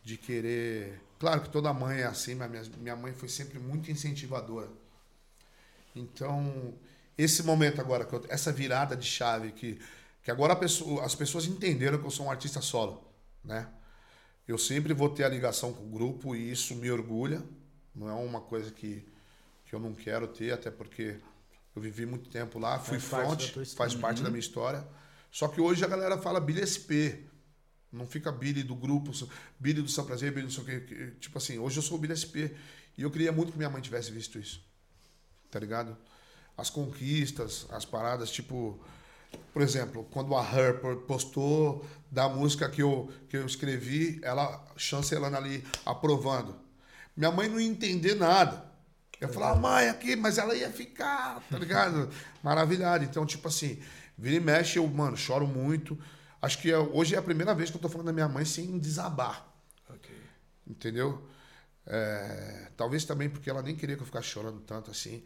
de 0.04 0.18
querer. 0.18 1.02
Claro 1.20 1.42
que 1.42 1.50
toda 1.50 1.74
mãe 1.74 2.02
é 2.02 2.06
assim, 2.06 2.36
mas 2.36 2.50
minha, 2.52 2.64
minha 2.78 2.96
mãe 2.96 3.14
foi 3.14 3.30
sempre 3.30 3.60
muito 3.60 3.90
incentivadora. 3.92 4.70
Então, 5.96 6.74
esse 7.18 7.44
momento 7.44 7.82
agora, 7.82 8.08
eu- 8.12 8.26
essa 8.30 8.52
virada 8.52 8.96
de 8.96 9.06
chave 9.06 9.52
que, 9.52 9.80
que 10.24 10.32
agora 10.32 10.56
pessoa- 10.56 11.06
as 11.06 11.16
pessoas 11.16 11.46
entenderam 11.46 11.98
que 12.00 12.06
eu 12.06 12.12
sou 12.12 12.26
um 12.28 12.32
artista 12.32 12.62
solo, 12.62 13.04
né? 13.44 13.68
Eu 14.48 14.58
sempre 14.58 14.94
vou 14.94 15.10
ter 15.10 15.24
a 15.24 15.30
ligação 15.30 15.74
com 15.74 15.84
o 15.86 15.90
grupo 15.90 16.36
e 16.36 16.52
isso 16.52 16.76
me 16.76 16.92
orgulha. 16.92 17.44
Não 17.96 18.10
é 18.10 18.14
uma 18.14 18.42
coisa 18.42 18.72
que, 18.72 19.06
que 19.66 19.74
eu 19.76 19.80
não 19.80 19.94
quero 19.94 20.28
ter, 20.28 20.52
até 20.54 20.72
porque 20.72 21.18
eu 21.76 21.82
vivi 21.82 22.06
muito 22.06 22.30
tempo 22.30 22.60
lá, 22.60 22.80
fui 22.80 23.00
Faz 23.00 23.28
parte 23.28 23.76
faz 23.76 23.96
parte 23.96 24.22
da 24.22 24.30
minha 24.30 24.40
história. 24.40 24.86
Só 25.32 25.48
que 25.48 25.62
hoje 25.62 25.84
a 25.84 25.88
galera 25.88 26.18
fala 26.18 26.40
Billy 26.40 26.66
SP. 26.68 27.26
Não 27.92 28.06
fica 28.06 28.32
Billy 28.32 28.64
do 28.64 28.76
grupo, 28.76 29.12
Billy 29.60 29.82
do 29.82 29.90
São 29.90 30.06
Prazer, 30.06 30.32
Billy 30.32 30.48
do 30.48 30.54
sei 30.54 30.64
o 30.64 30.86
que. 30.86 31.12
Tipo 31.20 31.38
assim, 31.38 31.60
hoje 31.60 31.78
eu 31.78 31.84
sou 31.84 31.98
o 31.98 32.00
Billy 32.02 32.16
SP. 32.16 32.56
E 32.98 33.04
eu 33.04 33.12
queria 33.12 33.32
muito 33.32 33.52
que 33.52 33.58
minha 33.58 33.70
mãe 33.70 33.82
tivesse 33.82 34.12
visto 34.12 34.38
isso. 34.40 34.62
Tá 35.50 35.60
ligado? 35.60 35.98
as 36.58 36.70
conquistas, 36.70 37.66
as 37.72 37.86
paradas, 37.86 38.30
tipo. 38.30 38.80
Por 39.54 39.62
exemplo, 39.62 40.06
quando 40.12 40.36
a 40.36 40.42
Harper 40.42 40.98
postou 40.98 41.86
da 42.10 42.28
música 42.28 42.70
que 42.70 42.82
eu, 42.82 43.10
que 43.30 43.38
eu 43.38 43.46
escrevi, 43.46 44.20
ela 44.22 44.62
chancelando 44.76 45.38
ali, 45.38 45.64
aprovando. 45.86 46.54
Minha 47.16 47.32
mãe 47.32 47.48
não 47.48 47.60
ia 47.60 47.68
entender 47.68 48.14
nada. 48.14 48.71
Eu 49.22 49.30
falava, 49.30 49.60
mãe, 49.60 49.88
aqui, 49.88 50.16
mas 50.16 50.40
ela 50.40 50.56
ia 50.56 50.72
ficar, 50.72 51.40
tá 51.48 51.58
ligado? 51.60 52.10
Maravilhada. 52.42 53.04
Então, 53.06 53.24
tipo 53.24 53.48
assim, 53.48 53.80
vira 54.18 54.36
e 54.36 54.40
mexe, 54.40 54.80
eu, 54.80 54.88
mano, 54.88 55.16
choro 55.16 55.48
muito. 55.48 55.96
Acho 56.42 56.58
que 56.58 56.72
é- 56.72 56.78
hoje 56.78 57.14
é 57.14 57.20
a 57.20 57.22
primeira 57.22 57.54
vez 57.54 57.70
que 57.70 57.78
eu 57.78 57.82
tô 57.82 57.88
falando 57.88 58.08
da 58.08 58.14
minha 58.14 58.28
mãe 58.28 58.44
sem 58.44 58.80
desabar. 58.80 59.48
Ok. 59.88 60.10
Entendeu? 60.66 61.24
É, 61.86 62.72
talvez 62.76 63.06
também 63.06 63.30
porque 63.30 63.48
ela 63.50 63.62
nem 63.62 63.76
queria 63.76 63.96
que 63.96 64.02
eu 64.02 64.06
ficasse 64.08 64.28
chorando 64.28 64.60
tanto 64.62 64.90
assim. 64.90 65.24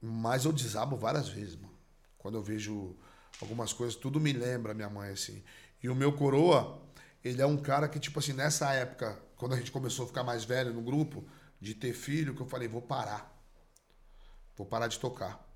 Mas 0.00 0.46
eu 0.46 0.52
desabo 0.52 0.96
várias 0.96 1.28
vezes, 1.28 1.56
mano. 1.56 1.74
Quando 2.16 2.36
eu 2.36 2.42
vejo 2.42 2.96
algumas 3.40 3.72
coisas, 3.74 3.94
tudo 3.96 4.18
me 4.18 4.32
lembra 4.32 4.72
minha 4.72 4.88
mãe, 4.88 5.10
assim. 5.10 5.42
E 5.82 5.90
o 5.90 5.94
meu 5.94 6.12
coroa, 6.12 6.80
ele 7.22 7.42
é 7.42 7.46
um 7.46 7.58
cara 7.58 7.86
que, 7.86 7.98
tipo 8.00 8.18
assim, 8.18 8.32
nessa 8.32 8.72
época, 8.72 9.18
quando 9.36 9.52
a 9.54 9.56
gente 9.58 9.70
começou 9.70 10.06
a 10.06 10.08
ficar 10.08 10.24
mais 10.24 10.44
velho 10.44 10.72
no 10.72 10.80
grupo, 10.80 11.22
de 11.60 11.74
ter 11.74 11.92
filho, 11.92 12.34
que 12.34 12.40
eu 12.40 12.46
falei, 12.46 12.66
vou 12.66 12.80
parar. 12.80 13.36
Vou 14.56 14.66
parar 14.66 14.86
de 14.86 14.98
tocar. 14.98 15.46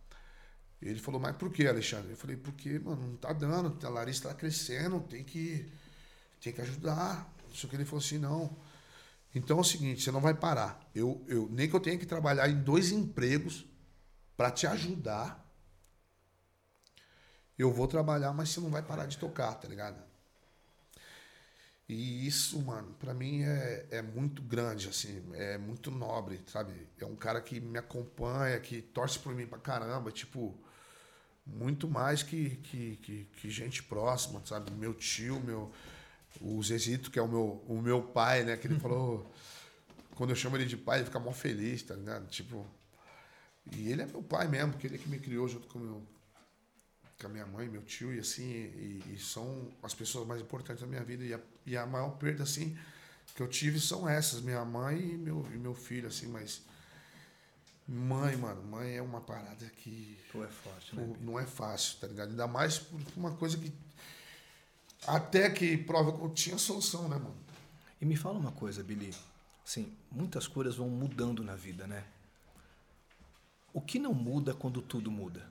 Ele 0.83 1.01
falou, 1.01 1.21
mas 1.21 1.35
por 1.37 1.51
que, 1.51 1.67
Alexandre? 1.67 2.11
Eu 2.11 2.17
falei, 2.17 2.37
porque, 2.37 2.79
mano, 2.79 3.07
não 3.07 3.17
tá 3.17 3.33
dando. 3.33 3.85
A 3.87 3.89
Larissa 3.89 4.29
tá 4.29 4.35
crescendo, 4.35 5.01
tem 5.01 5.25
que, 5.25 5.67
tem 6.41 6.53
que 6.53 6.61
ajudar. 6.61 7.33
Só 7.53 7.67
que 7.67 7.75
ele 7.75 7.87
falou 7.87 8.05
assim, 8.05 8.19
não. 8.19 8.55
Então 9.35 9.57
é 9.57 9.61
o 9.61 9.65
seguinte, 9.65 10.03
você 10.03 10.11
não 10.11 10.21
vai 10.21 10.35
parar. 10.35 10.79
Eu, 10.95 11.25
eu, 11.27 11.49
nem 11.51 11.69
que 11.69 11.75
eu 11.75 11.81
tenha 11.81 11.99
que 11.99 12.05
trabalhar 12.05 12.49
em 12.49 12.63
dois 12.63 12.93
empregos 12.93 13.65
para 14.37 14.51
te 14.51 14.67
ajudar. 14.67 15.43
Eu 17.59 17.73
vou 17.73 17.89
trabalhar, 17.89 18.33
mas 18.35 18.51
você 18.51 18.61
não 18.61 18.71
vai 18.71 18.83
parar 18.83 19.07
de 19.07 19.17
tocar, 19.17 19.55
tá 19.55 19.67
ligado? 19.67 20.04
E 21.89 22.26
isso, 22.26 22.61
mano, 22.62 22.95
pra 22.99 23.12
mim 23.12 23.43
é, 23.43 23.87
é 23.91 24.03
muito 24.03 24.41
grande, 24.41 24.89
assim, 24.89 25.22
é 25.35 25.59
muito 25.59 25.91
nobre, 25.91 26.41
sabe? 26.47 26.72
É 26.99 27.05
um 27.05 27.14
cara 27.14 27.43
que 27.43 27.61
me 27.61 27.78
acompanha, 27.78 28.59
que 28.59 28.80
torce 28.80 29.18
por 29.18 29.35
mim 29.35 29.47
pra 29.47 29.59
caramba, 29.59 30.11
tipo, 30.11 30.59
muito 31.47 31.87
mais 31.89 32.22
que, 32.22 32.57
que, 32.57 32.97
que, 32.97 33.24
que 33.37 33.51
gente 33.51 33.82
próxima, 33.82 34.43
sabe? 34.47 34.70
Meu 34.72 34.95
tio, 34.95 35.41
meu. 35.41 35.70
O 36.41 36.62
Zezito, 36.62 37.11
que 37.11 37.18
é 37.18 37.22
o 37.22 37.28
meu, 37.28 37.64
o 37.68 37.80
meu 37.80 38.03
pai, 38.03 38.45
né? 38.45 38.57
Que 38.57 38.66
ele 38.66 38.80
falou. 38.80 39.30
Quando 40.16 40.30
eu 40.30 40.37
chamo 40.37 40.57
ele 40.57 40.64
de 40.64 40.76
pai, 40.76 40.99
ele 40.99 41.07
fica 41.07 41.18
mó 41.18 41.32
feliz, 41.32 41.82
tá 41.82 41.95
ligado? 41.95 42.26
Tipo. 42.28 42.66
E 43.72 43.91
ele 43.91 44.03
é 44.03 44.07
meu 44.07 44.22
pai 44.22 44.49
mesmo, 44.49 44.72
porque 44.72 44.87
ele 44.87 44.97
é 44.97 44.99
que 44.99 45.09
me 45.09 45.18
criou 45.18 45.49
junto 45.49 45.68
com, 45.68 45.78
meu, 45.78 46.03
com 47.18 47.26
a 47.26 47.30
minha 47.30 47.47
mãe, 47.47 47.68
meu 47.68 47.82
tio, 47.82 48.12
e 48.12 48.18
assim, 48.18 48.45
e, 48.45 49.14
e 49.14 49.18
são 49.18 49.72
as 49.82 49.95
pessoas 49.95 50.26
mais 50.26 50.41
importantes 50.41 50.82
da 50.82 50.87
minha 50.87 51.03
vida. 51.03 51.24
E 51.24 51.32
a, 51.32 51.41
e 51.67 51.77
a 51.77 51.87
maior 51.87 52.11
perda, 52.11 52.43
assim, 52.43 52.77
que 53.35 53.43
eu 53.43 53.49
tive 53.49 53.81
são 53.81 54.09
essas, 54.09 54.41
minha 54.41 54.65
mãe 54.65 54.99
e 54.99 55.17
meu, 55.17 55.47
e 55.53 55.57
meu 55.57 55.75
filho, 55.75 56.09
assim, 56.09 56.27
mas. 56.27 56.62
Mãe, 57.87 58.35
mano, 58.37 58.62
mãe 58.62 58.97
é 58.97 59.03
uma 59.03 59.21
parada 59.21 59.67
que. 59.77 60.19
Tu 60.31 60.43
é 60.43 60.49
forte, 60.49 60.97
né? 60.97 61.17
Não 61.21 61.39
é 61.39 61.45
fácil, 61.45 61.99
tá 62.01 62.07
ligado? 62.07 62.31
Ainda 62.31 62.47
mais 62.47 62.79
por 62.79 63.01
uma 63.17 63.33
coisa 63.35 63.59
que. 63.59 63.73
Até 65.07 65.51
que 65.51 65.77
prova 65.77 66.17
que 66.17 66.25
eu 66.25 66.31
tinha 66.31 66.57
solução, 66.57 67.09
né, 67.09 67.17
mano? 67.17 67.37
E 68.01 68.07
me 68.07 68.17
fala 68.17 68.39
uma 68.39 68.53
coisa, 68.53 68.83
Billy. 68.83 69.15
Assim, 69.67 69.95
muitas 70.11 70.47
coisas 70.47 70.77
vão 70.77 70.89
mudando 70.89 71.43
na 71.43 71.55
vida, 71.55 71.87
né? 71.87 72.05
O 73.73 73.81
que 73.81 73.99
não 73.99 74.15
muda 74.15 74.55
quando 74.55 74.81
tudo 74.81 75.11
muda? 75.11 75.47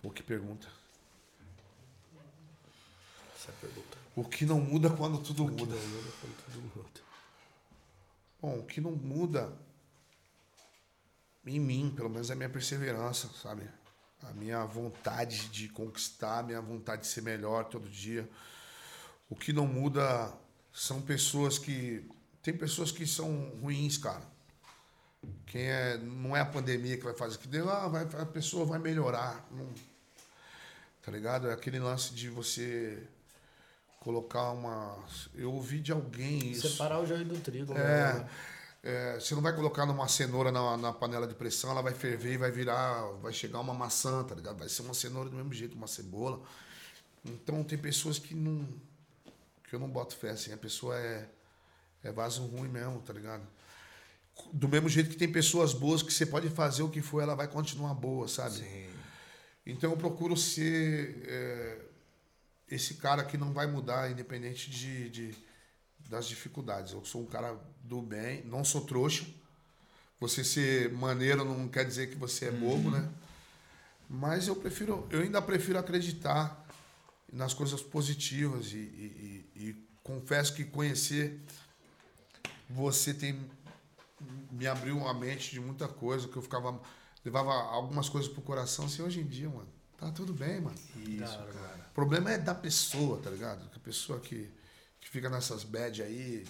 Pô, 0.00 0.10
que 0.10 0.22
pergunta. 0.22 0.79
Essa 3.40 3.52
pergunta. 3.52 3.96
O 4.14 4.22
que 4.22 4.44
não 4.44 4.60
muda 4.60 4.90
quando 4.90 5.18
tudo 5.18 5.44
muda? 5.44 5.74
Não 5.74 5.88
muda 5.88 6.12
quando 6.20 6.44
tudo 6.44 6.60
muda. 6.76 7.00
Bom, 8.42 8.58
o 8.58 8.66
que 8.66 8.82
não 8.82 8.92
muda 8.92 9.50
em 11.46 11.58
mim, 11.58 11.90
pelo 11.96 12.10
menos, 12.10 12.28
é 12.28 12.34
a 12.34 12.36
minha 12.36 12.50
perseverança, 12.50 13.30
sabe? 13.42 13.66
A 14.22 14.32
minha 14.34 14.62
vontade 14.66 15.48
de 15.48 15.70
conquistar, 15.70 16.40
a 16.40 16.42
minha 16.42 16.60
vontade 16.60 17.02
de 17.02 17.08
ser 17.08 17.22
melhor 17.22 17.64
todo 17.64 17.88
dia. 17.88 18.28
O 19.30 19.34
que 19.34 19.54
não 19.54 19.66
muda 19.66 20.30
são 20.70 21.00
pessoas 21.00 21.58
que. 21.58 22.06
Tem 22.42 22.54
pessoas 22.54 22.92
que 22.92 23.06
são 23.06 23.50
ruins, 23.62 23.96
cara. 23.96 24.22
Quem 25.46 25.62
é, 25.62 25.96
não 25.96 26.36
é 26.36 26.40
a 26.40 26.46
pandemia 26.46 26.96
que 26.98 27.04
vai 27.04 27.14
fazer 27.14 27.38
que 27.38 27.48
deu, 27.48 27.68
ah, 27.70 27.88
vai, 27.88 28.02
a 28.02 28.26
pessoa 28.26 28.66
vai 28.66 28.78
melhorar. 28.78 29.46
Não, 29.50 29.72
tá 31.02 31.10
ligado? 31.10 31.48
É 31.48 31.52
aquele 31.52 31.78
lance 31.78 32.14
de 32.14 32.28
você 32.28 33.06
colocar 34.00 34.50
uma. 34.50 34.98
Eu 35.34 35.52
ouvi 35.52 35.78
de 35.78 35.92
alguém 35.92 36.50
isso. 36.50 36.68
Separar 36.70 37.00
o 37.00 37.06
joio 37.06 37.24
do 37.24 37.38
trigo. 37.38 37.74
É, 37.74 38.14
né? 38.14 38.28
é, 38.82 39.20
você 39.20 39.34
não 39.34 39.42
vai 39.42 39.54
colocar 39.54 39.86
numa 39.86 40.08
cenoura 40.08 40.50
na, 40.50 40.76
na 40.76 40.92
panela 40.92 41.26
de 41.26 41.34
pressão, 41.34 41.70
ela 41.70 41.82
vai 41.82 41.92
ferver 41.92 42.32
e 42.32 42.38
vai 42.38 42.50
virar, 42.50 43.02
vai 43.20 43.32
chegar 43.32 43.60
uma 43.60 43.74
maçã, 43.74 44.24
tá 44.24 44.34
ligado? 44.34 44.58
Vai 44.58 44.68
ser 44.68 44.82
uma 44.82 44.94
cenoura 44.94 45.28
do 45.28 45.36
mesmo 45.36 45.52
jeito, 45.52 45.76
uma 45.76 45.86
cebola. 45.86 46.42
Então 47.24 47.62
tem 47.62 47.78
pessoas 47.78 48.18
que 48.18 48.34
não. 48.34 48.66
que 49.68 49.74
eu 49.74 49.78
não 49.78 49.88
boto 49.88 50.16
fé 50.16 50.30
assim. 50.30 50.52
A 50.52 50.56
pessoa 50.56 50.98
é, 50.98 51.28
é 52.02 52.10
vaso 52.10 52.44
ruim 52.46 52.68
mesmo, 52.68 53.00
tá 53.02 53.12
ligado? 53.12 53.46
Do 54.50 54.66
mesmo 54.66 54.88
jeito 54.88 55.10
que 55.10 55.16
tem 55.16 55.30
pessoas 55.30 55.74
boas 55.74 56.02
que 56.02 56.10
você 56.10 56.24
pode 56.24 56.48
fazer 56.48 56.82
o 56.82 56.88
que 56.88 57.02
for, 57.02 57.20
ela 57.20 57.34
vai 57.34 57.46
continuar 57.46 57.92
boa, 57.92 58.26
sabe? 58.26 58.56
Sim. 58.56 58.88
Então 59.66 59.90
eu 59.90 59.96
procuro 59.98 60.34
ser 60.34 61.22
é, 61.26 61.89
esse 62.70 62.94
cara 62.94 63.24
que 63.24 63.36
não 63.36 63.52
vai 63.52 63.66
mudar, 63.66 64.10
independente 64.10 64.70
de, 64.70 65.08
de- 65.10 65.34
das 66.08 66.26
dificuldades. 66.26 66.92
Eu 66.92 67.04
sou 67.04 67.22
um 67.22 67.26
cara 67.26 67.58
do 67.82 68.00
bem, 68.00 68.42
não 68.44 68.64
sou 68.64 68.82
trouxa. 68.82 69.26
Você 70.20 70.44
ser 70.44 70.92
maneiro 70.92 71.44
não 71.44 71.68
quer 71.68 71.84
dizer 71.84 72.08
que 72.10 72.16
você 72.16 72.46
é 72.46 72.50
bobo, 72.50 72.90
né? 72.90 73.08
Mas 74.08 74.48
eu 74.48 74.56
prefiro, 74.56 75.06
eu 75.10 75.20
ainda 75.20 75.40
prefiro 75.40 75.78
acreditar 75.78 76.66
nas 77.32 77.54
coisas 77.54 77.80
positivas 77.82 78.72
e, 78.72 78.76
e- 78.76 79.46
e- 79.56 79.68
e 79.68 79.88
confesso 80.02 80.52
que 80.54 80.64
conhecer 80.64 81.40
você 82.68 83.14
tem 83.14 83.38
me 84.50 84.66
abriu 84.66 85.06
a 85.06 85.14
mente 85.14 85.50
de 85.52 85.60
muita 85.60 85.88
coisa 85.88 86.28
que 86.28 86.36
eu 86.36 86.42
ficava 86.42 86.78
levava 87.24 87.52
algumas 87.52 88.08
coisas 88.08 88.30
pro 88.30 88.42
coração 88.42 88.84
assim 88.86 89.02
hoje 89.02 89.20
em 89.20 89.26
dia 89.26 89.48
mano 89.48 89.68
tá 90.00 90.10
tudo 90.10 90.32
bem 90.32 90.60
mano 90.60 90.78
Isso, 90.96 91.38
cara. 91.52 91.86
o 91.90 91.94
problema 91.94 92.32
é 92.32 92.38
da 92.38 92.54
pessoa 92.54 93.20
tá 93.22 93.30
ligado 93.30 93.68
que 93.70 93.76
a 93.76 93.80
pessoa 93.80 94.18
que, 94.20 94.50
que 95.00 95.08
fica 95.08 95.28
nessas 95.30 95.62
bad 95.64 96.02
aí 96.02 96.46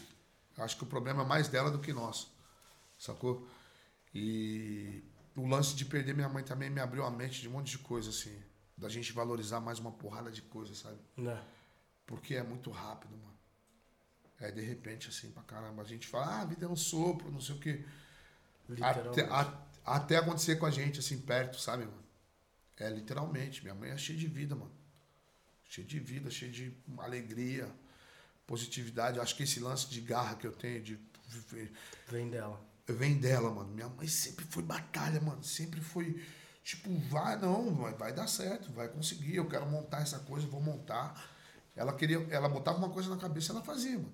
acho 0.58 0.76
que 0.76 0.84
o 0.84 0.86
problema 0.86 1.22
é 1.22 1.26
mais 1.26 1.48
dela 1.48 1.70
do 1.70 1.78
que 1.78 1.92
nosso 1.92 2.32
sacou 2.98 3.48
e 4.14 5.02
o 5.36 5.46
lance 5.46 5.74
de 5.74 5.84
perder 5.84 6.14
minha 6.14 6.28
mãe 6.28 6.42
também 6.44 6.70
me 6.70 6.80
abriu 6.80 7.04
a 7.04 7.10
mente 7.10 7.40
de 7.40 7.48
um 7.48 7.52
monte 7.52 7.70
de 7.72 7.78
coisa 7.78 8.10
assim 8.10 8.36
da 8.76 8.88
gente 8.88 9.12
valorizar 9.12 9.60
mais 9.60 9.78
uma 9.78 9.92
porrada 9.92 10.30
de 10.30 10.42
coisa 10.42 10.74
sabe 10.74 10.98
Né? 11.16 11.42
porque 12.06 12.34
é 12.34 12.42
muito 12.42 12.70
rápido, 12.70 13.12
mano. 13.16 13.38
É 14.40 14.50
de 14.50 14.62
repente, 14.62 15.08
assim, 15.08 15.30
pra 15.30 15.42
caramba. 15.44 15.82
A 15.82 15.84
gente 15.84 16.08
fala, 16.08 16.26
ah, 16.26 16.40
a 16.40 16.44
vida 16.44 16.64
é 16.66 16.68
um 16.68 16.74
sopro, 16.74 17.30
não 17.30 17.40
sei 17.40 17.54
o 17.54 17.58
quê. 17.60 17.84
Até, 18.80 19.00
Literalmente. 19.00 19.30
a- 19.30 19.66
até 19.84 20.16
acontecer 20.16 20.56
com 20.56 20.66
a 20.66 20.70
gente, 20.72 20.98
assim, 20.98 21.20
perto, 21.20 21.60
sabe, 21.60 21.84
mano? 21.84 22.02
É, 22.80 22.88
literalmente. 22.88 23.62
Minha 23.62 23.74
mãe 23.74 23.90
é 23.90 23.96
cheia 23.98 24.18
de 24.18 24.26
vida, 24.26 24.56
mano. 24.56 24.72
Cheia 25.68 25.86
de 25.86 26.00
vida, 26.00 26.30
cheia 26.30 26.50
de 26.50 26.74
alegria, 26.98 27.70
positividade. 28.46 29.18
Eu 29.18 29.22
acho 29.22 29.36
que 29.36 29.42
esse 29.44 29.60
lance 29.60 29.86
de 29.88 30.00
garra 30.00 30.34
que 30.34 30.46
eu 30.46 30.52
tenho, 30.52 30.82
de 30.82 30.98
Vem 32.08 32.28
dela. 32.28 32.60
vem 32.88 33.18
dela, 33.18 33.50
mano. 33.52 33.70
Minha 33.72 33.88
mãe 33.88 34.08
sempre 34.08 34.44
foi 34.46 34.62
batalha, 34.62 35.20
mano. 35.20 35.44
Sempre 35.44 35.80
foi, 35.80 36.20
tipo, 36.64 36.92
vai, 37.08 37.38
não, 37.38 37.72
vai, 37.74 37.94
vai 37.94 38.12
dar 38.12 38.26
certo, 38.26 38.72
vai 38.72 38.88
conseguir. 38.88 39.36
Eu 39.36 39.46
quero 39.48 39.66
montar 39.66 40.00
essa 40.00 40.18
coisa, 40.20 40.46
vou 40.46 40.60
montar. 40.60 41.30
Ela 41.76 41.92
queria, 41.92 42.18
ela 42.30 42.48
botava 42.48 42.78
uma 42.78 42.90
coisa 42.90 43.08
na 43.10 43.16
cabeça, 43.16 43.52
ela 43.52 43.62
fazia, 43.62 43.96
mano. 43.96 44.12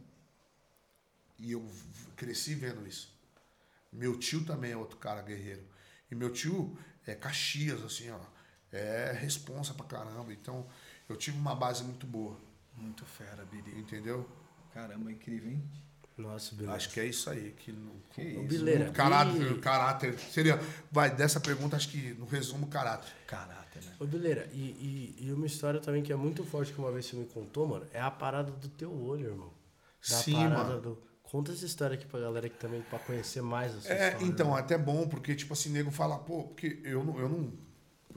E 1.39 1.53
eu 1.53 1.67
cresci 2.17 2.55
vendo 2.55 2.87
isso. 2.87 3.14
Meu 3.93 4.19
tio 4.19 4.45
também 4.45 4.73
é 4.73 4.77
outro 4.77 4.99
cara 4.99 5.23
guerreiro. 5.23 5.67
E 6.11 6.14
meu 6.14 6.33
tio 6.33 6.77
é 7.07 7.14
Caxias, 7.14 7.83
assim, 7.83 8.11
ó. 8.11 8.36
É 8.77 9.12
responsa 9.20 9.72
pra 9.74 9.87
caramba. 9.87 10.33
Então, 10.33 10.66
eu 11.09 11.16
tive 11.16 11.39
uma 11.39 11.55
base 11.55 11.83
muito 11.85 12.07
boa, 12.07 12.37
Muito 12.77 13.05
fera, 13.05 13.45
Billy. 13.45 13.79
entendeu? 13.79 14.29
Caramba, 14.74 15.11
incrível, 15.11 15.51
hein? 15.51 15.62
Nossa, 16.18 16.55
beleza. 16.55 16.77
Acho 16.77 16.91
que 16.91 17.01
é 17.01 17.05
isso 17.07 17.29
aí. 17.29 17.53
Que 17.59 17.72
não, 17.72 17.93
Que 18.11 18.22
isso. 18.22 18.43
Bileira, 18.45 18.91
Caráter, 18.91 19.53
e- 19.53 19.59
caráter. 19.59 20.18
Seria. 20.18 20.59
Vai, 20.91 21.14
dessa 21.14 21.39
pergunta, 21.41 21.77
acho 21.77 21.89
que 21.91 22.14
no 22.14 22.24
resumo, 22.27 22.66
caráter. 22.68 23.12
Caráter, 23.27 23.83
né? 23.85 23.95
Ô, 24.01 24.07
Bileira, 24.07 24.49
e, 24.53 25.14
e, 25.20 25.27
e 25.27 25.33
uma 25.33 25.45
história 25.47 25.79
também 25.81 26.03
que 26.03 26.11
é 26.12 26.16
muito 26.16 26.43
forte 26.45 26.72
que 26.72 26.79
uma 26.79 26.91
vez 26.91 27.05
você 27.07 27.16
me 27.16 27.27
contou, 27.27 27.66
mano, 27.68 27.87
é 27.93 28.01
a 28.01 28.11
parada 28.11 28.51
do 28.51 28.68
teu 28.68 28.91
olho, 28.93 29.27
irmão. 29.27 29.53
Da 30.09 30.16
Sim, 30.16 30.35
parada 30.35 30.64
mano. 30.64 30.81
do 30.81 31.07
Conta 31.22 31.51
essa 31.53 31.66
história 31.66 31.95
aqui 31.97 32.07
pra 32.07 32.20
galera 32.20 32.49
que 32.49 32.57
também, 32.57 32.81
pra 32.83 33.01
conhecer 33.01 33.43
mais 33.43 33.74
a 33.74 33.81
sua 33.81 33.91
É, 33.91 34.07
história. 34.11 34.27
então, 34.27 34.55
né? 34.55 34.61
até 34.61 34.79
bom, 34.79 35.09
porque, 35.09 35.35
tipo 35.35 35.53
assim, 35.53 35.70
nego 35.70 35.91
fala, 35.91 36.16
pô, 36.20 36.45
porque 36.45 36.81
eu 36.85 37.03
não. 37.05 37.18
Eu, 37.18 37.29
não, 37.29 37.53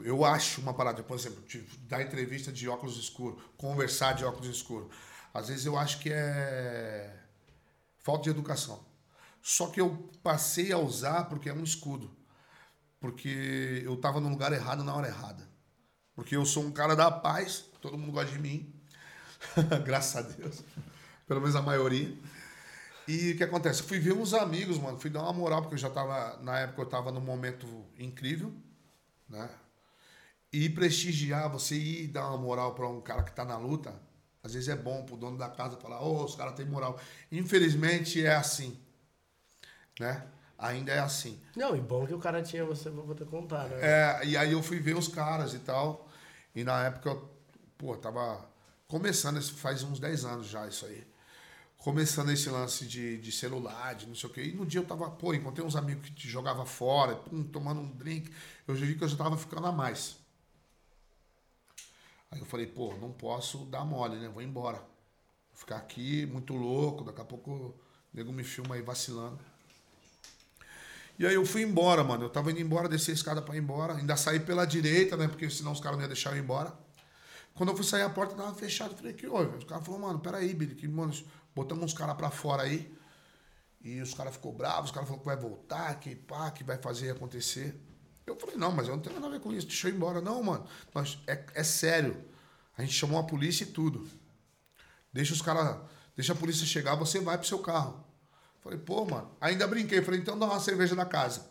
eu 0.03 0.25
acho 0.25 0.61
uma 0.61 0.73
parada, 0.73 1.03
por 1.03 1.17
exemplo, 1.17 1.43
dar 1.87 2.01
entrevista 2.01 2.51
de 2.51 2.67
óculos 2.67 2.97
escuros, 2.97 3.41
conversar 3.57 4.13
de 4.13 4.25
óculos 4.25 4.47
escuros. 4.47 4.93
Às 5.33 5.47
vezes 5.49 5.65
eu 5.65 5.77
acho 5.77 5.99
que 5.99 6.09
é 6.11 7.15
falta 7.97 8.23
de 8.23 8.29
educação. 8.29 8.83
Só 9.41 9.67
que 9.67 9.79
eu 9.79 10.09
passei 10.21 10.71
a 10.71 10.77
usar 10.77 11.25
porque 11.25 11.49
é 11.49 11.53
um 11.53 11.63
escudo. 11.63 12.11
Porque 12.99 13.81
eu 13.85 13.95
tava 13.97 14.19
no 14.19 14.29
lugar 14.29 14.51
errado 14.51 14.83
na 14.83 14.93
hora 14.93 15.07
errada. 15.07 15.47
Porque 16.13 16.35
eu 16.35 16.45
sou 16.45 16.63
um 16.63 16.71
cara 16.71 16.95
da 16.95 17.09
paz, 17.09 17.65
todo 17.81 17.97
mundo 17.97 18.11
gosta 18.11 18.31
de 18.31 18.39
mim. 18.39 18.73
Graças 19.85 20.15
a 20.17 20.21
Deus. 20.21 20.61
Pelo 21.25 21.39
menos 21.39 21.55
a 21.55 21.61
maioria. 21.61 22.13
E 23.07 23.31
o 23.31 23.37
que 23.37 23.43
acontece? 23.43 23.81
Fui 23.81 23.99
ver 23.99 24.13
uns 24.13 24.33
amigos, 24.33 24.77
mano. 24.77 24.99
Fui 24.99 25.09
dar 25.09 25.23
uma 25.23 25.33
moral, 25.33 25.61
porque 25.61 25.75
eu 25.75 25.79
já 25.79 25.89
tava. 25.89 26.37
Na 26.43 26.59
época 26.59 26.81
eu 26.81 26.85
tava 26.85 27.11
num 27.11 27.21
momento 27.21 27.65
incrível, 27.97 28.53
né? 29.27 29.49
E 30.51 30.69
prestigiar, 30.69 31.49
você 31.49 31.75
ir 31.75 32.07
dar 32.07 32.27
uma 32.29 32.37
moral 32.37 32.73
pra 32.73 32.87
um 32.87 32.99
cara 33.01 33.23
que 33.23 33.31
tá 33.31 33.45
na 33.45 33.57
luta, 33.57 33.93
às 34.43 34.53
vezes 34.53 34.69
é 34.69 34.75
bom 34.75 35.03
pro 35.03 35.17
dono 35.17 35.37
da 35.37 35.49
casa 35.49 35.77
falar, 35.77 36.01
ô, 36.01 36.23
os 36.23 36.35
caras 36.35 36.55
têm 36.55 36.65
moral. 36.65 36.99
Infelizmente 37.31 38.25
é 38.25 38.35
assim. 38.35 38.77
Né? 39.99 40.25
Ainda 40.57 40.91
é 40.91 40.99
assim. 40.99 41.39
Não, 41.55 41.75
e 41.75 41.79
bom 41.79 42.05
que 42.05 42.13
o 42.13 42.19
cara 42.19 42.41
tinha 42.41 42.65
você 42.65 42.89
pra 42.89 43.03
poder 43.03 43.25
contar, 43.25 43.69
né? 43.69 43.77
É, 43.81 44.25
e 44.25 44.35
aí 44.35 44.51
eu 44.51 44.63
fui 44.63 44.79
ver 44.79 44.95
os 44.95 45.07
caras 45.07 45.53
e 45.53 45.59
tal. 45.59 46.09
E 46.55 46.63
na 46.63 46.85
época 46.85 47.09
eu, 47.09 47.29
pô, 47.77 47.95
tava 47.95 48.45
começando, 48.87 49.41
faz 49.41 49.83
uns 49.83 49.99
10 49.99 50.25
anos 50.25 50.47
já 50.47 50.67
isso 50.67 50.85
aí. 50.85 51.07
Começando 51.77 52.29
esse 52.31 52.49
lance 52.49 52.85
de, 52.85 53.17
de 53.19 53.31
celular, 53.31 53.95
de 53.95 54.05
não 54.07 54.15
sei 54.15 54.29
o 54.29 54.33
quê. 54.33 54.43
E 54.43 54.51
no 54.51 54.65
dia 54.65 54.81
eu 54.81 54.85
tava, 54.85 55.09
pô, 55.09 55.33
encontrei 55.33 55.65
uns 55.65 55.77
amigos 55.77 56.09
que 56.09 56.27
jogava 56.27 56.65
fora, 56.65 57.15
pum, 57.15 57.43
tomando 57.43 57.79
um 57.79 57.89
drink. 57.89 58.29
Eu 58.67 58.75
já 58.75 58.85
vi 58.85 58.95
que 58.95 59.03
eu 59.03 59.07
já 59.07 59.15
tava 59.15 59.37
ficando 59.37 59.67
a 59.67 59.71
mais. 59.71 60.17
Aí 62.31 62.39
eu 62.39 62.45
falei, 62.45 62.67
pô, 62.67 62.95
não 62.97 63.11
posso 63.11 63.65
dar 63.65 63.83
mole, 63.83 64.17
né? 64.17 64.29
Vou 64.29 64.41
embora. 64.41 64.77
Vou 64.77 65.57
ficar 65.57 65.77
aqui 65.77 66.25
muito 66.25 66.53
louco, 66.53 67.03
daqui 67.03 67.21
a 67.21 67.25
pouco 67.25 67.51
o 67.51 67.75
nego 68.13 68.31
me 68.31 68.43
filma 68.43 68.75
aí 68.75 68.81
vacilando. 68.81 69.39
E 71.17 71.25
aí 71.25 71.33
eu 71.35 71.45
fui 71.45 71.63
embora, 71.63 72.03
mano. 72.03 72.25
Eu 72.25 72.29
tava 72.29 72.49
indo 72.51 72.61
embora, 72.61 72.87
desci 72.87 73.11
a 73.11 73.13
escada 73.13 73.41
pra 73.41 73.55
ir 73.55 73.59
embora. 73.59 73.95
Ainda 73.95 74.15
saí 74.15 74.39
pela 74.39 74.65
direita, 74.65 75.17
né? 75.17 75.27
Porque 75.27 75.49
senão 75.49 75.73
os 75.73 75.81
caras 75.81 75.97
não 75.97 76.03
iam 76.03 76.07
deixar 76.07 76.31
eu 76.31 76.37
ir 76.37 76.39
embora. 76.39 76.73
Quando 77.53 77.69
eu 77.69 77.75
fui 77.75 77.83
sair, 77.83 78.03
a 78.03 78.09
porta 78.09 78.35
tava 78.35 78.53
fechada. 78.53 78.93
Eu 78.93 78.97
falei, 78.97 79.13
que 79.13 79.27
houve? 79.27 79.57
Os 79.57 79.65
caras 79.65 79.85
falaram, 79.85 80.07
mano, 80.07 80.19
peraí, 80.19 80.53
Billy, 80.53 80.75
que, 80.75 80.87
mano, 80.87 81.13
botamos 81.53 81.83
uns 81.83 81.93
caras 81.93 82.15
pra 82.15 82.29
fora 82.29 82.63
aí. 82.63 82.95
E 83.81 83.99
os 84.01 84.13
caras 84.13 84.33
ficou 84.33 84.53
bravos, 84.53 84.89
os 84.89 84.91
caras 84.91 85.09
falaram 85.09 85.23
que 85.23 85.25
vai 85.25 85.37
voltar, 85.37 85.99
que 85.99 86.15
pá, 86.15 86.51
que 86.51 86.63
vai 86.63 86.77
fazer 86.77 87.11
acontecer. 87.11 87.77
Eu 88.29 88.35
falei, 88.35 88.55
não, 88.55 88.71
mas 88.71 88.87
eu 88.87 88.95
não 88.95 89.01
tenho 89.01 89.15
nada 89.15 89.27
a 89.27 89.31
ver 89.31 89.39
com 89.39 89.51
isso, 89.51 89.65
deixa 89.65 89.87
eu 89.87 89.93
ir 89.93 89.95
embora. 89.95 90.21
Não, 90.21 90.41
mano, 90.43 90.67
nós, 90.93 91.17
é, 91.25 91.43
é 91.55 91.63
sério. 91.63 92.23
A 92.77 92.81
gente 92.81 92.93
chamou 92.93 93.19
a 93.19 93.23
polícia 93.23 93.63
e 93.63 93.67
tudo. 93.67 94.07
Deixa 95.11 95.33
os 95.33 95.41
caras, 95.41 95.77
deixa 96.15 96.33
a 96.33 96.35
polícia 96.35 96.65
chegar, 96.65 96.95
você 96.95 97.19
vai 97.19 97.37
pro 97.37 97.47
seu 97.47 97.59
carro. 97.59 98.05
Falei, 98.61 98.77
pô, 98.77 99.03
mano, 99.05 99.35
ainda 99.41 99.65
brinquei. 99.67 100.01
Falei, 100.01 100.19
então 100.19 100.37
dá 100.37 100.45
uma 100.45 100.59
cerveja 100.59 100.95
na 100.95 101.05
casa. 101.05 101.49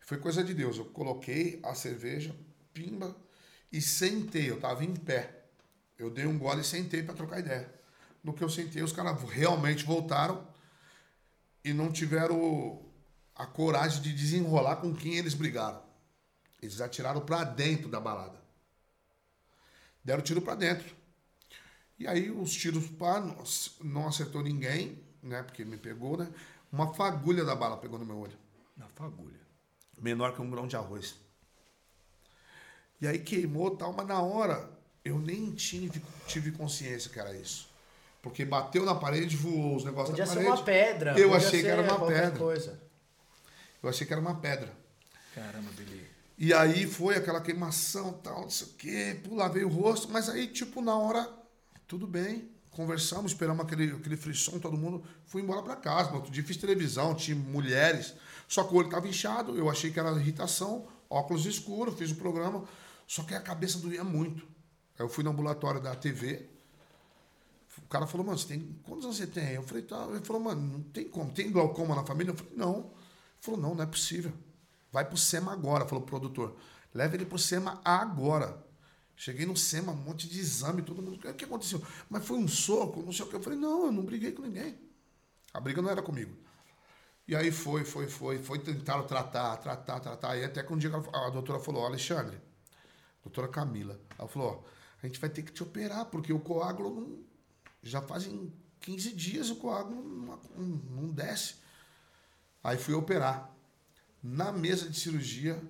Foi 0.00 0.18
coisa 0.18 0.42
de 0.42 0.52
Deus. 0.52 0.76
Eu 0.76 0.86
coloquei 0.86 1.60
a 1.62 1.72
cerveja, 1.74 2.34
pimba, 2.74 3.14
e 3.70 3.80
sentei. 3.80 4.50
Eu 4.50 4.58
tava 4.58 4.84
em 4.84 4.94
pé. 4.94 5.44
Eu 5.96 6.10
dei 6.10 6.26
um 6.26 6.36
gole 6.36 6.62
e 6.62 6.64
sentei 6.64 7.02
pra 7.02 7.14
trocar 7.14 7.38
ideia. 7.38 7.72
No 8.24 8.32
que 8.32 8.42
eu 8.42 8.48
sentei, 8.48 8.82
os 8.82 8.92
caras 8.92 9.22
realmente 9.30 9.84
voltaram 9.84 10.46
e 11.64 11.72
não 11.72 11.92
tiveram 11.92 12.89
a 13.40 13.46
coragem 13.46 14.02
de 14.02 14.12
desenrolar 14.12 14.76
com 14.76 14.94
quem 14.94 15.14
eles 15.16 15.32
brigaram. 15.34 15.80
Eles 16.60 16.80
atiraram 16.80 17.22
pra 17.22 17.42
dentro 17.42 17.88
da 17.88 17.98
balada. 17.98 18.38
Deram 20.04 20.22
tiro 20.22 20.42
pra 20.42 20.54
dentro. 20.54 20.94
E 21.98 22.06
aí 22.06 22.30
os 22.30 22.52
tiros 22.52 22.86
pá, 22.88 23.20
não- 23.82 24.06
acertou 24.08 24.42
ninguém, 24.42 24.98
né? 25.22 25.42
Porque 25.42 25.64
me 25.64 25.76
pegou, 25.78 26.16
né? 26.18 26.28
Uma 26.70 26.92
fagulha 26.92 27.44
da 27.44 27.54
bala 27.54 27.76
pegou 27.78 27.98
no 27.98 28.04
meu 28.04 28.18
olho. 28.18 28.36
Na 28.76 28.86
fagulha. 28.88 29.40
Menor 29.98 30.34
que 30.34 30.42
um 30.42 30.50
grão 30.50 30.66
de 30.66 30.76
arroz. 30.76 31.14
E 33.00 33.06
aí 33.06 33.18
queimou 33.18 33.74
tal, 33.76 33.92
mas 33.94 34.06
na 34.06 34.20
hora 34.20 34.68
eu 35.02 35.18
nem 35.18 35.50
tive, 35.52 36.02
tive 36.26 36.52
consciência 36.52 37.10
que 37.10 37.18
era 37.18 37.34
isso. 37.34 37.68
Porque 38.22 38.44
bateu 38.44 38.84
na 38.84 38.94
parede, 38.94 39.34
voou 39.36 39.76
os 39.76 39.84
negócios 39.84 40.10
Podia 40.10 40.26
ser 40.26 40.34
parede. 40.34 40.50
uma 40.52 40.62
pedra. 40.62 41.18
Eu 41.18 41.30
podia 41.30 41.46
achei 41.48 41.62
que 41.62 41.68
era 41.68 41.82
ser 41.82 41.90
uma 41.94 42.06
pedra. 42.06 42.38
Coisa. 42.38 42.89
Eu 43.82 43.88
achei 43.88 44.06
que 44.06 44.12
era 44.12 44.20
uma 44.20 44.34
pedra. 44.36 44.72
Caramba, 45.34 45.70
Billy. 45.72 46.06
E 46.36 46.54
aí 46.54 46.86
foi 46.86 47.16
aquela 47.16 47.40
queimação, 47.40 48.14
tal, 48.14 48.42
não 48.42 48.50
sei 48.50 48.66
o 48.66 48.70
quê, 48.70 49.20
lavei 49.30 49.62
o 49.62 49.68
rosto, 49.68 50.08
mas 50.10 50.28
aí, 50.28 50.46
tipo, 50.46 50.80
na 50.80 50.96
hora, 50.96 51.30
tudo 51.86 52.06
bem, 52.06 52.48
conversamos, 52.70 53.32
esperamos 53.32 53.64
aquele, 53.66 53.92
aquele 53.92 54.16
frisson, 54.16 54.58
todo 54.58 54.74
mundo, 54.76 55.04
fui 55.26 55.42
embora 55.42 55.62
pra 55.62 55.76
casa. 55.76 56.10
No 56.10 56.16
outro 56.16 56.30
dia 56.30 56.42
fiz 56.42 56.56
televisão, 56.56 57.14
tinha 57.14 57.36
mulheres, 57.36 58.14
só 58.48 58.64
que 58.64 58.72
o 58.72 58.78
olho 58.78 58.88
tava 58.88 59.06
inchado, 59.06 59.54
eu 59.54 59.68
achei 59.68 59.90
que 59.90 60.00
era 60.00 60.12
irritação, 60.12 60.88
óculos 61.10 61.44
escuros, 61.44 61.98
fiz 61.98 62.10
o 62.10 62.14
programa, 62.14 62.64
só 63.06 63.22
que 63.22 63.34
a 63.34 63.40
cabeça 63.40 63.78
doía 63.78 64.02
muito. 64.02 64.42
Aí 64.98 65.04
eu 65.04 65.10
fui 65.10 65.22
no 65.22 65.30
ambulatório 65.30 65.80
da 65.80 65.94
TV, 65.94 66.48
o 67.84 67.88
cara 67.90 68.06
falou, 68.06 68.24
mano, 68.26 68.38
você 68.38 68.48
tem. 68.48 68.76
Quantos 68.84 69.04
anos 69.04 69.16
você 69.16 69.26
tem? 69.26 69.54
Eu 69.54 69.62
falei, 69.62 69.82
tá. 69.82 70.06
Ele 70.10 70.24
falou, 70.24 70.42
mano, 70.42 70.60
não 70.60 70.82
tem 70.84 71.08
como. 71.08 71.30
Tem 71.32 71.50
glaucoma 71.50 71.94
na 71.94 72.04
família? 72.04 72.30
Eu 72.30 72.36
falei, 72.36 72.52
não. 72.56 72.90
Falou, 73.40 73.60
não, 73.60 73.74
não 73.74 73.82
é 73.82 73.86
possível. 73.86 74.32
Vai 74.92 75.04
pro 75.04 75.16
SEMA 75.16 75.52
agora, 75.52 75.86
falou 75.86 76.04
o 76.04 76.06
produtor. 76.06 76.56
Leva 76.92 77.14
ele 77.14 77.24
pro 77.24 77.38
SEMA 77.38 77.80
agora. 77.84 78.64
Cheguei 79.16 79.46
no 79.46 79.56
SEMA, 79.56 79.92
um 79.92 79.96
monte 79.96 80.28
de 80.28 80.38
exame, 80.40 80.82
todo 80.82 81.02
mundo. 81.02 81.16
O 81.16 81.34
que 81.34 81.44
aconteceu? 81.44 81.82
Mas 82.08 82.24
foi 82.24 82.38
um 82.38 82.48
soco, 82.48 83.02
não 83.02 83.12
sei 83.12 83.24
o 83.24 83.28
que. 83.28 83.36
Eu 83.36 83.42
falei, 83.42 83.58
não, 83.58 83.86
eu 83.86 83.92
não 83.92 84.04
briguei 84.04 84.32
com 84.32 84.42
ninguém. 84.42 84.78
A 85.52 85.60
briga 85.60 85.82
não 85.82 85.90
era 85.90 86.02
comigo. 86.02 86.36
E 87.26 87.36
aí 87.36 87.50
foi, 87.50 87.84
foi, 87.84 88.08
foi, 88.08 88.38
foi, 88.38 88.58
tentaram 88.58 89.06
tratar, 89.06 89.56
tratar, 89.58 90.00
tratar. 90.00 90.36
E 90.36 90.44
até 90.44 90.62
que 90.62 90.72
um 90.72 90.78
dia 90.78 90.90
a 90.90 91.30
doutora 91.30 91.60
falou, 91.60 91.84
Alexandre, 91.84 92.40
doutora 93.22 93.46
Camila, 93.46 94.00
ela 94.18 94.26
falou, 94.26 94.64
ó, 94.64 94.70
a 95.02 95.06
gente 95.06 95.20
vai 95.20 95.30
ter 95.30 95.42
que 95.42 95.52
te 95.52 95.62
operar, 95.62 96.06
porque 96.06 96.32
o 96.32 96.40
coágulo 96.40 96.90
não, 96.90 97.18
já 97.82 98.02
fazem 98.02 98.52
15 98.80 99.12
dias 99.14 99.50
o 99.50 99.56
coágulo 99.56 100.02
não, 100.02 100.40
não 100.56 101.08
desce. 101.10 101.54
Aí 102.62 102.76
fui 102.78 102.94
operar. 102.94 103.50
Na 104.22 104.52
mesa 104.52 104.88
de 104.88 104.98
cirurgia, 104.98 105.60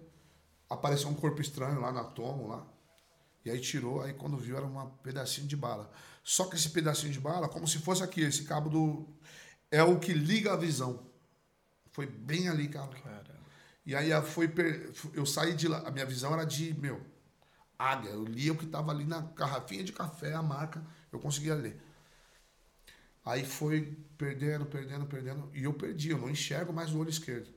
apareceu 0.68 1.08
um 1.08 1.14
corpo 1.14 1.40
estranho 1.40 1.80
lá 1.80 1.92
na 1.92 2.04
tomo 2.04 2.48
lá. 2.48 2.66
E 3.44 3.50
aí 3.50 3.60
tirou, 3.60 4.02
aí 4.02 4.12
quando 4.14 4.36
viu 4.36 4.56
era 4.56 4.66
um 4.66 4.90
pedacinho 5.02 5.46
de 5.46 5.56
bala. 5.56 5.90
Só 6.22 6.44
que 6.46 6.56
esse 6.56 6.70
pedacinho 6.70 7.12
de 7.12 7.20
bala, 7.20 7.48
como 7.48 7.66
se 7.66 7.78
fosse 7.78 8.02
aqui, 8.02 8.22
esse 8.22 8.44
cabo 8.44 8.68
do. 8.68 9.08
É 9.70 9.82
o 9.82 9.98
que 10.00 10.12
liga 10.12 10.52
a 10.52 10.56
visão. 10.56 11.06
Foi 11.92 12.06
bem 12.06 12.48
ali, 12.48 12.68
cara. 12.68 12.88
Caramba. 12.88 13.40
E 13.86 13.94
aí 13.94 14.10
foi 14.22 14.48
per- 14.48 14.92
eu 15.14 15.26
saí 15.26 15.54
de 15.54 15.68
lá, 15.68 15.80
a 15.86 15.90
minha 15.90 16.06
visão 16.06 16.32
era 16.32 16.44
de, 16.44 16.74
meu, 16.74 17.00
águia. 17.78 18.10
Eu 18.10 18.24
lia 18.24 18.52
o 18.52 18.56
que 18.56 18.64
estava 18.66 18.92
ali 18.92 19.04
na 19.04 19.20
garrafinha 19.22 19.84
de 19.84 19.92
café, 19.92 20.34
a 20.34 20.42
marca, 20.42 20.84
eu 21.12 21.18
conseguia 21.20 21.54
ler. 21.54 21.80
Aí 23.30 23.44
foi 23.44 23.96
perdendo, 24.18 24.66
perdendo, 24.66 25.06
perdendo, 25.06 25.48
e 25.54 25.62
eu 25.62 25.72
perdi, 25.72 26.10
eu 26.10 26.18
não 26.18 26.28
enxergo 26.28 26.72
mais 26.72 26.92
o 26.92 26.98
olho 26.98 27.10
esquerdo. 27.10 27.48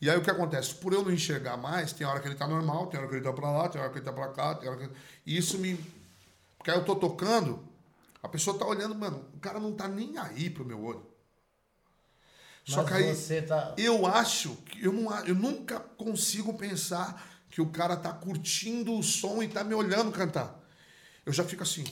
E 0.00 0.08
aí 0.08 0.16
o 0.16 0.22
que 0.22 0.30
acontece? 0.30 0.74
Por 0.76 0.94
eu 0.94 1.02
não 1.02 1.12
enxergar 1.12 1.58
mais, 1.58 1.92
tem 1.92 2.06
hora 2.06 2.20
que 2.20 2.26
ele 2.26 2.34
tá 2.34 2.48
normal, 2.48 2.86
tem 2.86 2.98
hora 2.98 3.08
que 3.08 3.16
ele 3.16 3.22
tá 3.22 3.32
pra 3.32 3.50
lá, 3.50 3.68
tem 3.68 3.80
hora 3.80 3.90
que 3.90 3.98
ele 3.98 4.04
tá 4.04 4.12
pra 4.12 4.28
cá, 4.28 4.54
tem 4.54 4.66
hora 4.66 4.88
que... 4.88 4.94
E 5.26 5.36
isso 5.36 5.58
me... 5.58 5.78
Porque 6.56 6.70
aí 6.70 6.78
eu 6.78 6.84
tô 6.86 6.96
tocando, 6.96 7.62
a 8.22 8.28
pessoa 8.28 8.58
tá 8.58 8.66
olhando, 8.66 8.94
mano, 8.94 9.28
o 9.34 9.38
cara 9.40 9.60
não 9.60 9.74
tá 9.74 9.86
nem 9.86 10.16
aí 10.16 10.48
pro 10.48 10.64
meu 10.64 10.82
olho. 10.82 11.06
Só 12.64 12.78
Mas 12.78 12.88
que 12.88 12.94
aí... 12.94 13.14
você 13.14 13.42
tá. 13.42 13.74
Eu 13.76 14.06
acho 14.06 14.56
que 14.64 14.82
eu, 14.82 14.92
não, 14.92 15.14
eu 15.26 15.34
nunca 15.34 15.80
consigo 15.80 16.54
pensar 16.54 17.22
que 17.50 17.60
o 17.60 17.68
cara 17.68 17.94
tá 17.94 18.10
curtindo 18.10 18.98
o 18.98 19.02
som 19.02 19.42
e 19.42 19.48
tá 19.48 19.62
me 19.62 19.74
olhando 19.74 20.10
cantar. 20.10 20.58
Eu 21.26 21.32
já 21.32 21.44
fico 21.44 21.62
assim. 21.62 21.84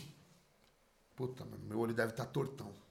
Puta, 1.14 1.44
mano, 1.44 1.62
meu 1.68 1.78
olho 1.78 1.92
deve 1.92 2.12
estar 2.12 2.24
tortão. 2.24 2.81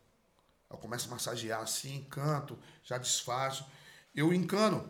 Eu 0.72 0.77
começo 0.77 1.07
a 1.07 1.11
massagear 1.11 1.61
assim, 1.61 2.06
canto, 2.10 2.57
já 2.84 2.98
disfarço. 2.98 3.65
Eu 4.15 4.34
encano. 4.34 4.89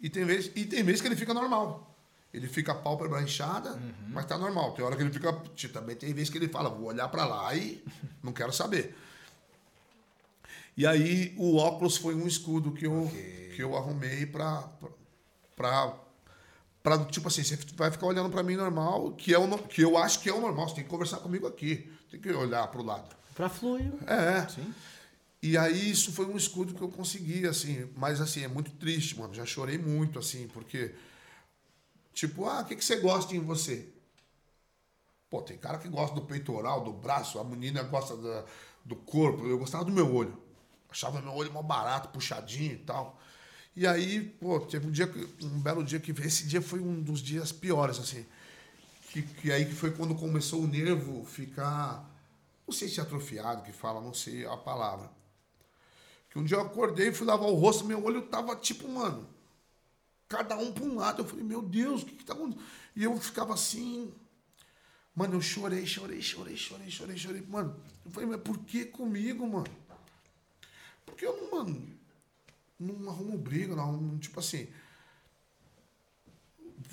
E 0.00 0.08
tem 0.08 0.24
vezes, 0.24 0.50
e 0.54 0.64
tem 0.64 0.82
vezes 0.82 1.00
que 1.00 1.08
ele 1.08 1.16
fica 1.16 1.34
normal. 1.34 1.94
Ele 2.32 2.46
fica 2.46 2.72
a 2.72 2.74
pálpebra 2.74 3.20
inchada, 3.22 3.80
mas 4.08 4.24
tá 4.24 4.38
normal. 4.38 4.72
Tem 4.72 4.84
hora 4.84 4.94
que 4.96 5.02
ele 5.02 5.10
fica. 5.10 5.32
Também 5.72 5.96
tem 5.96 6.14
vezes 6.14 6.30
que 6.30 6.38
ele 6.38 6.48
fala, 6.48 6.70
vou 6.70 6.86
olhar 6.86 7.08
pra 7.08 7.24
lá 7.24 7.54
e 7.54 7.84
não 8.22 8.32
quero 8.32 8.52
saber. 8.52 8.96
E 10.76 10.86
aí 10.86 11.34
o 11.36 11.56
óculos 11.56 11.96
foi 11.96 12.14
um 12.14 12.26
escudo 12.26 12.72
que 12.72 12.86
eu, 12.86 13.10
que 13.54 13.62
eu 13.62 13.76
arrumei 13.76 14.24
pra, 14.24 14.64
pra, 15.56 15.94
pra, 16.82 17.04
tipo 17.06 17.28
assim, 17.28 17.42
você 17.42 17.58
vai 17.74 17.90
ficar 17.90 18.06
olhando 18.06 18.30
pra 18.30 18.42
mim 18.42 18.56
normal, 18.56 19.12
que, 19.12 19.34
é 19.34 19.38
o, 19.38 19.58
que 19.58 19.82
eu 19.82 19.98
acho 19.98 20.20
que 20.20 20.30
é 20.30 20.32
o 20.32 20.40
normal, 20.40 20.68
você 20.68 20.76
tem 20.76 20.84
que 20.84 20.90
conversar 20.90 21.18
comigo 21.18 21.46
aqui, 21.46 21.92
tem 22.10 22.20
que 22.20 22.30
olhar 22.32 22.66
pro 22.68 22.82
lado. 22.82 23.14
Pra 23.34 23.48
fluir. 23.48 23.92
É. 24.06 24.48
Sim. 24.48 24.72
E 25.42 25.56
aí 25.56 25.90
isso 25.90 26.12
foi 26.12 26.26
um 26.26 26.36
escudo 26.36 26.74
que 26.74 26.82
eu 26.82 26.88
consegui, 26.88 27.46
assim. 27.46 27.88
Mas, 27.96 28.20
assim, 28.20 28.42
é 28.42 28.48
muito 28.48 28.70
triste, 28.72 29.18
mano. 29.18 29.32
Já 29.34 29.46
chorei 29.46 29.78
muito, 29.78 30.18
assim, 30.18 30.48
porque... 30.48 30.94
Tipo, 32.12 32.46
ah, 32.46 32.60
o 32.60 32.64
que, 32.64 32.76
que 32.76 32.84
você 32.84 32.96
gosta 32.96 33.34
em 33.34 33.40
você? 33.40 33.88
Pô, 35.30 35.40
tem 35.40 35.56
cara 35.56 35.78
que 35.78 35.88
gosta 35.88 36.14
do 36.14 36.22
peitoral, 36.22 36.84
do 36.84 36.92
braço. 36.92 37.38
A 37.38 37.44
menina 37.44 37.82
gosta 37.84 38.16
da, 38.16 38.44
do 38.84 38.96
corpo. 38.96 39.46
Eu 39.46 39.58
gostava 39.58 39.84
do 39.84 39.92
meu 39.92 40.12
olho. 40.14 40.36
Achava 40.90 41.22
meu 41.22 41.32
olho 41.32 41.52
mó 41.52 41.62
barato, 41.62 42.08
puxadinho 42.08 42.72
e 42.72 42.78
tal. 42.78 43.18
E 43.76 43.86
aí, 43.86 44.20
pô, 44.20 44.58
teve 44.60 44.88
um 44.88 44.90
dia, 44.90 45.10
um 45.42 45.60
belo 45.60 45.84
dia 45.84 46.00
que 46.00 46.10
esse 46.10 46.46
dia 46.46 46.60
foi 46.60 46.80
um 46.80 47.00
dos 47.00 47.20
dias 47.20 47.52
piores, 47.52 47.98
assim. 47.98 48.26
Que, 49.10 49.22
que 49.22 49.52
aí 49.52 49.64
que 49.64 49.74
foi 49.74 49.92
quando 49.92 50.14
começou 50.14 50.62
o 50.62 50.66
nervo 50.66 51.24
ficar, 51.24 52.08
não 52.66 52.74
sei 52.74 52.88
se 52.88 53.00
é 53.00 53.02
atrofiado 53.02 53.62
que 53.62 53.72
fala, 53.72 54.00
não 54.00 54.12
sei 54.12 54.44
a 54.44 54.56
palavra. 54.56 55.10
Que 56.30 56.38
um 56.38 56.44
dia 56.44 56.56
eu 56.56 56.62
acordei, 56.62 57.12
fui 57.12 57.26
lavar 57.26 57.48
o 57.48 57.54
rosto, 57.54 57.84
meu 57.84 58.02
olho 58.04 58.22
tava 58.22 58.54
tipo, 58.54 58.88
mano, 58.88 59.28
cada 60.28 60.56
um 60.56 60.72
pra 60.72 60.84
um 60.84 60.94
lado. 60.94 61.22
Eu 61.22 61.26
falei, 61.26 61.44
meu 61.44 61.60
Deus, 61.60 62.02
o 62.02 62.06
que 62.06 62.14
que 62.14 62.24
tá 62.24 62.32
acontecendo? 62.32 62.64
E 62.94 63.02
eu 63.02 63.16
ficava 63.18 63.52
assim, 63.52 64.14
mano, 65.14 65.34
eu 65.34 65.42
chorei, 65.42 65.84
chorei, 65.84 66.22
chorei, 66.22 66.56
chorei, 66.56 66.88
chorei, 66.88 67.16
chorei. 67.16 67.42
Mano, 67.42 67.76
eu 68.06 68.12
falei, 68.12 68.28
mas 68.28 68.40
por 68.40 68.58
que 68.58 68.84
comigo, 68.84 69.46
mano? 69.46 69.66
Porque 71.04 71.26
eu 71.26 71.36
não, 71.36 71.50
mano, 71.50 71.98
não 72.78 73.10
arrumo 73.10 73.36
briga, 73.36 73.74
não 73.74 73.82
arrumo, 73.82 74.18
tipo 74.18 74.38
assim. 74.38 74.68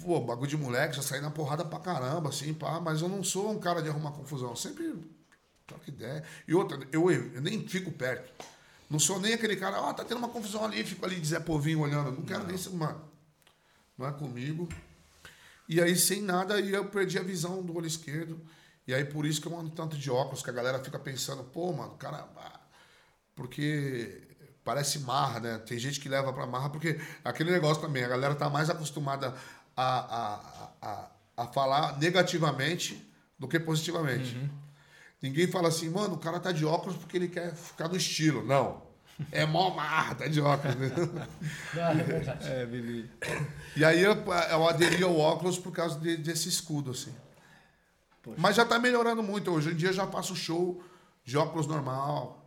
Pô, 0.02 0.20
bagulho 0.20 0.50
de 0.50 0.58
moleque, 0.58 0.96
já 0.96 1.04
saí 1.04 1.22
na 1.22 1.30
porrada 1.30 1.64
pra 1.64 1.80
caramba, 1.80 2.30
assim, 2.30 2.54
pá, 2.54 2.80
mas 2.80 3.02
eu 3.02 3.10
não 3.10 3.24
sou 3.24 3.52
um 3.52 3.60
cara 3.60 3.82
de 3.82 3.90
arrumar 3.90 4.12
confusão. 4.12 4.50
Eu 4.50 4.56
sempre 4.56 4.96
troco 5.68 5.88
ideia. 5.88 6.24
E 6.48 6.56
outra, 6.56 6.80
eu, 6.92 7.12
eu 7.12 7.42
nem 7.42 7.68
fico 7.68 7.92
perto. 7.92 8.57
Não 8.90 9.00
sou 9.00 9.20
nem 9.20 9.34
aquele 9.34 9.56
cara, 9.56 9.82
ó, 9.82 9.92
tá 9.94 10.04
tendo 10.06 10.20
uma 10.20 10.30
confusão 10.30 10.64
ali, 10.64 10.84
fico 10.84 11.06
ali 11.06 11.20
de 11.20 11.28
Zé 11.28 11.40
Povinho 11.40 11.82
olhando. 11.82 12.12
Não 12.12 12.22
quero 12.24 12.46
nem 12.46 12.58
ser, 12.58 12.70
mano. 12.70 13.02
Não 13.98 14.08
é 14.08 14.12
comigo. 14.12 14.70
E 15.68 15.82
aí, 15.82 15.96
sem 15.96 16.22
nada, 16.22 16.60
eu 16.60 16.86
perdi 16.86 17.20
a 17.20 17.24
visão 17.24 17.62
do 17.62 17.76
olho 17.76 17.88
esquerdo. 17.88 18.40
E 18.88 18.94
aí, 18.94 19.04
por 19.04 19.26
isso 19.26 19.42
que 19.42 19.48
eu 19.48 19.60
ando 19.60 19.72
tanto 19.72 19.98
de 19.98 20.10
óculos, 20.10 20.42
que 20.42 20.50
a 20.50 20.54
galera 20.54 20.82
fica 20.82 20.98
pensando, 20.98 21.44
pô, 21.44 21.74
mano, 21.74 21.96
cara. 21.96 22.26
ah, 22.38 22.60
Porque 23.36 24.22
parece 24.64 25.00
marra, 25.00 25.40
né? 25.40 25.58
Tem 25.60 25.78
gente 25.78 26.00
que 26.00 26.08
leva 26.08 26.32
pra 26.32 26.46
marra, 26.46 26.70
porque 26.70 27.00
aquele 27.24 27.52
negócio 27.52 27.82
também, 27.82 28.04
a 28.04 28.08
galera 28.08 28.36
tá 28.36 28.50
mais 28.50 28.70
acostumada 28.70 29.36
a, 29.76 30.00
a, 30.18 30.72
a, 30.82 31.12
a 31.44 31.48
falar 31.48 31.98
negativamente 32.00 33.06
do 33.38 33.48
que 33.48 33.60
positivamente. 33.60 34.36
Ninguém 35.22 35.48
fala 35.48 35.68
assim, 35.70 35.90
mano, 35.90 36.16
o 36.16 36.18
cara 36.20 36.40
tá 36.40 36.52
de 36.52 36.64
óculos 36.66 36.96
porque 36.98 37.18
ele 37.18 37.28
quer 37.28 37.56
ficar 37.56 37.88
no 37.88 37.96
estilo. 37.98 38.44
Não. 38.46 38.86
É 39.32 39.46
mó 39.48 39.72
marra, 39.72 40.14
tá 40.14 40.28
de 40.28 40.40
óculos. 40.40 40.76
É, 42.46 42.66
Billy. 42.66 43.10
E 43.76 43.84
aí 43.84 44.02
eu, 44.02 44.14
eu 44.14 44.68
aderi 44.68 45.04
ao 45.04 45.18
óculos 45.18 45.58
por 45.58 45.72
causa 45.72 46.00
de- 46.00 46.18
desse 46.18 46.48
escudo, 46.50 46.92
assim. 46.92 47.14
Mas 48.38 48.56
já 48.56 48.66
tá 48.66 48.78
melhorando 48.78 49.24
muito. 49.24 49.50
Hoje 49.52 49.72
em 49.72 49.76
dia 49.76 49.90
eu 49.90 49.94
já 49.94 50.06
faço 50.08 50.36
show 50.36 50.84
de 51.24 51.38
óculos 51.38 51.66
normal. 51.66 52.46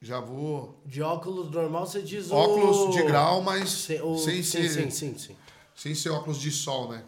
Já 0.00 0.20
vou. 0.20 0.80
De 0.86 1.02
óculos 1.02 1.50
normal, 1.50 1.86
você 1.86 2.00
diz 2.00 2.30
o... 2.30 2.34
Óculos 2.34 2.94
de 2.94 3.02
grau, 3.02 3.42
mas 3.42 3.68
Se- 3.70 4.00
o- 4.00 4.16
sem, 4.16 4.42
sim, 4.42 4.62
ser, 4.62 4.68
sim, 4.70 4.90
sim, 4.90 5.18
sim. 5.18 5.36
sem 5.76 5.94
ser 5.94 6.08
óculos 6.10 6.38
de 6.38 6.50
sol, 6.50 6.90
né? 6.90 7.04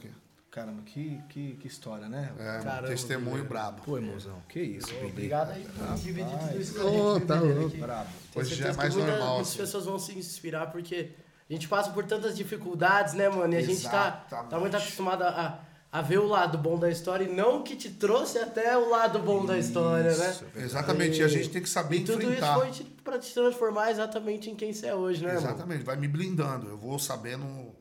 Caramba, 0.53 0.83
que, 0.83 1.19
que, 1.31 1.55
que 1.55 1.67
história, 1.67 2.09
né? 2.11 2.31
É, 2.39 2.61
Caramba, 2.63 2.89
testemunho 2.89 3.31
Guilherme. 3.31 3.49
brabo. 3.49 3.83
Pô, 3.83 3.97
irmãozão, 3.97 4.37
que 4.49 4.61
isso. 4.61 4.95
Obrigado 5.03 5.51
aí 5.53 5.65
por 5.65 5.95
dividir 5.97 6.39
tudo 6.39 6.61
isso 6.61 6.75
com 6.75 6.81
a 6.87 7.15
gente. 7.15 7.27
tá 7.27 7.37
Billy, 7.37 7.55
louco. 7.55 7.77
Brabo. 7.79 8.11
Hoje 8.37 8.55
já 8.55 8.69
é 8.69 8.73
mais 8.75 8.95
normal, 8.95 9.29
Muitas 9.37 9.49
assim. 9.49 9.59
pessoas 9.59 9.85
vão 9.87 9.99
se 9.99 10.17
inspirar 10.19 10.71
porque 10.71 11.11
a 11.49 11.53
gente 11.55 11.67
passa 11.69 11.91
por 11.91 12.05
tantas 12.05 12.37
dificuldades, 12.37 13.15
né, 13.15 13.31
mano? 13.31 13.53
E 13.55 13.57
a 13.57 13.63
gente 13.63 13.83
tá, 13.83 14.11
tá 14.51 14.61
muito 14.61 14.77
acostumado 14.77 15.23
a, 15.23 15.59
a 15.91 16.03
ver 16.03 16.19
o 16.19 16.27
lado 16.27 16.59
bom 16.59 16.79
da 16.79 16.91
história 16.91 17.25
e 17.25 17.35
não 17.35 17.61
o 17.61 17.63
que 17.63 17.75
te 17.75 17.89
trouxe 17.89 18.39
até 18.39 18.77
o 18.77 18.91
lado 18.91 19.21
bom 19.21 19.47
da 19.47 19.57
história, 19.59 20.15
né? 20.15 20.37
Exatamente, 20.57 21.19
e 21.21 21.25
a 21.25 21.29
gente 21.29 21.49
tem 21.49 21.63
que 21.63 21.69
saber 21.71 21.97
E 21.97 22.05
tudo 22.05 22.21
isso 22.21 22.29
enfrentar. 22.31 22.59
foi 22.59 22.71
te, 22.71 22.85
pra 23.03 23.19
te 23.19 23.33
transformar 23.33 23.91
exatamente 23.91 24.51
em 24.51 24.55
quem 24.55 24.71
você 24.75 24.89
é 24.89 24.95
hoje, 24.95 25.23
né, 25.25 25.31
irmão? 25.35 25.45
Exatamente, 25.51 25.83
vai 25.83 25.97
me 25.97 26.09
blindando. 26.09 26.69
Eu 26.69 26.77
vou 26.77 26.99
sabendo. 26.99 27.75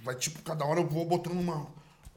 É, 0.00 0.04
Vai 0.04 0.14
tipo, 0.14 0.42
cada 0.42 0.64
hora 0.64 0.80
eu 0.80 0.86
vou 0.88 1.04
botando 1.06 1.38
uma, 1.38 1.66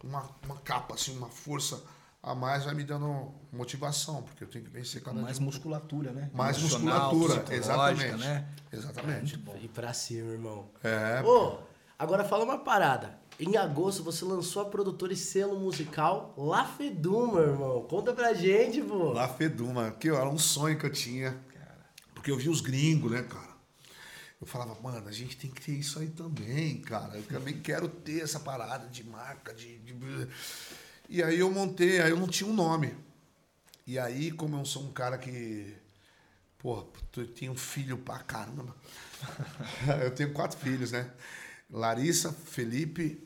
uma, 0.04 0.30
uma 0.46 0.58
capa, 0.58 0.94
assim, 0.96 1.16
uma 1.18 1.30
força 1.30 1.82
a 2.22 2.34
mais, 2.34 2.64
vai 2.64 2.74
me 2.74 2.84
dando 2.86 3.34
motivação, 3.52 4.24
porque 4.24 4.46
eu 4.46 4.48
tenho 4.48 4.64
que 4.64 4.72
vencer 4.72 5.04
cada 5.04 5.22
Mais 5.22 5.38
dia. 5.38 5.46
musculatura, 5.46 6.12
né? 6.14 6.30
Mais 6.34 6.58
Emocional, 6.58 7.14
musculatura, 7.14 7.56
exatamente. 7.56 8.16
né? 8.18 8.48
Exatamente. 8.72 9.44
E 9.62 9.68
pra 9.68 9.94
cima, 9.94 10.32
irmão. 10.32 10.70
É. 10.82 11.22
Ô, 11.22 11.58
agora 12.00 12.24
fala 12.24 12.46
uma 12.46 12.60
parada. 12.60 13.22
Em 13.40 13.58
agosto 13.58 14.04
você 14.04 14.24
lançou 14.24 14.62
a 14.62 14.66
produtora 14.66 15.12
e 15.12 15.18
selo 15.18 15.60
musical 15.60 16.34
La 16.38 16.64
Feduma, 16.66 17.42
irmão. 17.42 17.82
Conta 17.90 18.14
pra 18.14 18.34
gente, 18.34 18.80
pô. 18.82 19.12
Lá 19.12 19.28
Feduma, 19.28 19.92
que 19.92 20.08
era 20.08 20.30
um 20.30 20.38
sonho 20.38 20.78
que 20.78 20.86
eu 20.86 20.92
tinha. 20.92 21.36
Porque 22.14 22.32
eu 22.32 22.38
vi 22.38 22.48
os 22.48 22.62
gringos, 22.62 23.12
né, 23.12 23.24
cara? 23.24 23.53
Eu 24.44 24.48
falava, 24.48 24.76
mano, 24.82 25.08
a 25.08 25.12
gente 25.14 25.38
tem 25.38 25.50
que 25.50 25.62
ter 25.62 25.72
isso 25.72 26.00
aí 26.00 26.10
também, 26.10 26.82
cara. 26.82 27.16
Eu 27.16 27.24
também 27.24 27.62
quero 27.62 27.88
ter 27.88 28.22
essa 28.22 28.42
parada 28.42 28.90
de 28.90 29.02
marca, 29.02 29.54
de. 29.54 29.78
de- 29.80 30.28
E 31.08 31.24
aí 31.24 31.40
eu 31.40 31.50
montei, 31.50 32.02
aí 32.02 32.10
eu 32.12 32.18
não 32.20 32.28
tinha 32.28 32.50
um 32.50 32.54
nome. 32.54 32.94
E 33.88 33.98
aí, 33.98 34.32
como 34.32 34.58
eu 34.58 34.66
sou 34.66 34.84
um 34.84 34.92
cara 34.92 35.18
que. 35.18 35.74
Pô, 36.60 36.86
eu 37.16 37.28
tenho 37.34 37.56
filho 37.56 37.98
pra 37.98 38.20
caramba. 38.20 38.76
eu 40.04 40.12
tenho 40.14 40.34
quatro 40.34 40.60
filhos, 40.60 40.92
né? 40.92 41.10
Larissa, 41.70 42.34
Felipe, 42.34 43.26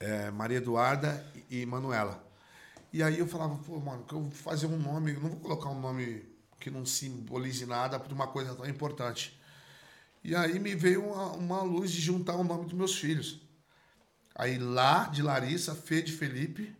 é, 0.00 0.30
Maria 0.30 0.58
Eduarda 0.58 1.24
e 1.50 1.64
Manuela. 1.66 2.22
E 2.92 3.02
aí 3.02 3.18
eu 3.18 3.26
falava, 3.28 3.56
pô, 3.58 3.78
mano, 3.80 4.04
que 4.04 4.14
eu 4.14 4.22
vou 4.22 4.30
fazer 4.30 4.66
um 4.66 4.78
nome, 4.78 5.12
eu 5.14 5.20
não 5.20 5.30
vou 5.30 5.40
colocar 5.40 5.68
um 5.70 5.80
nome 5.80 6.24
que 6.60 6.70
não 6.70 6.86
simbolize 6.86 7.66
nada 7.66 8.00
para 8.00 8.14
uma 8.14 8.28
coisa 8.28 8.54
tão 8.54 8.66
importante. 8.66 9.38
E 10.24 10.34
aí 10.36 10.58
me 10.58 10.74
veio 10.74 11.04
uma, 11.04 11.32
uma 11.32 11.62
luz 11.62 11.90
de 11.90 12.00
juntar 12.00 12.36
o 12.36 12.44
nome 12.44 12.64
dos 12.64 12.74
meus 12.74 12.96
filhos. 12.96 13.40
Aí 14.34 14.58
lá 14.58 15.04
de 15.12 15.20
Larissa, 15.22 15.74
Fê 15.74 16.00
de 16.00 16.12
Felipe, 16.12 16.74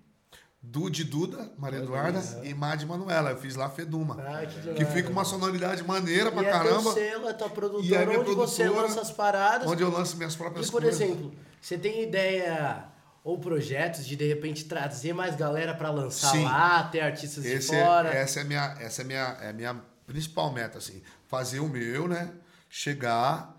Du 0.65 0.89
de 0.89 1.03
Duda, 1.03 1.53
Maria 1.59 1.81
Eduarda 1.81 2.23
e 2.45 2.55
Má 2.55 2.77
de 2.77 2.87
Manuela. 2.87 3.31
Eu 3.31 3.37
fiz 3.37 3.57
lá 3.57 3.69
Feduma. 3.69 4.17
Ah, 4.21 4.47
que 4.47 4.75
que 4.75 4.85
fica 4.85 5.11
uma 5.11 5.25
sonoridade 5.25 5.83
maneira 5.83 6.31
pra 6.31 6.43
e 6.43 6.47
é 6.47 6.51
caramba. 6.51 6.83
teu 6.83 6.93
selo, 6.93 7.29
é 7.29 7.33
tua 7.33 7.49
E 7.49 7.51
é 7.51 7.53
produtora, 7.53 8.21
onde 8.21 8.35
você 8.35 8.63
produtora, 8.65 8.87
lança 8.87 9.01
as 9.01 9.11
paradas. 9.11 9.67
Onde 9.69 9.83
eu 9.83 9.91
lanço 9.91 10.17
minhas 10.17 10.37
próprias 10.37 10.69
E, 10.69 10.71
por 10.71 10.83
coisas. 10.83 11.01
exemplo, 11.01 11.35
você 11.61 11.77
tem 11.77 12.05
ideia 12.05 12.85
ou 13.25 13.39
projetos 13.41 14.07
de, 14.07 14.15
de 14.17 14.27
repente, 14.27 14.65
trazer 14.65 15.13
mais 15.13 15.35
galera 15.37 15.75
pra 15.75 15.91
lançar 15.91 16.31
Sim. 16.31 16.45
lá, 16.45 16.85
ter 16.85 17.01
artistas 17.01 17.45
Esse 17.45 17.71
de 17.71 17.77
é- 17.77 17.85
fora? 17.85 18.09
essa 18.09 18.39
é 18.41 18.43
a 18.43 18.45
minha, 18.47 18.77
essa 18.81 19.03
é 19.03 19.05
minha, 19.05 19.37
é 19.41 19.49
a 19.51 19.53
minha 19.53 19.75
principal 20.07 20.53
meta, 20.53 20.79
assim. 20.79 21.03
Fazer 21.29 21.59
o 21.61 21.69
meu, 21.69 22.07
né? 22.09 22.33
Chegar 22.75 23.55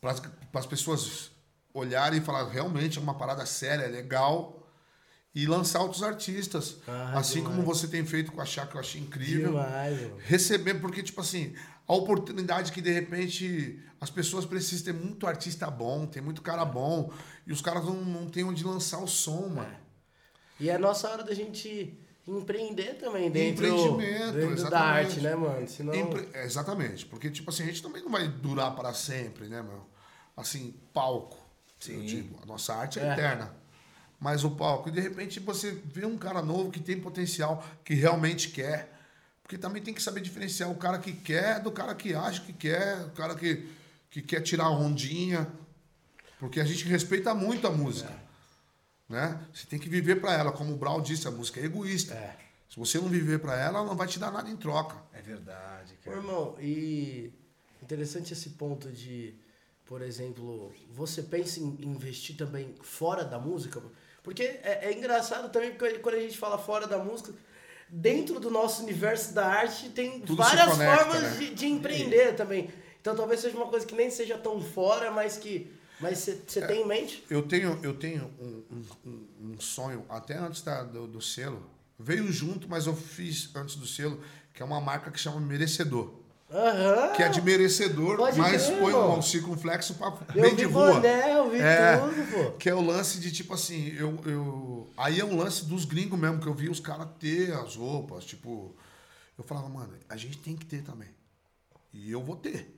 para 0.00 0.12
as 0.60 0.64
pessoas 0.64 1.32
olharem 1.74 2.20
e 2.20 2.22
falar 2.22 2.48
realmente 2.48 2.96
é 2.96 3.00
uma 3.00 3.18
parada 3.18 3.44
séria, 3.44 3.82
é 3.82 3.88
legal. 3.88 4.64
E 5.34 5.44
lançar 5.44 5.80
outros 5.80 6.04
artistas. 6.04 6.76
Ah, 6.86 7.18
assim 7.18 7.40
demais. 7.40 7.56
como 7.56 7.66
você 7.66 7.88
tem 7.88 8.06
feito 8.06 8.30
com 8.30 8.40
a 8.40 8.44
Chá, 8.44 8.64
que 8.64 8.76
eu 8.76 8.80
achei 8.80 9.00
incrível. 9.00 9.50
Demais. 9.50 10.12
Receber, 10.20 10.74
porque, 10.74 11.02
tipo 11.02 11.20
assim, 11.20 11.52
a 11.84 11.92
oportunidade 11.92 12.70
que 12.70 12.80
de 12.80 12.92
repente 12.92 13.82
as 14.00 14.08
pessoas 14.08 14.46
precisam 14.46 14.84
ter 14.84 14.92
muito 14.92 15.26
artista 15.26 15.68
bom, 15.68 16.06
tem 16.06 16.22
muito 16.22 16.40
cara 16.40 16.64
bom, 16.64 17.12
e 17.44 17.52
os 17.52 17.60
caras 17.60 17.84
não, 17.84 18.04
não 18.04 18.28
têm 18.28 18.44
onde 18.44 18.62
lançar 18.62 18.98
o 18.98 19.08
som, 19.08 19.48
mano. 19.48 19.76
E 20.60 20.70
é 20.70 20.78
nossa 20.78 21.08
hora 21.08 21.24
da 21.24 21.34
gente 21.34 21.98
empreender 22.28 22.94
também 22.98 23.30
dentro, 23.30 23.66
Empreendimento, 23.66 24.32
dentro 24.32 24.70
da 24.70 24.80
arte, 24.80 25.20
né, 25.20 25.34
mano? 25.34 25.66
Senão... 25.68 25.94
Empre- 25.94 26.28
é, 26.34 26.44
Exatamente, 26.44 27.06
porque 27.06 27.30
tipo 27.30 27.50
assim, 27.50 27.62
a 27.62 27.66
gente 27.66 27.82
também 27.82 28.02
não 28.02 28.10
vai 28.10 28.28
durar 28.28 28.74
para 28.74 28.92
sempre, 28.92 29.46
né, 29.48 29.62
meu? 29.62 29.86
Assim, 30.36 30.74
palco. 30.92 31.38
Eu 31.88 32.00
digo, 32.02 32.38
a 32.42 32.46
nossa 32.46 32.74
arte 32.74 32.98
é, 32.98 33.04
É. 33.08 33.12
eterna. 33.12 33.54
Mas 34.20 34.42
o 34.42 34.50
palco, 34.50 34.88
e 34.88 34.92
de 34.92 35.00
repente 35.00 35.38
você 35.38 35.70
vê 35.70 36.04
um 36.04 36.18
cara 36.18 36.42
novo 36.42 36.70
que 36.72 36.80
tem 36.80 37.00
potencial, 37.00 37.64
que 37.84 37.94
realmente 37.94 38.48
quer. 38.50 38.92
Porque 39.42 39.56
também 39.56 39.80
tem 39.80 39.94
que 39.94 40.02
saber 40.02 40.20
diferenciar 40.20 40.70
o 40.70 40.74
cara 40.74 40.98
que 40.98 41.12
quer 41.12 41.60
do 41.60 41.70
cara 41.70 41.94
que 41.94 42.14
acha 42.14 42.42
que 42.42 42.52
quer, 42.52 42.98
o 43.06 43.10
cara 43.10 43.34
que, 43.36 43.66
que 44.10 44.20
quer 44.20 44.40
tirar 44.42 44.68
ondinha. 44.70 45.46
Porque 46.40 46.60
a 46.60 46.64
gente 46.64 46.84
respeita 46.86 47.32
muito 47.34 47.66
a 47.66 47.70
música. 47.70 48.12
Né? 49.08 49.40
Você 49.52 49.66
tem 49.66 49.78
que 49.78 49.88
viver 49.88 50.20
para 50.20 50.34
ela, 50.34 50.52
como 50.52 50.72
o 50.72 50.76
Brau 50.76 51.00
disse, 51.00 51.26
a 51.26 51.30
música 51.30 51.60
é 51.60 51.64
egoísta. 51.64 52.14
É. 52.14 52.36
Se 52.68 52.78
você 52.78 52.98
não 52.98 53.08
viver 53.08 53.38
para 53.38 53.58
ela, 53.58 53.78
ela 53.78 53.86
não 53.86 53.96
vai 53.96 54.06
te 54.06 54.18
dar 54.18 54.30
nada 54.30 54.50
em 54.50 54.56
troca. 54.56 54.96
É 55.12 55.22
verdade, 55.22 55.94
Ô, 55.94 56.04
cara. 56.04 56.16
irmão, 56.18 56.56
e 56.60 57.32
interessante 57.82 58.34
esse 58.34 58.50
ponto 58.50 58.90
de, 58.92 59.34
por 59.86 60.02
exemplo, 60.02 60.70
você 60.90 61.22
pensa 61.22 61.60
em 61.60 61.78
investir 61.80 62.36
também 62.36 62.74
fora 62.82 63.24
da 63.24 63.38
música? 63.38 63.82
Porque 64.22 64.42
é, 64.42 64.80
é 64.82 64.92
engraçado 64.92 65.50
também, 65.50 65.70
porque 65.70 65.98
quando 66.00 66.16
a 66.16 66.20
gente 66.20 66.36
fala 66.36 66.58
fora 66.58 66.86
da 66.86 66.98
música, 66.98 67.32
dentro 67.88 68.38
do 68.38 68.50
nosso 68.50 68.82
universo 68.82 69.32
da 69.32 69.46
arte 69.46 69.88
tem 69.88 70.20
Tudo 70.20 70.36
várias 70.36 70.68
conecta, 70.68 71.04
formas 71.04 71.22
né? 71.22 71.36
de, 71.38 71.54
de 71.54 71.66
empreender 71.66 72.36
também. 72.36 72.70
Então 73.00 73.16
talvez 73.16 73.40
seja 73.40 73.56
uma 73.56 73.68
coisa 73.68 73.86
que 73.86 73.94
nem 73.94 74.10
seja 74.10 74.36
tão 74.36 74.60
fora, 74.60 75.10
mas 75.10 75.38
que 75.38 75.72
mas 76.00 76.18
você 76.18 76.60
tem 76.62 76.82
em 76.82 76.86
mente? 76.86 77.24
Eu 77.30 77.42
tenho, 77.42 77.78
eu 77.82 77.94
tenho 77.94 78.30
um, 78.40 78.62
um- 78.70 78.84
um- 79.10 79.52
um 79.54 79.60
sonho, 79.60 80.04
até 80.08 80.36
antes 80.38 80.62
da- 80.62 80.82
do, 80.84 81.06
do 81.06 81.20
selo. 81.20 81.62
Veio 81.98 82.30
junto, 82.32 82.68
mas 82.68 82.86
eu 82.86 82.94
fiz 82.94 83.50
antes 83.56 83.74
do 83.76 83.86
selo, 83.86 84.20
que 84.54 84.62
é 84.62 84.64
uma 84.64 84.80
marca 84.80 85.10
que 85.10 85.18
chama 85.18 85.40
Merecedor. 85.40 86.14
Aham. 86.50 87.12
Que 87.12 87.22
é 87.22 87.28
de 87.28 87.42
merecedor, 87.42 88.16
Pode 88.16 88.38
mas 88.38 88.64
crer, 88.66 88.78
põe 88.78 88.86
irmão. 88.92 89.18
um 89.18 89.22
circunflexo 89.22 89.94
pra 89.96 90.16
Eu 90.34 90.42
bem 90.42 90.50
vi 90.52 90.56
de 90.56 90.64
rua. 90.64 90.94
boné, 90.94 91.36
eu 91.38 91.50
vi 91.50 91.58
É, 91.60 91.98
tudo, 91.98 92.32
pô. 92.32 92.50
que 92.52 92.70
é 92.70 92.74
o 92.74 92.80
lance 92.80 93.20
de 93.20 93.30
tipo 93.30 93.52
assim, 93.52 93.88
eu, 93.94 94.18
eu. 94.24 94.88
Aí 94.96 95.20
é 95.20 95.24
um 95.26 95.36
lance 95.36 95.66
dos 95.66 95.84
gringos 95.84 96.18
mesmo, 96.18 96.40
que 96.40 96.46
eu 96.46 96.54
vi 96.54 96.70
os 96.70 96.80
caras 96.80 97.06
ter 97.20 97.52
as 97.52 97.76
roupas, 97.76 98.24
tipo. 98.24 98.74
Eu 99.36 99.44
falava, 99.44 99.68
mano, 99.68 99.92
a 100.08 100.16
gente 100.16 100.38
tem 100.38 100.56
que 100.56 100.64
ter 100.64 100.82
também. 100.82 101.10
E 101.92 102.10
eu 102.10 102.22
vou 102.22 102.34
ter, 102.36 102.74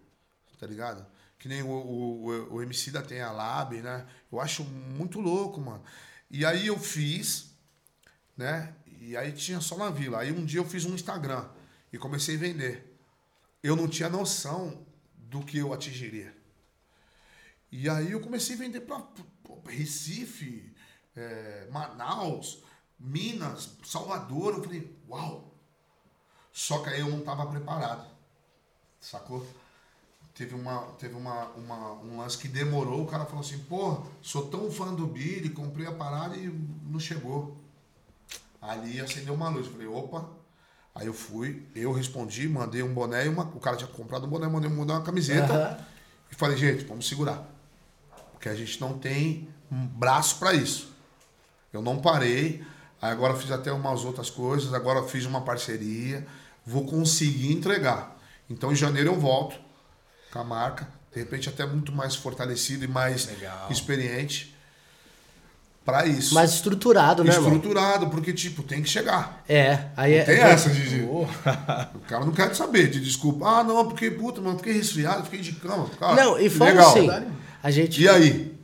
tá 0.59 0.67
ligado? 0.67 1.07
Que 1.41 1.49
nem 1.49 1.63
o, 1.63 1.71
o, 1.71 2.55
o, 2.55 2.63
MC 2.63 2.91
da 2.91 3.01
tem 3.01 3.23
a 3.23 3.33
Lab, 3.33 3.81
né? 3.81 4.07
Eu 4.31 4.39
acho 4.39 4.63
muito 4.63 5.19
louco, 5.19 5.59
mano. 5.59 5.83
E 6.31 6.45
aí 6.45 6.67
eu 6.67 6.79
fiz, 6.79 7.57
né? 8.37 8.75
E 9.01 9.17
aí 9.17 9.33
tinha 9.33 9.59
só 9.59 9.79
na 9.79 9.89
vila. 9.89 10.21
Aí 10.21 10.31
um 10.31 10.45
dia 10.45 10.61
eu 10.61 10.69
fiz 10.69 10.85
um 10.85 10.95
Instagram 10.95 11.49
e 11.91 11.97
comecei 11.97 12.37
a 12.37 12.39
vender. 12.39 12.95
Eu 13.63 13.75
não 13.75 13.89
tinha 13.89 14.11
noção 14.11 14.87
do 15.17 15.41
que 15.41 15.57
eu 15.57 15.73
atingiria. 15.73 16.37
E 17.73 17.89
aí 17.89 18.13
eu 18.13 18.21
comecei 18.21 18.55
a 18.55 18.59
vender 18.59 18.83
para 18.83 19.03
Recife, 19.67 20.75
é, 21.17 21.69
Manaus, 21.71 22.63
Minas, 22.99 23.79
Salvador. 23.83 24.57
Eu 24.57 24.63
falei, 24.63 24.95
uau! 25.09 25.59
Só 26.53 26.83
que 26.83 26.91
aí 26.91 27.01
eu 27.01 27.09
não 27.09 27.21
estava 27.21 27.47
preparado. 27.47 28.07
Sacou? 29.01 29.47
Teve, 30.41 30.55
uma, 30.55 30.79
teve 30.99 31.15
uma, 31.15 31.49
uma- 31.51 31.93
um 32.03 32.17
lance 32.17 32.39
que 32.39 32.49
demorou, 32.49 33.03
o 33.03 33.07
cara 33.07 33.27
falou 33.27 33.41
assim, 33.43 33.59
pô, 33.59 34.01
sou 34.23 34.47
tão 34.47 34.71
fã 34.71 34.95
do 34.95 35.07
Billy, 35.07 35.51
comprei 35.51 35.87
a 35.87 35.93
parada 35.93 36.35
e 36.35 36.47
não 36.87 36.99
chegou. 36.99 37.59
Ali 38.63 38.99
acendeu 38.99 39.35
uma 39.35 39.51
luz. 39.51 39.67
Eu 39.67 39.73
falei, 39.73 39.87
opa. 39.87 40.25
Aí 40.95 41.07
eu 41.07 41.13
fui, 41.13 41.63
eu 41.75 41.93
respondi, 41.93 42.49
mandei 42.49 42.83
um 42.83 42.95
boné 42.95 43.27
e 43.27 43.29
uma. 43.29 43.43
O 43.55 43.61
cara 43.61 43.77
tinha 43.77 43.87
comprado 43.91 44.25
um 44.27 44.31
boné, 44.31 44.49
mandei 44.49 44.71
mandei 44.71 44.97
uma 44.97 45.03
camiseta. 45.03 45.53
Aham. 45.53 45.79
E 46.33 46.35
falei, 46.35 46.57
gente, 46.57 46.85
vamos 46.87 47.07
segurar. 47.07 47.45
Porque 48.33 48.49
a 48.49 48.55
gente 48.55 48.81
não 48.81 48.99
tem 48.99 49.47
um 49.71 49.87
braço 49.87 50.39
para 50.39 50.55
isso. 50.55 50.91
Eu 51.71 51.83
não 51.83 51.99
parei. 51.99 52.65
Aí 53.03 53.13
agora 53.13 53.35
fiz 53.37 53.51
até 53.51 53.71
umas 53.71 54.07
outras 54.07 54.31
coisas. 54.31 54.73
Agora 54.73 55.03
fiz 55.07 55.27
uma 55.27 55.43
parceria. 55.43 56.27
Vou 56.65 56.87
conseguir 56.87 57.53
entregar. 57.53 58.17
Então 58.49 58.73
em 58.73 58.77
janeiro 58.77 59.11
eu 59.11 59.21
volto 59.21 59.69
com 60.33 60.39
a 60.39 60.45
marca. 60.45 60.89
De 61.13 61.19
repente 61.19 61.49
até 61.49 61.67
muito 61.67 61.93
mais 61.93 62.15
fortalecido 62.15 62.85
e 62.85 62.89
mais 62.89 63.27
Legal. 63.27 63.69
experiente. 63.71 64.55
Para 65.85 66.07
isso. 66.07 66.35
Mais 66.35 66.53
estruturado, 66.53 67.25
né, 67.25 67.33
irmão? 67.33 67.49
Estruturado, 67.49 68.09
porque 68.11 68.33
tipo, 68.33 68.63
tem 68.63 68.83
que 68.83 68.89
chegar. 68.89 69.43
É, 69.49 69.87
aí 69.97 70.15
é. 70.15 70.25
Tem 70.25 70.39
essa, 70.39 70.73
Gigi. 70.73 71.01
O 71.11 72.01
cara 72.07 72.25
não 72.25 72.33
quer 72.33 72.55
saber 72.55 72.91
de 72.91 73.01
desculpa. 73.01 73.47
Ah, 73.47 73.65
não, 73.65 73.89
porque, 73.89 74.11
puta, 74.11 74.41
mano, 74.41 74.59
fiquei 74.59 74.75
resfriado, 74.75 75.25
fiquei 75.25 75.41
de 75.41 75.53
cama. 75.53 75.89
Cara, 75.99 76.15
Não, 76.15 76.39
e 76.39 76.51
fala 76.51 76.71
legal. 76.71 76.91
assim, 76.91 77.33
a 77.63 77.71
gente 77.71 78.03
E 78.03 78.09
aí? 78.09 78.55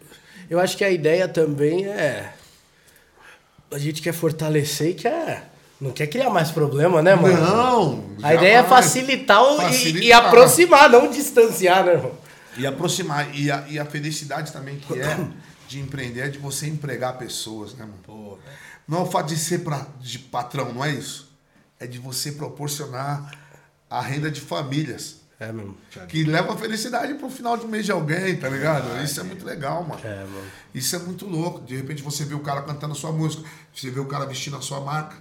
Eu 0.48 0.60
acho 0.60 0.76
que 0.76 0.84
a 0.84 0.90
ideia 0.90 1.26
também 1.26 1.86
é. 1.86 2.32
A 3.72 3.78
gente 3.78 4.00
quer 4.02 4.12
fortalecer 4.12 4.90
e 4.90 4.94
quer. 4.94 5.50
Não 5.80 5.90
quer 5.90 6.06
criar 6.06 6.30
mais 6.30 6.50
problema, 6.50 7.02
né, 7.02 7.14
mano? 7.14 7.38
Não! 7.40 8.04
A 8.22 8.34
ideia 8.34 8.58
é 8.58 8.64
facilitar, 8.64 9.42
o- 9.42 9.60
e- 9.60 9.64
E, 9.64 9.68
Facilitar. 9.68 10.26
aproximar, 10.26 10.88
não 10.90 11.10
distanciar, 11.10 11.84
né, 11.84 11.92
irmão? 11.92 12.12
E 12.56 12.66
aproximar. 12.66 13.34
E 13.36 13.50
a, 13.50 13.64
e 13.68 13.78
a 13.78 13.84
felicidade 13.84 14.52
também 14.52 14.76
que 14.78 14.98
é 14.98 15.18
de 15.68 15.78
empreender 15.80 16.20
é 16.20 16.28
de 16.28 16.38
você 16.38 16.66
empregar 16.66 17.18
pessoas, 17.18 17.74
né, 17.74 17.80
mano? 17.84 17.98
pô, 18.04 18.30
velho. 18.36 18.56
Não 18.88 18.98
é 18.98 19.02
o 19.02 19.06
fato 19.06 19.26
de 19.26 19.36
ser 19.36 19.58
pra, 19.64 19.86
de 20.00 20.18
patrão, 20.18 20.72
não 20.72 20.84
é 20.84 20.90
isso. 20.92 21.30
É 21.78 21.86
de 21.86 21.98
você 21.98 22.32
proporcionar 22.32 23.30
a 23.90 24.00
renda 24.00 24.30
de 24.30 24.40
famílias. 24.40 25.16
É 25.38 25.52
mesmo. 25.52 25.76
Que 26.08 26.24
leva 26.24 26.54
a 26.54 26.56
felicidade 26.56 27.12
pro 27.14 27.28
final 27.28 27.58
do 27.58 27.68
mês 27.68 27.84
de 27.84 27.92
alguém, 27.92 28.36
tá 28.36 28.48
ligado? 28.48 29.02
Isso 29.04 29.20
é 29.20 29.22
muito 29.22 29.44
legal, 29.44 29.84
mano. 29.84 30.00
É, 30.02 30.20
mano. 30.20 30.46
Isso 30.74 30.96
é 30.96 30.98
muito 31.00 31.26
louco. 31.26 31.60
De 31.60 31.76
repente 31.76 32.02
você 32.02 32.24
vê 32.24 32.34
o 32.34 32.40
cara 32.40 32.62
cantando 32.62 32.92
a 32.92 32.96
sua 32.96 33.12
música, 33.12 33.42
você 33.74 33.90
vê 33.90 34.00
o 34.00 34.06
cara 34.06 34.24
vestindo 34.24 34.56
a 34.56 34.62
sua 34.62 34.80
marca, 34.80 35.16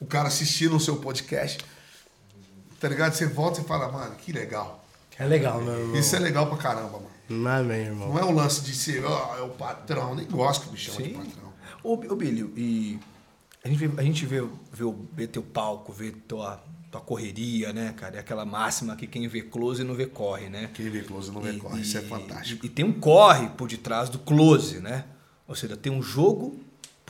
o 0.00 0.06
cara 0.06 0.28
assistindo 0.28 0.74
o 0.76 0.80
seu 0.80 0.96
podcast. 0.96 1.64
Tá 2.80 2.88
ligado? 2.88 3.12
Você 3.12 3.26
volta 3.26 3.60
e 3.60 3.64
fala, 3.64 3.90
mano, 3.92 4.14
que 4.16 4.32
legal. 4.32 4.84
É 5.18 5.26
legal, 5.26 5.60
meu 5.60 5.78
irmão. 5.78 5.96
Isso 5.96 6.16
é 6.16 6.18
legal 6.18 6.46
pra 6.46 6.56
caramba, 6.56 6.98
mano. 6.98 7.48
Amém, 7.48 7.82
irmão. 7.82 8.08
Não 8.08 8.18
é 8.18 8.24
o 8.24 8.30
lance 8.32 8.62
de 8.62 8.74
ser, 8.74 9.04
ó, 9.04 9.36
é 9.36 9.42
o 9.42 9.50
patrão. 9.50 10.14
Nem 10.14 10.26
gosto 10.26 10.66
que 10.66 10.72
me 10.72 10.78
chama 10.78 11.02
de 11.02 11.10
patrão. 11.10 11.52
Ô, 11.84 11.92
ô 11.92 12.16
Billy, 12.16 12.50
e 12.56 12.98
a 13.62 13.68
gente, 13.68 13.86
vê, 13.86 14.00
a 14.00 14.02
gente 14.02 14.26
vê, 14.26 14.42
vê, 14.72 14.84
o- 14.84 15.06
vê 15.12 15.26
teu 15.26 15.42
palco, 15.42 15.92
vê 15.92 16.10
tua, 16.10 16.62
tua 16.90 17.00
correria, 17.02 17.72
né, 17.72 17.92
cara? 17.96 18.16
É 18.16 18.20
aquela 18.20 18.44
máxima 18.46 18.96
que 18.96 19.06
quem 19.06 19.28
vê 19.28 19.42
close 19.42 19.84
não 19.84 19.94
vê 19.94 20.06
corre, 20.06 20.48
né? 20.48 20.70
Quem 20.74 20.88
vê 20.88 21.02
close 21.02 21.30
não 21.30 21.40
vê 21.42 21.52
corre. 21.52 21.82
Isso 21.82 21.98
é 21.98 22.00
fantástico. 22.02 22.64
E, 22.64 22.68
e 22.68 22.70
tem 22.70 22.84
um 22.84 22.92
corre 22.98 23.48
por 23.50 23.68
detrás 23.68 24.08
do 24.08 24.18
close, 24.18 24.80
né? 24.80 25.04
Ou 25.46 25.54
seja, 25.54 25.76
tem 25.76 25.92
um 25.92 26.02
jogo 26.02 26.58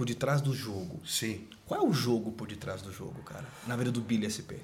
por 0.01 0.07
detrás 0.07 0.41
do 0.41 0.55
jogo. 0.55 0.99
Sim. 1.07 1.47
Qual 1.67 1.79
é 1.79 1.85
o 1.87 1.93
jogo 1.93 2.33
por 2.33 2.49
detrás 2.49 2.81
do 2.81 2.91
jogo, 2.91 3.23
cara? 3.23 3.45
Na 3.67 3.77
vida 3.77 3.93
do 3.93 4.01
Billy 4.01 4.31
SP. 4.33 4.57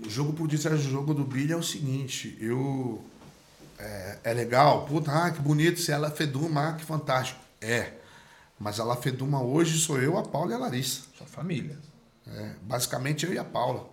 O 0.00 0.08
jogo 0.08 0.32
por 0.32 0.46
detrás 0.46 0.80
do 0.80 0.88
jogo 0.88 1.12
do 1.12 1.24
Billy 1.24 1.52
é 1.52 1.56
o 1.56 1.62
seguinte, 1.62 2.38
eu. 2.40 3.04
É, 3.80 4.18
é 4.22 4.32
legal, 4.32 4.86
puta, 4.86 5.10
ah, 5.10 5.32
que 5.32 5.40
bonito, 5.40 5.80
se 5.80 5.90
ela 5.90 6.08
Feduma, 6.08 6.68
ah, 6.68 6.72
que 6.74 6.84
fantástico. 6.84 7.40
É. 7.60 7.94
Mas 8.60 8.78
a 8.78 8.84
La 8.84 8.94
Feduma 8.94 9.42
hoje 9.42 9.76
sou 9.76 10.00
eu, 10.00 10.16
a 10.16 10.22
Paula 10.22 10.52
e 10.52 10.54
a 10.54 10.58
Larissa. 10.58 11.00
Sua 11.18 11.26
família. 11.26 11.76
É, 12.24 12.54
basicamente 12.62 13.26
eu 13.26 13.32
e 13.32 13.38
a 13.38 13.44
Paula. 13.44 13.90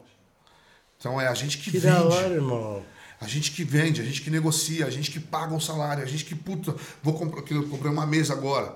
Então 0.99 1.19
é 1.19 1.27
a 1.27 1.33
gente 1.33 1.57
que, 1.57 1.71
Que 1.71 1.79
vende. 1.79 1.95
da 1.95 2.03
hora, 2.03 2.35
irmão. 2.35 2.85
A 3.19 3.27
gente 3.27 3.51
que 3.51 3.63
vende, 3.63 3.99
a 3.99 4.05
gente 4.05 4.21
que 4.21 4.29
negocia, 4.29 4.85
a 4.85 4.91
gente 4.91 5.09
que 5.09 5.19
paga 5.19 5.55
um 5.55 5.59
salário, 5.59 6.03
a 6.03 6.05
gente 6.05 6.23
que, 6.23 6.35
puta, 6.35 6.75
vou 7.01 7.13
comprar, 7.15 7.41
que 7.41 7.53
eu 7.53 7.67
comprei 7.67 7.91
uma 7.91 8.05
mesa 8.05 8.33
agora. 8.33 8.75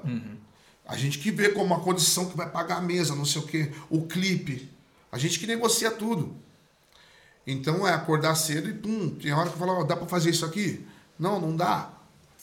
A 0.88 0.96
gente 0.96 1.20
que 1.20 1.30
vê 1.32 1.50
como 1.50 1.74
a 1.74 1.82
condição 1.82 2.26
que 2.26 2.38
vai 2.38 2.50
pagar 2.50 2.78
a 2.78 2.82
mesa, 2.82 3.14
não 3.14 3.26
sei 3.26 3.42
o 3.42 3.46
quê, 3.46 3.72
o 3.90 4.08
clipe. 4.08 4.72
A 5.12 5.18
gente 5.18 5.38
que 5.38 5.46
negocia 5.46 5.92
tudo. 5.92 6.36
Então 7.46 7.86
é 7.86 7.94
acordar 7.94 8.36
cedo 8.36 8.70
e 8.70 8.74
pum, 8.74 9.10
tem 9.10 9.34
hora 9.34 9.50
que 9.50 9.58
fala, 9.58 9.74
ó, 9.74 9.84
dá 9.84 9.98
pra 9.98 10.08
fazer 10.08 10.30
isso 10.30 10.46
aqui? 10.46 10.86
Não, 11.20 11.40
não 11.40 11.56
dá. 11.56 11.92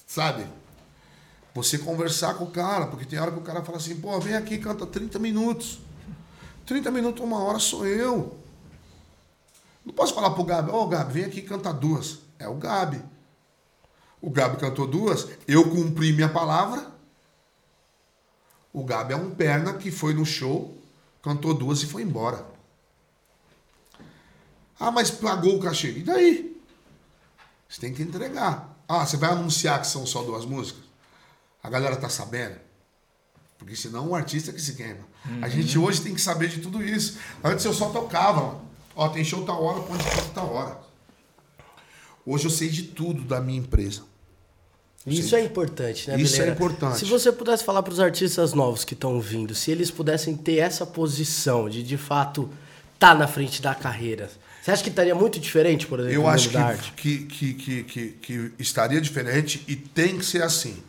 Sabe? 0.07 0.47
Você 1.55 1.79
conversar 1.79 2.35
com 2.35 2.45
o 2.45 2.51
cara, 2.51 2.87
porque 2.87 3.05
tem 3.07 3.19
hora 3.19 3.31
que 3.31 3.39
o 3.39 3.43
cara 3.43 3.63
fala 3.63 3.79
assim, 3.79 3.97
pô, 3.97 4.19
vem 4.21 4.35
aqui, 4.35 4.59
canta 4.59 4.87
30 4.87 5.19
minutos. 5.19 5.79
30 6.67 6.91
minutos, 6.91 7.25
uma 7.25 7.43
hora 7.43 7.59
sou 7.59 7.87
eu. 7.87 8.39
Não 9.85 9.95
posso 9.95 10.15
falar 10.15 10.31
pro 10.31 10.45
Gabi, 10.45 10.71
ó, 10.71 10.87
Gabi, 10.87 11.13
vem 11.13 11.25
aqui 11.25 11.43
canta 11.43 11.73
duas. 11.73 12.19
É 12.39 12.49
o 12.49 12.55
Gabi. 12.55 13.03
O 14.21 14.31
Gabi 14.31 14.57
cantou 14.57 14.87
duas, 14.87 15.29
eu 15.47 15.71
cumpri 15.71 16.13
minha 16.13 16.29
palavra. 16.29 16.94
O 18.75 18.83
Gabi 18.83 19.13
é 19.13 19.17
um 19.17 19.31
perna 19.31 19.75
que 19.75 19.93
foi 19.93 20.13
no 20.13 20.27
show, 20.27 20.77
cantou 21.23 21.55
duas 21.55 21.81
e 21.85 21.87
foi 21.87 22.03
embora. 22.03 22.45
Ah, 24.79 24.91
mas 24.91 25.13
pagou 25.13 25.57
o 25.57 25.61
cachê. 25.61 25.93
E 25.93 26.03
daí? 26.03 26.61
Você 27.69 27.81
tem 27.81 27.95
que 27.95 28.03
entregar. 28.03 28.77
Ah, 28.89 29.07
você 29.07 29.17
vai 29.17 29.31
anunciar 29.31 29.81
que 29.81 29.87
são 29.87 30.05
só 30.05 30.25
duas 30.25 30.45
músicas? 30.45 30.83
A 31.63 31.71
galera 31.71 31.95
tá 31.95 32.09
sabendo? 32.09 32.59
Porque 33.59 33.77
senão 33.77 34.09
o 34.09 34.15
artista 34.15 34.53
que 34.53 34.61
se 34.61 34.75
queima. 34.75 35.07
A 35.41 35.49
gente 35.49 35.79
hoje 35.79 36.03
tem 36.03 36.13
que 36.13 36.21
saber 36.21 36.49
de 36.49 36.61
tudo 36.61 36.83
isso. 36.83 37.17
Antes 37.45 37.65
eu 37.65 37.73
só 37.73 37.91
tocava, 37.91 38.41
mano. 38.41 38.69
Ó, 38.97 39.09
tem 39.09 39.25
show 39.25 39.47
tal 39.47 39.63
hora, 39.63 39.83
ponto 39.83 40.03
de 40.03 40.31
tal 40.35 40.53
hora. 40.53 40.81
Hoje 42.27 42.47
eu 42.47 42.51
sei 42.51 42.69
de 42.69 42.83
tudo 42.83 43.23
da 43.23 43.41
minha 43.41 43.61
empresa. 43.61 44.03
Isso 45.07 45.37
é 45.37 45.43
importante, 45.43 46.09
né, 46.09 46.19
Isso 46.19 46.37
é 46.37 46.39
Bileira? 46.39 46.55
importante. 46.55 46.99
Se 46.99 47.05
você 47.05 47.31
pudesse 47.31 47.63
falar 47.63 47.83
para 47.83 47.93
os 47.93 48.01
artistas 48.01 48.55
novos 48.55 48.85
que 48.85 48.95
estão 48.95 49.21
vindo, 49.21 49.55
se 49.55 49.71
eles 49.71 49.91
pudessem 49.91 50.35
ter 50.35 50.57
essa 50.57 50.87
posição 50.87 51.69
de 51.69 51.83
de 51.83 51.99
fato 51.99 52.49
estar 52.95 53.15
na 53.15 53.29
frente 53.29 53.61
da 53.61 53.75
carreira, 53.75 54.31
você 54.63 54.71
acha 54.71 54.83
que 54.83 54.89
estaria 54.89 55.15
muito 55.15 55.39
diferente, 55.39 55.87
por 55.87 56.01
exemplo, 56.01 56.17
Eu 56.17 56.27
acho 56.27 56.49
que, 56.97 57.19
que, 57.19 57.55
que, 57.55 57.85
que, 57.85 58.09
que 58.13 58.53
estaria 58.59 58.99
diferente 58.99 59.63
e 59.69 59.77
tem 59.77 60.17
que 60.17 60.25
ser 60.25 60.43
assim. 60.43 60.83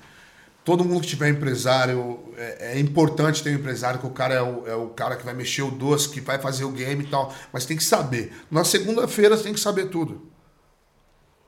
Todo 0.64 0.86
mundo 0.86 1.02
que 1.02 1.08
tiver 1.08 1.28
empresário, 1.28 2.20
é, 2.38 2.78
é 2.78 2.80
importante 2.80 3.44
ter 3.44 3.50
um 3.50 3.56
empresário, 3.56 4.00
que 4.00 4.08
o 4.08 4.12
cara 4.12 4.34
é 4.34 4.42
o, 4.42 4.66
é 4.66 4.76
o 4.76 4.88
cara 4.88 5.18
que 5.18 5.26
vai 5.26 5.34
mexer 5.34 5.62
o 5.62 5.70
doce, 5.70 6.10
que 6.10 6.22
vai 6.22 6.40
fazer 6.40 6.64
o 6.64 6.72
game 6.72 7.04
e 7.04 7.08
tal. 7.08 7.36
Mas 7.52 7.66
tem 7.66 7.76
que 7.76 7.84
saber. 7.84 8.32
Na 8.50 8.64
segunda-feira 8.64 9.36
você 9.36 9.44
tem 9.44 9.54
que 9.54 9.60
saber 9.60 9.90
tudo. 9.90 10.26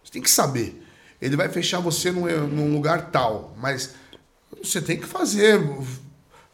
Você 0.04 0.12
tem 0.12 0.22
que 0.22 0.30
saber. 0.30 0.84
Ele 1.22 1.36
vai 1.36 1.50
fechar 1.50 1.80
você 1.80 2.12
num, 2.12 2.26
num 2.48 2.74
lugar 2.74 3.10
tal, 3.12 3.54
mas 3.58 3.96
você 4.64 4.82
tem 4.82 4.98
que 5.00 5.06
fazer. 5.06 5.60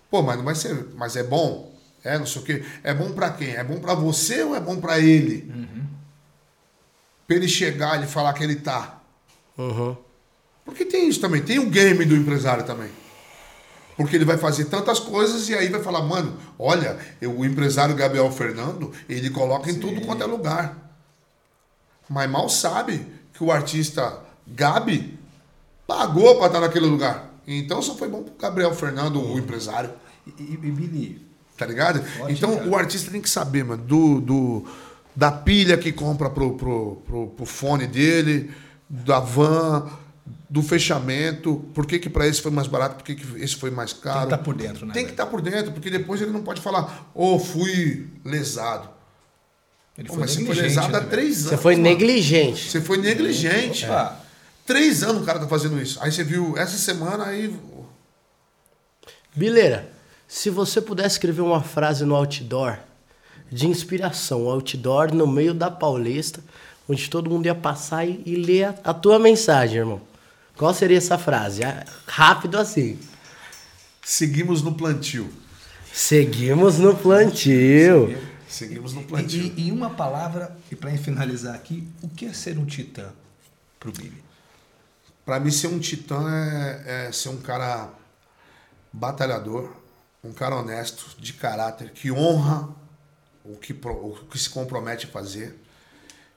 Pô, 0.10 0.22
mas 0.22 0.38
não 0.38 0.46
vai 0.46 0.56
ser. 0.56 0.88
Mas 0.96 1.16
é 1.16 1.24
bom? 1.24 1.74
É, 2.04 2.18
não 2.18 2.26
sei 2.26 2.42
o 2.42 2.46
quê. 2.46 2.64
É 2.84 2.94
bom 2.94 3.12
pra 3.12 3.30
quem? 3.32 3.56
É 3.56 3.64
bom 3.64 3.80
pra 3.80 3.94
você 3.94 4.44
ou 4.44 4.56
é 4.56 4.60
bom 4.60 4.80
pra 4.80 5.00
ele? 5.00 5.52
Pra 7.28 7.36
ele 7.36 7.48
chegar 7.48 8.02
e 8.04 8.08
falar 8.08 8.34
que 8.34 8.44
ele 8.44 8.58
tá. 8.58 9.02
Uhum. 9.58 9.96
Porque 10.66 10.86
tem 10.86 11.08
isso 11.10 11.20
também, 11.20 11.42
tem 11.42 11.60
o 11.60 11.70
game 11.70 12.06
do 12.06 12.16
empresário 12.16 12.64
também. 12.66 12.90
Porque 13.96 14.16
ele 14.16 14.26
vai 14.26 14.38
fazer 14.38 14.66
tantas 14.66 15.00
coisas 15.00 15.50
e 15.50 15.54
aí 15.56 15.70
vai 15.70 15.82
falar, 15.84 16.02
mano, 16.02 16.38
olha, 16.58 16.98
eu- 17.22 17.38
o 17.38 17.46
empresário 17.46 17.96
Gabriel 17.96 18.32
Fernando, 18.32 18.92
ele 19.08 19.30
coloca 19.30 19.70
em 19.70 19.80
tudo 19.80 20.02
quanto 20.02 20.24
é 20.24 20.26
lugar. 20.26 20.76
Mas 22.10 22.30
mal 22.30 22.50
sabe 22.50 23.06
que 23.34 23.44
o 23.44 23.52
artista 23.52 24.20
Gabi 24.48 25.18
pagou 25.88 26.38
pra 26.38 26.48
estar 26.48 26.60
naquele 26.62 26.86
lugar. 26.86 27.32
Então 27.48 27.82
só 27.82 27.96
foi 27.96 28.08
bom 28.08 28.24
pro 28.24 28.34
Gabriel 28.40 28.74
Fernando, 28.74 29.22
o 29.22 29.38
empresário. 29.38 29.90
E, 30.26 30.30
e, 30.42 30.54
e 30.54 30.58
Billy, 30.72 31.22
Tá 31.58 31.66
ligado? 31.66 32.00
Ótimo, 32.00 32.30
então 32.30 32.56
cara. 32.58 32.70
o 32.70 32.76
artista 32.76 33.12
tem 33.12 33.22
que 33.22 33.30
saber, 33.30 33.64
mano, 33.64 33.84
do, 33.84 34.20
do- 34.22 34.66
da 35.16 35.32
pilha 35.32 35.78
que 35.78 35.92
compra 35.92 36.30
pro, 36.30 36.56
pro, 36.56 36.96
pro, 37.06 37.28
pro 37.28 37.46
fone 37.46 37.86
dele, 37.86 38.50
da 38.90 39.20
van, 39.20 39.88
do 40.50 40.64
fechamento, 40.64 41.58
por 41.74 41.86
que, 41.86 42.00
que 42.00 42.10
pra 42.10 42.26
esse 42.28 42.42
foi 42.42 42.50
mais 42.52 42.68
barato, 42.68 42.96
por 42.96 43.04
que, 43.04 43.14
que 43.16 43.44
esse 43.44 43.56
foi 43.56 43.70
mais 43.70 43.94
caro. 43.94 44.30
tá 44.30 44.38
por 44.38 44.56
dentro, 44.56 44.86
né, 44.88 44.94
Tem 44.94 45.06
que 45.06 45.12
estar 45.12 45.28
por 45.28 45.42
dentro, 45.42 45.72
porque 45.74 45.90
depois 45.92 46.20
ele 46.22 46.32
não 46.32 46.42
pode 46.42 46.62
falar, 46.62 47.12
ô, 47.14 47.38
fui 47.38 48.08
lesado. 48.26 48.90
ele 49.98 50.08
Pô, 50.08 50.14
foi 50.16 50.22
mas 50.22 50.32
você 50.32 50.38
foi 50.38 50.46
negligente, 50.56 50.76
lesado 50.76 50.92
né, 50.94 50.98
há 50.98 51.02
três 51.04 51.38
anos. 51.40 51.50
Você 51.50 51.58
foi 51.58 51.76
mano. 51.76 51.84
negligente. 51.90 52.72
Você 52.72 52.82
foi 52.82 52.98
negligente. 52.98 53.86
Opa. 53.86 54.20
Três 54.66 55.04
anos 55.04 55.22
o 55.22 55.26
cara 55.26 55.40
tá 55.40 55.48
fazendo 55.48 55.82
isso. 55.82 56.00
Aí 56.02 56.12
você 56.12 56.24
viu 56.24 56.58
essa 56.58 56.78
semana 56.78 57.26
aí. 57.26 57.54
Bileira, 59.36 59.90
se 60.28 60.50
você 60.50 60.82
pudesse 60.82 61.16
escrever 61.16 61.42
uma 61.42 61.62
frase 61.62 62.06
no 62.06 62.16
outdoor 62.16 62.78
de 63.52 63.68
inspiração, 63.68 64.44
um 64.46 64.50
outdoor 64.50 65.14
no 65.14 65.28
meio 65.28 65.54
da 65.54 65.70
Paulista, 65.70 66.40
onde 66.88 67.10
todo 67.10 67.30
mundo 67.30 67.46
ia 67.46 67.56
passar 67.56 68.06
e, 68.08 68.22
e 68.26 68.36
ler 68.36 68.66
a, 68.66 68.76
a 68.86 68.94
tua 68.94 69.20
mensagem, 69.20 69.78
irmão. 69.80 70.02
Qual 70.56 70.74
seria 70.74 70.98
essa 70.98 71.18
frase? 71.18 71.64
Ah, 71.64 71.84
Rápido 72.08 72.58
assim. 72.58 73.00
Seguimos 74.04 74.62
no 74.62 74.74
plantio. 74.76 75.32
Seguimos 75.92 76.78
no 76.78 76.96
plantio. 76.96 78.18
Seguimos 78.48 78.94
no 78.94 79.02
E, 79.02 79.06
plantio. 79.06 79.54
e- 79.58 79.68
e 79.68 79.72
uma 79.72 79.90
palavra, 79.90 80.56
e 80.72 80.76
para 80.76 80.96
finalizar 80.98 81.56
aqui, 81.56 81.88
o 82.02 82.08
que 82.10 82.26
é 82.26 82.34
ser 82.34 82.58
um 82.58 82.66
titã 82.66 83.10
pro 83.80 83.92
Billy? 83.92 84.24
Pra 85.26 85.40
mim, 85.40 85.52
ser 85.52 85.68
um 85.68 85.80
titã 85.80 86.30
é, 86.30 87.08
é 87.08 87.12
ser 87.14 87.30
um 87.30 87.38
cara 87.38 87.90
batalhador, 88.92 89.74
um 90.22 90.34
cara 90.34 90.56
honesto, 90.58 91.16
de 91.18 91.32
caráter, 91.34 91.92
que 91.92 92.12
honra 92.12 92.70
o 93.44 93.56
que, 93.56 93.74
o 93.74 94.28
que 94.30 94.38
se 94.38 94.50
compromete 94.50 95.06
a 95.06 95.10
fazer, 95.10 95.58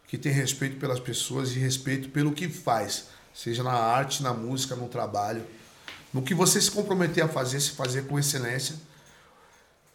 que 0.07 0.17
tem 0.17 0.31
respeito 0.31 0.79
pelas 0.79 1.01
pessoas 1.01 1.51
e 1.51 1.59
respeito 1.59 2.11
pelo 2.11 2.33
que 2.33 2.49
faz, 2.49 3.09
seja 3.35 3.65
na 3.65 3.73
arte, 3.73 4.23
na 4.23 4.33
música, 4.33 4.77
no 4.77 4.89
trabalho. 4.89 5.45
No 6.15 6.23
que 6.23 6.33
você 6.33 6.61
se 6.61 6.71
comprometer 6.71 7.25
a 7.25 7.29
fazer, 7.29 7.61
se 7.61 7.73
fazer 7.73 8.07
com 8.07 8.17
excelência 8.17 8.77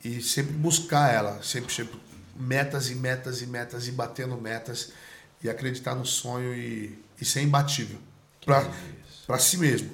e 0.04 0.22
sempre 0.22 0.52
buscar 0.52 1.14
ela, 1.14 1.42
sempre, 1.42 1.74
sempre 1.74 1.98
metas 2.36 2.90
e 2.90 2.96
metas 2.96 3.42
e 3.42 3.48
metas 3.48 3.88
e 3.88 3.92
batendo 3.92 4.36
metas 4.36 4.92
e 5.42 5.50
acreditar 5.50 5.96
no 5.96 6.06
sonho 6.06 6.54
e, 6.54 7.00
e 7.20 7.24
ser 7.24 7.42
imbatível 7.42 8.11
para 8.46 8.66
para 9.28 9.38
si 9.40 9.58
mesmo, 9.58 9.90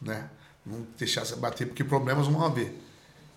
né? 0.00 0.24
Não 0.64 0.86
deixar 0.98 1.24
se 1.24 1.34
bater 1.36 1.66
porque 1.66 1.82
problemas 1.82 2.26
vão 2.26 2.44
haver. 2.44 2.72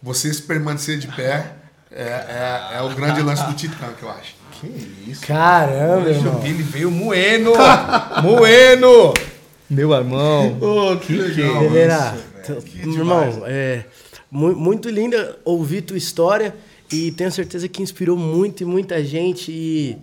Você 0.01 0.31
se 0.33 0.41
permanecer 0.41 0.99
de 0.99 1.07
pé 1.07 1.55
é, 1.89 2.03
é, 2.03 2.77
é 2.77 2.81
o 2.81 2.89
grande 2.95 3.21
lance 3.21 3.43
do 3.45 3.53
Titã 3.53 3.93
que 3.97 4.03
eu 4.03 4.09
acho. 4.09 4.35
Que 4.59 4.67
isso? 5.07 5.25
Caramba, 5.25 6.09
irmão. 6.09 6.39
Billy 6.39 6.61
veio 6.63 6.91
moendo! 6.91 7.53
moendo! 8.21 9.13
Meu 9.69 9.91
irmão. 9.93 10.57
Oh, 10.61 10.97
que 10.97 11.13
legal. 11.13 11.69
Velho. 11.69 12.21
t- 12.43 12.61
Que 12.69 12.79
irmão, 12.79 13.29
demais. 13.31 13.43
é 13.51 13.85
mu- 14.29 14.55
muito 14.55 14.89
linda 14.89 15.39
ouvir 15.45 15.81
tua 15.81 15.97
história 15.97 16.53
e 16.91 17.11
tenho 17.11 17.31
certeza 17.31 17.67
que 17.67 17.81
inspirou 17.81 18.17
muito 18.17 18.61
e 18.61 18.65
muita 18.65 19.03
gente 19.03 19.51
e 19.51 19.97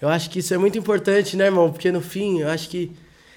eu 0.00 0.08
acho 0.08 0.28
que 0.30 0.40
isso 0.40 0.52
é 0.52 0.58
muito 0.58 0.76
importante, 0.76 1.36
né, 1.36 1.44
irmão? 1.44 1.70
Porque 1.70 1.92
no 1.92 2.00
fim, 2.00 2.40
eu 2.40 2.48
acho 2.48 2.68
que 2.68 2.90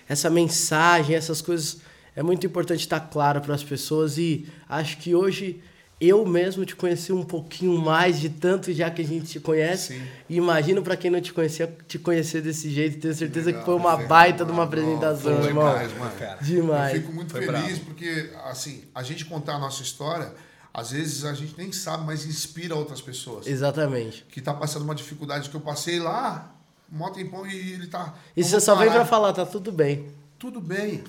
essa 0.07 0.29
mensagem, 0.29 1.15
essas 1.15 1.41
coisas 1.41 1.79
é 2.15 2.23
muito 2.23 2.45
importante 2.45 2.79
estar 2.81 2.99
claro 2.99 3.41
para 3.41 3.53
as 3.53 3.63
pessoas 3.63 4.17
e 4.17 4.47
acho 4.69 4.97
que 4.97 5.13
hoje 5.13 5.61
eu 5.99 6.25
mesmo 6.25 6.65
te 6.65 6.75
conheci 6.75 7.11
um 7.13 7.23
pouquinho 7.23 7.77
mais 7.77 8.19
de 8.19 8.29
tanto 8.29 8.71
já 8.73 8.89
que 8.91 9.01
a 9.01 9.05
gente 9.05 9.27
te 9.27 9.39
conhece. 9.39 9.93
Sim. 9.93 10.03
E 10.29 10.35
imagino 10.35 10.81
para 10.83 10.97
quem 10.97 11.09
não 11.09 11.21
te 11.21 11.33
conhecia, 11.33 11.73
te 11.87 11.97
conhecer 11.97 12.41
desse 12.41 12.69
jeito, 12.69 12.99
tenho 12.99 13.13
certeza 13.13 13.47
Legal, 13.47 13.61
que 13.61 13.65
foi 13.65 13.75
uma 13.75 13.93
legal, 13.93 14.07
baita 14.07 14.45
de 14.45 14.51
uma 14.51 14.63
apresentação, 14.63 15.37
Foi 15.37 15.47
irmão. 15.47 15.67
demais, 15.69 15.97
mano. 15.97 16.11
Cara. 16.19 16.37
Demais. 16.41 16.95
Eu 16.95 17.01
fico 17.01 17.13
muito 17.13 17.31
Foi 17.31 17.45
feliz 17.45 17.61
bravo. 17.61 17.85
porque, 17.85 18.29
assim, 18.43 18.83
a 18.93 19.03
gente 19.03 19.25
contar 19.25 19.55
a 19.55 19.59
nossa 19.59 19.81
história, 19.83 20.33
às 20.73 20.91
vezes 20.91 21.23
a 21.23 21.33
gente 21.33 21.57
nem 21.57 21.71
sabe, 21.71 22.05
mas 22.05 22.25
inspira 22.25 22.75
outras 22.75 22.99
pessoas. 22.99 23.47
Exatamente. 23.47 24.25
Que 24.29 24.41
tá 24.41 24.53
passando 24.53 24.83
uma 24.83 24.95
dificuldade 24.95 25.49
que 25.49 25.55
eu 25.55 25.61
passei 25.61 25.99
lá, 25.99 26.54
mó 26.89 27.09
tempão, 27.09 27.45
e 27.45 27.73
ele 27.73 27.87
tá. 27.87 28.13
E 28.35 28.43
você 28.43 28.59
só 28.59 28.75
vem 28.75 28.89
pra 28.89 29.05
falar, 29.05 29.33
tá 29.33 29.45
tudo 29.45 29.71
bem. 29.71 30.07
Tudo 30.37 30.59
bem. 30.61 31.03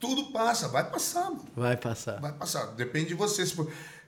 Tudo 0.00 0.26
passa, 0.32 0.68
vai 0.68 0.88
passar, 0.88 1.24
mano. 1.24 1.44
Vai 1.56 1.76
passar. 1.76 2.20
Vai 2.20 2.32
passar. 2.32 2.66
Depende 2.68 3.08
de 3.08 3.14
você. 3.14 3.44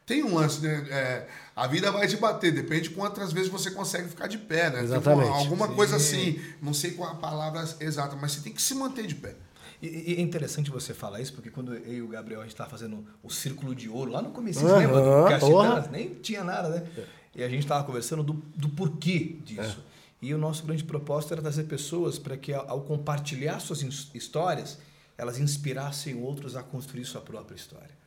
Tem 0.06 0.22
um 0.22 0.34
lance, 0.34 0.60
né? 0.60 0.86
É, 0.88 1.28
a 1.54 1.66
vida 1.66 1.90
vai 1.90 2.06
te 2.06 2.16
bater. 2.16 2.52
Depende 2.52 2.88
de 2.88 2.90
quantas 2.90 3.32
vezes 3.32 3.48
você 3.48 3.70
consegue 3.70 4.08
ficar 4.08 4.26
de 4.28 4.38
pé, 4.38 4.70
né? 4.70 4.82
Exatamente. 4.82 5.26
Tipo, 5.26 5.38
alguma 5.38 5.68
Sim. 5.68 5.74
coisa 5.74 5.96
assim. 5.96 6.40
Não 6.62 6.72
sei 6.72 6.92
qual 6.92 7.10
a 7.10 7.14
palavra 7.16 7.62
exata, 7.80 8.16
mas 8.16 8.32
você 8.32 8.40
tem 8.40 8.52
que 8.52 8.62
se 8.62 8.74
manter 8.74 9.06
de 9.06 9.16
pé. 9.16 9.34
E, 9.82 10.12
e 10.12 10.16
é 10.16 10.20
interessante 10.20 10.70
você 10.70 10.92
falar 10.92 11.20
isso, 11.20 11.32
porque 11.32 11.50
quando 11.50 11.74
eu 11.74 11.92
e 11.92 12.02
o 12.02 12.08
Gabriel 12.08 12.40
a 12.40 12.44
gente 12.44 12.52
estava 12.52 12.70
fazendo 12.70 13.04
o 13.22 13.30
Círculo 13.30 13.74
de 13.74 13.88
Ouro, 13.88 14.10
lá 14.10 14.20
no 14.20 14.30
começo, 14.30 14.64
Aham, 14.66 14.78
lembra? 14.78 15.38
Do? 15.38 15.90
Nem 15.90 16.14
tinha 16.14 16.44
nada, 16.44 16.68
né? 16.68 16.86
E 17.34 17.42
a 17.42 17.48
gente 17.48 17.62
estava 17.62 17.84
conversando 17.84 18.22
do, 18.22 18.34
do 18.54 18.68
porquê 18.68 19.36
disso. 19.44 19.82
E 20.22 20.34
o 20.34 20.38
nosso 20.38 20.64
grande 20.64 20.84
propósito 20.84 21.32
era 21.32 21.42
trazer 21.42 21.64
pessoas 21.64 22.18
para 22.18 22.36
que, 22.36 22.52
ao, 22.52 22.82
compartilhar 22.82 23.58
suas 23.58 23.82
histórias, 24.14 24.78
elas 25.16 25.38
inspirassem 25.38 26.22
outros 26.22 26.56
a 26.56 26.62
construir 26.62 27.04
sua 27.04 27.20
própria 27.20 27.56
história. 27.56 27.98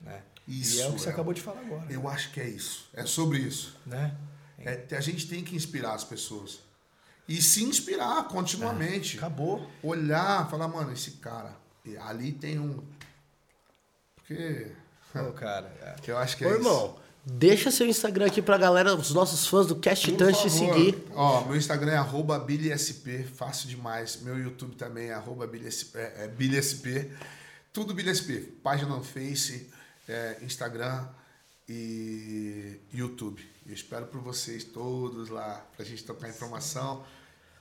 Né? 0.00 0.22
Isso, 0.46 0.76
e 0.76 0.80
é 0.80 0.88
o 0.88 0.92
que 0.92 1.00
você 1.00 1.08
é. 1.08 1.12
acabou 1.12 1.32
de 1.32 1.40
falar 1.40 1.60
agora. 1.60 1.90
Eu 1.90 2.08
acho 2.08 2.32
que 2.32 2.40
é 2.40 2.48
isso. 2.48 2.88
É 2.92 3.06
sobre 3.06 3.38
isso. 3.38 3.76
Né? 3.86 4.16
É, 4.58 4.96
a 4.96 5.00
gente 5.00 5.26
tem 5.28 5.42
que 5.42 5.56
inspirar 5.56 5.94
as 5.94 6.04
pessoas. 6.04 6.60
E 7.28 7.40
se 7.40 7.62
inspirar 7.64 8.24
continuamente. 8.28 9.16
Acabou. 9.16 9.66
Olhar, 9.82 10.48
falar, 10.50 10.68
mano, 10.68 10.92
esse 10.92 11.12
cara, 11.12 11.56
ali 12.00 12.32
tem 12.32 12.58
um. 12.58 12.82
Porque. 14.16 14.72
Ô, 15.14 15.32
cara, 15.32 15.68
é. 15.80 15.96
Eu 16.10 16.18
acho 16.18 16.36
que 16.36 16.44
Ô, 16.44 16.50
é 16.50 16.52
irmão, 16.52 16.98
deixa 17.24 17.70
seu 17.70 17.86
Instagram 17.86 18.26
aqui 18.26 18.42
pra 18.42 18.58
galera, 18.58 18.94
os 18.94 19.12
nossos 19.12 19.46
fãs 19.46 19.66
do 19.66 19.76
Cast. 19.76 20.10
Touch 20.12 20.32
Por 20.32 20.50
te 20.50 20.50
favor. 20.50 20.74
seguir. 20.74 21.04
Ó, 21.14 21.44
meu 21.44 21.56
Instagram 21.56 21.92
é 21.92 21.96
arroba 21.96 22.38
BillySP, 22.38 23.24
fácil 23.36 23.68
demais. 23.68 24.20
Meu 24.22 24.38
YouTube 24.38 24.74
também 24.76 25.08
é 25.08 25.14
arroba 25.14 25.46
BillySP, 25.46 25.96
é, 25.98 26.24
é 26.24 26.28
BillySP. 26.28 27.10
Tudo 27.72 27.94
BillySP. 27.94 28.40
Página 28.62 28.94
no 28.96 29.02
Face, 29.02 29.70
é, 30.08 30.38
Instagram 30.42 31.06
e 31.68 32.80
YouTube. 32.92 33.42
Eu 33.66 33.72
espero 33.72 34.06
por 34.06 34.20
vocês 34.20 34.64
todos 34.64 35.28
lá, 35.28 35.64
pra 35.76 35.84
gente 35.84 36.02
trocar 36.04 36.28
informação, 36.28 37.04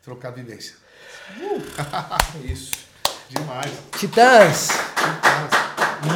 trocar 0.03 0.31
vivência. 0.31 0.75
É 1.39 2.38
isso. 2.51 2.89
Demais. 3.29 3.71
Titãs, 3.97 4.67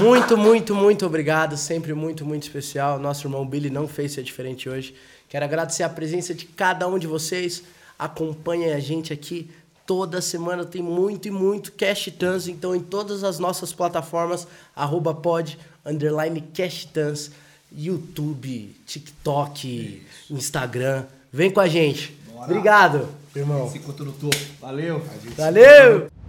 muito, 0.02 0.38
muito, 0.38 0.74
muito 0.74 1.06
obrigado. 1.06 1.58
Sempre 1.58 1.94
muito, 1.94 2.26
muito 2.26 2.44
especial. 2.44 3.00
Nosso 3.00 3.28
irmão 3.28 3.46
Billy 3.46 3.70
não 3.70 3.88
fez 3.88 4.14
ser 4.14 4.24
diferente 4.24 4.68
hoje. 4.68 4.96
Quero 5.30 5.46
agradecer 5.46 5.84
a 5.84 5.90
presença 5.90 6.34
de 6.34 6.46
cada 6.46 6.88
um 6.88 6.98
de 6.98 7.08
vocês. 7.08 7.64
Acompanhem 7.98 8.74
a 8.74 8.80
gente 8.80 9.14
aqui. 9.14 9.50
Toda 9.86 10.20
semana 10.22 10.66
tem 10.66 10.82
muito 10.82 11.28
e 11.28 11.32
muito 11.32 11.72
Cash 11.74 12.12
Tans. 12.18 12.48
Então, 12.48 12.76
em 12.76 12.80
todas 12.80 13.24
as 13.24 13.38
nossas 13.38 13.72
plataformas, 13.72 14.48
arroba 14.76 15.14
pod, 15.14 15.60
underline 15.86 16.42
Cash 16.42 16.86
Tans, 16.86 17.32
YouTube, 17.72 18.76
TikTok, 18.88 20.04
Instagram. 20.32 21.06
Vem 21.32 21.52
com 21.52 21.60
a 21.60 21.68
gente. 21.68 22.18
Bora. 22.28 22.46
Obrigado, 22.46 23.08
irmão. 23.36 23.70
Se 23.70 23.80
no 23.80 24.12
topo. 24.14 24.38
Valeu. 24.60 25.04
Valeu! 25.38 26.25